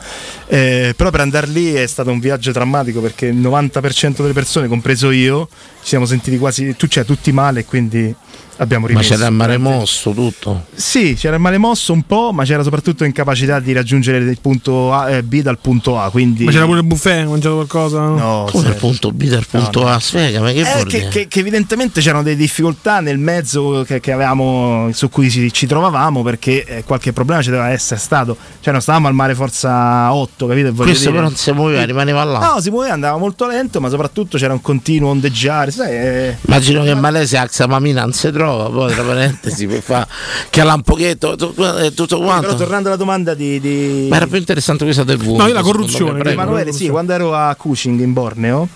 Eh, 0.47 0.93
però 0.95 1.09
per 1.09 1.19
andare 1.19 1.47
lì 1.47 1.73
è 1.73 1.85
stato 1.85 2.09
un 2.09 2.19
viaggio 2.19 2.51
drammatico 2.51 3.01
perché 3.01 3.27
il 3.27 3.37
90% 3.37 4.21
delle 4.21 4.33
persone, 4.33 4.67
compreso 4.67 5.11
io, 5.11 5.47
ci 5.81 5.89
siamo 5.89 6.05
sentiti 6.05 6.37
quasi 6.37 6.75
tu, 6.75 6.87
cioè, 6.87 7.03
tutti 7.03 7.31
male 7.31 7.65
quindi 7.65 8.15
abbiamo 8.61 8.85
Ma 8.85 8.91
rimesso. 8.91 9.13
c'era 9.13 9.27
il 9.27 9.33
mare 9.33 9.57
mosso 9.57 10.11
tutto. 10.11 10.65
Sì, 10.73 11.15
c'era 11.17 11.35
il 11.35 11.41
male 11.41 11.57
mosso 11.57 11.93
un 11.93 12.03
po', 12.03 12.31
ma 12.31 12.43
c'era 12.43 12.63
soprattutto 12.63 13.03
incapacità 13.03 13.59
di 13.59 13.73
raggiungere 13.73 14.17
il 14.19 14.37
punto 14.39 14.93
A, 14.93 15.09
eh, 15.09 15.23
B 15.23 15.41
dal 15.41 15.57
punto 15.59 15.99
A. 15.99 16.09
Quindi... 16.09 16.43
Ma 16.45 16.51
c'era 16.51 16.65
pure 16.65 16.79
il 16.79 16.85
buffet, 16.85 17.25
mangiato 17.25 17.55
qualcosa? 17.55 17.99
No, 18.01 18.47
Come 18.49 18.63
zero. 18.63 18.73
il 18.73 18.79
punto 18.79 19.11
B 19.11 19.23
del 19.27 19.45
punto 19.49 19.79
No, 19.81 19.85
no. 19.87 19.93
A? 19.93 19.99
Spiega, 19.99 20.41
ma 20.41 20.51
che 20.51 20.59
Eh, 20.61 20.85
che, 20.85 20.97
dire? 20.97 21.07
che- 21.09 21.27
che 21.27 21.39
evidentemente 21.39 22.01
c'erano 22.01 22.23
delle 22.23 22.35
difficoltà 22.35 22.99
nel 22.99 23.17
mezzo 23.17 23.83
che, 23.85 23.99
che 23.99 24.11
avevamo, 24.11 24.89
su 24.93 25.09
cui 25.09 25.29
ci, 25.29 25.51
ci 25.51 25.65
trovavamo 25.67 26.21
perché 26.23 26.63
eh, 26.65 26.83
qualche 26.83 27.13
problema 27.13 27.41
ci 27.41 27.49
doveva 27.49 27.69
essere 27.69 27.99
stato. 27.99 28.37
Cioè, 28.59 28.71
non 28.71 28.81
stavamo 28.81 29.07
al 29.07 29.13
mare 29.13 29.33
forza 29.35 30.13
8, 30.13 30.47
capito? 30.47 30.71
voglio 30.71 30.83
Questo 30.83 31.05
dire? 31.09 31.15
però 31.15 31.23
non 31.27 31.35
si 31.35 31.51
muoveva, 31.51 31.83
rimaneva 31.83 32.23
là. 32.23 32.53
No, 32.53 32.61
si 32.61 32.69
muoveva, 32.69 32.93
andava 32.93 33.17
molto 33.17 33.47
lento, 33.47 33.79
ma 33.81 33.89
soprattutto 33.89 34.37
c'era 34.37 34.53
un 34.53 34.61
continuo 34.61 35.09
ondeggiare. 35.09 35.71
Sai, 35.71 35.91
eh, 35.91 36.37
Immagino 36.45 36.83
che 36.83 36.89
in 36.91 36.99
Malesia 36.99 37.41
Axamamina 37.41 38.01
non 38.01 38.13
si 38.13 38.29
trova, 38.31 38.49
poi 38.69 38.93
tra 38.93 39.03
parentesi 39.03 39.67
per 39.67 39.81
fa 39.81 40.07
che 40.49 40.63
là 40.63 40.73
un 40.73 40.81
pochetto 40.81 41.33
eh, 41.77 41.93
tutto 41.93 42.17
però 42.19 42.29
quanto. 42.29 42.55
tornando 42.55 42.87
alla 42.87 42.97
domanda 42.97 43.33
di, 43.33 43.59
di- 43.59 44.07
Ma 44.09 44.17
era 44.17 44.27
più 44.27 44.37
interessante 44.37 44.83
questa 44.83 45.03
del 45.03 45.17
vomito. 45.17 45.41
No, 45.43 45.47
io 45.47 45.53
la 45.53 45.61
corruzione, 45.61 46.23
me. 46.23 46.31
Emanuele, 46.31 46.71
sì, 46.71 46.89
quando 46.89 47.13
ero 47.13 47.33
a 47.35 47.53
Kuching 47.55 47.99
in 48.01 48.13
Borneo, 48.13 48.67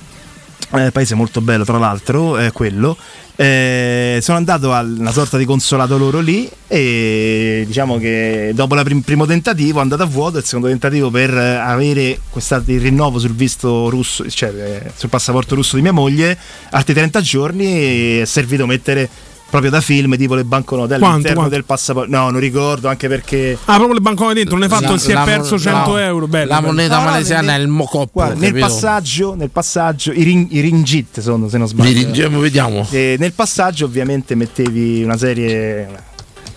eh, 0.73 0.91
paese 0.91 1.15
molto 1.15 1.41
bello 1.41 1.63
tra 1.63 1.77
l'altro, 1.77 2.37
è 2.37 2.51
quello. 2.51 2.97
eh, 3.37 4.19
sono 4.21 4.37
andato 4.37 4.71
a 4.71 4.79
una 4.79 5.11
sorta 5.11 5.35
di 5.37 5.43
consolato 5.43 5.97
loro 5.97 6.21
lì 6.21 6.49
e 6.67 7.65
diciamo 7.67 7.97
che 7.97 8.51
dopo 8.55 8.75
il 8.79 9.01
primo 9.03 9.25
tentativo 9.25 9.79
è 9.79 9.81
andato 9.81 10.03
a 10.03 10.05
vuoto, 10.05 10.37
il 10.37 10.45
secondo 10.45 10.67
tentativo 10.67 11.09
per 11.11 11.37
eh, 11.37 11.55
avere 11.55 12.17
questa- 12.29 12.63
il 12.65 12.79
rinnovo 12.79 13.19
sul 13.19 13.33
visto 13.33 13.89
russo, 13.89 14.29
cioè 14.29 14.49
eh, 14.85 14.91
sul 14.95 15.09
passaporto 15.09 15.53
russo 15.53 15.75
di 15.75 15.81
mia 15.81 15.91
moglie, 15.91 16.37
altri 16.71 16.93
30 16.93 17.19
giorni 17.19 18.19
è 18.21 18.25
servito 18.25 18.65
mettere 18.65 19.09
proprio 19.49 19.71
da 19.71 19.79
film, 19.81 20.17
tipo 20.17 20.35
le 20.35 20.43
banconote 20.43 20.89
Quanto, 20.97 21.05
all'interno 21.07 21.35
quanto? 21.39 21.55
del 21.55 21.65
passaporto. 21.65 22.09
No, 22.09 22.29
non 22.29 22.39
ricordo, 22.39 22.87
anche 22.87 23.07
perché 23.07 23.57
Ah, 23.65 23.75
proprio 23.75 23.93
le 23.93 24.01
banconote 24.01 24.35
dentro, 24.35 24.55
non 24.57 24.63
hai 24.63 24.69
fatto, 24.69 24.91
La- 24.93 24.97
si 24.97 25.11
è 25.11 25.23
perso 25.23 25.55
no, 25.55 25.59
100 25.59 25.97
euro. 25.97 26.27
Bello, 26.27 26.49
la 26.49 26.55
bello. 26.59 26.67
moneta 26.73 26.95
No, 26.97 27.03
no, 27.03 27.09
malesiana 27.11 27.51
nel- 27.51 27.59
è 27.59 27.63
il 27.63 27.67
mocoppo. 27.69 28.09
Guarda, 28.13 28.39
nel 28.39 28.53
passaggio, 28.53 29.35
nel 29.35 29.49
passaggio 29.49 30.11
i, 30.11 30.23
ring, 30.23 30.47
i 30.51 30.59
ringit 30.59 31.19
sono, 31.21 31.47
se 31.47 31.57
non 31.57 31.67
sbaglio. 31.67 31.91
Ringiamo, 31.93 32.39
vediamo. 32.39 32.87
E 32.89 33.15
nel 33.19 33.33
passaggio 33.33 33.85
ovviamente 33.85 34.35
mettevi 34.35 35.03
una 35.03 35.17
serie, 35.17 35.87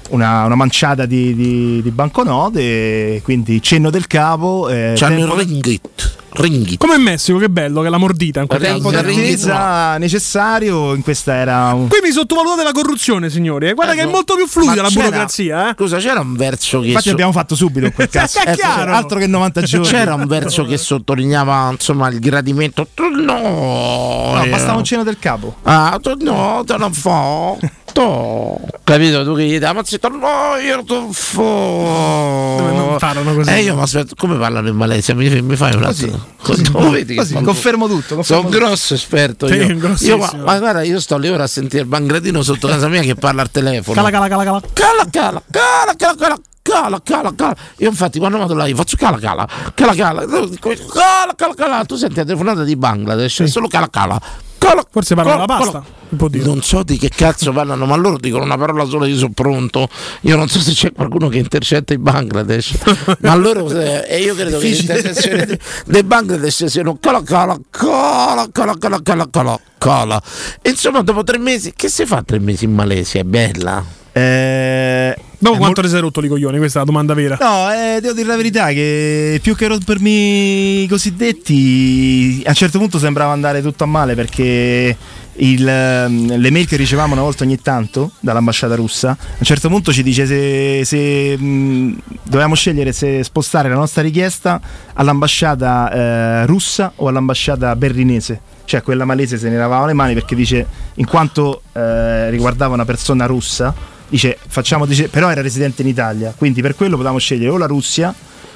una, 0.09 0.45
una 0.45 0.55
manciata 0.55 1.07
di, 1.07 1.35
di, 1.35 1.83
di 1.83 1.91
banconote, 1.91 3.21
quindi 3.25 3.63
cenno 3.63 3.91
del 3.91 4.07
capo. 4.07 4.69
Eh, 4.69 4.93
C'hanno 4.97 5.15
il 5.19 5.21
tempo- 5.27 5.37
ringgit. 5.37 6.17
ringgit. 6.31 6.79
Come 6.79 6.95
in 6.97 7.03
Messico, 7.03 7.39
che 7.39 7.49
bello, 7.49 7.83
che 7.83 7.89
la 7.89 7.99
mordita. 7.99 8.41
In 8.41 8.47
quel 8.47 8.61
tempo 8.61 8.91
caso. 8.91 9.03
d'attesa 9.03 9.99
necessario, 9.99 10.95
in 10.95 11.03
questa 11.03 11.35
era 11.35 11.73
un... 11.73 11.89
Qui 11.89 11.99
mi 12.03 12.11
sottovalutate 12.11 12.63
la 12.63 12.73
corruzione, 12.73 13.29
signori. 13.31 13.69
eh. 13.69 13.75
Guarda 13.75 13.95
che 13.95 14.03
è 14.03 14.07
molto 14.07 14.35
più 14.37 14.47
fluida 14.47 14.77
Ma 14.77 14.83
la 14.83 14.91
burocrazia. 14.91 15.71
Eh? 15.71 15.75
Scusa, 15.77 15.99
c'era 15.99 16.21
un 16.21 16.35
verso 16.37 16.81
che. 16.81 16.87
Infatti 16.89 17.07
so- 17.09 17.13
abbiamo 17.13 17.33
fatto 17.33 17.55
subito 17.55 17.87
in 17.87 17.93
quel 17.93 18.09
caso. 18.11 18.39
È 18.41 18.53
chiaro. 18.55 18.93
altro 18.95 19.19
che 19.19 19.27
90 19.27 19.61
giorni. 19.63 19.87
C'era 19.89 20.15
un 20.15 20.27
verso 20.27 20.65
che 20.65 20.77
sottolineava 20.79 21.71
insomma 21.73 22.09
il 22.09 22.19
gradimento. 22.21 22.87
No, 22.97 24.33
No, 24.35 24.43
eh. 24.45 24.49
bastava 24.49 24.79
un 24.79 24.85
cenno 24.85 25.03
del 25.05 25.19
capo. 25.19 25.57
Ah, 25.63 25.99
tu 26.01 26.15
no, 26.21 26.63
te 26.67 26.77
non 26.77 26.93
fa. 26.93 27.57
Tu. 27.93 28.61
Capito? 28.85 29.25
Tu 29.25 29.35
che 29.35 29.45
gli 29.45 29.59
dai, 29.59 29.75
ma 29.75 29.83
zitto, 29.85 30.09
no, 30.09 30.57
io 30.63 30.83
tu 30.85 31.13
fa. 31.13 31.41
non 31.43 32.97
parlano 32.99 33.35
così. 33.35 33.51
Eh, 33.51 33.63
io 33.63 33.75
mi 33.75 33.83
aspetto, 33.83 34.15
come 34.17 34.37
parlano 34.37 34.69
in 34.69 34.77
Malesia? 34.77 35.15
Mi, 35.15 35.29
mi 35.43 35.57
fai 35.57 35.75
un 35.75 35.85
attimo. 35.85 36.19
Così. 36.41 36.63
vedi 36.91 37.15
che 37.15 37.21
Così, 37.21 37.33
parlo? 37.35 37.49
confermo 37.49 37.87
tutto. 37.89 38.15
confermo 38.17 38.23
Sono 38.23 38.41
tutto. 38.43 38.57
grosso 38.65 38.95
esperto. 38.95 39.47
Sì, 39.49 39.55
io. 39.55 39.77
grossissimo. 39.77 40.17
Io, 40.17 40.31
ma, 40.37 40.45
ma 40.45 40.59
guarda, 40.59 40.83
io 40.83 41.01
sto 41.01 41.19
lì 41.19 41.29
ora 41.29 41.45
a 41.45 41.47
sentire 41.49 41.83
il 41.83 41.89
bangradino 41.89 42.43
sotto 42.43 42.69
casa 42.69 42.89
mia 42.89 43.01
che 43.03 43.15
parla 43.15 43.43
al 43.43 43.51
telefono. 43.51 43.97
Cala, 43.97 44.11
cala, 44.11 44.29
cala, 44.29 44.45
cala. 44.45 44.63
Cala, 44.73 45.07
cala, 45.11 45.43
cala, 45.51 45.95
cala, 45.97 46.15
cala. 46.17 46.39
Cala, 46.61 47.01
cala, 47.03 47.33
cala. 47.35 47.57
Io 47.79 47.89
infatti 47.89 48.19
quando 48.19 48.37
vado 48.37 48.53
là 48.55 48.67
io 48.67 48.77
faccio 48.77 48.97
cala, 48.99 49.19
cala, 49.19 49.49
cala, 49.75 49.95
cala, 49.95 50.27
cala, 50.27 51.35
cala, 51.35 51.55
cala. 51.55 51.85
Tu 51.87 51.97
senti 51.97 52.17
la 52.17 52.25
telefonata 52.25 52.63
di 52.63 52.77
Bangladesh, 52.77 53.41
è 53.41 53.47
solo 53.47 53.69
cala, 53.69 53.89
cala. 53.89 54.21
Coloc. 54.59 54.87
Forse 54.91 55.15
parla 55.15 55.33
della 55.33 55.45
pasta. 55.47 55.85
Non 56.11 56.63
so 56.63 56.83
di 56.83 56.99
che 56.99 57.09
cazzo 57.09 57.53
parlano, 57.53 57.87
ma 57.87 57.97
loro 57.97 58.19
dicono 58.19 58.45
una 58.45 58.57
parola 58.57 58.85
sola. 58.85 59.07
Io 59.07 59.17
sono 59.17 59.33
pronto. 59.35 59.89
Io 60.23 60.37
non 60.37 60.49
so 60.49 60.61
se 60.61 60.73
c'è 60.73 60.93
qualcuno 60.93 61.29
che 61.29 61.39
intercetta 61.39 61.95
in 61.95 62.03
Bangladesh, 62.03 62.79
ma 63.21 63.35
loro. 63.35 63.71
Eh, 63.71 64.05
e 64.09 64.21
io 64.21 64.35
credo 64.35 64.59
che 64.59 64.69
l'intercettazione 64.69 65.59
del 65.87 66.05
Bangladesh 66.05 66.67
siano 66.67 66.99
colo, 67.01 67.23
colo, 67.23 67.61
colo, 67.71 68.49
colo, 68.53 68.77
colo, 68.79 69.01
colo, 69.03 69.29
colo, 69.31 69.61
colo. 69.79 70.21
Insomma, 70.63 71.03
dopo 71.03 71.23
tre 71.25 71.39
mesi, 71.39 71.73
che 71.75 71.89
si 71.89 72.05
fa 72.07 72.23
tre 72.23 72.39
mesi 72.39 72.65
in 72.65 72.75
Malesia? 72.75 73.21
È 73.21 73.25
bella. 73.25 73.85
Eh 74.13 74.98
Dopo 75.41 75.55
è 75.55 75.59
quanto 75.59 75.81
mol- 75.81 75.89
ti 75.89 75.95
sei 75.95 76.01
rotto 76.01 76.25
i 76.25 76.29
coglioni? 76.29 76.59
Questa 76.59 76.79
è 76.79 76.81
la 76.81 76.87
domanda 76.87 77.15
vera. 77.15 77.37
No, 77.41 77.73
eh, 77.73 78.01
devo 78.01 78.13
dire 78.13 78.27
la 78.27 78.37
verità 78.37 78.69
che 78.69 79.39
più 79.41 79.55
che 79.55 79.69
rompermi 79.69 80.83
i 80.83 80.89
cosiddetti, 80.89 82.43
a 82.45 82.51
un 82.51 82.55
certo 82.55 82.79
punto 82.79 82.99
sembrava 82.99 83.33
andare 83.33 83.63
tutto 83.63 83.85
a 83.85 83.87
male 83.87 84.15
perché 84.15 84.97
il, 85.39 85.69
ehm, 85.69 86.37
le 86.37 86.51
mail 86.51 86.67
che 86.67 86.77
ricevavamo 86.77 87.13
una 87.13 87.23
volta 87.23 87.45
ogni 87.45 87.61
tanto 87.61 88.13
dall'ambasciata 88.19 88.75
russa, 88.75 89.11
a 89.11 89.17
un 89.39 89.45
certo 89.45 89.69
punto 89.69 89.93
ci 89.93 90.03
dice 90.03 90.27
se, 90.27 90.85
se, 90.85 91.37
mh, 91.39 91.99
dovevamo 92.25 92.55
scegliere 92.55 92.93
se 92.93 93.23
spostare 93.23 93.69
la 93.69 93.77
nostra 93.77 94.03
richiesta 94.03 94.61
all'ambasciata 94.95 95.93
eh, 95.93 96.47
russa 96.47 96.93
o 96.97 97.09
all'ambasciata 97.09 97.77
berlinese. 97.77 98.41
Cioè 98.65 98.83
quella 98.83 99.05
malese 99.07 99.39
se 99.39 99.49
ne 99.49 99.57
lavava 99.57 99.87
le 99.87 99.95
mani 99.95 100.15
perché 100.15 100.35
dice, 100.35 100.67
in 100.95 101.07
quanto 101.07 101.63
eh, 101.73 102.29
riguardava 102.29 102.75
una 102.75 102.85
persona 102.85 103.25
russa, 103.25 103.73
dice 104.09 104.39
facciamo 104.47 104.87
dice, 104.87 105.09
però 105.09 105.31
era 105.31 105.43
residente 105.43 105.83
in 105.83 105.89
Italia, 105.89 106.35
quindi 106.37 106.63
per 106.63 106.75
quello 106.75 106.97
potevamo 106.97 107.19
scegliere 107.19 107.51
o 107.51 107.57
la 107.57 107.67
Russia 107.67 108.15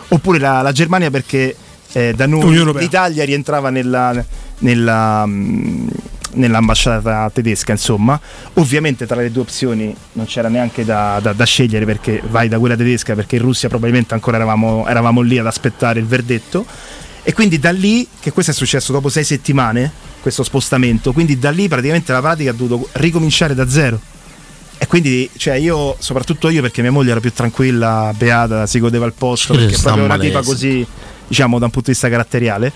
oppure 0.09 0.39
la, 0.39 0.63
la 0.63 0.73
Germania 0.73 1.11
perché 1.11 1.55
eh, 1.93 2.15
da 2.15 2.27
noi 2.27 2.79
l'Italia 2.79 3.25
rientrava 3.25 3.71
nella, 3.71 4.25
nella, 4.61 5.27
mh, 5.27 5.89
nell'ambasciata 6.35 7.31
tedesca, 7.33 7.73
insomma. 7.73 8.19
Ovviamente 8.55 9.07
tra 9.07 9.17
le 9.17 9.31
due 9.31 9.43
opzioni 9.43 9.95
non 10.13 10.27
c'era 10.27 10.49
neanche 10.49 10.85
da, 10.85 11.19
da- 11.21 11.33
da 11.33 11.45
scegliere 11.45 11.85
perché 11.85 12.23
vai 12.29 12.49
da 12.49 12.59
quella 12.59 12.77
tedesca 12.77 13.15
perché 13.15 13.37
in 13.37 13.43
Russia 13.43 13.69
probabilmente 13.69 14.15
ancora 14.15 14.37
eravamo, 14.37 14.87
eravamo 14.87 15.21
lì 15.21 15.39
ad 15.39 15.47
aspettare 15.47 16.01
il 16.01 16.07
verdetto. 16.07 16.65
E 17.25 17.33
quindi 17.35 17.59
da 17.61 17.71
lì, 17.71 18.09
che 18.19 18.33
questo 18.33 18.51
è 18.51 18.55
successo 18.55 18.91
dopo 18.91 19.09
sei 19.09 19.23
settimane, 19.23 19.91
questo 20.21 20.43
spostamento, 20.43 21.13
quindi 21.13 21.39
da 21.39 21.51
lì 21.51 21.69
praticamente 21.69 22.11
la 22.13 22.21
pratica 22.21 22.51
ha 22.51 22.55
dovuto 22.55 22.89
ricominciare 22.95 23.55
da 23.55 23.69
zero. 23.69 24.01
E 24.83 24.89
quindi, 24.89 25.31
cioè, 25.37 25.55
io, 25.55 25.95
soprattutto 26.01 26.49
io, 26.49 26.61
perché 26.61 26.83
mia 26.83 26.91
moglie 26.91 27.13
era 27.13 27.21
più 27.21 27.33
tranquilla, 27.33 28.13
beata, 28.17 28.67
si 28.67 28.81
godeva 28.81 29.07
il 29.07 29.13
posto, 29.17 29.55
perché 29.55 29.75
sta 29.75 29.93
proprio 29.93 30.07
una 30.07 30.19
tipa 30.19 30.43
così, 30.43 30.85
diciamo, 31.29 31.61
da 31.61 31.67
un 31.67 31.71
punto 31.71 31.87
di 31.87 31.93
vista 31.93 32.09
caratteriale. 32.09 32.73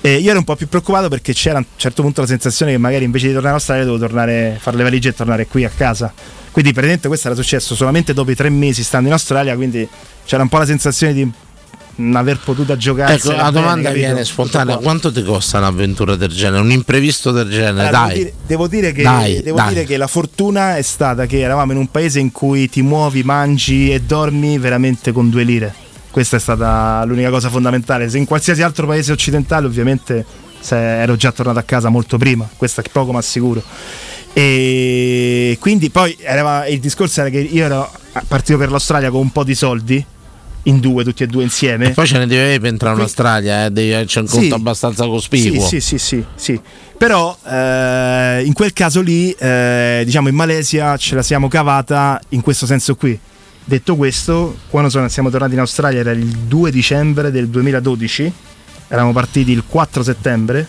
E 0.00 0.14
io 0.14 0.30
ero 0.30 0.38
un 0.38 0.44
po' 0.44 0.56
più 0.56 0.68
preoccupato 0.68 1.08
perché 1.10 1.34
c'era 1.34 1.56
a 1.56 1.58
un 1.58 1.66
certo 1.76 2.00
punto 2.00 2.22
la 2.22 2.26
sensazione 2.26 2.72
che 2.72 2.78
magari 2.78 3.04
invece 3.04 3.26
di 3.26 3.34
tornare 3.34 3.52
in 3.52 3.58
Australia 3.60 3.84
dovevo 3.84 4.06
tornare, 4.06 4.56
fare 4.58 4.78
le 4.78 4.84
valigie 4.84 5.10
e 5.10 5.12
tornare 5.12 5.46
qui 5.48 5.64
a 5.66 5.68
casa. 5.68 6.10
Quindi, 6.50 6.72
praticamente, 6.72 7.08
questo 7.08 7.26
era 7.26 7.36
successo 7.36 7.74
solamente 7.74 8.14
dopo 8.14 8.30
i 8.30 8.34
tre 8.34 8.48
mesi 8.48 8.82
stando 8.82 9.08
in 9.08 9.12
Australia, 9.12 9.54
quindi 9.54 9.86
c'era 10.24 10.42
un 10.42 10.48
po' 10.48 10.56
la 10.56 10.64
sensazione 10.64 11.12
di 11.12 11.30
aver 12.14 12.38
potuto 12.38 12.76
giocare. 12.76 13.14
Ecco, 13.14 13.32
la 13.32 13.50
domanda 13.50 13.90
viene 13.90 14.24
spontanea: 14.24 14.76
quanto 14.76 15.12
ti 15.12 15.22
costa 15.22 15.58
un'avventura 15.58 16.16
del 16.16 16.30
genere? 16.30 16.62
Un 16.62 16.70
imprevisto 16.70 17.30
del 17.30 17.48
genere? 17.50 17.88
Allora, 17.88 18.06
Dai. 18.06 18.14
Devo 18.14 18.18
dire, 18.18 18.32
devo 18.46 18.66
dire 18.68 18.92
che, 18.92 19.02
Dai, 19.02 19.42
devo 19.42 19.56
dai. 19.56 19.68
dire 19.68 19.84
che 19.84 19.96
la 19.96 20.06
fortuna 20.06 20.76
è 20.76 20.82
stata 20.82 21.26
che 21.26 21.40
eravamo 21.40 21.72
in 21.72 21.78
un 21.78 21.90
paese 21.90 22.18
in 22.20 22.32
cui 22.32 22.68
ti 22.68 22.82
muovi, 22.82 23.22
mangi 23.22 23.92
e 23.92 24.00
dormi 24.00 24.58
veramente 24.58 25.12
con 25.12 25.30
due 25.30 25.44
lire. 25.44 25.74
Questa 26.10 26.36
è 26.36 26.40
stata 26.40 27.04
l'unica 27.04 27.30
cosa 27.30 27.48
fondamentale. 27.48 28.08
Se 28.08 28.18
in 28.18 28.24
qualsiasi 28.24 28.62
altro 28.62 28.86
paese 28.86 29.12
occidentale, 29.12 29.66
ovviamente, 29.66 30.24
se 30.58 30.76
ero 30.76 31.14
già 31.16 31.30
tornato 31.32 31.58
a 31.58 31.62
casa 31.62 31.88
molto 31.88 32.18
prima, 32.18 32.48
questo 32.56 32.80
è 32.80 32.84
poco 32.90 33.12
ma 33.12 33.22
sicuro. 33.22 33.62
E 34.32 35.56
quindi 35.60 35.90
poi 35.90 36.16
era- 36.20 36.66
il 36.66 36.80
discorso 36.80 37.20
era 37.20 37.30
che 37.30 37.38
io 37.40 37.64
ero 37.64 37.90
partito 38.28 38.58
per 38.58 38.70
l'Australia 38.70 39.10
con 39.10 39.20
un 39.20 39.30
po' 39.30 39.44
di 39.44 39.54
soldi, 39.54 40.04
in 40.64 40.80
due, 40.80 41.04
tutti 41.04 41.22
e 41.22 41.26
due 41.26 41.42
insieme. 41.42 41.86
E 41.86 41.90
poi 41.90 42.06
ce 42.06 42.18
ne 42.18 42.26
devi 42.26 42.58
per 42.60 42.68
entrare 42.70 42.96
in 42.96 43.00
Australia, 43.02 43.66
eh, 43.66 43.70
devi- 43.70 44.04
c'è 44.06 44.20
un 44.20 44.26
Sì. 44.28 44.36
conto 44.40 44.54
abbastanza 44.56 45.06
cospicuo. 45.06 45.60
Sì, 45.66 45.80
sì, 45.80 45.98
sì, 45.98 45.98
sì, 45.98 46.24
sì. 46.34 46.60
Però 46.98 47.36
eh, 47.48 48.42
in 48.44 48.52
quel 48.52 48.72
caso 48.74 49.00
lì, 49.00 49.30
eh, 49.32 50.02
diciamo 50.04 50.28
in 50.28 50.34
Malesia 50.34 50.96
ce 50.98 51.14
la 51.14 51.22
siamo 51.22 51.48
cavata 51.48 52.20
in 52.30 52.40
questo 52.42 52.66
senso 52.66 52.94
qui. 52.94 53.18
Detto 53.64 53.96
questo, 53.96 54.56
quando 54.68 54.90
sono- 54.90 55.08
siamo 55.08 55.30
tornati 55.30 55.52
in 55.54 55.60
Australia 55.60 56.00
era 56.00 56.10
il 56.10 56.26
2 56.26 56.70
dicembre 56.70 57.30
del 57.30 57.48
2012, 57.48 58.30
eravamo 58.88 59.12
partiti 59.12 59.50
il 59.52 59.62
4 59.66 60.02
settembre, 60.02 60.66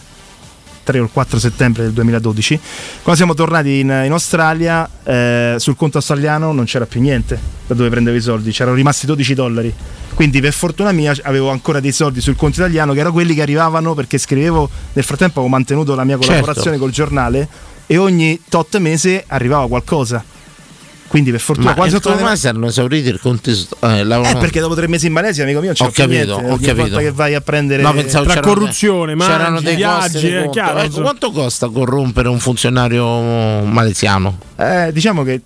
3 0.83 0.99
o 0.99 1.03
il 1.03 1.09
4 1.11 1.39
settembre 1.39 1.83
del 1.83 1.91
2012. 1.93 2.59
Quando 3.01 3.15
siamo 3.15 3.33
tornati 3.33 3.79
in, 3.79 4.01
in 4.05 4.11
Australia, 4.11 4.89
eh, 5.03 5.55
sul 5.57 5.75
conto 5.75 5.97
australiano 5.97 6.51
non 6.51 6.65
c'era 6.65 6.85
più 6.85 7.01
niente 7.01 7.39
da 7.67 7.73
dove 7.73 7.89
prendevo 7.89 8.17
i 8.17 8.21
soldi, 8.21 8.51
c'erano 8.51 8.75
rimasti 8.75 9.05
12 9.05 9.33
dollari. 9.33 9.73
Quindi 10.13 10.41
per 10.41 10.53
fortuna 10.53 10.91
mia 10.91 11.15
avevo 11.23 11.49
ancora 11.49 11.79
dei 11.79 11.91
soldi 11.91 12.19
sul 12.21 12.35
conto 12.35 12.59
italiano 12.59 12.93
che 12.93 12.99
erano 12.99 13.13
quelli 13.13 13.33
che 13.33 13.41
arrivavano 13.41 13.93
perché 13.93 14.17
scrivevo, 14.17 14.69
nel 14.93 15.03
frattempo 15.03 15.39
avevo 15.39 15.53
mantenuto 15.53 15.95
la 15.95 16.03
mia 16.03 16.15
Certo. 16.17 16.27
collaborazione 16.31 16.77
col 16.77 16.91
giornale 16.91 17.47
e 17.87 17.97
ogni 17.97 18.39
tot 18.49 18.77
mese 18.77 19.23
arrivava 19.27 19.67
qualcosa. 19.67 20.23
Quindi 21.11 21.31
per 21.31 21.41
fortuna 21.41 21.71
Ma 21.71 21.73
quasi 21.75 21.95
il 21.95 22.01
sono 22.01 22.15
tornato- 22.15 22.33
ormai 22.33 22.49
erano 22.49 22.67
esauriti 22.67 23.09
il 23.09 23.19
conto. 23.19 23.49
Eh, 23.51 24.03
la- 24.05 24.29
eh, 24.29 24.37
perché 24.37 24.61
dopo 24.61 24.75
tre 24.75 24.87
mesi 24.87 25.07
in 25.07 25.11
Malesia, 25.11 25.43
amico 25.43 25.59
mio, 25.59 25.67
non 25.67 25.75
c'è 25.75 25.83
Ho 25.83 25.89
più 25.91 26.03
capito, 26.03 26.23
niente. 26.37 26.49
ho 26.51 26.53
Ogni 26.55 26.65
capito. 26.65 26.81
volta 26.83 26.99
che 26.99 27.11
vai 27.11 27.35
a 27.35 27.41
prendere 27.41 27.81
No, 27.83 27.93
pensavo 27.93 28.25
Tra 28.29 28.39
corruzione, 28.39 29.13
mangi, 29.15 29.31
c'erano 29.33 29.59
dei 29.59 29.75
viaggi, 29.75 30.31
conto. 30.33 30.49
chiaro, 30.51 30.81
insomma. 30.83 31.03
quanto 31.03 31.31
costa 31.31 31.67
corrompere 31.67 32.29
un 32.29 32.39
funzionario 32.39 33.05
malesiano? 33.65 34.37
Eh, 34.55 34.91
diciamo 34.93 35.23
che 35.23 35.41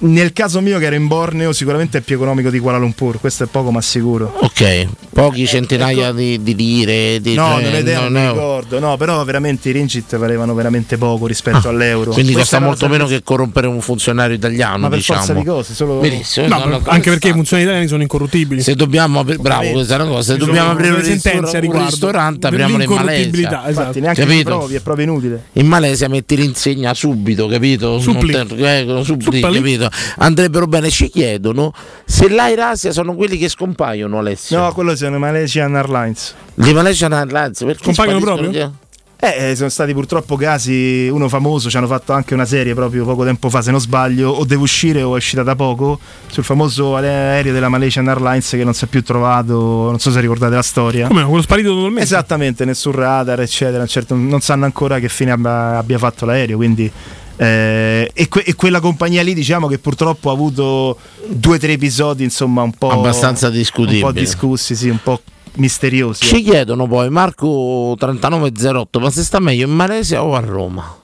nel 0.00 0.32
caso 0.32 0.60
mio 0.60 0.78
che 0.80 0.86
ero 0.86 0.96
in 0.96 1.06
Borneo 1.06 1.52
sicuramente 1.52 1.98
è 1.98 2.00
più 2.00 2.16
economico 2.16 2.50
di 2.50 2.58
Kuala 2.58 2.78
Lumpur, 2.78 3.20
questo 3.20 3.44
è 3.44 3.46
poco 3.46 3.70
ma 3.70 3.80
sicuro. 3.80 4.32
Ok, 4.40 4.86
pochi 5.22 5.46
centinaia 5.46 6.12
di, 6.12 6.42
di 6.42 6.54
lire. 6.54 7.20
Di, 7.20 7.32
Ecco. 7.32 7.40
No, 7.40 7.52
cioè, 7.54 7.62
non 7.64 7.74
è 7.74 7.78
idea, 7.78 8.00
non 8.02 8.12
non 8.12 8.22
mi 8.22 8.28
è- 8.28 8.32
ricordo, 8.32 8.78
no, 8.78 8.96
però 8.96 9.24
veramente 9.24 9.68
i 9.68 9.72
ringit 9.72 10.16
valevano 10.16 10.54
veramente 10.54 10.96
poco 10.98 11.26
rispetto 11.26 11.68
all'euro. 11.68 12.10
Ah, 12.10 12.14
Quindi 12.14 12.32
Questa 12.32 12.58
costa 12.58 12.58
una 12.58 12.66
molto 12.66 12.88
meno 12.88 13.06
che 13.06 13.22
corrompere 13.22 13.66
un 13.66 13.80
funzionario 13.80 14.36
italiano. 14.36 14.78
Ma 14.78 14.88
per 14.88 14.98
diciamo. 14.98 15.18
forza 15.20 15.32
di 15.34 15.44
cose, 15.44 15.74
solo- 15.74 15.98
Benissimo, 15.98 16.46
No, 16.48 16.58
no, 16.58 16.64
no, 16.66 16.80
anche 16.86 17.10
perché 17.10 17.28
i 17.28 17.32
funzionari 17.32 17.66
italiani 17.68 17.88
sono 17.88 18.02
incorruttibili. 18.02 18.60
Se 18.62 18.74
dobbiamo 18.74 19.20
aprire, 19.20 19.38
bravo, 19.38 19.70
questa 19.70 19.96
è 19.96 20.00
una 20.00 20.08
cosa. 20.10 20.32
Se 20.34 20.38
Ci 20.38 20.44
dobbiamo 20.46 20.70
aprire 20.70 20.90
un, 20.90 21.00
delle 21.00 21.08
sentenze 21.08 21.28
a 21.28 21.40
ristor- 21.40 21.54
un 21.54 21.60
riguardo. 21.60 21.88
ristorante, 21.90 22.46
apriamolo 22.46 22.82
in 22.82 22.90
Malesia. 22.90 23.48
esatto. 23.48 23.68
Infatti 23.68 24.00
neanche 24.00 24.20
Capito? 24.22 24.56
provi, 24.56 24.74
è 24.74 24.80
proprio 24.80 25.04
inutile. 25.04 25.42
In 25.54 25.66
Malesia 25.66 26.08
metti 26.08 26.36
l'insegna 26.36 26.94
subito, 26.94 27.46
capito? 27.48 27.98
Suppli. 27.98 28.34
Eh, 28.34 29.00
suppli, 29.04 29.36
Suppali. 29.36 29.54
capito? 29.56 29.88
Andrebbero 30.18 30.66
bene. 30.66 30.90
Ci 30.90 31.08
chiedono 31.10 31.72
se 32.04 32.28
l'Air 32.28 32.58
Asia 32.60 32.92
sono 32.92 33.14
quelli 33.14 33.36
che 33.36 33.48
scompaiono, 33.48 34.18
Alessio. 34.18 34.58
No, 34.58 34.72
quello 34.72 34.94
sono 34.96 35.07
i 35.16 35.18
Malaysian 35.18 35.74
Airlines. 35.74 36.34
Le 36.54 36.72
Malaysian 36.72 37.12
Airlines 37.12 37.58
perché 37.64 37.84
Compaiono 37.84 38.20
proprio? 38.20 38.50
via? 38.50 38.72
Eh, 39.20 39.50
eh, 39.50 39.56
sono 39.56 39.68
stati 39.68 39.92
purtroppo 39.94 40.36
casi, 40.36 41.08
uno 41.08 41.28
famoso, 41.28 41.68
ci 41.68 41.76
hanno 41.76 41.88
fatto 41.88 42.12
anche 42.12 42.34
una 42.34 42.44
serie 42.44 42.72
proprio 42.72 43.04
poco 43.04 43.24
tempo 43.24 43.50
fa, 43.50 43.62
se 43.62 43.72
non 43.72 43.80
sbaglio, 43.80 44.30
o 44.30 44.44
deve 44.44 44.62
uscire 44.62 45.02
o 45.02 45.14
è 45.14 45.16
uscita 45.16 45.42
da 45.42 45.56
poco, 45.56 45.98
sul 46.28 46.44
famoso 46.44 46.94
aereo 46.94 47.52
della 47.52 47.68
Malaysian 47.68 48.06
Airlines 48.06 48.48
che 48.50 48.62
non 48.62 48.74
si 48.74 48.84
è 48.84 48.86
più 48.86 49.02
trovato, 49.02 49.54
non 49.88 49.98
so 49.98 50.12
se 50.12 50.20
ricordate 50.20 50.54
la 50.54 50.62
storia. 50.62 51.08
Come 51.08 51.24
quello 51.24 51.42
sparito 51.42 51.70
totalmente? 51.70 52.02
Esattamente, 52.02 52.64
nessun 52.64 52.92
radar, 52.92 53.40
eccetera, 53.40 53.84
certo, 53.86 54.14
non 54.14 54.40
sanno 54.40 54.66
ancora 54.66 55.00
che 55.00 55.08
fine 55.08 55.32
abbia, 55.32 55.78
abbia 55.78 55.98
fatto 55.98 56.24
l'aereo, 56.24 56.56
quindi... 56.56 56.92
eh, 57.38 58.10
e, 58.12 58.28
que- 58.28 58.42
e 58.42 58.54
quella 58.54 58.80
compagnia 58.80 59.22
lì 59.22 59.32
diciamo 59.32 59.66
che 59.68 59.78
purtroppo 59.78 60.28
ha 60.30 60.32
avuto 60.32 60.98
due 61.28 61.56
o 61.56 61.58
tre 61.58 61.72
episodi 61.72 62.24
insomma 62.24 62.62
un 62.62 62.72
po' 62.72 62.90
Abbastanza 62.90 63.48
discutibili. 63.48 64.02
un 64.02 64.12
po' 64.12 64.12
discussi 64.12 64.74
sì 64.74 64.88
un 64.88 64.98
po' 65.02 65.20
misteriosi 65.54 66.24
Ci 66.24 66.42
chiedono 66.42 66.86
poi 66.86 67.08
Marco 67.10 67.94
3908, 67.98 69.00
ma 69.00 69.10
se 69.10 69.22
sta 69.24 69.38
meglio 69.40 69.66
in 69.66 69.72
Malesia 69.72 70.22
o 70.22 70.34
a 70.34 70.40
Roma? 70.40 70.96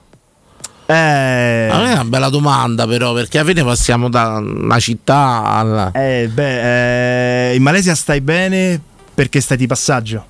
Eh... 0.87 1.69
Non 1.73 1.87
è 1.87 1.93
una 1.93 2.05
bella 2.05 2.29
domanda 2.29 2.87
però, 2.87 3.15
perché 3.15 3.39
alla 3.39 3.49
fine 3.49 3.65
passiamo 3.65 4.09
da 4.11 4.37
una 4.37 4.79
città 4.79 5.43
alla... 5.45 5.91
Eh, 5.93 6.29
beh, 6.33 7.51
eh, 7.51 7.55
in 7.55 7.63
Malesia 7.63 7.95
stai 7.95 8.21
bene 8.21 8.79
perché 9.15 9.41
stai 9.41 9.57
di 9.57 9.67
passaggio. 9.67 10.27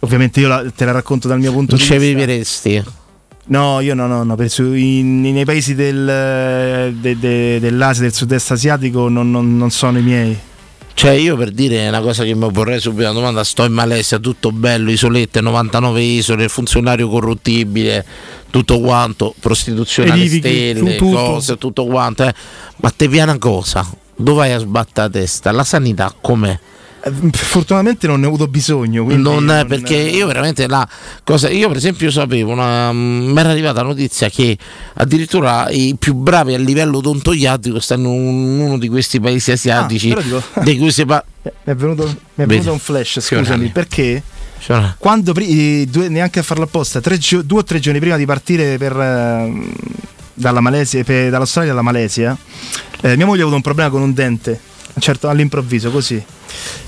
Ovviamente 0.00 0.40
io 0.40 0.48
la- 0.48 0.64
te 0.74 0.84
la 0.84 0.92
racconto 0.92 1.26
dal 1.28 1.38
mio 1.38 1.52
punto 1.52 1.76
Non 1.76 1.84
di 1.84 1.90
ci 1.90 1.96
vista. 1.98 2.16
vivresti? 2.16 2.84
No, 3.50 3.80
io 3.80 3.94
no, 3.94 4.06
no, 4.06 4.24
no 4.24 4.34
penso 4.36 4.62
in- 4.74 5.20
nei 5.22 5.44
paesi 5.44 5.74
del, 5.74 6.94
de- 7.00 7.18
de- 7.18 7.58
dell'Asia, 7.60 8.02
del 8.02 8.12
sud-est 8.14 8.50
asiatico 8.50 9.08
non, 9.08 9.30
non- 9.30 9.56
non 9.56 9.70
sono 9.70 9.98
i 9.98 10.02
miei. 10.02 10.38
Cioè 10.92 11.12
io 11.12 11.36
per 11.36 11.52
dire 11.52 11.86
una 11.88 12.00
cosa 12.00 12.24
che 12.24 12.34
mi 12.34 12.50
porrei 12.50 12.80
subito 12.80 13.04
una 13.04 13.12
domanda, 13.12 13.44
sto 13.44 13.64
in 13.64 13.72
Malesia, 13.72 14.18
tutto 14.18 14.50
bello, 14.50 14.90
isolette, 14.90 15.40
99 15.40 16.02
isole, 16.02 16.48
funzionario 16.48 17.08
corruttibile, 17.08 18.04
tutto 18.50 18.80
quanto, 18.80 19.32
prostituzione 19.38 20.10
alle 20.10 20.28
stelle, 20.28 20.96
tutto. 20.96 21.14
cose, 21.16 21.56
tutto 21.56 21.86
quanto. 21.86 22.24
eh. 22.24 22.34
Ma 22.78 22.90
te 22.90 23.06
viene 23.06 23.30
una 23.30 23.38
cosa, 23.38 23.88
dove 24.16 24.38
vai 24.38 24.52
a 24.52 24.58
sbattere 24.58 25.06
la 25.06 25.12
testa? 25.20 25.52
La 25.52 25.62
sanità 25.64 26.12
com'è? 26.20 26.58
Fortunatamente 27.32 28.06
non 28.06 28.20
ne 28.20 28.26
ho 28.26 28.28
avuto 28.28 28.48
bisogno. 28.48 29.04
quindi 29.04 29.22
Non 29.22 29.50
è 29.50 29.64
perché 29.66 29.94
io 29.96 30.26
veramente 30.26 30.66
la 30.66 30.86
cosa, 31.24 31.48
io 31.50 31.68
per 31.68 31.76
esempio 31.76 32.10
sapevo, 32.10 32.52
una- 32.52 32.92
mi 32.92 33.38
era 33.38 33.50
arrivata 33.50 33.82
la 33.82 33.88
notizia 33.88 34.28
che 34.28 34.56
addirittura 34.94 35.68
i 35.70 35.96
più 35.98 36.14
bravi 36.14 36.54
a 36.54 36.58
livello 36.58 36.98
odontoiatrico 36.98 37.80
stanno 37.80 38.08
in 38.12 38.60
uno 38.60 38.78
di 38.78 38.88
questi 38.88 39.20
paesi 39.20 39.50
asiatici 39.52 40.10
Ah, 40.12 40.20
dico- 40.22 40.42
di 40.62 40.78
cui 40.78 40.90
si 40.92 41.04
parla. 41.04 41.24
Mi 41.42 41.50
è 41.64 41.74
venuto, 41.74 42.04
mi 42.34 42.44
è 42.44 42.46
venuto 42.46 42.72
un 42.72 42.78
flash, 42.78 43.20
scusami, 43.20 43.68
perché 43.68 44.22
quando 44.98 45.32
due- 45.32 46.08
neanche 46.08 46.40
a 46.40 46.42
farlo 46.42 46.64
apposta, 46.64 47.00
tre 47.00 47.18
due 47.44 47.60
o 47.60 47.64
tre 47.64 47.78
giorni 47.78 48.00
prima 48.00 48.16
di 48.16 48.26
partire 48.26 48.76
per, 48.76 48.94
ehm, 48.98 49.72
dalla 50.34 50.60
Malesia, 50.60 51.02
per- 51.04 51.30
dall'Australia 51.30 51.72
alla 51.72 51.82
Malesia, 51.82 52.36
eh, 53.00 53.16
mia 53.16 53.24
moglie 53.24 53.40
ha 53.40 53.42
avuto 53.42 53.56
un 53.56 53.62
problema 53.62 53.88
con 53.90 54.02
un 54.02 54.12
dente, 54.12 54.60
certo 55.00 55.28
all'improvviso 55.28 55.90
così. 55.90 56.22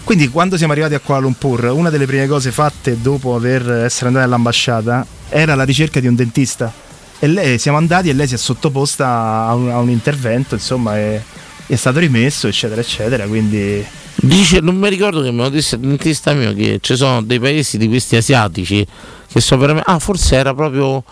Quindi 0.04 0.28
quando 0.28 0.56
siamo 0.56 0.72
arrivati 0.72 0.94
a 0.94 1.00
Kuala 1.00 1.22
Lumpur, 1.22 1.64
una 1.66 1.90
delle 1.90 2.06
prime 2.06 2.26
cose 2.26 2.50
fatte 2.50 3.00
dopo 3.00 3.34
aver 3.34 3.70
essere 3.70 4.06
andati 4.06 4.24
all'ambasciata 4.24 5.06
era 5.28 5.54
la 5.54 5.64
ricerca 5.64 6.00
di 6.00 6.06
un 6.06 6.14
dentista. 6.14 6.72
E 7.18 7.26
lei 7.26 7.58
siamo 7.58 7.76
andati 7.76 8.08
e 8.08 8.12
lei 8.12 8.26
si 8.26 8.34
è 8.34 8.38
sottoposta 8.38 9.06
a 9.46 9.54
un, 9.54 9.70
a 9.70 9.78
un 9.78 9.90
intervento, 9.90 10.54
insomma, 10.54 10.98
e 10.98 11.22
è 11.66 11.76
stato 11.76 11.98
rimesso, 11.98 12.48
eccetera, 12.48 12.80
eccetera. 12.80 13.26
Quindi 13.26 13.84
Dice, 14.22 14.60
non 14.60 14.76
mi 14.76 14.88
ricordo 14.90 15.22
che 15.22 15.30
me 15.30 15.42
lo 15.44 15.48
disse 15.48 15.76
il 15.76 15.80
dentista 15.80 16.34
mio 16.34 16.52
che 16.52 16.78
ci 16.82 16.94
sono 16.94 17.22
dei 17.22 17.40
paesi 17.40 17.78
di 17.78 17.88
questi 17.88 18.16
asiatici 18.16 18.86
che 19.26 19.40
sono 19.40 19.60
veramente. 19.60 19.90
Ah, 19.90 19.98
forse 19.98 20.36
era 20.36 20.52
proprio 20.52 21.02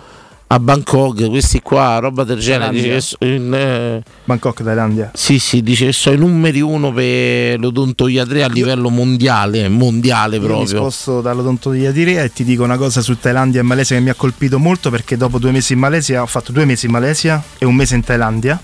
a 0.50 0.58
Bangkok, 0.58 1.28
questi 1.28 1.60
qua, 1.60 1.98
roba 1.98 2.24
del 2.24 2.38
genere. 2.38 2.72
Dice 2.72 2.88
che 2.88 3.00
so- 3.02 3.16
in, 3.20 3.52
eh, 3.52 4.02
Bangkok, 4.24 4.62
Thailandia. 4.62 5.10
Sì, 5.14 5.38
sì, 5.38 5.62
dice 5.62 5.86
che 5.86 5.92
sono 5.92 6.16
i 6.16 6.18
numeri 6.18 6.60
uno 6.62 6.90
per 6.92 7.58
l'odontoiatria 7.60 8.46
a 8.46 8.48
livello 8.48 8.88
mondiale, 8.88 9.68
mondiale 9.68 10.36
Io 10.36 10.40
mi 10.42 10.46
proprio. 10.48 10.66
sposto 10.78 11.20
dall'odontodiatria 11.20 12.22
e 12.22 12.32
ti 12.32 12.44
dico 12.44 12.64
una 12.64 12.78
cosa 12.78 13.02
su 13.02 13.18
Thailandia 13.18 13.60
e 13.60 13.62
Malesia 13.62 13.96
che 13.96 14.02
mi 14.02 14.08
ha 14.10 14.14
colpito 14.14 14.58
molto 14.58 14.88
perché 14.90 15.16
dopo 15.18 15.38
due 15.38 15.50
mesi 15.50 15.74
in 15.74 15.80
Malesia 15.80 16.22
ho 16.22 16.26
fatto 16.26 16.50
due 16.50 16.64
mesi 16.64 16.86
in 16.86 16.92
Malesia 16.92 17.42
e 17.58 17.66
un 17.66 17.74
mese 17.74 17.94
in 17.96 18.02
Thailandia 18.02 18.58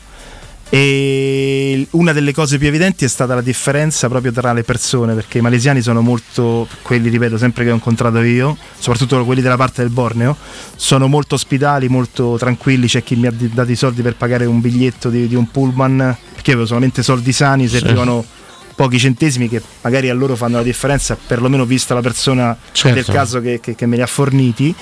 e 0.76 1.86
una 1.90 2.12
delle 2.12 2.32
cose 2.32 2.58
più 2.58 2.66
evidenti 2.66 3.04
è 3.04 3.08
stata 3.08 3.32
la 3.36 3.40
differenza 3.40 4.08
proprio 4.08 4.32
tra 4.32 4.52
le 4.52 4.64
persone 4.64 5.14
perché 5.14 5.38
i 5.38 5.40
malesiani 5.40 5.80
sono 5.80 6.00
molto, 6.00 6.66
quelli 6.82 7.08
ripeto 7.10 7.38
sempre 7.38 7.62
che 7.62 7.70
ho 7.70 7.74
incontrato 7.74 8.20
io, 8.22 8.56
soprattutto 8.76 9.24
quelli 9.24 9.40
della 9.40 9.56
parte 9.56 9.82
del 9.82 9.90
Borneo, 9.92 10.36
sono 10.74 11.06
molto 11.06 11.36
ospitali, 11.36 11.88
molto 11.88 12.36
tranquilli, 12.38 12.88
c'è 12.88 13.04
chi 13.04 13.14
mi 13.14 13.28
ha 13.28 13.32
dato 13.32 13.70
i 13.70 13.76
soldi 13.76 14.02
per 14.02 14.16
pagare 14.16 14.46
un 14.46 14.60
biglietto 14.60 15.10
di, 15.10 15.28
di 15.28 15.36
un 15.36 15.48
pullman 15.48 16.16
perché 16.34 16.50
avevo 16.50 16.66
solamente 16.66 17.04
soldi 17.04 17.30
sani, 17.32 17.68
servivano 17.68 18.24
pochi 18.74 18.98
centesimi 18.98 19.48
che 19.48 19.62
magari 19.82 20.08
a 20.10 20.14
loro 20.14 20.34
fanno 20.34 20.56
la 20.56 20.64
differenza, 20.64 21.16
perlomeno 21.24 21.64
vista 21.64 21.94
la 21.94 22.00
persona 22.00 22.56
Certo. 22.72 22.94
del 22.96 23.04
caso 23.04 23.40
che, 23.40 23.60
che- 23.60 23.76
che 23.76 23.86
me 23.86 23.94
li 23.94 24.02
ha 24.02 24.06
forniti. 24.08 24.74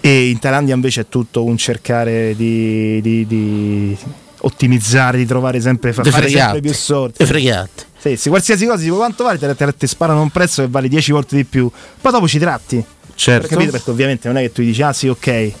E 0.00 0.28
in 0.30 0.40
Thailandia 0.40 0.74
invece 0.74 1.02
è 1.02 1.08
tutto 1.08 1.44
un 1.44 1.56
cercare 1.56 2.34
di, 2.34 3.00
di- 3.00 3.24
di 3.28 3.96
ottimizzare, 4.40 5.18
di 5.18 5.26
trovare 5.26 5.60
sempre, 5.60 5.92
fare 5.92 6.28
sempre 6.28 6.60
più 6.60 6.72
sorti. 6.72 7.18
De 7.18 7.26
fregate. 7.26 7.86
Sì, 7.98 8.16
sì, 8.16 8.28
qualsiasi 8.28 8.66
cosa, 8.66 8.82
tipo 8.82 8.96
quanto 8.96 9.24
vale, 9.24 9.38
te, 9.38 9.54
te- 9.54 9.76
te 9.76 9.86
sparano 9.86 10.22
un 10.22 10.30
prezzo 10.30 10.62
che 10.62 10.68
vale 10.68 10.88
10 10.88 11.12
volte 11.12 11.36
di 11.36 11.44
più, 11.44 11.70
poi 12.00 12.12
dopo 12.12 12.28
ci 12.28 12.38
tratti. 12.38 12.84
Certo. 13.14 13.48
Capito? 13.48 13.72
Perché 13.72 13.90
ovviamente 13.90 14.28
non 14.28 14.36
è 14.36 14.42
che 14.42 14.52
tu 14.52 14.62
dici, 14.62 14.80
ah 14.82 14.92
sì, 14.92 15.08
ok, 15.08 15.26
eh, 15.26 15.54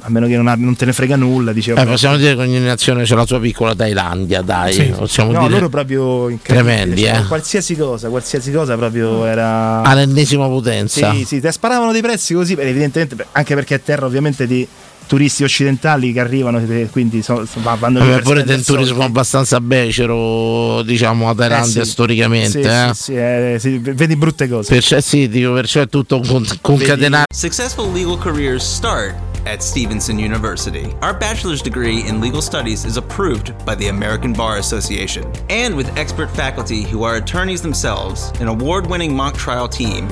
a 0.00 0.08
meno 0.08 0.26
che 0.26 0.36
non, 0.36 0.46
ha- 0.46 0.54
non 0.56 0.74
te 0.76 0.86
ne 0.86 0.94
frega 0.94 1.16
nulla, 1.16 1.52
dice, 1.52 1.72
Eh, 1.72 1.84
possiamo 1.84 2.16
dire 2.16 2.34
che 2.34 2.40
ogni 2.40 2.58
nazione 2.58 3.02
c'è 3.04 3.14
la 3.14 3.26
sua 3.26 3.38
piccola 3.38 3.74
Thailandia, 3.74 4.40
dai. 4.40 4.72
Sì. 4.72 4.84
Possiamo 4.96 5.32
no, 5.32 5.40
dire 5.40 5.52
loro 5.52 5.68
proprio 5.68 6.34
tremendi, 6.40 7.02
cioè, 7.02 7.18
eh. 7.18 7.26
Qualsiasi 7.26 7.76
cosa, 7.76 8.08
qualsiasi 8.08 8.50
cosa 8.50 8.74
proprio 8.76 9.26
era. 9.26 9.82
all'ennesima 9.82 10.46
potenza. 10.46 11.12
Sì, 11.12 11.24
sì, 11.26 11.40
te 11.40 11.52
sparavano 11.52 11.92
dei 11.92 12.00
prezzi 12.00 12.32
così, 12.32 12.54
evidentemente, 12.54 13.14
anche 13.32 13.54
perché 13.54 13.74
è 13.74 13.82
terra 13.82 14.06
ovviamente 14.06 14.46
di 14.46 14.66
turisti 15.08 15.42
occidentali 15.42 16.12
che 16.12 16.20
arrivano, 16.20 16.58
e 16.60 16.88
quindi 16.92 17.22
so- 17.22 17.44
so- 17.44 17.60
va- 17.62 17.74
vanno 17.74 17.98
Vabbè, 17.98 18.20
pure 18.22 18.44
del 18.44 18.64
turismo 18.64 19.02
abbastanza 19.02 19.60
becero, 19.60 20.82
diciamo, 20.82 21.28
a 21.28 21.34
Thailandia 21.34 21.82
Eh, 21.82 21.84
sì. 21.84 21.90
storicamente. 21.90 22.50
Sì, 22.62 22.68
eh. 22.68 22.90
sì, 22.94 23.02
sì, 23.02 23.14
eh, 23.16 23.56
sì, 23.58 23.78
vedi 23.78 24.14
brutte 24.14 24.48
cose. 24.48 24.72
Perciò, 24.72 25.00
sì, 25.00 25.28
dico, 25.28 25.52
perciò 25.52 25.80
è 25.80 25.88
tutto 25.88 26.20
con- 26.20 26.46
concatenato. 26.60 27.24
Successful 27.34 27.92
legal 27.92 28.18
careers 28.18 28.64
start 28.74 29.14
at 29.48 29.62
Stevenson 29.62 30.18
University. 30.18 30.94
Our 31.00 31.18
bachelor's 31.18 31.62
degree 31.62 32.06
in 32.06 32.20
legal 32.20 32.42
studies 32.42 32.84
is 32.84 32.98
approved 32.98 33.64
by 33.64 33.74
the 33.74 33.88
American 33.88 34.34
Bar 34.34 34.58
Association. 34.58 35.32
And 35.48 35.74
with 35.74 35.96
expert 35.96 36.30
faculty 36.30 36.82
who 36.82 37.02
are 37.02 37.16
attorneys 37.16 37.62
themselves, 37.62 38.30
an 38.40 38.48
award 38.48 38.86
winning 38.86 39.16
mock 39.16 39.34
trial 39.34 39.66
team, 39.66 40.06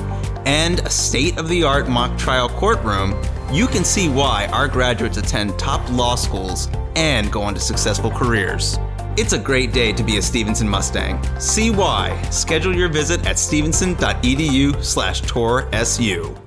and 0.47 0.79
a 0.79 0.89
state 0.89 1.37
of 1.37 1.49
the 1.49 1.63
art 1.63 1.87
mock 1.87 2.17
trial 2.17 2.49
courtroom, 2.49 3.15
you 3.51 3.67
can 3.67 3.83
see 3.83 4.09
why 4.09 4.47
our 4.47 4.67
graduates 4.67 5.17
attend 5.17 5.57
top 5.59 5.87
law 5.91 6.15
schools 6.15 6.67
and 6.95 7.31
go 7.31 7.43
on 7.43 7.53
to 7.53 7.59
successful 7.59 8.09
careers. 8.09 8.79
It's 9.17 9.33
a 9.33 9.39
great 9.39 9.71
day 9.71 9.93
to 9.93 10.03
be 10.03 10.17
a 10.17 10.21
Stevenson 10.21 10.67
Mustang. 10.67 11.21
See 11.39 11.69
why. 11.69 12.19
Schedule 12.31 12.75
your 12.75 12.89
visit 12.89 13.25
at 13.27 13.37
stevenson.edu 13.37 14.83
slash 14.83 15.21
toursu. 15.21 16.46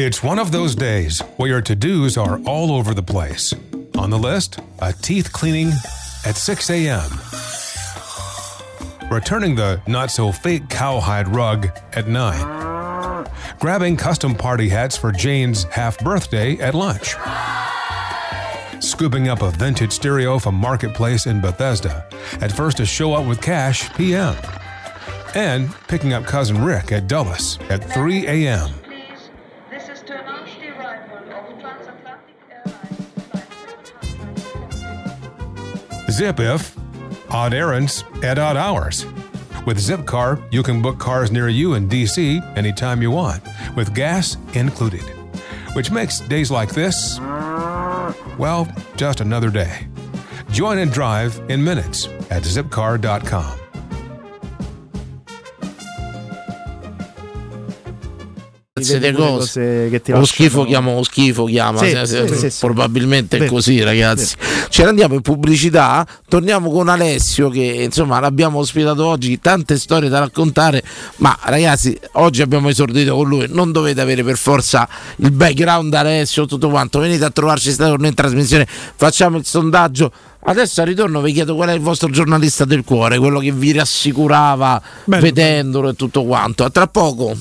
It's 0.00 0.22
one 0.22 0.38
of 0.38 0.52
those 0.52 0.76
days 0.76 1.18
where 1.38 1.48
your 1.48 1.60
to 1.62 1.74
dos 1.74 2.16
are 2.16 2.38
all 2.46 2.70
over 2.70 2.94
the 2.94 3.02
place. 3.02 3.52
On 3.96 4.10
the 4.10 4.16
list, 4.16 4.60
a 4.78 4.92
teeth 4.92 5.32
cleaning 5.32 5.72
at 6.24 6.36
6 6.36 6.70
a.m., 6.70 7.10
returning 9.10 9.56
the 9.56 9.82
not 9.88 10.12
so 10.12 10.30
fake 10.30 10.68
cowhide 10.68 11.26
rug 11.26 11.70
at 11.94 12.06
9, 12.06 13.26
grabbing 13.58 13.96
custom 13.96 14.36
party 14.36 14.68
hats 14.68 14.96
for 14.96 15.10
Jane's 15.10 15.64
half 15.64 15.98
birthday 15.98 16.56
at 16.58 16.76
lunch, 16.76 17.16
scooping 18.80 19.26
up 19.26 19.42
a 19.42 19.50
vintage 19.50 19.90
stereo 19.90 20.38
from 20.38 20.54
Marketplace 20.54 21.26
in 21.26 21.40
Bethesda 21.40 22.08
at 22.40 22.52
first 22.52 22.76
to 22.76 22.86
show 22.86 23.14
up 23.14 23.26
with 23.26 23.42
cash 23.42 23.92
p.m., 23.94 24.36
and 25.34 25.74
picking 25.88 26.12
up 26.12 26.24
cousin 26.24 26.62
Rick 26.62 26.92
at 26.92 27.08
Dulles 27.08 27.58
at 27.68 27.82
3 27.82 28.28
a.m. 28.28 28.70
Zip 36.10 36.40
if 36.40 36.76
odd 37.30 37.54
errands 37.54 38.04
at 38.22 38.38
odd 38.38 38.56
hours. 38.56 39.06
With 39.66 39.78
Zipcar, 39.78 40.42
you 40.52 40.62
can 40.62 40.80
book 40.80 40.98
cars 40.98 41.30
near 41.30 41.48
you 41.48 41.74
in 41.74 41.88
DC 41.88 42.56
anytime 42.56 43.02
you 43.02 43.10
want, 43.10 43.42
with 43.76 43.94
gas 43.94 44.36
included. 44.54 45.02
Which 45.74 45.90
makes 45.90 46.20
days 46.20 46.50
like 46.50 46.70
this, 46.70 47.18
well, 48.38 48.66
just 48.96 49.20
another 49.20 49.50
day. 49.50 49.86
Join 50.50 50.78
and 50.78 50.90
drive 50.90 51.38
in 51.50 51.62
minutes 51.62 52.06
at 52.30 52.42
zipcar.com. 52.42 53.67
Siete 58.90 59.12
pure 59.12 59.26
cose. 59.28 59.88
che 59.90 60.00
ti 60.02 60.12
o 60.12 60.18
lasciano- 60.18 60.24
schifo 60.26 60.64
chiama 60.64 60.90
o 60.90 61.02
schifo 61.02 61.44
chiama 61.44 61.78
Sì, 61.78 61.90
se- 61.90 62.06
se- 62.06 62.28
sì, 62.28 62.36
sì, 62.38 62.50
sì. 62.50 62.58
probabilmente 62.60 63.38
è 63.38 63.46
così 63.46 63.82
ragazzi. 63.82 64.34
Ce 64.68 64.82
ne 64.82 64.88
andiamo 64.88 65.14
in 65.14 65.20
pubblicità? 65.22 66.06
Torniamo 66.28 66.70
con 66.70 66.88
Alessio 66.88 67.48
che 67.50 67.60
insomma 67.62 68.20
l'abbiamo 68.20 68.58
ospitato 68.58 69.04
oggi. 69.06 69.40
Tante 69.40 69.76
storie 69.78 70.08
da 70.08 70.18
raccontare 70.20 70.82
ma 71.16 71.36
ragazzi 71.44 71.98
oggi 72.12 72.42
abbiamo 72.42 72.68
esordito 72.68 73.14
con 73.14 73.28
lui. 73.28 73.46
Non 73.48 73.72
dovete 73.72 74.00
avere 74.00 74.22
per 74.24 74.36
forza 74.36 74.88
il 75.16 75.30
background 75.30 75.92
Alessio 75.94 76.46
tutto 76.46 76.68
quanto. 76.68 76.98
Venite 76.98 77.24
a 77.24 77.30
trovarci 77.30 77.74
noi 77.78 77.96
in 78.06 78.14
trasmissione. 78.14 78.66
Facciamo 78.68 79.36
il 79.38 79.44
sondaggio. 79.44 80.10
Adesso 80.40 80.80
al 80.80 80.86
ritorno 80.86 81.20
vi 81.20 81.32
chiedo 81.32 81.54
qual 81.56 81.68
è 81.68 81.72
il 81.72 81.80
vostro 81.80 82.08
giornalista 82.10 82.64
del 82.64 82.84
cuore, 82.84 83.18
quello 83.18 83.38
che 83.40 83.52
vi 83.52 83.72
rassicurava 83.72 84.80
vedendolo 85.06 85.90
e 85.90 85.94
tutto 85.94 86.24
quanto. 86.24 86.64
A 86.64 86.70
tra 86.70 86.86
poco. 86.86 87.34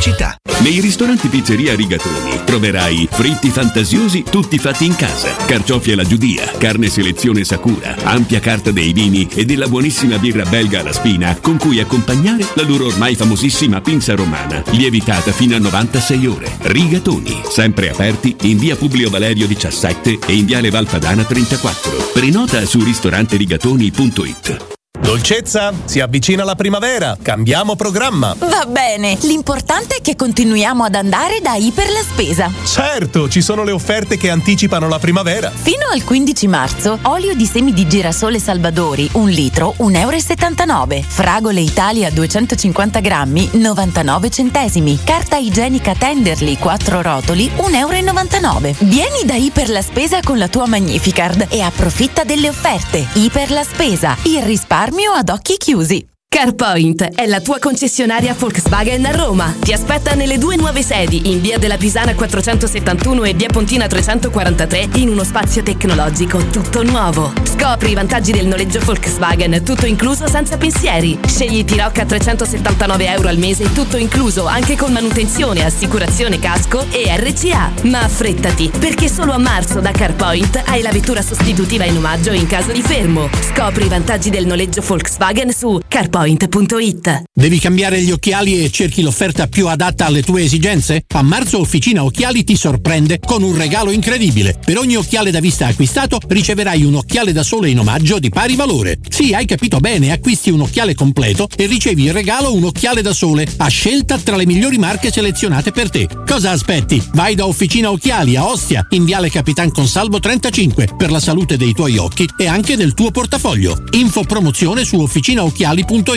Pubblicità. 0.00 0.36
Nei 0.60 0.80
ristoranti 0.80 1.28
Pizzeria 1.28 1.74
Rigatoni 1.74 2.40
troverai 2.44 3.08
fritti 3.10 3.50
fantasiosi 3.50 4.22
tutti 4.22 4.58
fatti 4.58 4.84
in 4.84 4.94
casa, 4.94 5.34
carciofi 5.46 5.92
alla 5.92 6.04
giudia, 6.04 6.50
carne 6.58 6.88
selezione 6.88 7.44
Sakura, 7.44 7.96
ampia 8.04 8.40
carta 8.40 8.70
dei 8.70 8.92
vini 8.92 9.28
e 9.34 9.44
della 9.44 9.68
buonissima 9.68 10.18
birra 10.18 10.44
belga 10.44 10.80
alla 10.80 10.92
spina 10.92 11.36
con 11.40 11.58
cui 11.58 11.80
accompagnare 11.80 12.46
la 12.54 12.62
loro 12.62 12.86
ormai 12.86 13.14
famosissima 13.14 13.80
pinza 13.80 14.14
romana, 14.14 14.62
lievitata 14.70 15.32
fino 15.32 15.56
a 15.56 15.58
96 15.58 16.26
ore. 16.26 16.56
Rigatoni, 16.60 17.42
sempre 17.48 17.90
aperti 17.90 18.36
in 18.42 18.58
via 18.58 18.76
Publio 18.76 19.10
Valerio 19.10 19.46
17 19.46 20.18
e 20.26 20.34
in 20.34 20.46
viale 20.46 20.70
Valpadana 20.70 21.24
34. 21.24 22.10
Prenota 22.12 22.64
su 22.64 22.82
ristoranterigatoni.it. 22.82 24.78
Dolcezza, 25.10 25.72
si 25.86 25.98
avvicina 25.98 26.44
la 26.44 26.54
primavera, 26.54 27.16
cambiamo 27.20 27.74
programma. 27.74 28.32
Va 28.38 28.64
bene, 28.68 29.18
l'importante 29.22 29.96
è 29.96 30.00
che 30.00 30.14
continuiamo 30.14 30.84
ad 30.84 30.94
andare 30.94 31.40
da 31.42 31.56
Iper 31.56 31.90
la 31.90 32.02
Spesa. 32.02 32.52
Certo, 32.64 33.28
ci 33.28 33.40
sono 33.42 33.64
le 33.64 33.72
offerte 33.72 34.16
che 34.16 34.30
anticipano 34.30 34.86
la 34.86 35.00
primavera. 35.00 35.50
Fino 35.50 35.88
al 35.92 36.04
15 36.04 36.46
marzo, 36.46 37.00
olio 37.02 37.34
di 37.34 37.44
semi 37.44 37.72
di 37.72 37.88
girasole 37.88 38.38
Salvadori, 38.38 39.10
un 39.14 39.28
litro, 39.28 39.74
1,79 39.78 40.92
euro. 40.94 41.04
Fragole 41.08 41.60
Italia 41.60 42.08
250 42.12 43.00
grammi, 43.00 43.48
99 43.54 44.30
centesimi. 44.30 45.00
Carta 45.02 45.38
igienica 45.38 45.92
Tenderly, 45.92 46.56
4 46.56 47.02
rotoli, 47.02 47.50
1,99 47.56 47.74
euro. 47.74 48.74
Vieni 48.78 49.24
da 49.24 49.34
Iper 49.34 49.70
la 49.70 49.82
Spesa 49.82 50.20
con 50.22 50.38
la 50.38 50.46
tua 50.46 50.68
Magnificard 50.68 51.48
e 51.50 51.60
approfitta 51.62 52.22
delle 52.22 52.48
offerte. 52.48 53.04
Iper 53.14 53.50
la 53.50 53.64
Spesa, 53.64 54.16
il 54.22 54.42
risparmio 54.42 54.98
ad 55.08 55.30
occhi 55.30 55.56
chiusi. 55.56 56.09
CarPoint 56.32 57.16
è 57.16 57.26
la 57.26 57.40
tua 57.40 57.58
concessionaria 57.58 58.34
Volkswagen 58.38 59.04
a 59.04 59.10
Roma. 59.10 59.52
Ti 59.58 59.72
aspetta 59.72 60.14
nelle 60.14 60.38
due 60.38 60.54
nuove 60.54 60.80
sedi, 60.80 61.28
in 61.32 61.40
via 61.40 61.58
della 61.58 61.76
Pisana 61.76 62.14
471 62.14 63.24
e 63.24 63.34
via 63.34 63.48
Pontina 63.48 63.88
343, 63.88 64.90
in 64.94 65.08
uno 65.08 65.24
spazio 65.24 65.64
tecnologico 65.64 66.38
tutto 66.46 66.84
nuovo. 66.84 67.32
Scopri 67.42 67.90
i 67.90 67.94
vantaggi 67.94 68.30
del 68.30 68.46
noleggio 68.46 68.78
Volkswagen, 68.78 69.62
tutto 69.64 69.86
incluso 69.86 70.28
senza 70.28 70.56
pensieri. 70.56 71.18
Scegli 71.26 71.64
T-Rock 71.64 71.98
a 71.98 72.04
379 72.06 73.06
euro 73.08 73.28
al 73.28 73.36
mese, 73.36 73.70
tutto 73.72 73.96
incluso 73.96 74.46
anche 74.46 74.76
con 74.76 74.92
manutenzione, 74.92 75.64
assicurazione 75.64 76.38
casco 76.38 76.86
e 76.90 77.04
RCA. 77.18 77.72
Ma 77.82 78.04
affrettati, 78.04 78.70
perché 78.78 79.08
solo 79.08 79.32
a 79.32 79.38
marzo 79.38 79.80
da 79.80 79.90
CarPoint 79.90 80.62
hai 80.66 80.80
la 80.80 80.92
vettura 80.92 81.22
sostitutiva 81.22 81.84
in 81.84 81.96
omaggio 81.96 82.30
in 82.30 82.46
caso 82.46 82.70
di 82.70 82.82
fermo. 82.82 83.28
Scopri 83.52 83.84
i 83.86 83.88
vantaggi 83.88 84.30
del 84.30 84.46
noleggio 84.46 84.80
Volkswagen 84.80 85.52
su 85.52 85.80
carpoint.it. 86.20 87.22
Devi 87.32 87.58
cambiare 87.58 88.02
gli 88.02 88.10
occhiali 88.10 88.62
e 88.62 88.70
cerchi 88.70 89.00
l'offerta 89.00 89.46
più 89.46 89.68
adatta 89.68 90.06
alle 90.06 90.22
tue 90.22 90.42
esigenze? 90.42 91.04
A 91.14 91.22
marzo 91.22 91.58
Officina 91.58 92.04
Occhiali 92.04 92.44
ti 92.44 92.56
sorprende 92.56 93.18
con 93.18 93.42
un 93.42 93.56
regalo 93.56 93.90
incredibile. 93.90 94.58
Per 94.62 94.76
ogni 94.76 94.96
occhiale 94.96 95.30
da 95.30 95.40
vista 95.40 95.66
acquistato 95.66 96.20
riceverai 96.26 96.84
un 96.84 96.96
occhiale 96.96 97.32
da 97.32 97.42
sole 97.42 97.70
in 97.70 97.78
omaggio 97.78 98.18
di 98.18 98.28
pari 98.28 98.54
valore. 98.54 98.98
Sì, 99.08 99.32
hai 99.32 99.46
capito 99.46 99.78
bene, 99.78 100.12
acquisti 100.12 100.50
un 100.50 100.60
occhiale 100.60 100.94
completo 100.94 101.48
e 101.56 101.66
ricevi 101.66 102.06
in 102.06 102.12
regalo 102.12 102.54
un 102.54 102.64
occhiale 102.64 103.00
da 103.00 103.14
sole 103.14 103.46
a 103.56 103.68
scelta 103.68 104.18
tra 104.18 104.36
le 104.36 104.46
migliori 104.46 104.76
marche 104.76 105.10
selezionate 105.10 105.72
per 105.72 105.88
te. 105.88 106.06
Cosa 106.26 106.50
aspetti? 106.50 107.02
Vai 107.14 107.34
da 107.34 107.46
Officina 107.46 107.90
Occhiali 107.90 108.36
a 108.36 108.46
Ostia, 108.46 108.86
in 108.90 109.04
Viale 109.04 109.30
Capitan 109.30 109.70
Consalvo 109.70 110.20
35 110.20 110.88
per 110.98 111.10
la 111.10 111.20
salute 111.20 111.56
dei 111.56 111.72
tuoi 111.72 111.96
occhi 111.96 112.28
e 112.36 112.46
anche 112.46 112.76
del 112.76 112.92
tuo 112.92 113.10
portafoglio. 113.10 113.84
Info 113.92 114.22
promozione 114.24 114.84
su 114.84 115.00
officinaocchiali.it. 115.00 116.09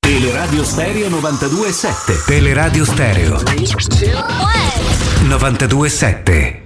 Teleradio 0.00 0.64
Stereo 0.64 1.08
92.7 1.08 2.26
Teleradio 2.26 2.84
Stereo. 2.84 3.38
92.7 5.28 6.65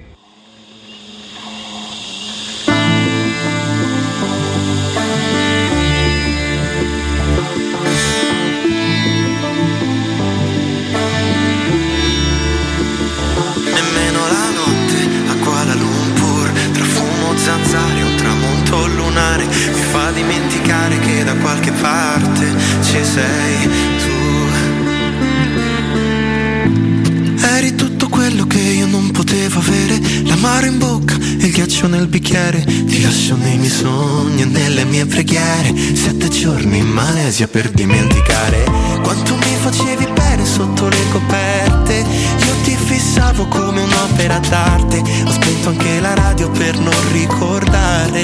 Ti 33.31 33.37
lascio 33.37 33.49
nei 33.49 33.59
miei 33.59 33.71
sogni 33.71 34.43
e 34.43 34.45
nelle 34.45 34.85
mie 34.85 35.07
preghiere. 35.07 35.73
Sette 35.95 36.29
giorni 36.29 36.79
in 36.79 36.89
Malesia 36.89 37.47
per 37.47 37.71
dimenticare 37.71 38.65
Quanto 39.03 39.37
mi 39.37 39.57
facevi 39.61 40.09
bene 40.13 40.45
sotto 40.45 40.89
le 40.89 41.09
coperte. 41.13 41.99
Io 41.99 42.55
ti 42.65 42.75
fissavo 42.75 43.47
come 43.47 43.83
un'opera 43.83 44.41
d'arte. 44.41 44.99
Ho 45.27 45.31
spento 45.31 45.69
anche 45.69 46.01
la 46.01 46.15
radio 46.15 46.51
per 46.51 46.77
non 46.81 47.13
ricordare 47.13 48.23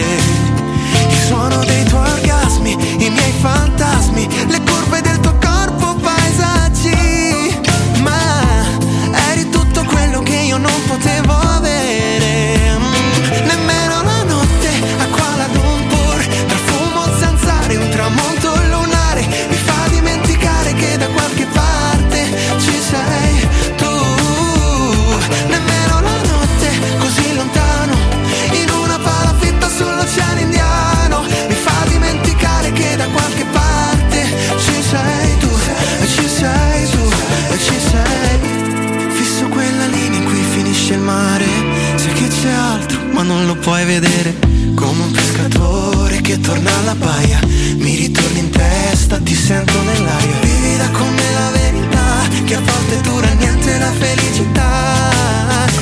Il 1.08 1.18
suono 1.26 1.64
dei 1.64 1.84
tuoi 1.84 2.10
orgasmi, 2.10 2.72
i 2.72 3.10
miei 3.10 3.32
fantasmi 3.40 4.28
Le 4.48 4.60
curve 4.60 5.02
del 5.02 5.20
tuo 5.20 5.36
corpo, 5.40 5.94
paesaggi. 6.00 7.60
Ma 8.02 8.64
eri 9.30 9.48
tutto 9.50 9.84
quello 9.84 10.20
che 10.22 10.34
io 10.34 10.56
non 10.56 10.82
potevo 10.88 11.15
non 43.36 43.46
lo 43.46 43.56
puoi 43.56 43.84
vedere. 43.84 44.34
Come 44.74 45.02
un 45.02 45.10
pescatore 45.10 46.20
che 46.22 46.38
torna 46.40 46.70
alla 46.78 46.94
baia 46.94 47.38
Mi 47.76 47.96
ritorni 47.96 48.38
in 48.40 48.50
testa, 48.50 49.18
ti 49.18 49.34
sento 49.34 49.78
nell'aria. 49.82 50.38
Vivida 50.40 50.88
come 50.90 51.22
la 51.32 51.50
verità 51.50 52.44
Che 52.44 52.54
a 52.54 52.60
volte 52.60 53.00
dura 53.02 53.32
niente 53.32 53.78
la 53.78 53.92
felicità. 53.92 55.10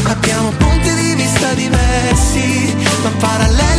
Abbiamo 0.05 0.51
punti 0.51 0.93
di 0.94 1.14
vista 1.14 1.52
diversi 1.55 2.74
Ma 3.02 3.10
paralleli 3.18 3.73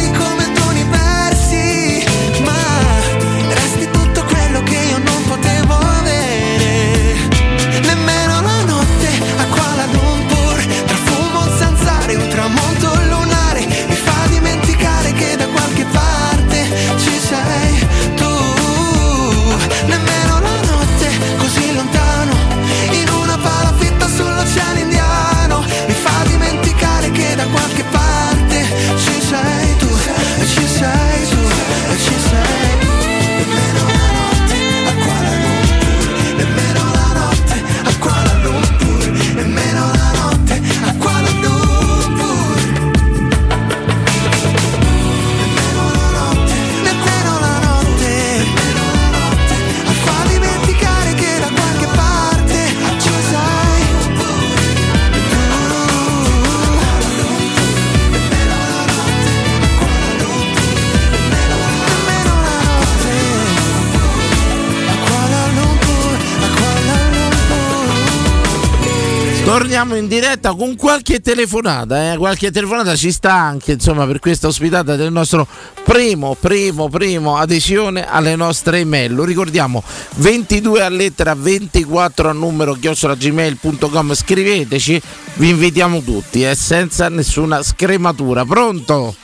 Torniamo 69.55 69.95
in 69.95 70.09
diretta 70.09 70.53
con 70.53 70.75
qualche 70.75 71.21
telefonata, 71.21 72.11
eh? 72.11 72.17
qualche 72.17 72.51
telefonata 72.51 72.93
ci 72.97 73.09
sta 73.09 73.31
anche 73.31 73.71
insomma 73.71 74.05
per 74.05 74.19
questa 74.19 74.47
ospitata 74.47 74.97
del 74.97 75.13
nostro 75.13 75.47
primo, 75.81 76.35
primo, 76.37 76.89
primo 76.89 77.37
adesione 77.37 78.05
alle 78.05 78.35
nostre 78.35 78.79
email. 78.79 79.15
Lo 79.15 79.23
ricordiamo 79.23 79.81
22 80.15 80.83
a 80.83 80.89
lettera 80.89 81.35
24 81.35 82.27
a 82.27 82.33
numero 82.33 82.73
chiocciolagmail.com 82.73 84.13
scriveteci, 84.13 85.01
vi 85.35 85.47
invitiamo 85.47 86.01
tutti 86.01 86.43
eh, 86.43 86.53
senza 86.53 87.07
nessuna 87.07 87.63
scrematura. 87.63 88.43
Pronto? 88.43 89.15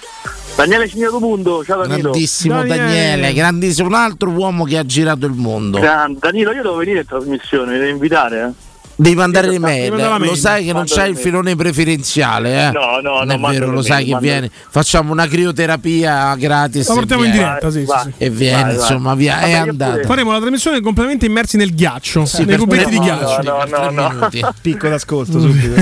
Daniele 0.56 0.88
Signotomundo, 0.88 1.62
ciao 1.66 1.86
Danilo. 1.86 2.12
Grandissimo 2.12 2.64
Daniele. 2.64 3.34
grandissimo, 3.34 3.90
un 3.90 3.95
altro 3.95 4.30
uomo 4.30 4.64
che 4.64 4.78
ha 4.78 4.86
girato 4.86 5.26
il 5.26 5.34
mondo. 5.34 5.78
Danilo, 5.78 6.53
io 6.53 6.62
devo 6.62 6.76
venire 6.78 7.02
in 7.02 7.06
trasmissione, 7.06 7.74
mi 7.74 7.80
devi 7.80 7.91
invitare, 7.91 8.41
eh? 8.45 8.70
Devi 9.02 9.15
mandare 9.15 9.48
mandare 9.57 9.98
la 9.98 10.18
lo 10.18 10.26
mail. 10.26 10.38
sai 10.38 10.64
che 10.65 10.73
non 10.73 10.84
c'hai 10.86 11.10
il 11.10 11.18
filone 11.18 11.56
preferenziale, 11.56 12.68
eh? 12.68 12.72
No, 12.72 12.99
no, 13.02 13.23
non 13.23 13.40
no, 13.40 13.48
è 13.49 13.52
vero, 13.53 13.72
lo 13.72 13.82
sai 13.82 14.06
che 14.06 14.15
viene. 14.19 14.52
Facciamo 14.69 15.11
una 15.11 15.28
crioterapia 15.28 16.36
gratis. 16.36 16.88
La 16.88 16.94
portiamo 16.94 17.23
e 17.23 17.26
in 17.26 17.32
diretta, 17.32 17.72
sì, 17.72 17.86
sì, 17.86 17.94
sì. 18.03 18.14
E 18.18 18.30
viene, 18.30 18.61
Vai, 18.61 18.76
vai. 18.76 18.82
insomma, 18.82 19.15
via, 19.15 19.40
è 19.40 19.53
andato. 19.53 20.03
Faremo 20.03 20.32
la 20.32 20.40
trasmissione 20.40 20.82
completamente 20.82 21.26
immersi 21.26 21.57
nel 21.57 21.73
ghiaccio, 21.73 22.26
nei 22.38 22.45
per 22.45 22.57
cubetti 22.60 22.90
di 22.91 22.99
ghiaccio. 22.99 23.41
no, 23.41 23.64
no, 23.65 23.90
no. 23.90 24.30
Picco 24.61 24.88
d'ascolto 24.88 25.40
subito. 25.40 25.82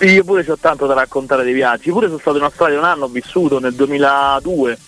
Io 0.04 0.24
pure 0.24 0.44
ho 0.46 0.58
tanto 0.60 0.84
da 0.86 0.92
raccontare 0.92 1.42
dei 1.42 1.54
viaggi, 1.54 1.90
pure 1.90 2.08
sono 2.08 2.18
stato 2.18 2.36
in 2.36 2.42
Australia 2.42 2.78
un 2.78 2.84
anno, 2.84 3.04
ho 3.06 3.08
vissuto 3.08 3.58
nel 3.58 3.72
2002 3.72 4.78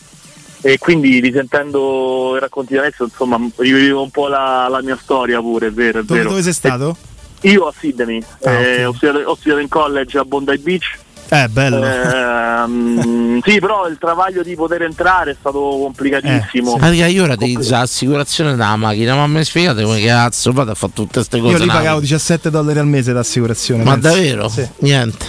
e 0.61 0.77
quindi 0.77 1.19
risentendo 1.20 2.35
i 2.37 2.41
racconti 2.41 2.75
di 2.75 2.79
adesso, 2.79 3.05
insomma, 3.05 3.41
rivivevo 3.57 4.03
un 4.03 4.11
po' 4.11 4.29
la, 4.29 4.66
la 4.69 4.83
mia 4.83 4.99
storia 5.01 5.41
pure, 5.41 5.69
è 5.69 5.73
vero, 5.73 6.01
è 6.01 6.03
Dove, 6.03 6.19
vero. 6.19 6.29
dove 6.31 6.43
sei 6.43 6.53
stato? 6.53 6.95
Io 7.43 7.66
a 7.66 7.74
Sydney, 7.78 8.23
Ah, 8.44 8.51
eh, 8.51 8.85
ho, 8.85 8.93
studiato, 8.93 9.28
ho 9.28 9.35
studiato 9.35 9.60
in 9.60 9.69
college 9.69 10.19
a 10.19 10.24
Bondi 10.24 10.59
Beach. 10.59 10.98
Eh, 11.31 11.47
bello. 11.48 11.85
Ehm, 11.85 13.40
sì, 13.44 13.59
però 13.60 13.86
il 13.86 13.98
travaglio 13.98 14.43
di 14.43 14.55
poter 14.55 14.82
entrare 14.82 15.32
è 15.32 15.36
stato 15.39 15.59
complicatissimo. 15.59 16.77
Ma 16.77 16.89
raga, 16.89 17.06
io 17.06 17.24
ora 17.24 17.36
usare 17.39 17.82
l'assicurazione 17.82 18.52
della 18.52 18.77
macchina, 18.77 19.15
ma 19.15 19.27
mi 19.27 19.44
spiegate 19.44 19.82
come 19.82 20.01
cazzo 20.01 20.52
vado 20.52 20.70
a 20.70 20.74
fare 20.74 20.93
tutte 20.94 21.15
queste 21.15 21.39
cose? 21.39 21.59
Io 21.59 21.66
là? 21.66 21.73
pagavo 21.74 22.01
17 22.01 22.51
dollari 22.51 22.78
al 22.78 22.86
mese 22.86 23.12
d'assicurazione. 23.12 23.85
Ma 23.85 23.93
penso. 23.93 24.09
davvero? 24.09 24.48
Sì, 24.48 24.66
Niente. 24.78 25.27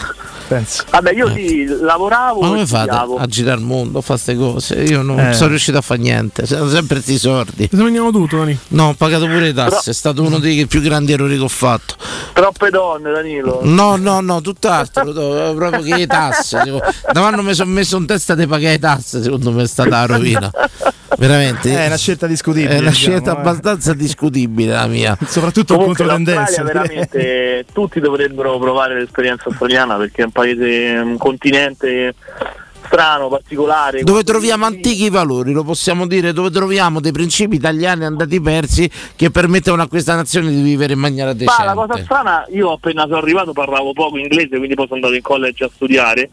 Penso. 0.50 0.84
Vabbè, 0.90 1.14
io 1.14 1.32
sì, 1.32 1.66
lavoravo 1.66 2.42
Ma 2.42 2.48
come 2.48 2.66
fate 2.66 2.84
studiavo. 2.92 3.16
a 3.18 3.26
girare 3.28 3.60
il 3.60 3.66
mondo, 3.66 4.00
a 4.00 4.02
fare 4.02 4.20
queste 4.24 4.36
cose? 4.36 4.76
Io 4.84 5.02
non 5.04 5.20
Eh. 5.20 5.34
sono 5.34 5.50
riuscito 5.50 5.78
a 5.78 5.82
fare 5.82 6.00
niente, 6.02 6.46
sono 6.46 6.68
sempre 6.70 6.96
questi 6.96 7.18
sordi. 7.18 7.70
Se 7.72 7.78
mangiamo 7.78 8.12
tutto, 8.12 8.38
Dani. 8.38 8.58
No, 8.70 8.88
ho 8.90 8.94
pagato 8.96 9.26
pure 9.26 9.40
le 9.42 9.54
tasse, 9.54 9.92
è 9.92 9.94
stato 9.94 10.24
uno 10.24 10.40
dei 10.40 10.66
più 10.66 10.82
grandi 10.82 11.14
errori 11.14 11.38
che 11.38 11.44
ho 11.44 11.48
fatto. 11.48 11.96
Troppe 12.34 12.70
donne, 12.72 13.12
Danilo. 13.12 13.60
No, 13.64 13.96
no, 13.96 14.20
no, 14.22 14.42
tutt'altro, 14.42 15.04
proprio 15.56 15.82
che 15.82 15.96
le 15.96 16.08
tasse. 16.08 16.58
Da 17.12 17.20
quando 17.20 17.44
mi 17.44 17.54
sono 17.54 17.72
messo 17.72 17.98
in 17.98 18.06
testa 18.08 18.34
di 18.36 18.48
pagare 18.48 18.74
le 18.74 18.80
tasse, 18.80 19.22
secondo 19.22 19.52
me 19.52 19.64
è 19.64 19.68
stata 19.68 19.90
la 19.90 20.06
rovina. 20.06 20.52
Veramente. 21.18 21.76
È 21.78 21.88
una 21.88 21.98
scelta 21.98 22.28
discutibile. 22.28 22.76
È 22.76 22.80
una 22.80 22.90
diciamo, 22.92 23.16
scelta 23.16 23.36
eh. 23.36 23.40
abbastanza 23.40 23.94
discutibile 23.94 24.72
la 24.74 24.88
mia. 24.88 25.18
Soprattutto 25.28 25.74
un 25.74 25.80
Comunque 25.80 26.06
controtendenza. 26.06 26.62
l'Australia 26.64 26.82
veramente 26.98 27.66
tutti 27.74 28.00
dovrebbero 28.00 28.58
provare 28.58 28.98
l'esperienza 29.00 29.46
australiana 29.48 29.96
perché 29.96 30.22
è 30.22 30.26
un 30.26 30.32
paese, 30.40 31.00
un 31.04 31.18
continente 31.18 32.16
strano, 32.90 33.28
particolare. 33.28 34.02
Dove 34.02 34.24
troviamo 34.24 34.66
antichi 34.66 35.10
valori, 35.10 35.52
lo 35.52 35.64
possiamo 35.64 36.08
dire, 36.08 36.34
dove 36.34 36.50
troviamo 36.50 37.00
dei 37.00 37.12
principi 37.12 37.56
italiani 37.56 38.04
andati 38.04 38.42
persi 38.42 38.90
che 39.16 39.30
permettono 39.30 39.82
a 39.84 39.88
questa 39.88 40.16
nazione 40.16 40.50
di 40.50 40.62
vivere 40.62 40.94
in 40.94 41.00
maniera 41.00 41.34
Ma 41.46 41.64
la 41.64 41.74
cosa 41.74 41.94
decente. 41.94 42.04
strana, 42.04 42.46
io 42.50 42.72
appena 42.72 43.04
sono 43.04 43.18
arrivato 43.18 43.54
parlavo 43.54 43.94
poco 43.94 44.18
inglese, 44.18 44.58
quindi 44.58 44.74
poi 44.74 44.88
sono 44.88 44.96
andato 44.96 45.14
in 45.14 45.22
college 45.22 45.64
a 45.64 45.70
studiare. 45.74 46.30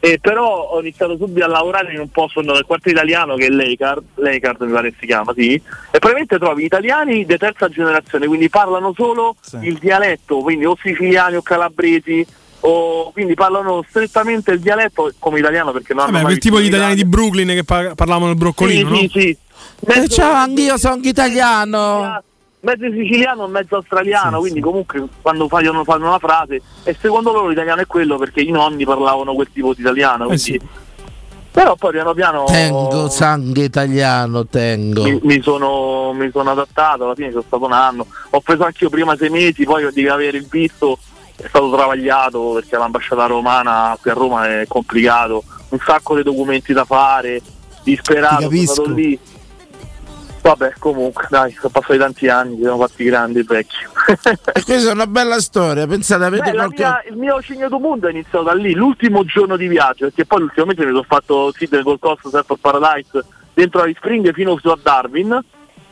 E 0.00 0.20
però 0.20 0.68
ho 0.70 0.80
iniziato 0.80 1.16
subito 1.16 1.44
a 1.44 1.48
lavorare 1.48 1.92
in 1.92 1.98
un 1.98 2.08
posto 2.08 2.40
nel 2.40 2.64
quartiere 2.64 2.98
italiano 2.98 3.34
che 3.34 3.46
è 3.46 3.48
Leicard, 3.48 4.04
Leicard 4.14 4.62
mi 4.62 4.72
pare 4.72 4.94
si 4.96 5.06
chiama, 5.06 5.32
sì. 5.34 5.54
E 5.54 5.98
probabilmente 5.98 6.38
trovi 6.38 6.64
italiani 6.64 7.26
di 7.26 7.36
terza 7.36 7.68
generazione, 7.68 8.28
quindi 8.28 8.48
parlano 8.48 8.92
solo 8.96 9.34
il 9.60 9.76
dialetto, 9.78 10.38
quindi 10.38 10.66
o 10.66 10.78
siciliani 10.80 11.34
o 11.34 11.42
calabresi, 11.42 12.24
o 12.70 13.10
quindi 13.12 13.34
parlano 13.34 13.82
strettamente 13.88 14.52
il 14.52 14.60
dialetto 14.60 15.10
come 15.18 15.38
italiano 15.38 15.72
perché 15.72 15.94
non 15.94 16.02
hanno 16.02 16.12
Vabbè, 16.12 16.22
mai 16.24 16.32
quel 16.32 16.42
tipo 16.42 16.58
in 16.58 16.66
italiani 16.66 16.94
di 16.94 17.04
Brooklyn 17.06 17.48
che 17.48 17.64
pa- 17.64 17.94
parlavano 17.94 18.30
il 18.30 18.36
broccolino, 18.36 18.88
Sì, 18.88 18.92
no? 18.94 18.98
sì, 18.98 19.08
sì. 19.10 19.36
Eh, 19.86 20.08
ciao, 20.08 20.34
anch'io 20.34 20.76
sono 20.76 20.98
italiano. 21.02 22.22
mezzo 22.60 22.90
siciliano 22.90 23.46
e 23.46 23.48
mezzo 23.48 23.76
australiano, 23.76 24.40
quindi 24.40 24.60
comunque 24.60 25.02
quando 25.22 25.48
fanno, 25.48 25.84
fanno 25.84 26.08
una 26.08 26.18
frase 26.18 26.60
e 26.82 26.96
secondo 27.00 27.32
loro 27.32 27.48
l'italiano 27.48 27.80
è 27.80 27.86
quello 27.86 28.16
perché 28.18 28.40
i 28.40 28.50
nonni 28.50 28.84
parlavano 28.84 29.32
quel 29.34 29.48
tipo 29.52 29.72
di 29.72 29.80
italiano. 29.80 30.24
Eh 30.24 30.26
quindi- 30.38 30.60
Però 31.50 31.74
poi 31.74 31.90
piano 31.92 32.12
piano 32.14 32.44
Tengo 32.44 33.08
sangue 33.08 33.64
italiano, 33.64 34.46
tengo. 34.46 35.02
mi, 35.02 35.18
mi 35.22 35.40
sono, 35.42 36.12
mi 36.12 36.30
sono 36.30 36.50
adattato, 36.50 37.04
alla 37.04 37.14
fine 37.14 37.30
sono 37.30 37.42
stato 37.44 37.64
un 37.64 37.72
anno, 37.72 38.06
ho 38.30 38.40
preso 38.40 38.64
anche 38.64 38.84
io 38.84 38.90
prima 38.90 39.16
sei 39.16 39.30
mesi, 39.30 39.64
poi 39.64 39.90
di 39.92 40.06
avere 40.06 40.36
il 40.36 40.46
visto 40.48 40.98
è 41.40 41.46
stato 41.48 41.70
travagliato 41.70 42.52
perché 42.54 42.76
l'ambasciata 42.76 43.26
romana 43.26 43.96
qui 44.00 44.10
a 44.10 44.14
Roma 44.14 44.60
è 44.60 44.66
complicato, 44.66 45.44
un 45.68 45.78
sacco 45.78 46.16
di 46.16 46.22
documenti 46.22 46.72
da 46.72 46.84
fare, 46.84 47.40
disperato, 47.82 48.50
sono 48.50 48.66
stato 48.66 48.90
lì. 48.90 49.18
Vabbè, 50.40 50.74
comunque, 50.78 51.26
dai, 51.28 51.52
sono 51.52 51.68
passati 51.68 51.98
tanti 51.98 52.28
anni, 52.28 52.58
siamo 52.60 52.78
fatti 52.78 53.04
grandi 53.04 53.40
e 53.40 53.44
vecchi. 53.44 53.76
E 54.52 54.64
questa 54.64 54.90
è 54.90 54.92
una 54.92 55.06
bella 55.06 55.40
storia, 55.40 55.86
pensate, 55.86 56.24
avete 56.24 56.50
Beh, 56.50 56.56
qualche... 56.56 56.82
mia- 56.82 57.04
il 57.08 57.16
mio 57.16 57.42
cigno 57.42 57.68
du 57.68 57.78
mondo 57.78 58.08
è 58.08 58.10
iniziato 58.10 58.44
da 58.44 58.54
lì, 58.54 58.72
l'ultimo 58.74 59.24
giorno 59.24 59.56
di 59.56 59.68
viaggio, 59.68 60.06
perché 60.06 60.24
poi 60.24 60.42
ultimamente 60.42 60.84
mi 60.84 60.90
sono 60.90 61.04
fatto 61.06 61.52
Sydney 61.52 61.82
Gold 61.82 61.98
Coast, 61.98 62.28
Surf 62.28 62.50
of 62.50 62.58
Paradise, 62.60 63.24
dentro 63.52 63.82
Alice 63.82 63.98
Spring 63.98 64.32
fino 64.32 64.58
a 64.60 64.78
Darwin, 64.80 65.44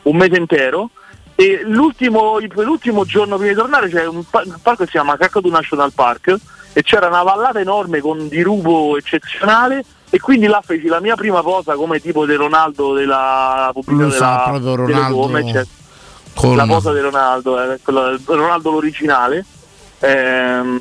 un 0.03 0.15
mese 0.15 0.37
intero, 0.37 0.89
e 1.39 1.61
l'ultimo, 1.65 2.39
il- 2.39 2.51
l'ultimo 2.55 3.05
giorno 3.05 3.37
prima 3.37 3.51
di 3.51 3.57
tornare 3.57 3.89
c'è 3.89 4.07
un, 4.07 4.23
pa- 4.27 4.41
un 4.43 4.55
parco 4.59 4.79
che 4.79 4.85
si 4.85 4.91
chiama 4.91 5.15
Kakadu 5.17 5.49
National 5.49 5.91
Park, 5.93 6.35
e 6.73 6.81
c'era 6.83 7.07
una 7.07 7.21
vallata 7.21 7.59
enorme 7.59 8.01
con 8.01 8.27
dirupo 8.27 8.97
eccezionale, 8.97 9.85
e 10.09 10.19
quindi 10.19 10.47
là 10.47 10.61
feci 10.65 10.87
la 10.87 10.99
mia 10.99 11.15
prima 11.15 11.41
posa 11.43 11.75
come 11.75 11.99
tipo 11.99 12.25
di 12.25 12.33
Ronaldo 12.33 12.93
della 12.93 13.69
pubblicità 13.73 14.03
della, 14.09 14.43
Ronaldo 14.95 15.15
cioè, 15.53 15.65
con- 16.33 16.55
la 16.55 16.65
posa 16.73 16.93
di 16.93 16.99
Ronaldo, 17.01 17.61
eh, 17.71 17.79
quella- 17.83 18.17
Ronaldo 18.25 18.71
l'originale. 18.71 19.45
Ehm, 19.99 20.79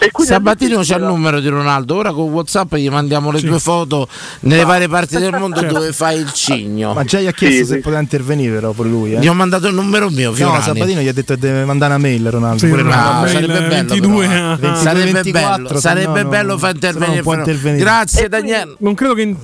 e 0.00 0.10
quindi 0.10 0.32
Sabatino 0.32 0.80
c'è 0.80 0.96
il 0.96 1.04
numero 1.04 1.38
di 1.38 1.48
Ronaldo, 1.48 1.94
ora 1.94 2.12
con 2.12 2.30
Whatsapp 2.32 2.74
gli 2.74 2.88
mandiamo 2.90 3.30
le 3.30 3.40
tue 3.40 3.60
foto 3.60 4.08
nelle 4.40 4.64
varie 4.64 4.88
parti 4.88 5.18
del 5.18 5.30
mondo 5.38 5.60
Certo. 5.60 5.74
dove 5.74 5.92
fai 5.92 6.18
il 6.18 6.32
cigno. 6.32 6.92
Ma 6.92 7.04
già 7.04 7.20
gli 7.20 7.26
ha 7.26 7.32
chiesto 7.32 7.58
Sì, 7.58 7.64
se 7.64 7.74
sì. 7.76 7.80
poteva 7.80 8.00
intervenire 8.00 8.54
però 8.56 8.72
pure 8.72 8.88
lui. 8.88 9.14
Eh. 9.14 9.20
Gli 9.20 9.28
ho 9.28 9.34
mandato 9.34 9.68
il 9.68 9.74
numero 9.74 10.10
mio, 10.10 10.32
No. 10.36 10.60
Sabatino 10.60 11.00
gli 11.00 11.08
ha 11.08 11.12
detto 11.12 11.34
che 11.34 11.40
deve 11.40 11.64
mandare 11.64 11.94
una 11.94 12.02
mail 12.02 12.28
Ronaldo. 12.30 12.58
Sì, 12.58 12.66
pure 12.68 12.82
Ronaldo, 12.82 13.08
Ronaldo. 13.08 13.26
Ah, 13.26 13.28
sarebbe 13.28 13.68
bello, 13.68 13.68
22, 13.68 14.26
però, 14.26 14.32
eh. 14.32 14.36
ah. 14.40 14.56
22, 14.56 14.76
sarebbe 14.76 15.12
24, 15.12 15.62
bello, 15.62 15.78
sarebbe 15.80 16.22
no 16.22 16.28
bello 16.28 16.58
far 16.58 16.70
no 16.70 16.74
intervenire. 16.74 17.22
intervenire. 17.38 17.78
Grazie 17.84 18.28
Daniele. 18.28 18.74
Non 18.78 18.94
credo 18.94 19.14
che 19.14 19.22
in- 19.22 19.36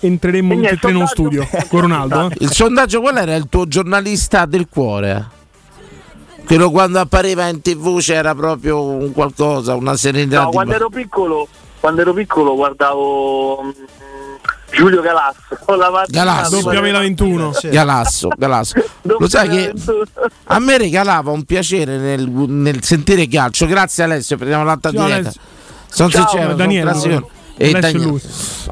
entreremo 0.00 0.52
E 0.52 0.54
tutti 0.54 0.60
niente, 0.60 0.74
e 0.76 0.78
tre 0.78 0.90
in 0.90 0.96
uno 0.96 1.06
studio 1.08 1.48
con 1.68 1.80
Ronaldo. 1.80 2.30
eh? 2.30 2.34
Il 2.38 2.52
sondaggio 2.52 3.00
qual 3.00 3.16
era 3.16 3.34
il 3.34 3.46
tuo 3.48 3.66
giornalista 3.66 4.46
del 4.46 4.68
cuore? 4.70 5.36
Quello 6.48 6.70
quando 6.70 6.98
appariva 6.98 7.46
in 7.48 7.60
tv 7.60 7.98
c'era 8.00 8.34
proprio 8.34 8.82
un 8.82 9.12
qualcosa, 9.12 9.74
una 9.74 9.96
serenità. 9.96 10.40
No, 10.44 10.46
di- 10.48 10.54
quando 10.54 10.72
ero 10.74 10.88
piccolo, 10.88 11.46
quando 11.78 12.00
ero 12.00 12.14
piccolo 12.14 12.54
guardavo 12.54 13.62
mm, 13.64 13.70
Giulio 14.72 15.02
Galasso. 15.02 15.40
la 15.76 15.90
mattina 15.90 16.24
Galasso. 16.24 16.48
prima 16.48 16.62
Doppia 16.62 16.80
di- 16.80 16.86
vela 16.86 16.98
21. 17.00 17.52
Galasso, 17.64 18.28
Galasso. 18.34 18.74
Lo 19.02 19.28
sai 19.28 19.48
che 19.50 19.74
a 20.44 20.58
me 20.58 20.78
regalava 20.78 21.30
un 21.32 21.44
piacere 21.44 21.98
nel, 21.98 22.26
nel 22.26 22.82
sentire 22.82 23.28
calcio. 23.28 23.66
Grazie 23.66 24.04
Alessio, 24.04 24.36
prendiamo 24.36 24.64
l'altra 24.64 24.90
diretta. 24.90 25.30
Sono 25.90 26.08
Ciao, 26.08 26.28
sincero, 26.28 26.54
Daniele, 26.54 26.94
sono. 26.94 27.28
E 27.60 27.70
Alessio 27.70 27.98
Daniele, 27.98 28.20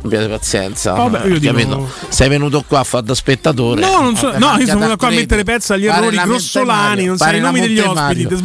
abbiate 0.03 0.29
pazienza. 0.29 0.93
Vabbè, 0.93 1.27
io 1.27 1.39
dico-? 1.41 1.89
Sei 2.09 2.29
venuto 2.29 2.63
qua 2.67 2.79
a 2.81 2.85
fare 2.85 3.05
da 3.05 3.15
spettatore. 3.15 3.81
No, 3.81 4.01
non 4.01 4.17
so- 4.17 4.39
no, 4.39 4.57
io 4.59 4.67
sono 4.67 4.79
venuto 4.79 4.97
qua 4.97 5.09
a 5.09 5.11
mettere 5.11 5.43
pezzo 5.43 5.73
agli 5.73 5.87
Pare 5.87 5.99
errori 5.99 6.15
la 6.15 6.25
grossolani, 6.25 7.05
non 7.05 7.17
sai 7.17 7.37
i 7.39 7.41
nomi 7.41 7.61
degli 7.61 7.79
ospiti. 7.81 8.43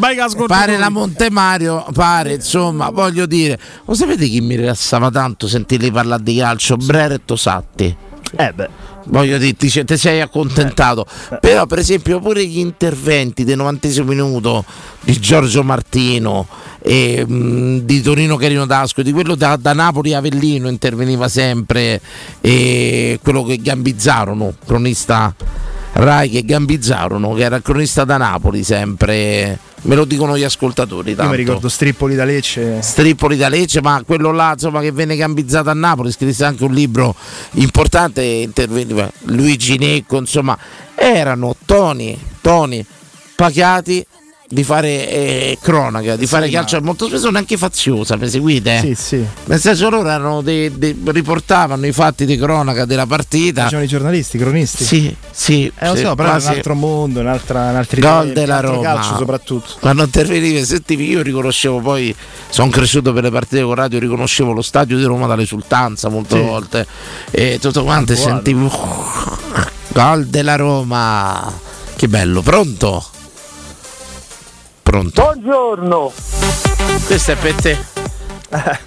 Pare 0.47 0.77
la 0.77 0.89
Montemario, 0.89 1.85
pare 1.93 2.34
insomma, 2.34 2.89
voglio 2.89 3.27
dire. 3.27 3.59
Lo 3.85 3.93
sapete 3.93 4.27
chi 4.27 4.41
mi 4.41 4.55
rilassava 4.55 5.11
tanto 5.11 5.47
sentirli 5.47 5.91
parlare 5.91 6.23
di 6.23 6.35
calcio? 6.38 6.76
Brera 6.76 7.13
e 7.13 7.22
Tosatti. 7.23 7.95
Eh 8.35 8.51
beh. 8.53 8.69
Voglio 9.05 9.37
dirti, 9.37 9.69
cioè, 9.69 9.85
ti 9.85 9.97
sei 9.97 10.21
accontentato. 10.21 11.05
Però, 11.39 11.65
per 11.65 11.79
esempio, 11.79 12.19
pure 12.19 12.45
gli 12.45 12.59
interventi 12.59 13.43
del 13.43 13.57
90 13.57 14.03
minuto 14.03 14.65
di 15.01 15.19
Giorgio 15.19 15.63
Martino 15.63 16.47
e 16.81 17.25
mh, 17.25 17.79
di 17.79 18.01
Torino 18.01 18.35
Carino 18.35 18.65
Dasco, 18.65 19.01
di 19.01 19.11
quello 19.11 19.35
da, 19.35 19.55
da 19.55 19.73
Napoli 19.73 20.13
Avellino 20.13 20.67
interveniva 20.67 21.27
sempre, 21.27 22.01
e 22.41 23.19
quello 23.21 23.43
che 23.43 23.57
Gambizzarono, 23.57 24.53
cronista 24.65 25.33
Rai 25.93 26.29
che 26.29 26.43
Gambizzarono, 26.43 27.33
che 27.33 27.43
era 27.43 27.57
il 27.57 27.61
cronista 27.61 28.03
da 28.05 28.17
Napoli 28.17 28.63
sempre. 28.63 29.59
Me 29.83 29.95
lo 29.95 30.05
dicono 30.05 30.37
gli 30.37 30.43
ascoltatori. 30.43 31.11
Io 31.11 31.15
Tanto. 31.15 31.31
mi 31.31 31.37
ricordo 31.37 31.69
Strippoli 31.69 32.15
da 32.15 32.23
Lecce. 32.23 32.81
Strippoli 32.81 33.37
da 33.37 33.49
Lecce, 33.49 33.81
ma 33.81 34.01
quello 34.05 34.31
là 34.31 34.51
insomma, 34.53 34.81
che 34.81 34.91
venne 34.91 35.15
gambizzato 35.15 35.69
a 35.69 35.73
Napoli, 35.73 36.11
scrisse 36.11 36.45
anche 36.45 36.63
un 36.63 36.73
libro 36.73 37.15
importante, 37.53 38.23
interveniva 38.23 39.11
Luigi 39.25 39.77
Necco, 39.77 40.17
insomma, 40.17 40.57
erano 40.95 41.55
toni, 41.65 42.19
toni 42.41 42.85
pagati 43.35 44.05
di 44.51 44.63
fare 44.65 45.07
eh, 45.09 45.57
cronaca, 45.61 46.17
di 46.17 46.27
fare 46.27 46.47
Sì, 46.47 46.51
calcio 46.51 46.77
ma- 46.79 46.87
molto 46.87 47.07
spesso 47.07 47.29
neanche 47.31 47.55
faziosa, 47.55 48.17
mi 48.17 48.27
seguite? 48.27 48.79
Sì, 48.81 48.95
sì. 48.95 49.25
Nel 49.45 49.59
senso 49.61 49.89
loro 49.89 50.09
erano 50.09 50.41
dei- 50.41 50.77
dei- 50.77 50.99
riportavano 51.05 51.85
i 51.85 51.93
fatti 51.93 52.25
di 52.25 52.35
cronaca 52.37 52.83
della 52.83 53.05
partita. 53.05 53.63
Facevano 53.63 53.85
i 53.85 53.89
giornalisti, 53.89 54.35
i 54.35 54.39
cronisti. 54.39 54.83
Sì, 54.83 55.15
sì. 55.31 55.71
Eh, 55.79 55.87
lo 55.87 55.95
so, 55.95 56.15
però 56.15 56.29
quasi- 56.31 56.47
un 56.49 56.53
altro 56.55 56.75
mondo, 56.75 57.19
un, 57.21 57.27
altra, 57.27 57.69
un 57.69 57.75
altro 57.77 58.01
Gol 58.01 58.33
della 58.33 58.55
altro 58.57 58.71
Roma. 58.73 58.83
calcio 58.83 59.15
soprattutto. 59.15 59.73
Quando 59.79 60.03
interveniva 60.03 60.63
sentivi 60.65 61.07
io 61.09 61.21
riconoscevo 61.21 61.79
poi 61.79 62.13
sono 62.49 62.69
cresciuto 62.69 63.13
per 63.13 63.23
le 63.23 63.31
partite 63.31 63.61
con 63.61 63.75
radio 63.75 63.99
riconoscevo 63.99 64.51
lo 64.51 64.61
stadio 64.61 64.97
di 64.97 65.03
Roma 65.05 65.27
dall'esultanza 65.27 66.09
molte 66.09 66.35
Sì. 66.35 66.41
volte 66.45 66.85
e 67.31 67.57
tutto 67.61 67.83
quanto 67.83 68.11
e 68.11 68.15
sentivo 68.17 68.69
gol 69.93 70.25
della 70.27 70.55
Roma 70.57 71.51
che 71.95 72.07
bello 72.09 72.41
pronto 72.41 73.05
pronto 74.91 75.22
Buongiorno. 75.22 76.11
questo 77.05 77.31
è 77.31 77.35
per 77.38 77.53
te 77.55 77.77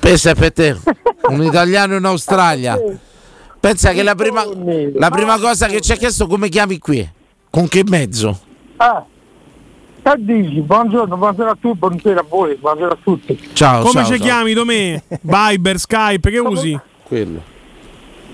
questo 0.01 0.29
è 0.29 0.35
per 0.35 0.53
te 0.53 0.77
un 1.31 1.43
italiano 1.43 1.97
in 1.97 2.05
Australia 2.05 2.79
pensa 3.59 3.93
che 3.93 4.03
la 4.03 4.15
prima, 4.15 4.45
la 4.97 5.09
prima 5.09 5.39
cosa 5.39 5.67
che 5.67 5.81
ci 5.81 5.93
ha 5.93 5.97
chiesto 5.97 6.27
come 6.27 6.51
chiami 6.51 6.79
qui 6.79 7.09
con 7.49 7.69
che 7.69 7.83
mezzo 7.87 8.39
Ah, 8.77 9.03
che 10.03 10.15
dici? 10.19 10.61
Buongiorno, 10.61 11.17
buonasera 11.17 11.51
a 11.53 11.57
tutti, 11.59 11.79
buonasera 11.79 12.21
a 12.21 12.25
voi, 12.29 12.57
buonasera 12.57 12.93
a 12.93 12.99
tutti. 13.03 13.51
ciao 13.55 13.81
Come 13.83 13.93
ciao, 13.93 14.05
ci 14.05 14.19
ciao. 14.19 14.27
chiami, 14.27 14.53
Domè? 14.53 15.03
Viber, 15.23 15.79
Skype, 15.79 16.29
che 16.31 16.39
usi? 16.39 16.79
quello 17.05 17.41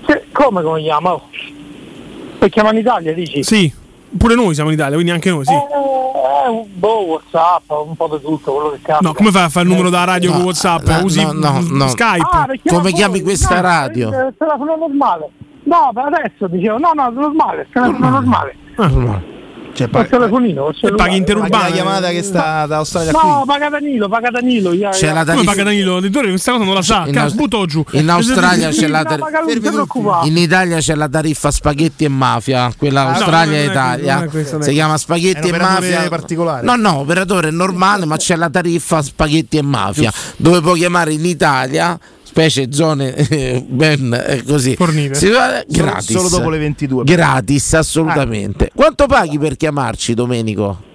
Sì, 0.07 0.13
come 0.33 0.63
come 0.63 0.81
chiama? 0.81 1.13
Oh. 1.13 1.29
Per 2.39 2.49
chiamare 2.49 2.75
in 2.75 2.81
Italia, 2.81 3.13
dici? 3.13 3.43
Sì, 3.43 3.71
pure 4.17 4.35
noi 4.35 4.53
siamo 4.53 4.69
in 4.69 4.75
Italia, 4.75 4.93
quindi 4.95 5.11
anche 5.11 5.29
noi, 5.29 5.45
sì. 5.45 5.53
Eh, 5.53 5.57
eh, 5.57 6.65
boh, 6.73 7.05
Whatsapp, 7.05 7.69
un 7.69 7.95
po' 7.95 8.07
di 8.07 8.21
tutto, 8.23 8.53
quello 8.53 8.69
che 8.71 8.79
capita. 8.81 9.07
No, 9.07 9.13
come 9.13 9.31
fai 9.31 9.43
a 9.43 9.49
fare 9.49 9.65
il 9.65 9.71
numero 9.71 9.89
da 9.89 10.03
radio 10.03 10.29
No, 10.31 10.35
con 10.37 10.45
WhatsApp? 10.45 10.87
no, 10.87 11.03
Usi 11.03 11.23
no, 11.23 11.31
no, 11.33 11.59
no. 11.69 11.87
Skype? 11.87 12.27
Ah, 12.31 12.47
Come 12.67 12.81
voi- 12.81 12.93
chiami 12.93 13.21
questa 13.21 13.55
no, 13.55 13.61
radio? 13.61 14.09
Telefono 14.37 14.75
normale. 14.75 15.29
No, 15.63 15.91
per 15.93 16.05
adesso 16.05 16.47
dicevo, 16.47 16.77
no, 16.79 16.91
no, 16.93 17.09
normale, 17.09 17.67
telefono 17.71 18.09
normale. 18.09 18.55
Cioè, 19.73 19.87
Il 19.91 20.07
telefonino, 20.09 20.67
il 20.69 20.75
cellulare. 20.75 20.95
paghi 21.09 21.17
interurbano. 21.17 21.63
La 21.63 21.69
chiamata 21.71 22.09
che 22.09 22.23
sta 22.23 22.65
da 22.65 22.77
Australia 22.77 23.11
No, 23.11 23.19
qui. 23.19 23.45
paga 23.47 23.69
Danilo, 23.69 24.07
paga 24.09 24.29
Danilo. 24.29 24.73
io- 24.73 24.89
C'è 24.89 25.07
io- 25.07 25.13
la 25.13 25.19
Come 25.21 25.25
tariffa- 25.25 25.51
paga 25.51 25.63
Danilo? 25.63 25.97
Addirittura 25.97 26.27
questa 26.27 26.51
cosa 26.51 26.63
non 26.63 26.73
la 26.73 26.81
sa. 26.81 27.03
In 27.05 27.13
Cazzo, 27.13 27.25
Aus- 27.25 27.33
butto 27.35 27.65
giù. 27.65 27.83
in 27.91 28.09
Australia 28.09 28.69
c'è 28.69 28.87
la 28.87 29.03
tariffa 29.03 29.29
in 30.23 30.37
Italia 30.37 30.77
c'è 30.77 30.95
la 30.95 31.07
tariffa 31.09 31.51
spaghetti 31.51 32.03
e 32.03 32.09
mafia, 32.09 32.71
quella 32.77 33.01
Ah, 33.01 33.03
no, 33.05 33.09
Australia 33.11 33.57
e 33.57 33.65
Italia. 33.65 34.23
è 34.29 34.61
si 34.61 34.71
chiama 34.73 34.97
spaghetti 34.97 35.47
e 35.49 35.57
mafia. 35.57 36.07
particolare. 36.09 36.65
No, 36.65 36.75
no, 36.75 36.97
operatore 36.99 37.51
normale, 37.51 38.05
ma 38.05 38.17
c'è 38.17 38.35
la 38.35 38.49
tariffa 38.49 39.01
spaghetti 39.01 39.57
e 39.57 39.61
mafia, 39.61 40.11
dove 40.37 40.61
puoi 40.61 40.79
chiamare 40.79 41.13
in 41.13 41.25
Italia 41.25 41.97
specie 42.31 42.71
zone 42.71 43.13
eh, 43.13 43.61
ben 43.67 44.13
eh, 44.25 44.43
così 44.43 44.75
Fornite. 44.75 45.15
Si 45.15 45.27
fa- 45.27 45.63
Solo- 45.67 45.83
gratis 45.85 46.15
solo 46.15 46.29
dopo 46.29 46.49
le 46.49 46.57
22. 46.59 47.03
gratis 47.03 47.73
assolutamente 47.73 48.71
quanto 48.73 49.05
paghi 49.05 49.37
per 49.37 49.57
chiamarci 49.57 50.13
Domenico? 50.13 50.89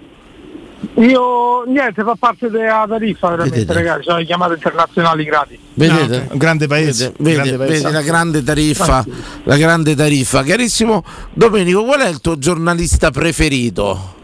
Io 0.94 1.64
niente, 1.66 2.02
fa 2.02 2.14
parte 2.18 2.48
della 2.48 2.86
tariffa 2.88 3.30
veramente, 3.30 3.58
Vedete. 3.58 3.72
ragazzi, 3.74 4.02
sono 4.04 4.18
le 4.18 4.24
chiamate 4.24 4.54
internazionali 4.54 5.24
gratis. 5.24 5.58
vedete? 5.74 6.28
Un 6.30 6.38
grande 6.38 6.66
paese. 6.66 7.12
Vede, 7.18 7.28
un 7.30 7.34
grande 7.34 7.56
vede 7.56 7.66
paese. 7.80 7.90
la 7.90 8.02
grande 8.02 8.42
tariffa, 8.42 9.04
la 9.44 9.56
grande 9.56 9.94
tariffa. 9.94 10.42
Carissimo 10.42 11.02
Domenico, 11.32 11.82
qual 11.84 12.00
è 12.00 12.08
il 12.08 12.20
tuo 12.20 12.38
giornalista 12.38 13.10
preferito? 13.10 14.14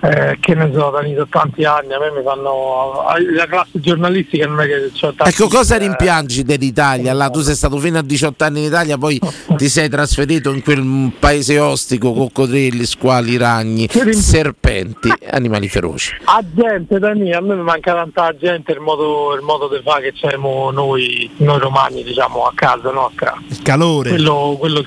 Eh, 0.00 0.36
che 0.40 0.54
ne 0.54 0.70
so, 0.72 0.90
Danilo, 0.90 1.26
tanti 1.26 1.64
anni, 1.64 1.94
a 1.94 1.98
me 1.98 2.10
mi 2.10 2.22
fanno 2.22 3.02
la 3.34 3.46
classe 3.46 3.80
giornalistica 3.80 4.46
non 4.46 4.60
è 4.60 4.66
che 4.66 4.90
c'ho 4.92 5.12
tanti 5.14 5.32
Ecco, 5.32 5.48
cosa 5.48 5.76
eh, 5.76 5.78
rimpiangi 5.78 6.42
dell'Italia? 6.42 7.14
Là, 7.14 7.30
tu 7.30 7.40
sei 7.40 7.54
stato 7.54 7.78
fino 7.78 7.98
a 7.98 8.02
18 8.02 8.44
anni 8.44 8.60
in 8.60 8.64
Italia, 8.66 8.98
poi 8.98 9.18
ti 9.56 9.68
sei 9.68 9.88
trasferito 9.88 10.52
in 10.52 10.62
quel 10.62 11.12
paese 11.18 11.58
ostico, 11.58 12.12
coccodrilli, 12.12 12.84
squali, 12.84 13.38
ragni, 13.38 13.88
serpenti, 13.88 15.10
animali 15.30 15.68
feroci. 15.68 16.14
a 16.24 16.44
gente 16.54 16.98
Danilo, 16.98 17.38
a 17.38 17.40
me 17.40 17.54
mi 17.54 17.62
manca 17.62 17.94
tanta 17.94 18.36
gente 18.36 18.72
il 18.72 18.80
modo, 18.80 19.34
il 19.34 19.42
modo 19.42 19.68
di 19.68 19.80
fare 19.82 20.02
che 20.02 20.12
c'abbiamo 20.12 20.70
noi, 20.70 21.30
noi 21.38 21.58
romani 21.58 22.02
diciamo 22.02 22.44
a 22.44 22.52
casa 22.54 22.90
nostra. 22.90 23.34
Il 23.48 23.62
calore. 23.62 24.10
Quello, 24.10 24.56
quello. 24.58 24.84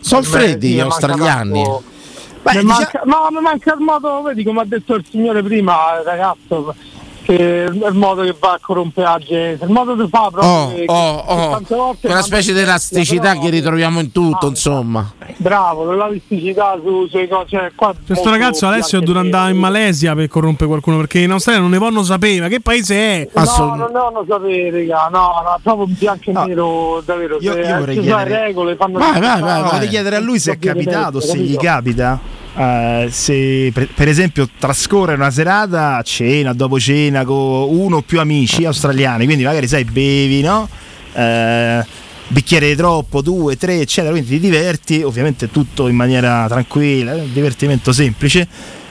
Sono 0.00 0.22
freddi 0.22 0.70
gli 0.74 0.80
australiani? 0.80 1.62
tanto- 1.62 1.94
Beh, 2.52 2.62
mi 2.62 2.64
diciamo- 2.64 2.78
manca- 2.78 3.02
no, 3.04 3.28
mi 3.30 3.40
manca 3.40 3.74
il 3.74 3.80
modo, 3.80 4.22
vedi 4.22 4.44
come 4.44 4.60
ha 4.60 4.64
detto 4.64 4.94
il 4.94 5.04
signore 5.08 5.42
prima, 5.42 6.00
ragazzo, 6.02 6.74
che 7.26 7.68
il 7.72 7.94
modo 7.94 8.22
che 8.22 8.34
va 8.38 8.58
a 9.12 9.18
gente, 9.18 9.64
il 9.64 9.70
modo 9.70 9.94
di 9.94 10.08
fare 10.08 10.30
proprio 10.30 10.50
Oh, 10.52 10.68
che- 10.74 10.84
oh, 10.86 11.24
che 11.24 11.32
oh, 11.32 11.50
tante 11.50 11.74
volte 11.74 12.08
manda 12.08 12.22
specie 12.22 12.52
di 12.52 12.60
elasticità 12.60 13.30
però- 13.30 13.40
che 13.40 13.50
ritroviamo 13.50 13.98
in 14.00 14.12
tutto, 14.12 14.46
insomma. 14.48 15.12
Bravo, 15.38 15.90
l'elasticità 15.90 16.78
su, 16.82 17.06
sulle 17.08 17.26
cose, 17.28 17.46
cioè, 17.48 17.72
qua 17.74 17.92
Questo 18.06 18.30
ragazzo 18.30 18.66
Alessio 18.68 19.00
deve 19.00 19.18
andare 19.18 19.50
in. 19.50 19.58
Malesia 19.58 20.14
per 20.14 20.28
corrompere 20.28 20.68
qualcuno 20.68 20.98
perché 20.98 21.18
in 21.20 21.30
Australia 21.32 21.60
non 21.60 21.70
ne 21.70 21.78
vanno 21.78 22.02
sapere. 22.04 22.48
Che 22.48 22.60
paese 22.60 22.94
è? 22.94 23.28
No, 23.34 23.74
non 23.74 23.90
devono 23.92 24.24
sapere, 24.28 24.86
raga, 24.86 25.08
no, 25.10 25.18
no, 25.42 25.58
proprio 25.62 25.86
bianco 25.88 26.30
e 26.30 26.32
nero, 26.32 27.02
davvero. 27.04 27.38
Io- 27.40 27.52
se 27.52 27.58
io 27.60 27.78
vorrei 27.78 27.96
ci 27.96 28.02
sono 28.04 28.16
chiedere- 28.16 28.44
regole, 28.46 28.76
fanno 28.76 28.98
Vai, 28.98 29.12
vai, 29.12 29.20
vai, 29.20 29.40
No, 29.40 29.46
vai. 29.46 29.62
vorrei 29.72 29.88
chiedere 29.88 30.16
a 30.16 30.20
lui 30.20 30.38
se 30.38 30.52
è 30.52 30.58
capitato, 30.58 31.20
se 31.20 31.36
gli 31.38 31.56
capita, 31.56 32.18
eh, 32.56 33.08
se 33.10 33.70
per, 33.72 33.88
per 33.94 34.08
esempio 34.08 34.48
trascorre 34.58 35.14
una 35.14 35.30
serata 35.30 35.96
a 35.96 36.02
cena, 36.02 36.52
dopo 36.52 36.78
cena 36.80 37.24
con 37.24 37.68
uno 37.68 37.96
o 37.98 38.02
più 38.02 38.18
amici 38.20 38.64
australiani, 38.64 39.24
quindi 39.26 39.44
magari 39.44 39.68
sai, 39.68 39.84
bevi, 39.84 40.40
no? 40.40 40.68
Eh, 41.12 41.84
bicchiere 42.28 42.68
di 42.68 42.76
troppo, 42.76 43.20
due, 43.20 43.56
tre, 43.56 43.80
eccetera, 43.80 44.12
quindi 44.12 44.30
ti 44.30 44.40
diverti, 44.40 45.02
ovviamente 45.02 45.50
tutto 45.50 45.88
in 45.88 45.94
maniera 45.96 46.46
tranquilla, 46.48 47.14
eh, 47.14 47.28
divertimento 47.32 47.92
semplice, 47.92 48.48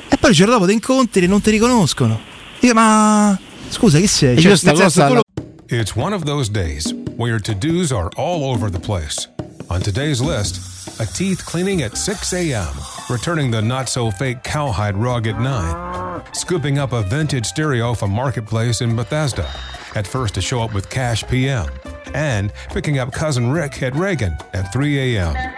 e 0.08 0.18
poi 0.18 0.30
il 0.30 0.36
giorno 0.36 0.54
dopo 0.54 0.68
ti 0.68 0.74
incontri 0.74 1.26
e 1.26 1.28
non 1.28 1.42
ti 1.42 1.52
riconoscono. 1.52 2.20
Io, 2.62 2.74
ma 2.74 3.38
scusa, 3.70 4.00
chi 4.00 4.08
sei? 4.08 4.40
Cioè, 4.40 4.52
io 4.52 4.56
sta 4.58 4.74
cosa 4.74 5.06
quello- 5.08 5.22
It's 5.68 5.96
one 5.96 6.14
of 6.14 6.24
those 6.24 6.52
days 6.52 6.94
where 7.18 7.30
your 7.32 7.42
to 7.42 7.54
dos 7.54 7.92
are 7.92 8.08
all 8.16 8.44
over 8.44 8.70
the 8.70 8.80
place. 8.80 9.28
On 9.68 9.82
today's 9.82 10.22
list, 10.22 10.60
a 11.00 11.06
teeth 11.06 11.44
cleaning 11.44 11.82
at 11.82 11.96
6 11.96 12.34
a.m., 12.34 12.72
returning 13.10 13.52
the 13.52 13.62
not 13.62 13.90
so 13.90 14.10
fake 14.12 14.44
cowhide 14.44 14.98
rug 14.98 15.28
at 15.28 15.40
9, 15.40 16.24
scooping 16.34 16.80
up 16.80 16.94
a 16.94 17.04
vintage 17.04 17.46
stereo 17.46 17.94
from 17.94 18.12
Marketplace 18.12 18.82
in 18.82 18.96
Bethesda, 18.96 19.50
at 19.96 20.08
first 20.08 20.34
to 20.36 20.42
show 20.42 20.62
up 20.62 20.74
with 20.74 20.90
cash 20.90 21.26
PM, 21.28 21.70
and 22.14 22.52
picking 22.70 23.00
up 23.00 23.12
cousin 23.12 23.52
Rick 23.52 23.84
at 23.84 23.96
Reagan 23.96 24.38
at 24.54 24.72
3 24.74 25.18
a.m. 25.18 25.56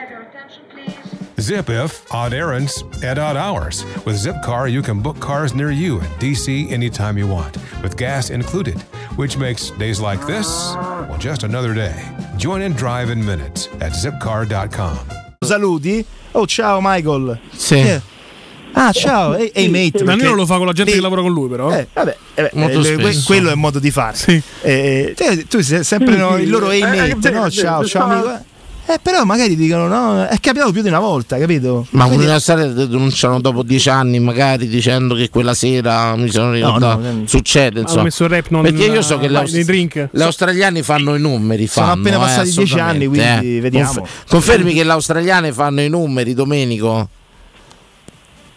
Zip 1.40 1.70
if 1.70 2.12
odd 2.12 2.34
errands 2.34 2.84
at 3.04 3.20
odd 3.20 3.38
hours. 3.38 3.84
With 4.06 4.16
Zipcar, 4.16 4.72
you 4.72 4.82
can 4.82 5.02
book 5.02 5.20
cars 5.20 5.54
near 5.54 5.70
you 5.70 6.00
in 6.00 6.08
DC 6.20 6.72
anytime 6.72 7.18
you 7.18 7.28
want, 7.28 7.58
with 7.84 7.96
gas 7.96 8.32
included, 8.32 8.80
which 9.18 9.38
makes 9.38 9.70
days 9.72 10.00
like 10.00 10.26
this, 10.26 10.48
well, 10.76 11.18
just 11.20 11.44
another 11.44 11.74
day. 11.76 12.04
Join 12.38 12.64
and 12.64 12.76
drive 12.76 13.12
in 13.12 13.24
minutes 13.24 13.68
at 13.82 13.92
zipcar.com. 13.92 15.17
saluti. 15.48 16.06
Oh, 16.34 16.46
ciao 16.46 16.80
Michael. 16.82 17.40
Sì. 17.56 17.76
Eh. 17.76 18.02
Ah, 18.74 18.92
ciao. 18.92 19.36
Ehi, 19.36 19.50
hey, 19.54 19.70
mate. 19.70 20.04
Danilo 20.04 20.36
lo 20.36 20.46
fa 20.46 20.58
con 20.58 20.68
la 20.68 20.72
gente 20.74 20.92
lì- 20.92 20.98
che 20.98 21.02
lavora 21.02 21.22
con 21.22 21.32
lui, 21.34 21.50
però. 21.50 21.72
Eh, 21.72 21.88
vabbè, 21.92 22.18
eh, 22.36 22.52
eh, 22.54 22.70
que- 22.72 22.84
spesso. 22.84 23.24
quello 23.26 23.50
è 23.50 23.54
un 23.54 23.60
modo 23.60 23.80
di 23.80 23.90
fare. 23.90 24.16
Sì. 24.16 24.40
Eh, 24.62 25.14
te- 25.16 25.46
tu 25.48 25.62
sei 25.62 25.84
sempre 25.84 26.16
no, 26.18 26.38
il 26.38 26.48
loro 26.50 26.70
hey 26.70 26.82
Eh, 26.82 26.86
mate, 27.16 27.30
no? 27.32 27.50
ciao 27.50 27.84
ciao. 27.84 28.04
amico. 28.04 28.46
Eh, 28.90 29.00
però 29.02 29.26
magari 29.26 29.58
dicono 29.58 29.88
no, 29.88 30.26
è 30.26 30.40
capitato 30.40 30.72
più 30.72 30.82
di 30.82 30.88
una 30.88 31.00
volta, 31.00 31.38
capito? 31.38 31.86
Ma 31.90 32.06
Quindi- 32.08 32.26
Australia 32.28 32.68
ti 32.68 32.88
denunciano 32.88 33.42
dopo 33.42 33.62
dieci 33.62 33.90
anni, 33.90 34.18
magari 34.20 34.68
dicendo 34.68 35.14
che 35.14 35.30
quella 35.30 35.54
sera 35.54 36.16
mi 36.16 36.30
sono 36.30 36.54
ricordato. 36.54 37.02
no, 37.02 37.12
no. 37.12 37.28
Succede, 37.28 37.82
insomma. 37.82 38.04
messo 38.04 38.24
il 38.24 38.30
rap 38.30 38.48
non 38.48 38.62
Perché 38.62 38.86
io 38.86 39.02
so 39.02 39.18
che 39.18 39.28
le, 39.28 39.34
vai, 39.34 39.42
aust- 39.42 39.54
nei 39.56 39.66
drink. 39.66 40.10
gli 40.10 40.22
australiani 40.22 40.84
fanno 40.84 41.16
i 41.16 41.20
numeri. 41.20 41.68
Sono 41.68 41.88
fanno, 41.88 42.00
appena 42.00 42.16
eh, 42.16 42.20
passati 42.20 42.44
dieci 42.46 42.62
assolutamente, 42.62 43.06
anni, 43.06 43.08
quindi 43.08 43.58
eh. 43.58 43.62
vediamo. 43.62 44.08
confermi 44.30 44.74
che 44.74 44.84
le 44.86 44.92
australiane 44.92 45.52
fanno 45.52 45.82
i 45.82 45.90
numeri, 45.90 46.34
Domenico? 46.34 47.10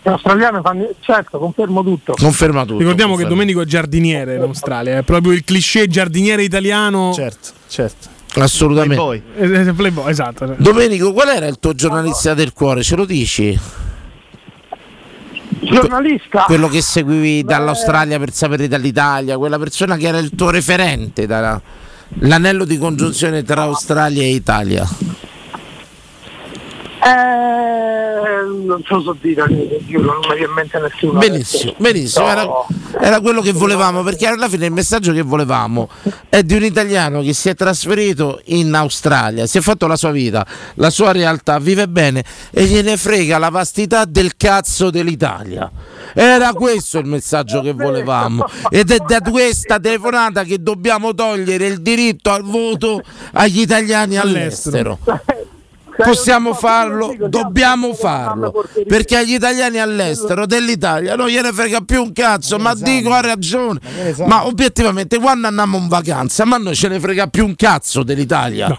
L'australiano 0.03 0.63
fanno, 0.63 0.89
certo, 1.01 1.39
confermo 1.39 1.83
tutto. 1.83 2.15
Conferma 2.17 2.65
tutto. 2.65 2.79
Ricordiamo 2.79 3.17
che 3.17 3.23
conferma. 3.25 3.35
Domenico 3.35 3.61
è 3.63 3.65
giardiniere 3.67 4.37
in 4.37 4.43
Australia, 4.43 4.99
è 4.99 5.03
proprio 5.03 5.33
il 5.33 5.45
cliché 5.45 5.89
giardiniere 5.89 6.43
italiano. 6.43 7.13
Certo, 7.13 7.49
certo. 7.69 8.10
Assolutamente. 8.37 8.95
Poi, 8.97 9.23
Eh, 9.37 9.73
Playboy, 9.75 10.11
esatto. 10.11 10.55
Domenico, 10.59 11.13
qual 11.13 11.29
era 11.29 11.47
il 11.47 11.59
tuo 11.59 11.75
giornalista 11.75 12.35
del 12.35 12.53
cuore? 12.53 12.83
Ce 12.83 12.95
lo 12.97 13.05
dici? 13.05 13.59
Giornalista? 15.63 16.45
Quello 16.45 16.69
che 16.69 16.81
seguivi 16.81 17.43
dall'Australia 17.43 18.19
per 18.19 18.33
sapere 18.33 18.69
dall'Italia, 18.69 19.37
quella 19.37 19.59
persona 19.59 19.97
che 19.97 20.07
era 20.07 20.19
il 20.19 20.31
tuo 20.35 20.51
referente, 20.51 21.27
da- 21.27 21.61
l'anello 22.21 22.65
di 22.65 22.79
congiunzione 22.79 23.43
tra 23.43 23.63
Australia 23.63 24.23
e 24.23 24.31
Italia. 24.31 24.89
Eh, 27.03 28.45
non 28.67 28.83
so 28.85 29.17
dire, 29.21 29.47
non 29.49 30.19
mi 30.19 30.35
viene 30.35 30.45
in 30.45 30.53
mente 30.53 30.79
nessuno. 30.79 31.19
Benissimo, 31.19 31.75
benissimo, 31.79 32.29
era, 32.29 32.47
era 33.01 33.21
quello 33.21 33.41
che 33.41 33.53
volevamo, 33.53 34.03
perché 34.03 34.27
alla 34.27 34.49
fine 34.49 34.67
il 34.67 34.73
messaggio 34.73 35.13
che 35.13 35.23
volevamo 35.23 35.89
è 36.29 36.43
di 36.43 36.55
un 36.55 36.63
italiano 36.63 37.23
che 37.23 37.33
si 37.33 37.49
è 37.49 37.55
trasferito 37.55 38.41
in 38.47 38.75
Australia, 38.75 39.47
si 39.47 39.57
è 39.57 39.61
fatto 39.63 39.87
la 39.87 39.97
sua 39.97 40.11
vita, 40.11 40.47
la 40.75 40.91
sua 40.91 41.13
realtà, 41.13 41.59
vive 41.59 41.89
bene 41.89 42.23
e 42.51 42.65
gliene 42.65 42.99
frega 42.99 43.39
la 43.39 43.49
vastità 43.49 44.05
del 44.05 44.37
cazzo 44.37 44.91
dell'Italia. 44.91 45.71
Era 46.13 46.53
questo 46.53 46.99
il 46.99 47.07
messaggio 47.07 47.63
che 47.63 47.73
volevamo 47.73 48.45
ed 48.69 48.91
è 48.91 48.99
da 48.99 49.21
questa 49.21 49.79
telefonata 49.79 50.45
che 50.45 50.63
dobbiamo 50.63 51.15
togliere 51.15 51.67
il 51.67 51.81
diritto 51.81 52.31
al 52.31 52.43
voto 52.43 53.01
agli 53.33 53.61
italiani 53.61 54.19
all'estero. 54.19 54.99
Possiamo 56.03 56.55
farlo, 56.55 57.15
dobbiamo 57.29 57.95
farlo, 57.95 58.65
perché 58.87 59.17
agli 59.17 59.35
italiani 59.35 59.79
all'estero 59.79 60.47
dell'Italia 60.47 61.15
non 61.17 61.29
gliene 61.29 61.53
frega 61.53 61.81
più 61.81 62.03
un 62.03 62.13
cazzo, 62.13 62.59
ma 62.59 62.75
dico 62.75 63.13
ha 63.13 63.21
ragione, 63.21 63.81
ma 64.27 64.47
obiettivamente 64.47 65.19
quando 65.19 65.47
andiamo 65.47 65.79
in 65.79 65.89
vacanza, 65.89 66.45
ma 66.45 66.57
noi 66.57 66.75
ce 66.75 66.89
ne 66.89 66.99
frega 67.01 67.27
più 67.27 67.45
un 67.45 67.55
cazzo 67.57 68.03
dell'Italia. 68.03 68.79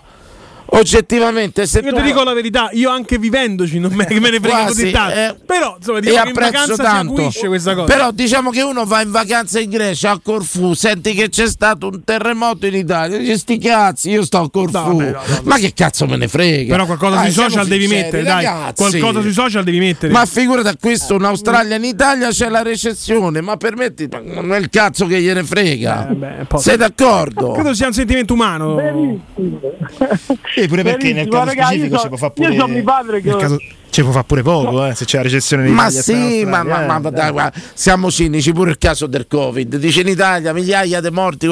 Oggettivamente, 0.74 1.66
se 1.68 1.80
Io 1.80 1.90
tu 1.92 1.98
ti 1.98 2.02
dico 2.04 2.24
la 2.24 2.34
verità, 2.34 2.70
io 2.72 2.90
anche 2.90 3.18
vivendoci 3.18 3.78
non 3.78 3.92
me, 3.94 4.08
me 4.10 4.30
ne 4.30 4.40
frega 4.40 4.66
così 4.68 4.90
tanto. 4.90 5.14
eh, 5.18 5.36
Però 5.46 5.76
insomma, 5.78 5.98
e 5.98 6.02
diciamo 6.02 6.24
che 6.24 6.30
in 6.30 6.36
apprezzo 6.38 6.52
vacanza 6.52 6.74
si 6.76 6.82
tanto. 6.82 7.14
acuisce 7.14 7.48
questa 7.48 7.76
cosa. 7.76 7.94
Però 7.94 8.12
diciamo 8.12 8.50
che 8.52 8.62
uno 8.62 8.86
va 8.86 9.02
in 9.02 9.12
vacanza 9.12 9.60
in 9.60 9.70
Grecia 9.70 10.12
a 10.12 10.20
Corfù, 10.24 10.74
senti 10.74 11.14
che 11.14 11.28
c'è 11.28 11.48
stato 11.48 11.88
un 11.88 12.04
terremoto 12.06 12.66
in 12.68 12.76
Italia, 12.76 13.18
dici 13.18 13.38
sti 13.38 13.58
cazzi, 13.58 14.10
io 14.12 14.24
sto 14.24 14.38
a 14.40 14.50
Corfù. 14.50 15.14
Ma 15.44 15.58
che 15.58 15.74
cazzo 15.74 16.06
me 16.08 16.16
ne 16.16 16.30
frega? 16.30 16.72
Però 16.74 16.86
qualcosa 16.86 17.16
Dai, 17.16 17.32
sui 17.32 17.44
social 17.44 17.68
devi 17.68 17.82
sinceri, 17.88 18.04
mettere, 18.04 18.24
dai. 18.24 18.46
ragazzi. 18.46 18.74
Qualcosa 18.90 19.22
sui 19.22 19.34
social 19.34 19.64
devi 19.66 19.80
mettere. 19.80 20.14
Ma 20.14 20.26
figurati 20.26 20.68
a 20.70 20.76
questo, 20.80 21.16
in 21.16 21.24
Australia, 21.26 21.76
in 21.76 21.84
Italia 21.84 22.30
c'è 22.30 22.48
la 22.48 22.62
recessione, 22.62 23.42
ma 23.42 23.58
permetti, 23.58 24.08
ma 24.10 24.22
non 24.42 24.54
è 24.54 24.58
il 24.58 24.70
cazzo 24.70 25.06
che 25.06 25.20
gliene 25.22 25.44
frega. 25.44 26.16
Sei 26.56 26.78
d'accordo? 26.78 27.52
Credo 27.52 27.74
sia 27.74 27.88
un 27.88 27.94
sentimento 27.94 28.34
umano. 28.34 28.80
Sì, 30.62 30.68
pure 30.68 30.84
perché 30.84 31.14
nel 31.14 31.28
caso 31.28 31.46
raga, 31.46 31.66
specifico 31.66 31.94
io 31.94 31.96
ci 31.98 32.02
so- 32.04 32.08
può 32.08 32.18
fare 32.18 32.34
io 32.36 32.44
pure 32.46 32.58
so 32.60 32.68
mio 32.68 32.84
padre 32.84 33.22
che- 33.22 33.30
nel 33.30 33.38
caso- 33.38 33.58
ci 33.90 34.02
può 34.04 34.12
fare 34.12 34.26
pure 34.26 34.42
poco, 34.42 34.86
eh, 34.86 34.96
se 34.96 35.06
c'è 35.06 35.18
la 35.18 35.24
recessione 35.24 35.68
in 35.68 35.74
Ma 35.74 35.90
sì, 35.90 36.44
ma, 36.46 36.60
Australia, 36.60 36.86
ma- 36.88 36.98
eh, 36.98 37.00
ma 37.02 37.10
dai, 37.10 37.32
guarda, 37.32 37.60
siamo 37.74 38.10
cinici 38.10 38.52
pure 38.54 38.72
il 38.72 38.78
caso 38.78 39.06
del 39.08 39.28
Covid. 39.28 39.76
Dice 39.76 40.02
in 40.02 40.08
Italia 40.08 40.54
migliaia 40.54 41.02
di 41.02 41.10
morti. 41.10 41.48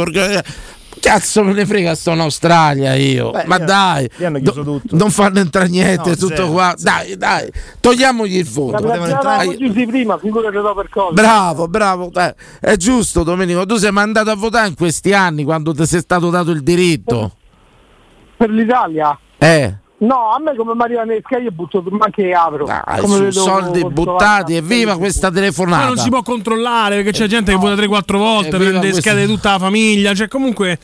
Cazzo 1.00 1.44
me 1.44 1.54
ne 1.54 1.66
frega, 1.66 1.96
sto 1.96 2.12
in 2.12 2.20
Australia 2.20 2.94
io. 2.96 3.32
Beh, 3.32 3.44
ma 3.46 3.56
lì- 3.58 3.64
dai, 3.66 4.10
lì 4.18 4.26
hanno 4.26 4.40
chiuso 4.40 4.64
do- 4.64 4.82
non 4.90 5.12
fanno 5.12 5.40
entrare 5.40 5.70
niente, 5.70 6.10
No, 6.10 6.16
tutto 6.16 6.36
zero, 6.36 6.50
qua. 6.50 6.76
Dai, 6.78 7.16
dai, 7.16 7.50
togliamogli 7.80 8.36
il 8.36 8.46
voto. 8.46 8.86
Prima, 9.88 10.18
figurati 10.18 10.56
do 10.58 10.74
per 10.76 10.90
cosa. 10.90 11.14
Bravo, 11.14 11.68
bravo, 11.70 12.10
dai. 12.12 12.34
è 12.60 12.76
giusto 12.76 13.24
Domenico, 13.24 13.66
tu 13.66 13.78
sei 13.78 13.92
mandato 13.92 14.30
a 14.32 14.36
votare 14.36 14.68
in 14.68 14.76
questi 14.76 15.14
anni 15.14 15.44
quando 15.46 15.74
ti 15.74 15.86
sei 15.86 16.02
stato 16.02 16.30
dato 16.30 16.52
il 16.52 16.62
diritto. 16.64 17.34
Per 18.40 18.50
l'Italia? 18.50 19.18
Eh, 19.38 19.76
No, 20.02 20.32
a 20.32 20.40
me 20.40 20.56
come 20.56 20.74
Maria 20.76 21.04
Nesca 21.04 21.40
io 21.40 21.52
butto 21.52 21.84
ma 21.90 22.10
che 22.10 22.32
apro. 22.32 22.64
dai, 22.64 23.02
come 23.02 23.16
su 23.16 23.20
vedo 23.24 23.32
soldi 23.42 23.84
buttati 23.84 24.56
e 24.56 24.62
viva 24.62 24.98
questa 24.98 25.28
Ma 25.28 25.34
telefonata. 25.34 25.86
non 25.88 25.98
si 25.98 26.08
può 26.08 26.22
controllare 26.22 26.96
perché 26.96 27.12
c'è 27.12 27.28
gente 27.28 27.52
che 27.52 27.58
vota 27.58 27.74
3-4 27.76 28.18
volte, 28.18 28.56
Eh, 28.56 28.60
prende 28.60 28.94
schede 28.94 29.26
tutta 29.26 29.52
la 29.52 29.60
famiglia. 29.60 30.14
Cioè, 30.14 30.30
comunque. 30.30 30.80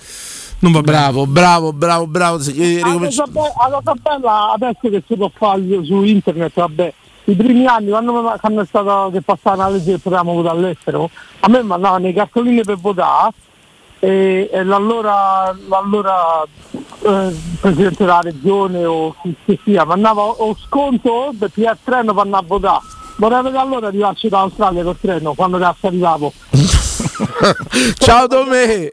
Non 0.60 0.73
va 0.73 0.82
bene. 0.82 0.98
Bravo, 0.98 1.26
bravo, 1.27 1.72
bravo, 1.72 2.07
bravo. 2.07 2.40
Eh, 2.40 2.80
La 2.82 2.88
ricominci- 2.88 3.19
cosa, 3.19 3.32
be- 3.32 3.53
la 3.69 3.82
cosa 3.82 3.94
bella 4.02 4.52
adesso 4.52 4.80
che 4.82 5.03
si 5.07 5.15
può 5.15 5.32
fare 5.34 5.61
su 5.86 6.03
internet, 6.03 6.52
vabbè, 6.53 6.94
i 7.26 7.36
primi 7.36 7.65
anni 7.68 7.90
quando, 7.91 8.11
mi- 8.22 8.61
è 8.61 8.65
stato 8.65 9.10
che 9.14 9.22
passava 9.22 9.56
la 9.64 9.69
legge 9.69 9.91
che 9.94 9.99
potevamo 9.99 10.34
votare 10.34 10.57
all'estero, 10.57 11.10
a 11.40 11.48
me 11.48 11.64
mandavano 11.64 12.06
i 12.10 12.14
cartolini 12.14 12.64
per 12.65 12.76
votare 12.76 13.32
e, 13.99 14.49
e 14.52 14.64
l'allora, 14.65 15.56
l'allora 15.69 16.44
eh, 17.06 17.36
presidente 17.60 18.03
della 18.03 18.22
regione 18.22 18.86
o 18.86 19.15
chi 19.22 19.36
che 19.45 19.60
sia 19.64 19.86
mandava 19.86 20.22
o 20.23 20.56
sconto 20.56 21.34
perché 21.38 21.61
il 21.61 21.77
treno 21.84 22.14
per 22.14 22.23
andare 22.23 22.44
a 22.44 22.48
votare. 22.48 22.82
Vorrei 23.18 23.44
vedere 23.44 23.61
allora 23.61 23.88
arrivarci 23.88 24.27
dall'Australia 24.27 24.84
col 24.84 24.98
treno 24.99 25.34
quando 25.34 25.57
cazzo 25.57 25.88
arrivavo. 25.88 26.34
Ciao 27.98 28.27
Domè. 28.27 28.90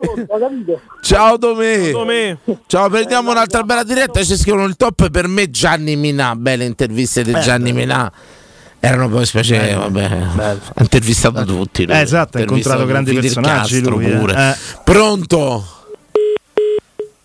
Ciao 1.00 1.36
Domè. 1.36 2.36
Ciao, 2.66 2.88
prendiamo 2.88 3.30
un'altra 3.30 3.62
bella 3.62 3.82
diretta. 3.82 4.22
Ci 4.22 4.36
scrivono 4.36 4.64
il 4.64 4.76
top 4.76 5.10
per 5.10 5.26
me 5.26 5.50
Gianni 5.50 5.96
Minà. 5.96 6.36
Belle 6.36 6.64
interviste 6.64 7.24
di 7.24 7.32
Gianni 7.40 7.72
Minà. 7.72 8.12
Erano 8.84 9.08
poi 9.08 9.24
specie, 9.26 9.74
vabbè, 9.74 10.04
ha 10.36 10.56
intervistato 10.80 11.44
tutti. 11.44 11.86
lui. 11.86 11.94
Eh, 11.94 12.00
esatto, 12.00 12.38
ha 12.38 12.40
incontrato 12.40 12.84
grandi 12.84 13.10
Fidel 13.10 13.32
personaggi 13.32 13.74
Castro 13.76 13.94
lui, 13.94 14.06
eh. 14.06 14.16
pure. 14.16 14.34
Eh. 14.34 14.80
Pronto? 14.82 15.64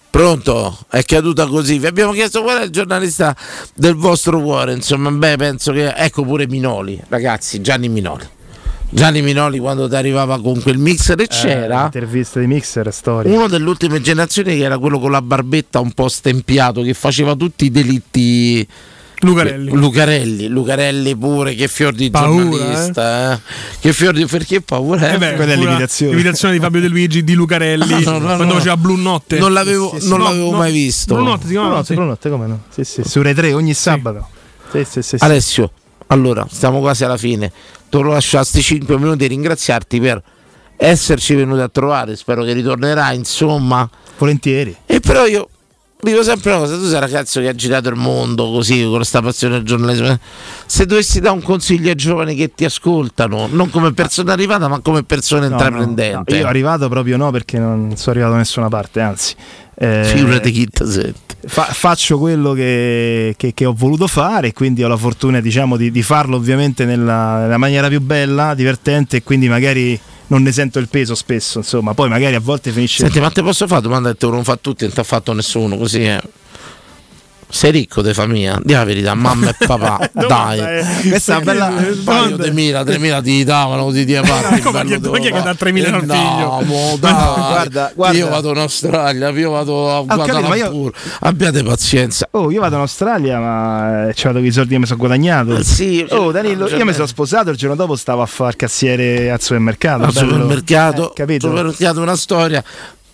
Pronto? 0.09 0.77
È 0.89 1.03
caduta 1.03 1.45
così. 1.45 1.77
Vi 1.79 1.85
abbiamo 1.85 2.11
chiesto 2.11 2.41
qual 2.41 2.59
è 2.59 2.63
il 2.63 2.69
giornalista 2.71 3.35
del 3.75 3.93
vostro 3.95 4.41
cuore. 4.41 4.73
Insomma, 4.73 5.11
beh, 5.11 5.35
penso 5.37 5.71
che. 5.71 5.93
Ecco 5.95 6.23
pure 6.23 6.47
Minoli, 6.47 6.99
ragazzi, 7.09 7.61
Gianni 7.61 7.87
Minoli. 7.89 8.25
Gianni 8.89 9.21
Minoli 9.21 9.59
quando 9.59 9.89
ti 9.89 9.95
arrivava 9.95 10.41
con 10.41 10.61
quel 10.61 10.77
mixer 10.77 11.19
e 11.19 11.23
Eh, 11.23 11.27
c'era 11.27 11.83
Interviste 11.83 12.39
di 12.39 12.47
Mixer, 12.47 12.91
storia. 12.93 13.31
uno 13.35 13.47
delle 13.49 13.67
ultime 13.67 13.99
generazioni 13.99 14.55
che 14.55 14.63
era 14.63 14.77
quello 14.77 14.97
con 14.97 15.11
la 15.11 15.21
barbetta 15.21 15.81
un 15.81 15.91
po' 15.91 16.07
stempiato 16.07 16.81
che 16.83 16.93
faceva 16.93 17.35
tutti 17.35 17.65
i 17.65 17.69
delitti 17.71 18.65
Lucarelli. 19.21 19.71
Lucarelli, 19.71 20.47
Lucarelli 20.47 21.15
pure, 21.15 21.55
che 21.55 21.67
fior 21.67 21.93
di 21.93 22.09
Paura, 22.11 22.43
giornalista, 22.57 23.33
eh. 23.33 23.39
Che 23.79 23.93
fior 23.93 24.13
di 24.13 24.25
perché 24.27 24.61
paura? 24.61 25.11
Eh 25.13 25.17
beh, 25.17 25.33
Quella 25.33 25.53
è 25.53 25.55
l'imitazione. 25.55 26.11
l'imitazione 26.11 26.53
di 26.53 26.59
Fabio 26.59 26.81
De 26.81 26.87
Luigi 26.87 27.23
di 27.23 27.33
Lucarelli 27.33 28.03
No, 28.03 28.11
no, 28.11 28.17
no, 28.19 28.25
quando 28.35 28.43
no. 28.45 28.53
faceva 28.53 28.77
Blue 28.77 28.97
Notte. 28.97 29.39
Non 29.39 29.53
l'avevo, 29.53 29.91
Sì, 29.95 30.01
sì, 30.01 30.09
non 30.09 30.19
no, 30.19 30.23
l'avevo 30.25 30.51
no. 30.51 30.57
mai 30.57 30.71
visto. 30.71 31.15
Blue 31.15 31.25
Notte 31.25 31.45
si 31.45 31.51
chiamava 31.51 31.69
Brunotte, 31.69 31.87
sì. 31.87 31.93
Brunotte, 31.95 32.29
come 32.29 32.45
no? 32.47 32.61
Sì, 32.69 32.83
sì, 32.83 33.01
su 33.03 33.21
Rai 33.23 33.33
3 33.33 33.53
ogni 33.53 33.73
sabato. 33.73 34.27
Sì, 34.71 34.83
sì, 34.83 35.01
sì, 35.01 35.17
sì. 35.17 35.23
Alessio, 35.23 35.71
allora, 36.07 36.45
stiamo 36.49 36.79
quasi 36.79 37.03
alla 37.03 37.17
fine. 37.17 37.51
Te 37.89 37.97
lo 37.97 38.11
lascio 38.11 38.37
a 38.37 38.43
sti 38.43 38.61
5 38.61 38.97
minuti 38.99 39.25
e 39.25 39.27
ringraziarti 39.29 39.99
per 39.99 40.21
esserci 40.75 41.33
venuto 41.33 41.63
a 41.63 41.69
trovare. 41.69 42.15
Spero 42.15 42.43
che 42.43 42.53
ritornerai, 42.53 43.15
insomma. 43.15 43.89
Volentieri. 44.17 44.75
E 44.85 44.99
però 44.99 45.25
io 45.25 45.49
dico 45.99 46.23
sempre 46.23 46.51
una 46.51 46.59
cosa, 46.61 46.75
tu 46.75 46.83
sei 46.85 46.93
un 46.93 46.99
ragazzo 46.99 47.39
che 47.41 47.47
ha 47.49 47.55
girato 47.55 47.89
il 47.89 47.95
mondo 47.95 48.51
così, 48.51 48.83
con 48.83 48.95
questa 48.95 49.21
passione 49.21 49.55
del 49.55 49.63
giornalismo. 49.63 50.17
Se 50.65 50.85
dovessi 50.85 51.19
dare 51.19 51.35
un 51.35 51.41
consiglio 51.41 51.89
ai 51.89 51.95
giovani 51.95 52.35
che 52.35 52.51
ti 52.53 52.65
ascoltano, 52.65 53.47
non 53.51 53.69
come 53.69 53.93
persona 53.93 54.33
arrivata, 54.33 54.67
ma 54.67 54.79
come 54.79 55.03
persona 55.03 55.41
No, 55.41 55.47
no, 55.49 55.53
intraprendente. 55.55 56.33
no, 56.33 56.39
Io 56.39 56.47
arrivato 56.47 56.87
proprio 56.89 57.17
no 57.17 57.31
perché 57.31 57.57
non 57.59 57.93
sono 57.95 58.11
arrivato 58.11 58.31
da 58.33 58.37
nessuna 58.39 58.67
parte, 58.69 58.99
anzi. 59.01 59.35
eh, 59.79 60.03
Figurati 60.05 60.51
chi 60.51 60.67
ti 60.67 60.85
sente. 60.85 61.35
fa- 61.45 61.69
faccio 61.71 62.17
quello 62.17 62.53
che, 62.53 63.35
che- 63.37 63.53
che 63.53 63.65
ho 63.65 63.73
voluto 63.77 64.07
fare 64.07 64.47
e 64.47 64.53
quindi 64.53 64.83
ho 64.83 64.87
la 64.87 64.97
fortuna 64.97 65.39
diciamo, 65.39 65.77
di, 65.77 65.91
di 65.91 66.01
farlo 66.01 66.35
ovviamente 66.35 66.83
nella, 66.85 67.41
nella 67.41 67.57
maniera 67.57 67.87
più 67.87 68.01
bella, 68.01 68.53
divertente 68.55 69.17
e 69.17 69.23
quindi 69.23 69.47
magari 69.47 69.99
non 70.27 70.41
ne 70.41 70.51
sento 70.51 70.79
il 70.79 70.87
peso 70.87 71.15
spesso, 71.15 71.59
insomma, 71.59 71.93
poi 71.93 72.09
magari 72.09 72.35
a 72.35 72.39
volte 72.39 72.71
finisce... 72.71 73.03
Senti, 73.03 73.19
ma 73.19 73.29
te 73.29 73.41
posso 73.41 73.67
fare 73.67 73.81
domanda 73.81 74.11
che 74.11 74.17
te 74.17 74.27
non 74.27 74.43
fa 74.43 74.57
tutti, 74.57 74.83
non 74.83 74.93
ti 74.93 74.99
ha 74.99 75.03
fatto 75.03 75.33
nessuno 75.33 75.77
così. 75.77 76.03
Eh. 76.03 76.21
Sei 77.49 77.71
ricco 77.71 78.01
di 78.01 78.13
famiglia? 78.13 78.59
Di 78.61 78.73
la 78.73 78.83
verità, 78.83 79.13
mamma 79.13 79.49
e 79.49 79.55
papà, 79.65 80.09
dai. 80.11 80.59
eh, 80.59 80.85
questa 81.07 81.33
è 81.33 81.35
una 81.37 81.45
bella- 81.45 81.67
Un 81.67 82.01
paio 82.03 82.35
di 82.37 82.51
mila, 82.51 82.81
3.000 82.83 83.23
ti 83.23 83.43
davano 83.45 83.85
così 83.85 84.03
di 84.03 84.13
parte. 84.21 84.59
Come 84.61 84.83
chi- 84.85 84.99
come 84.99 85.19
chi 85.21 85.27
è 85.27 85.31
che 85.31 85.41
dà 85.41 85.51
3.000 85.57 85.93
al 85.93 86.05
no, 86.05 86.13
figlio? 86.13 86.97
dai. 86.99 87.13
guarda, 87.13 87.91
guarda. 87.95 88.17
Io 88.17 88.27
vado 88.27 88.51
in 88.51 88.57
Australia, 88.57 89.29
io 89.29 89.51
vado 89.51 89.89
a 89.89 90.55
io- 90.55 90.69
Lumpur. 90.69 90.91
Abbiate 91.21 91.63
pazienza. 91.63 92.27
Oh, 92.31 92.51
io 92.51 92.59
vado 92.59 92.75
in 92.75 92.81
Australia, 92.81 93.39
ma 93.39 94.09
eh, 94.09 94.13
ci 94.13 94.25
vado 94.25 94.39
con 94.39 94.47
i 94.47 94.51
soldi 94.51 94.73
che 94.73 94.79
mi 94.79 94.85
sono 94.85 94.99
guadagnato. 94.99 95.55
Eh, 95.55 95.63
sì, 95.63 96.05
oh, 96.09 96.31
Danilo, 96.31 96.67
io 96.67 96.83
mi 96.85 96.93
sono 96.93 97.07
sposato, 97.07 97.49
il 97.49 97.55
giorno 97.55 97.75
dopo 97.75 97.95
stavo 97.95 98.21
a 98.21 98.25
fare 98.25 98.55
cassiere 98.57 99.31
al 99.31 99.41
supermercato. 99.41 100.03
Al 100.03 100.13
supermercato, 100.13 101.11
Eh, 101.11 101.13
capito? 101.15 101.47
supermercato 101.47 102.01
una 102.01 102.15
storia. 102.17 102.61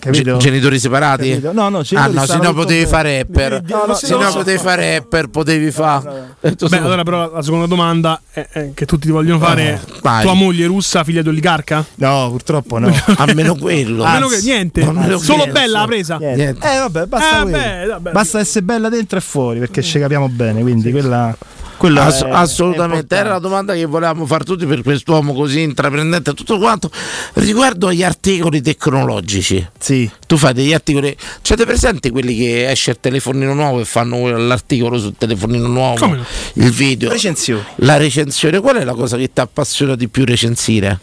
Capito? 0.04 0.32
Ge- 0.38 0.38
genitori 0.50 0.80
separati? 0.80 1.30
Capito? 1.30 1.54
No, 1.54 1.70
no, 1.70 1.82
Ah 1.94 2.08
no, 2.08 2.26
se 2.26 2.38
no 2.38 2.54
potevi 2.54 2.86
fare 2.86 3.20
rapper. 3.20 3.64
No, 3.68 3.86
no, 3.88 3.94
se 3.94 4.10
no, 4.10 4.18
no 4.18 4.24
no. 4.26 4.34
potevi 4.34 4.58
fare 4.58 4.98
rapper, 4.98 5.28
potevi 5.28 5.72
fare. 5.72 6.36
Beh, 6.42 6.78
allora 6.78 7.04
però 7.04 7.32
la 7.32 7.42
seconda 7.42 7.66
domanda 7.68 8.20
è, 8.32 8.46
è 8.52 8.72
che 8.74 8.86
tutti 8.86 9.06
ti 9.06 9.12
vogliono 9.14 9.40
fare 9.40 9.80
Oh, 9.82 10.00
vai. 10.02 10.24
tua 10.24 10.34
moglie 10.34 10.66
russa, 10.66 11.04
figlia 11.06 11.22
di 11.22 11.30
oligarca? 11.30 11.86
No, 11.96 12.28
purtroppo 12.32 12.80
no. 12.80 12.94
Almeno 13.18 13.56
quello. 13.56 14.04
A 14.04 14.14
meno 14.14 14.28
che 14.28 14.40
niente, 14.42 14.82
Almeno 14.82 15.18
solo 15.20 15.44
quello, 15.44 15.54
bella 15.54 15.80
la 15.80 15.86
presa. 15.86 16.18
Niente. 16.18 16.42
Niente. 16.42 16.68
Eh 16.74 16.78
vabbè, 16.80 17.06
basta, 17.06 17.38
Eh, 17.38 17.42
quello. 17.44 17.58
vabbè, 17.58 17.88
vabbè. 17.88 18.12
basta 18.12 18.40
essere 18.40 18.66
bella 18.66 18.90
dentro 18.90 19.18
e 19.18 19.22
fuori 19.22 19.60
perché 19.60 19.82
ci 19.82 20.00
capiamo 20.00 20.28
bene, 20.28 20.62
quindi 20.62 20.92
quella 20.92 21.36
Quello 21.78 22.02
Ass- 22.02 22.24
è- 22.24 22.28
è 22.28 22.32
assolutamente, 22.32 22.96
importante. 23.02 23.16
era 23.26 23.34
la 23.34 23.40
domanda 23.40 23.74
che 23.74 23.86
volevamo 23.86 24.26
fare 24.26 24.44
tutti 24.44 24.66
per 24.66 24.82
quest'uomo 24.84 25.34
così 25.34 25.62
intraprendente 25.62 26.32
e 26.32 26.34
tutto 26.34 26.58
quanto. 26.58 26.90
Riguardo 27.34 27.88
agli 27.88 28.04
articoli 28.04 28.62
tecnologici, 28.62 29.66
sì. 29.78 30.10
tu 30.28 30.38
fai 30.38 30.54
degli 30.54 30.74
articoli, 30.74 31.16
c'ete 31.42 31.66
presente 31.66 32.12
quelli 32.12 32.36
che 32.38 32.70
esce 32.70 32.92
il 32.92 32.98
telefonino 33.00 33.54
nuovo 33.54 33.80
e 33.80 33.86
fanno 33.86 34.28
l'articolo 34.38 34.98
sul 35.00 35.16
telefonino 35.18 35.68
nuovo, 35.68 35.98
Come 36.00 36.24
il 36.54 36.72
video, 36.72 37.10
Recensioni. 37.10 37.64
la 37.78 37.98
recensione, 37.98 38.60
qual 38.60 38.78
è 38.78 38.84
la 38.84 38.94
cosa 38.94 39.18
che 39.18 39.32
ti 39.34 39.40
appassiona 39.42 39.96
di 39.96 40.08
più 40.08 40.26
recensire? 40.26 41.00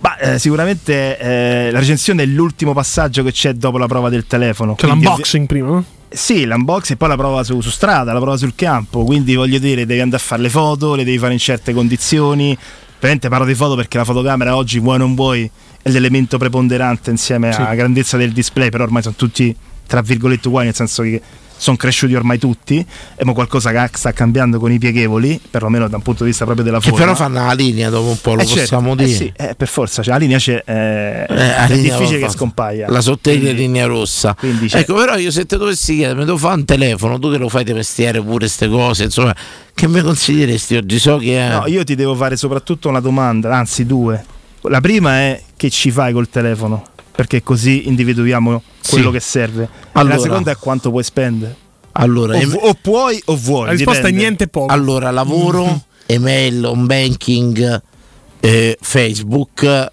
Ma 0.00 0.16
eh, 0.18 0.38
sicuramente 0.38 1.18
eh, 1.18 1.70
la 1.70 1.78
recensione 1.78 2.22
è 2.22 2.26
l'ultimo 2.26 2.72
passaggio 2.72 3.22
che 3.22 3.32
c'è 3.32 3.52
dopo 3.54 3.78
la 3.78 3.86
prova 3.86 4.08
del 4.08 4.26
telefono. 4.26 4.74
C'è 4.74 4.86
Quindi, 4.86 5.04
l'unboxing 5.04 5.46
prima, 5.46 5.68
no? 5.68 5.84
Sì, 6.08 6.44
l'unboxing 6.44 6.94
e 6.94 6.96
poi 6.96 7.08
la 7.08 7.16
prova 7.16 7.42
su, 7.42 7.60
su 7.60 7.70
strada, 7.70 8.12
la 8.12 8.20
prova 8.20 8.36
sul 8.36 8.54
campo. 8.54 9.04
Quindi 9.04 9.34
voglio 9.34 9.58
dire, 9.58 9.86
devi 9.86 10.00
andare 10.00 10.22
a 10.22 10.24
fare 10.24 10.42
le 10.42 10.50
foto, 10.50 10.94
le 10.94 11.04
devi 11.04 11.18
fare 11.18 11.32
in 11.32 11.38
certe 11.38 11.72
condizioni. 11.72 12.56
Ovviamente 12.96 13.28
parlo 13.28 13.46
di 13.46 13.54
foto 13.54 13.74
perché 13.74 13.98
la 13.98 14.04
fotocamera 14.04 14.54
oggi, 14.54 14.78
vuoi 14.78 14.98
non 14.98 15.14
vuoi, 15.14 15.50
è 15.82 15.88
l'elemento 15.90 16.38
preponderante 16.38 17.10
insieme 17.10 17.52
Sì. 17.52 17.60
alla 17.60 17.74
grandezza 17.74 18.16
del 18.16 18.32
display, 18.32 18.68
però 18.68 18.84
ormai 18.84 19.02
sono 19.02 19.14
tutti 19.16 19.54
tra 19.86 20.00
virgolette 20.02 20.46
uguali, 20.48 20.66
nel 20.66 20.74
senso 20.74 21.02
che 21.02 21.20
sono 21.62 21.76
cresciuti 21.76 22.12
ormai 22.16 22.38
tutti, 22.38 22.84
e 23.14 23.24
mo 23.24 23.34
qualcosa 23.34 23.70
che 23.70 23.96
sta 23.96 24.12
cambiando 24.12 24.58
con 24.58 24.72
i 24.72 24.78
pieghevoli, 24.80 25.40
perlomeno 25.48 25.86
da 25.86 25.94
un 25.96 26.02
punto 26.02 26.24
di 26.24 26.30
vista 26.30 26.44
proprio 26.44 26.64
della 26.64 26.78
Che 26.80 26.88
forma. 26.88 26.98
però 27.04 27.14
fanno 27.14 27.46
la 27.46 27.52
linea 27.52 27.88
dopo 27.88 28.08
un 28.08 28.20
po', 28.20 28.34
lo 28.34 28.40
Eh, 28.42 28.46
certo, 28.46 28.60
possiamo 28.62 28.92
eh 28.94 28.96
dire. 28.96 29.08
sì, 29.16 29.32
eh, 29.36 29.54
per 29.54 29.68
forza, 29.68 30.02
cioè, 30.02 30.14
la 30.14 30.18
linea 30.18 30.38
c'è, 30.38 30.60
eh, 30.66 30.72
Eh, 30.72 31.26
la 31.36 31.66
è 31.66 31.72
linea 31.72 31.96
difficile 31.96 32.18
che 32.18 32.28
scompaia. 32.30 32.88
La 32.90 33.00
Quindi- 33.00 33.54
linea 33.54 33.86
rossa. 33.86 34.34
quindi 34.36 34.68
Ecco, 34.72 34.94
però 34.94 35.16
io 35.16 35.30
se 35.30 35.46
te 35.46 35.56
dovessi 35.56 35.94
chiedere, 35.94 36.18
mi 36.18 36.24
devo 36.24 36.36
fare 36.36 36.54
un 36.56 36.64
telefono, 36.64 37.18
tu 37.20 37.30
che 37.30 37.38
lo 37.38 37.48
fai 37.48 37.62
di 37.62 37.72
mestiere 37.72 38.20
pure 38.20 38.38
queste 38.38 38.68
cose, 38.68 39.04
insomma, 39.04 39.32
che 39.72 39.86
mi 39.86 40.00
consiglieresti 40.00 40.74
oggi? 40.76 40.98
So 40.98 41.18
che 41.18 41.38
è... 41.38 41.48
No, 41.52 41.66
io 41.68 41.84
ti 41.84 41.94
devo 41.94 42.16
fare 42.16 42.36
soprattutto 42.36 42.88
una 42.88 42.98
domanda, 43.00 43.54
anzi 43.56 43.86
due. 43.86 44.24
La 44.62 44.80
prima 44.80 45.12
è 45.18 45.40
che 45.56 45.70
ci 45.70 45.90
fai 45.90 46.12
col 46.12 46.28
telefono, 46.28 46.84
perché 47.22 47.42
così 47.44 47.86
individuiamo 47.86 48.62
quello 48.88 49.06
Sì. 49.06 49.12
che 49.12 49.20
serve. 49.20 49.62
E 49.62 49.68
Allora. 49.92 50.16
la 50.16 50.20
seconda 50.20 50.50
è 50.50 50.56
quanto 50.56 50.90
puoi 50.90 51.04
spendere. 51.04 51.56
Allora, 51.92 52.34
o, 52.36 52.40
em- 52.40 52.58
o 52.60 52.74
puoi 52.74 53.22
o 53.26 53.36
vuoi. 53.36 53.66
La 53.66 53.70
risposta 53.72 54.00
dipende. 54.00 54.18
è 54.18 54.20
niente 54.20 54.48
poco. 54.48 54.72
Allora, 54.72 55.10
lavoro, 55.12 55.82
email, 56.06 56.64
home 56.64 56.86
banking, 56.86 57.82
eh, 58.40 58.76
Facebook 58.80 59.90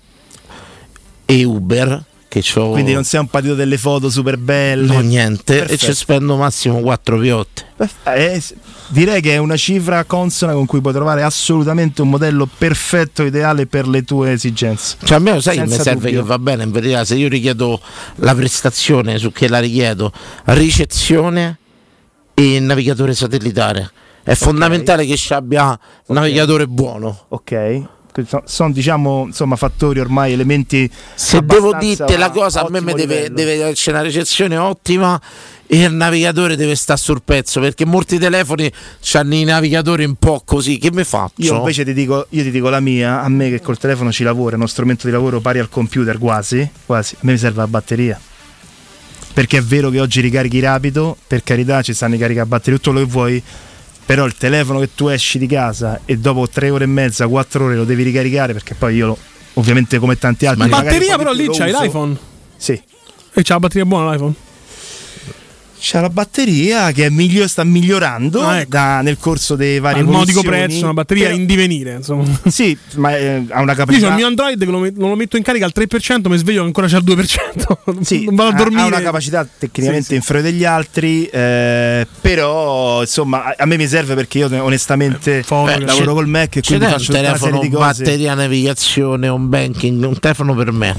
e 1.26 1.44
Uber, 1.44 2.04
che 2.28 2.42
c'ho... 2.42 2.72
Quindi 2.72 2.94
non 2.94 3.04
sei 3.04 3.20
un 3.20 3.28
patito 3.28 3.54
delle 3.54 3.78
foto 3.78 4.10
super 4.10 4.38
belle. 4.38 4.88
No, 4.92 5.00
niente, 5.02 5.56
e 5.56 5.60
Perfetto. 5.60 5.86
ci 5.86 5.94
spendo 5.94 6.36
massimo 6.36 6.80
4 6.80 7.20
piotte. 7.20 7.66
Eh, 8.06 8.42
direi 8.90 9.22
che 9.22 9.34
è 9.34 9.38
una 9.38 9.56
cifra 9.58 10.04
consona 10.04 10.54
con 10.54 10.66
cui 10.66 10.82
puoi 10.82 10.94
trovare 10.94 11.24
assolutamente 11.24 12.02
un 12.02 12.10
modello 12.10 12.48
perfetto, 12.58 13.24
ideale 13.24 13.66
per 13.66 13.88
le 13.88 14.04
tue 14.04 14.32
esigenze. 14.34 14.98
Cioè 15.04 15.18
a 15.18 15.20
me 15.20 15.42
sai 15.42 15.58
che 15.58 15.66
mi 15.66 15.72
serve 15.72 15.94
dubbio. 16.08 16.22
che 16.22 16.28
va 16.28 16.40
bene 16.40 16.64
in 16.64 16.72
verità 16.72 17.06
se 17.06 17.16
io 17.16 17.28
richiedo 17.30 17.80
la 18.16 18.36
prestazione 18.36 19.18
su 19.18 19.32
che 19.32 19.48
la 19.48 19.60
richiedo 19.60 20.12
ricezione 20.46 21.58
e 22.34 22.60
navigatore 22.60 23.14
satellitare 23.14 23.92
è 24.24 24.36
fondamentale 24.36 25.06
che 25.06 25.16
ci 25.18 25.34
abbia 25.34 25.78
un 26.08 26.16
navigatore 26.16 26.68
buono 26.68 27.26
Ok. 27.30 27.82
Sono 28.46 28.72
diciamo 28.72 29.26
insomma 29.28 29.56
fattori 29.56 30.00
ormai 30.00 30.34
elementi 30.34 30.90
se 31.16 31.42
devo 31.44 31.74
dirti 31.78 32.18
la 32.18 32.32
cosa 32.32 32.66
a 32.66 32.70
me 32.70 32.82
mi 32.82 32.94
deve, 32.94 33.32
deve 33.32 33.54
esserci 33.54 33.90
una 33.90 34.02
ricezione 34.02 34.58
ottima 34.58 35.22
e 35.72 35.84
il 35.84 35.94
navigatore 35.94 36.56
deve 36.56 36.74
stare 36.74 37.00
sul 37.00 37.22
pezzo 37.24 37.60
perché 37.60 37.86
molti 37.86 38.18
telefoni 38.18 38.72
hanno 39.14 39.36
i 39.36 39.44
navigatori 39.44 40.04
un 40.04 40.16
po' 40.16 40.42
così 40.44 40.80
che 40.80 40.92
mi 40.92 41.04
faccio? 41.04 41.34
Io 41.44 41.58
invece 41.58 41.86
ti 41.86 41.94
dico, 41.94 42.26
io 42.30 42.42
ti 42.42 42.50
dico 42.50 42.70
la 42.70 42.80
mia, 42.80 43.22
a 43.22 43.30
me 43.30 43.52
che 43.52 43.62
col 43.62 43.78
telefono 43.78 44.12
ci 44.12 44.24
lavora, 44.24 44.54
è 44.54 44.56
uno 44.56 44.66
strumento 44.66 45.06
di 45.06 45.14
lavoro 45.14 45.40
pari 45.42 45.60
al 45.60 45.70
computer 45.70 46.18
quasi, 46.18 46.68
quasi, 46.88 47.14
a 47.14 47.20
me 47.22 47.34
mi 47.34 47.38
serve 47.38 47.58
la 47.58 47.68
batteria. 47.68 48.20
Perché 49.32 49.60
è 49.60 49.62
vero 49.62 49.92
che 49.92 50.02
oggi 50.02 50.22
ricarichi 50.22 50.60
rapido, 50.60 51.16
per 51.28 51.44
carità 51.44 51.84
ci 51.84 51.94
stanno 51.94 52.16
i 52.16 52.18
caricabatterie, 52.18 52.80
tutto 52.80 52.92
quello 52.92 53.06
che 53.06 53.12
vuoi, 53.12 53.44
però 54.10 54.26
il 54.26 54.36
telefono 54.36 54.80
che 54.80 54.90
tu 54.96 55.08
esci 55.08 55.38
di 55.38 55.46
casa 55.46 56.00
e 56.04 56.18
dopo 56.18 56.50
tre 56.50 56.72
ore 56.72 56.86
e 56.86 56.88
mezza, 56.88 57.28
quattro 57.28 57.66
ore 57.66 57.76
lo 57.76 57.84
devi 57.84 58.02
ricaricare, 58.02 58.54
perché 58.54 58.74
poi 58.74 58.96
io 58.96 59.06
lo- 59.06 59.18
ovviamente 59.54 60.00
come 60.00 60.18
tanti 60.18 60.48
altri... 60.48 60.68
Ma 60.68 60.78
magari 60.78 60.96
batteria 60.96 61.16
però 61.16 61.32
lì 61.32 61.48
c'hai 61.48 61.72
l'iPhone. 61.72 62.18
Sì. 62.58 62.72
E 62.72 63.44
c'ha 63.44 63.54
la 63.54 63.60
batteria 63.60 63.86
buona 63.86 64.12
l'iPhone. 64.12 64.34
C'è 65.82 66.02
la 66.02 66.10
batteria 66.10 66.92
che 66.92 67.06
è 67.06 67.10
miglio- 67.10 67.48
sta 67.48 67.64
migliorando 67.64 68.42
Ah, 68.46 68.60
ecco. 68.60 68.70
da- 68.70 69.02
nel 69.02 69.18
corso 69.18 69.56
dei 69.56 69.80
vari 69.80 70.00
Al 70.02 70.06
modico 70.08 70.42
prezzo, 70.42 70.84
una 70.84 70.94
batteria 70.94 71.28
però- 71.28 71.38
in 71.38 71.46
divenire, 71.46 71.94
insomma. 71.96 72.26
Sì, 72.50 72.78
ma 72.96 73.16
eh, 73.18 73.46
ha 73.50 73.62
una 73.62 73.72
Io 73.72 73.78
capacità... 73.78 74.06
ho 74.08 74.10
il 74.10 74.16
mio 74.16 74.28
Android 74.28 74.60
che 74.60 74.66
lo 74.70 74.80
met- 74.80 74.98
non 74.98 75.10
lo 75.10 75.16
metto 75.16 75.38
in 75.38 75.44
carica 75.44 75.66
al 75.66 75.72
3%, 75.74 76.28
mi 76.30 76.38
sveglio 76.38 76.60
che 76.62 76.66
ancora 76.68 76.88
c'è 76.88 76.98
al 76.98 77.04
2%. 77.04 78.02
Sì, 78.02 78.26
non 78.26 78.36
vado 78.36 78.50
a 78.50 78.54
ha- 78.54 78.58
dormire. 78.58 78.82
Ha 78.82 78.86
una 78.88 79.02
capacità 79.02 79.48
tecnicamente 79.58 80.04
Sì, 80.04 80.10
sì. 80.12 80.16
inferiore 80.16 80.52
degli 80.52 80.66
altri, 80.66 81.26
eh, 81.28 82.06
però 82.20 83.02
insomma 83.02 83.46
a, 83.46 83.56
a 83.60 83.66
me 83.66 83.78
mi 83.78 83.88
serve 83.88 84.16
perché 84.16 84.40
io 84.40 84.64
onestamente 84.64 85.44
Beh, 85.48 85.80
lavoro 85.80 86.14
col 86.14 86.28
Mac 86.28 86.58
e 86.58 86.60
c'è 86.62 86.68
quindi 86.68 86.86
un 86.86 86.92
faccio 86.92 87.06
tutta 87.06 87.20
una 87.20 87.28
serie 87.30 87.40
telefono, 87.40 87.62
di 87.62 87.70
cose. 87.70 88.04
batteria, 88.04 88.34
navigazione, 88.34 89.28
un 89.30 89.48
banking, 89.50 90.04
un 90.04 90.20
telefono 90.20 90.54
per 90.56 90.72
me. 90.74 90.96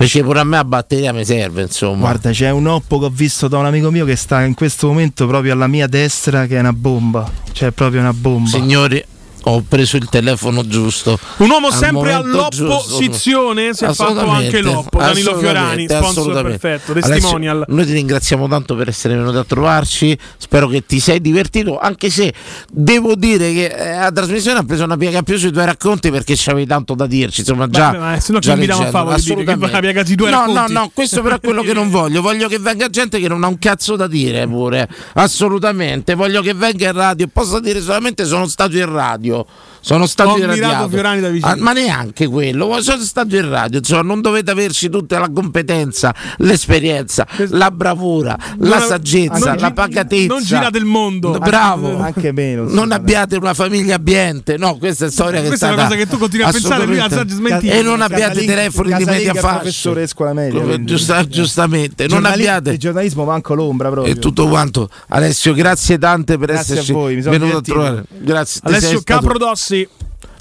Perché 0.00 0.22
pure 0.22 0.40
a 0.40 0.44
me 0.44 0.56
la 0.56 0.64
batteria 0.64 1.12
mi 1.12 1.26
serve, 1.26 1.60
insomma. 1.60 1.98
Guarda, 1.98 2.30
c'è 2.30 2.48
un 2.48 2.66
Oppo 2.66 2.98
che 2.98 3.04
ho 3.04 3.10
visto 3.10 3.48
da 3.48 3.58
un 3.58 3.66
amico 3.66 3.90
mio 3.90 4.06
che 4.06 4.16
sta 4.16 4.42
in 4.44 4.54
questo 4.54 4.86
momento 4.86 5.26
proprio 5.26 5.52
alla 5.52 5.66
mia 5.66 5.86
destra 5.88 6.46
che 6.46 6.56
è 6.56 6.58
una 6.58 6.72
bomba. 6.72 7.30
Cioè 7.52 7.68
è 7.68 7.70
proprio 7.70 8.00
una 8.00 8.14
bomba. 8.14 8.48
Signori, 8.48 9.04
ho 9.44 9.64
preso 9.66 9.96
il 9.96 10.08
telefono 10.08 10.66
giusto. 10.66 11.18
Un 11.38 11.50
uomo 11.50 11.68
Al 11.68 11.72
sempre 11.72 12.12
all'opposizione 12.12 13.72
si 13.74 13.84
è 13.84 13.92
fatto 13.92 14.28
anche 14.28 14.60
l'oppo. 14.60 14.98
Danilo 14.98 15.38
Fiorani, 15.38 15.86
sponsor 15.88 16.42
perfetto, 16.42 16.92
Alessio, 16.92 17.12
testimonial. 17.12 17.64
noi 17.68 17.86
ti 17.86 17.92
ringraziamo 17.92 18.48
tanto 18.48 18.74
per 18.76 18.88
essere 18.88 19.16
venuto 19.16 19.38
a 19.38 19.44
trovarci. 19.44 20.16
Spero 20.36 20.68
che 20.68 20.84
ti 20.84 21.00
sei 21.00 21.20
divertito. 21.20 21.78
Anche 21.78 22.10
se 22.10 22.32
devo 22.70 23.14
dire 23.14 23.52
che 23.52 23.66
eh, 23.66 23.94
la 23.96 24.12
trasmissione 24.12 24.58
ha 24.58 24.64
preso 24.64 24.84
una 24.84 24.96
piega 24.96 25.22
più 25.22 25.38
sui 25.38 25.52
tuoi 25.52 25.64
racconti 25.64 26.10
perché 26.10 26.34
c'avevi 26.36 26.66
tanto 26.66 26.94
da 26.94 27.06
dirci. 27.06 27.40
Insomma, 27.40 27.68
già. 27.68 27.90
Beh, 27.90 27.98
ma 27.98 28.20
se 28.20 28.32
no 28.32 28.40
ci 28.40 28.50
invitiamo 28.50 28.82
a 28.82 28.90
dire, 28.90 28.92
che 28.92 29.12
assolutamente. 29.12 29.66
una 29.66 29.80
piega 29.80 30.04
sui 30.04 30.16
tuoi 30.16 30.30
no, 30.30 30.38
racconti. 30.38 30.72
No, 30.72 30.80
no, 30.80 30.90
questo 30.92 31.22
però 31.22 31.36
è 31.36 31.40
quello 31.40 31.62
che 31.62 31.72
non 31.72 31.88
voglio. 31.90 32.20
Voglio 32.20 32.48
che 32.48 32.58
venga 32.58 32.88
gente 32.88 33.18
che 33.18 33.28
non 33.28 33.42
ha 33.44 33.46
un 33.46 33.58
cazzo 33.58 33.96
da 33.96 34.06
dire 34.06 34.46
pure. 34.46 34.88
Assolutamente. 35.14 36.14
Voglio 36.14 36.42
che 36.42 36.52
venga 36.54 36.88
in 36.88 36.94
radio. 36.94 37.28
Posso 37.32 37.60
dire 37.60 37.80
solamente 37.80 38.24
sono 38.24 38.46
stato 38.46 38.76
in 38.76 38.90
radio. 38.90 39.29
sitio 39.30 39.46
Sono 39.80 40.06
stato 40.06 40.30
Ho 40.30 40.36
radio. 40.46 40.88
Fiorani 40.88 41.20
da 41.20 41.28
vicino. 41.28 41.54
ma 41.58 41.72
neanche 41.72 42.26
quello. 42.26 42.80
Sono 42.80 43.02
stato 43.02 43.36
in 43.36 43.48
radio. 43.48 43.78
Insomma, 43.78 44.02
non 44.02 44.20
dovete 44.20 44.50
averci 44.50 44.88
tutta 44.88 45.18
la 45.18 45.30
competenza, 45.30 46.14
l'esperienza, 46.38 47.26
la 47.48 47.70
bravura, 47.70 48.36
la 48.58 48.78
Non- 48.78 48.86
saggezza, 48.86 49.54
la 49.56 49.72
pacatezza. 49.72 50.26
non 50.32 50.42
girate 50.42 50.78
il 50.78 50.84
mondo. 50.84 51.30
Bravo. 51.38 51.98
Anche 52.00 52.32
meno. 52.32 52.64
Non 52.68 52.92
abbiate 52.92 53.36
una 53.36 53.54
famiglia 53.54 53.94
abbiente, 53.96 54.56
no, 54.56 54.76
questa 54.76 55.06
è 55.06 55.10
storia 55.10 55.40
che 55.40 55.48
Questa 55.48 55.68
è 55.68 55.72
stata 55.72 55.74
una 55.86 55.90
cosa 55.90 55.96
che 56.04 56.06
tu 56.10 56.18
continui 56.18 56.46
a 56.46 56.50
pensare, 56.50 56.84
lui 56.86 56.96
già 57.08 57.24
smentito. 57.28 57.72
E 57.74 57.82
non 57.82 58.00
abbiate 58.02 58.44
telefoni 58.44 58.92
di 58.94 59.04
media 59.04 59.32
è 59.32 59.34
fascia. 59.36 59.56
professore 59.58 60.06
scuola 60.06 60.32
media, 60.32 60.60
Come 60.60 60.84
giusta- 60.84 61.26
giustamente, 61.26 62.06
non 62.06 62.24
abbiate 62.24 62.70
Il 62.72 62.78
giornalismo 62.78 63.24
manco 63.24 63.54
l'ombra 63.54 63.88
proprio. 63.90 64.12
e 64.12 64.18
tutto 64.18 64.46
quanto. 64.48 64.88
Alessio, 65.08 65.54
grazie 65.54 65.98
tante 65.98 66.36
per 66.38 66.48
Grazie 66.48 66.74
a 66.74 66.76
esserci 66.76 66.92
voi, 66.92 67.20
venuto 67.20 67.56
a 67.56 67.60
trovare. 67.62 68.04
Grazie. 68.18 68.60
Alessio 68.64 69.00
stato- 69.00 69.04
Caprodossi. 69.70 69.88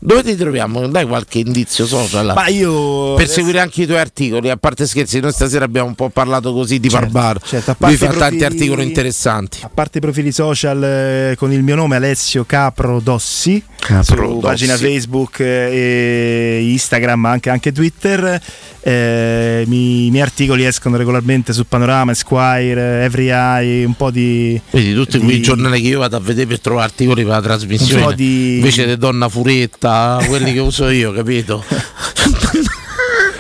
Dove 0.02 0.24
ti 0.24 0.36
troviamo? 0.38 0.88
Dai 0.88 1.06
qualche 1.06 1.40
indizio 1.40 1.86
social. 1.86 2.32
Ma 2.34 2.48
io 2.48 3.16
per 3.16 3.28
seguire 3.28 3.60
anche 3.60 3.82
i 3.82 3.86
tuoi 3.86 4.00
articoli, 4.00 4.50
a 4.50 4.56
parte 4.56 4.88
scherzi, 4.88 5.20
noi 5.20 5.34
stasera 5.34 5.66
abbiamo 5.66 5.88
un 5.90 5.96
po' 5.96 6.08
parlato 6.08 6.54
così 6.54 6.80
di 6.80 6.90
Certo, 6.90 7.08
Barbar. 7.10 7.42
certo, 7.44 7.72
a 7.72 7.76
Lui 7.80 7.98
fa 7.98 8.06
i 8.06 8.08
tanti 8.08 8.18
profili- 8.38 8.44
articoli 8.46 8.84
interessanti. 8.84 9.58
A 9.62 9.70
parte 9.74 9.98
i 9.98 10.02
profili 10.02 10.32
social 10.32 10.82
eh, 10.84 11.36
con 11.38 11.52
il 11.52 11.64
mio 11.64 11.76
nome 11.76 11.98
Alessio 11.98 12.46
Capro 12.46 13.02
Dossi, 13.02 13.62
Capro 13.78 14.28
Dossi. 14.30 14.40
pagina 14.40 14.78
Facebook 14.78 15.42
eh, 15.42 16.60
e 16.62 16.70
Instagram, 16.72 17.20
ma 17.20 17.32
anche, 17.32 17.50
anche 17.50 17.74
Twitter, 17.74 18.42
eh, 18.90 19.64
mi- 19.68 20.08
i 20.08 20.10
miei 20.10 20.24
articoli 20.24 20.66
escono 20.66 20.98
regolarmente 20.98 21.54
su 21.54 21.66
Panorama, 21.68 22.12
Esquire, 22.12 23.04
Every 23.04 23.30
Eye, 23.30 23.84
un 23.86 23.94
po' 23.94 24.10
di... 24.10 24.60
Vedi, 24.72 24.94
tutti 24.96 25.20
di- 25.20 25.26
quei 25.26 25.42
giornali 25.42 25.80
che 25.82 25.90
io 25.90 26.00
vado 26.00 26.16
a 26.16 26.20
vedere 26.20 26.48
per 26.48 26.60
trovare 26.60 26.86
articoli 26.88 27.22
per 27.24 27.32
la 27.34 27.42
trasmissione, 27.42 28.02
Un 28.02 28.08
po' 28.08 28.14
di- 28.14 28.56
invece 28.56 28.88
di 28.88 28.98
Donna 28.98 29.30
Furetta, 29.30 30.20
quelli 30.28 30.54
che 30.54 30.60
uso 30.60 30.90
io, 30.90 31.12
capito? 31.14 31.64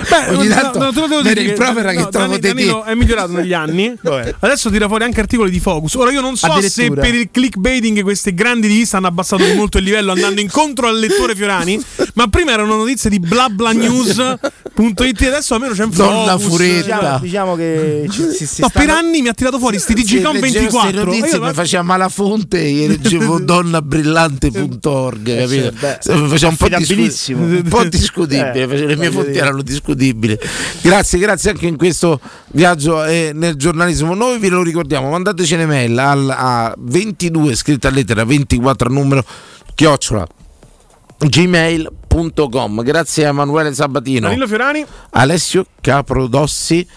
Beh, 0.09 0.35
ogni 0.35 0.47
no, 0.47 0.55
tanto 0.55 0.79
no, 0.79 0.91
te 0.91 0.99
lo 1.01 1.07
devo 1.07 1.21
mi 1.21 1.27
dire 1.27 1.41
che- 1.41 1.47
rimprovera 1.47 1.91
che 1.91 1.97
no, 1.99 2.09
trovo 2.09 2.27
Dani- 2.27 2.39
te 2.39 2.47
Danilo 2.53 2.83
è 2.83 2.95
migliorato 2.95 3.31
negli 3.33 3.53
anni. 3.53 3.93
Adesso 4.39 4.69
tira 4.69 4.87
fuori 4.87 5.03
anche 5.03 5.19
articoli 5.19 5.51
di 5.51 5.59
Focus. 5.59 5.93
Ora 5.95 6.11
io 6.11 6.21
non 6.21 6.35
so 6.35 6.59
se 6.61 6.91
per 6.91 7.13
il 7.13 7.29
clickbaiting 7.31 8.01
questi 8.01 8.33
grandi 8.33 8.67
di 8.67 8.75
vista 8.75 8.97
hanno 8.97 9.07
abbassato 9.07 9.43
molto 9.55 9.77
il 9.77 9.83
livello 9.83 10.11
andando 10.11 10.41
incontro 10.41 10.87
al 10.87 10.97
lettore 10.99 11.35
Fiorani, 11.35 11.79
ma 12.15 12.27
prima 12.27 12.51
erano 12.51 12.75
notizie 12.77 13.09
di 13.09 13.19
blablanews.it 13.19 15.21
adesso 15.27 15.53
almeno 15.55 15.73
c'è 15.73 15.83
un 15.83 15.91
Donna 15.91 16.37
Focus. 16.37 16.47
Furetta. 16.47 17.19
Diciamo, 17.19 17.19
diciamo 17.19 17.55
che 17.55 18.07
ci- 18.09 18.31
si, 18.31 18.45
si 18.47 18.61
No, 18.61 18.69
per 18.69 18.83
stanno- 18.83 18.97
anni 18.99 19.21
mi 19.21 19.27
ha 19.27 19.33
tirato 19.33 19.59
fuori 19.59 19.79
sti 19.79 19.93
Digicom 19.93 20.35
Se 20.35 20.41
leggevo 20.41 20.69
ste 20.69 20.77
24. 20.91 21.05
notizie 21.05 21.37
Io- 21.37 21.43
mi 21.45 21.53
faceva 21.53 21.83
malafonte 21.83 22.63
e 22.63 22.87
leggevo 22.87 23.39
donnabrillante.org 23.39 25.27
Eh, 25.27 25.37
capito? 25.41 25.71
beh, 25.79 25.97
faceva 26.27 26.49
un 26.49 26.55
po', 26.55 26.65
affidabilissimo. 26.65 27.45
discu- 27.45 27.63
un 27.63 27.69
po' 27.69 27.83
discutibile 27.85 28.51
Eh, 28.53 28.67
le 28.85 28.95
mie 28.95 29.11
fonti 29.11 29.37
erano 29.37 29.61
discutibili 29.61 29.97
grazie 30.81 31.19
grazie 31.19 31.51
anche 31.51 31.67
in 31.67 31.77
questo 31.77 32.19
viaggio 32.47 33.03
eh, 33.03 33.31
nel 33.33 33.55
giornalismo 33.55 34.13
noi 34.13 34.39
ve 34.39 34.49
lo 34.49 34.63
ricordiamo 34.63 35.09
mandateci 35.09 35.53
un'email 35.55 35.97
al, 35.97 36.29
a 36.35 36.73
22 36.77 37.55
scritta 37.55 37.87
a 37.89 37.91
lettera 37.91 38.23
24 38.23 38.89
a 38.89 38.91
numero 38.91 39.23
chiocciola 39.75 40.27
gmail.com 41.27 42.81
grazie 42.81 43.25
a 43.25 43.29
Emanuele 43.29 43.73
Sabatino 43.73 44.27
Danilo 44.27 44.47
Fiorani. 44.47 44.85
Alessio 45.11 45.65
Caprodossi 45.81 46.87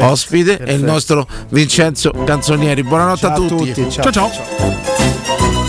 ospite 0.00 0.50
e 0.50 0.52
il 0.54 0.58
perfetto. 0.58 0.84
nostro 0.84 1.28
Vincenzo 1.50 2.10
Canzonieri 2.24 2.82
buonanotte 2.82 3.20
Ciao 3.20 3.30
a 3.30 3.34
a 3.34 3.48
tutti, 3.48 3.72
tutti, 3.72 3.90
ciao. 3.90 4.10
ciao. 4.10 4.30
ciao. 4.30 5.61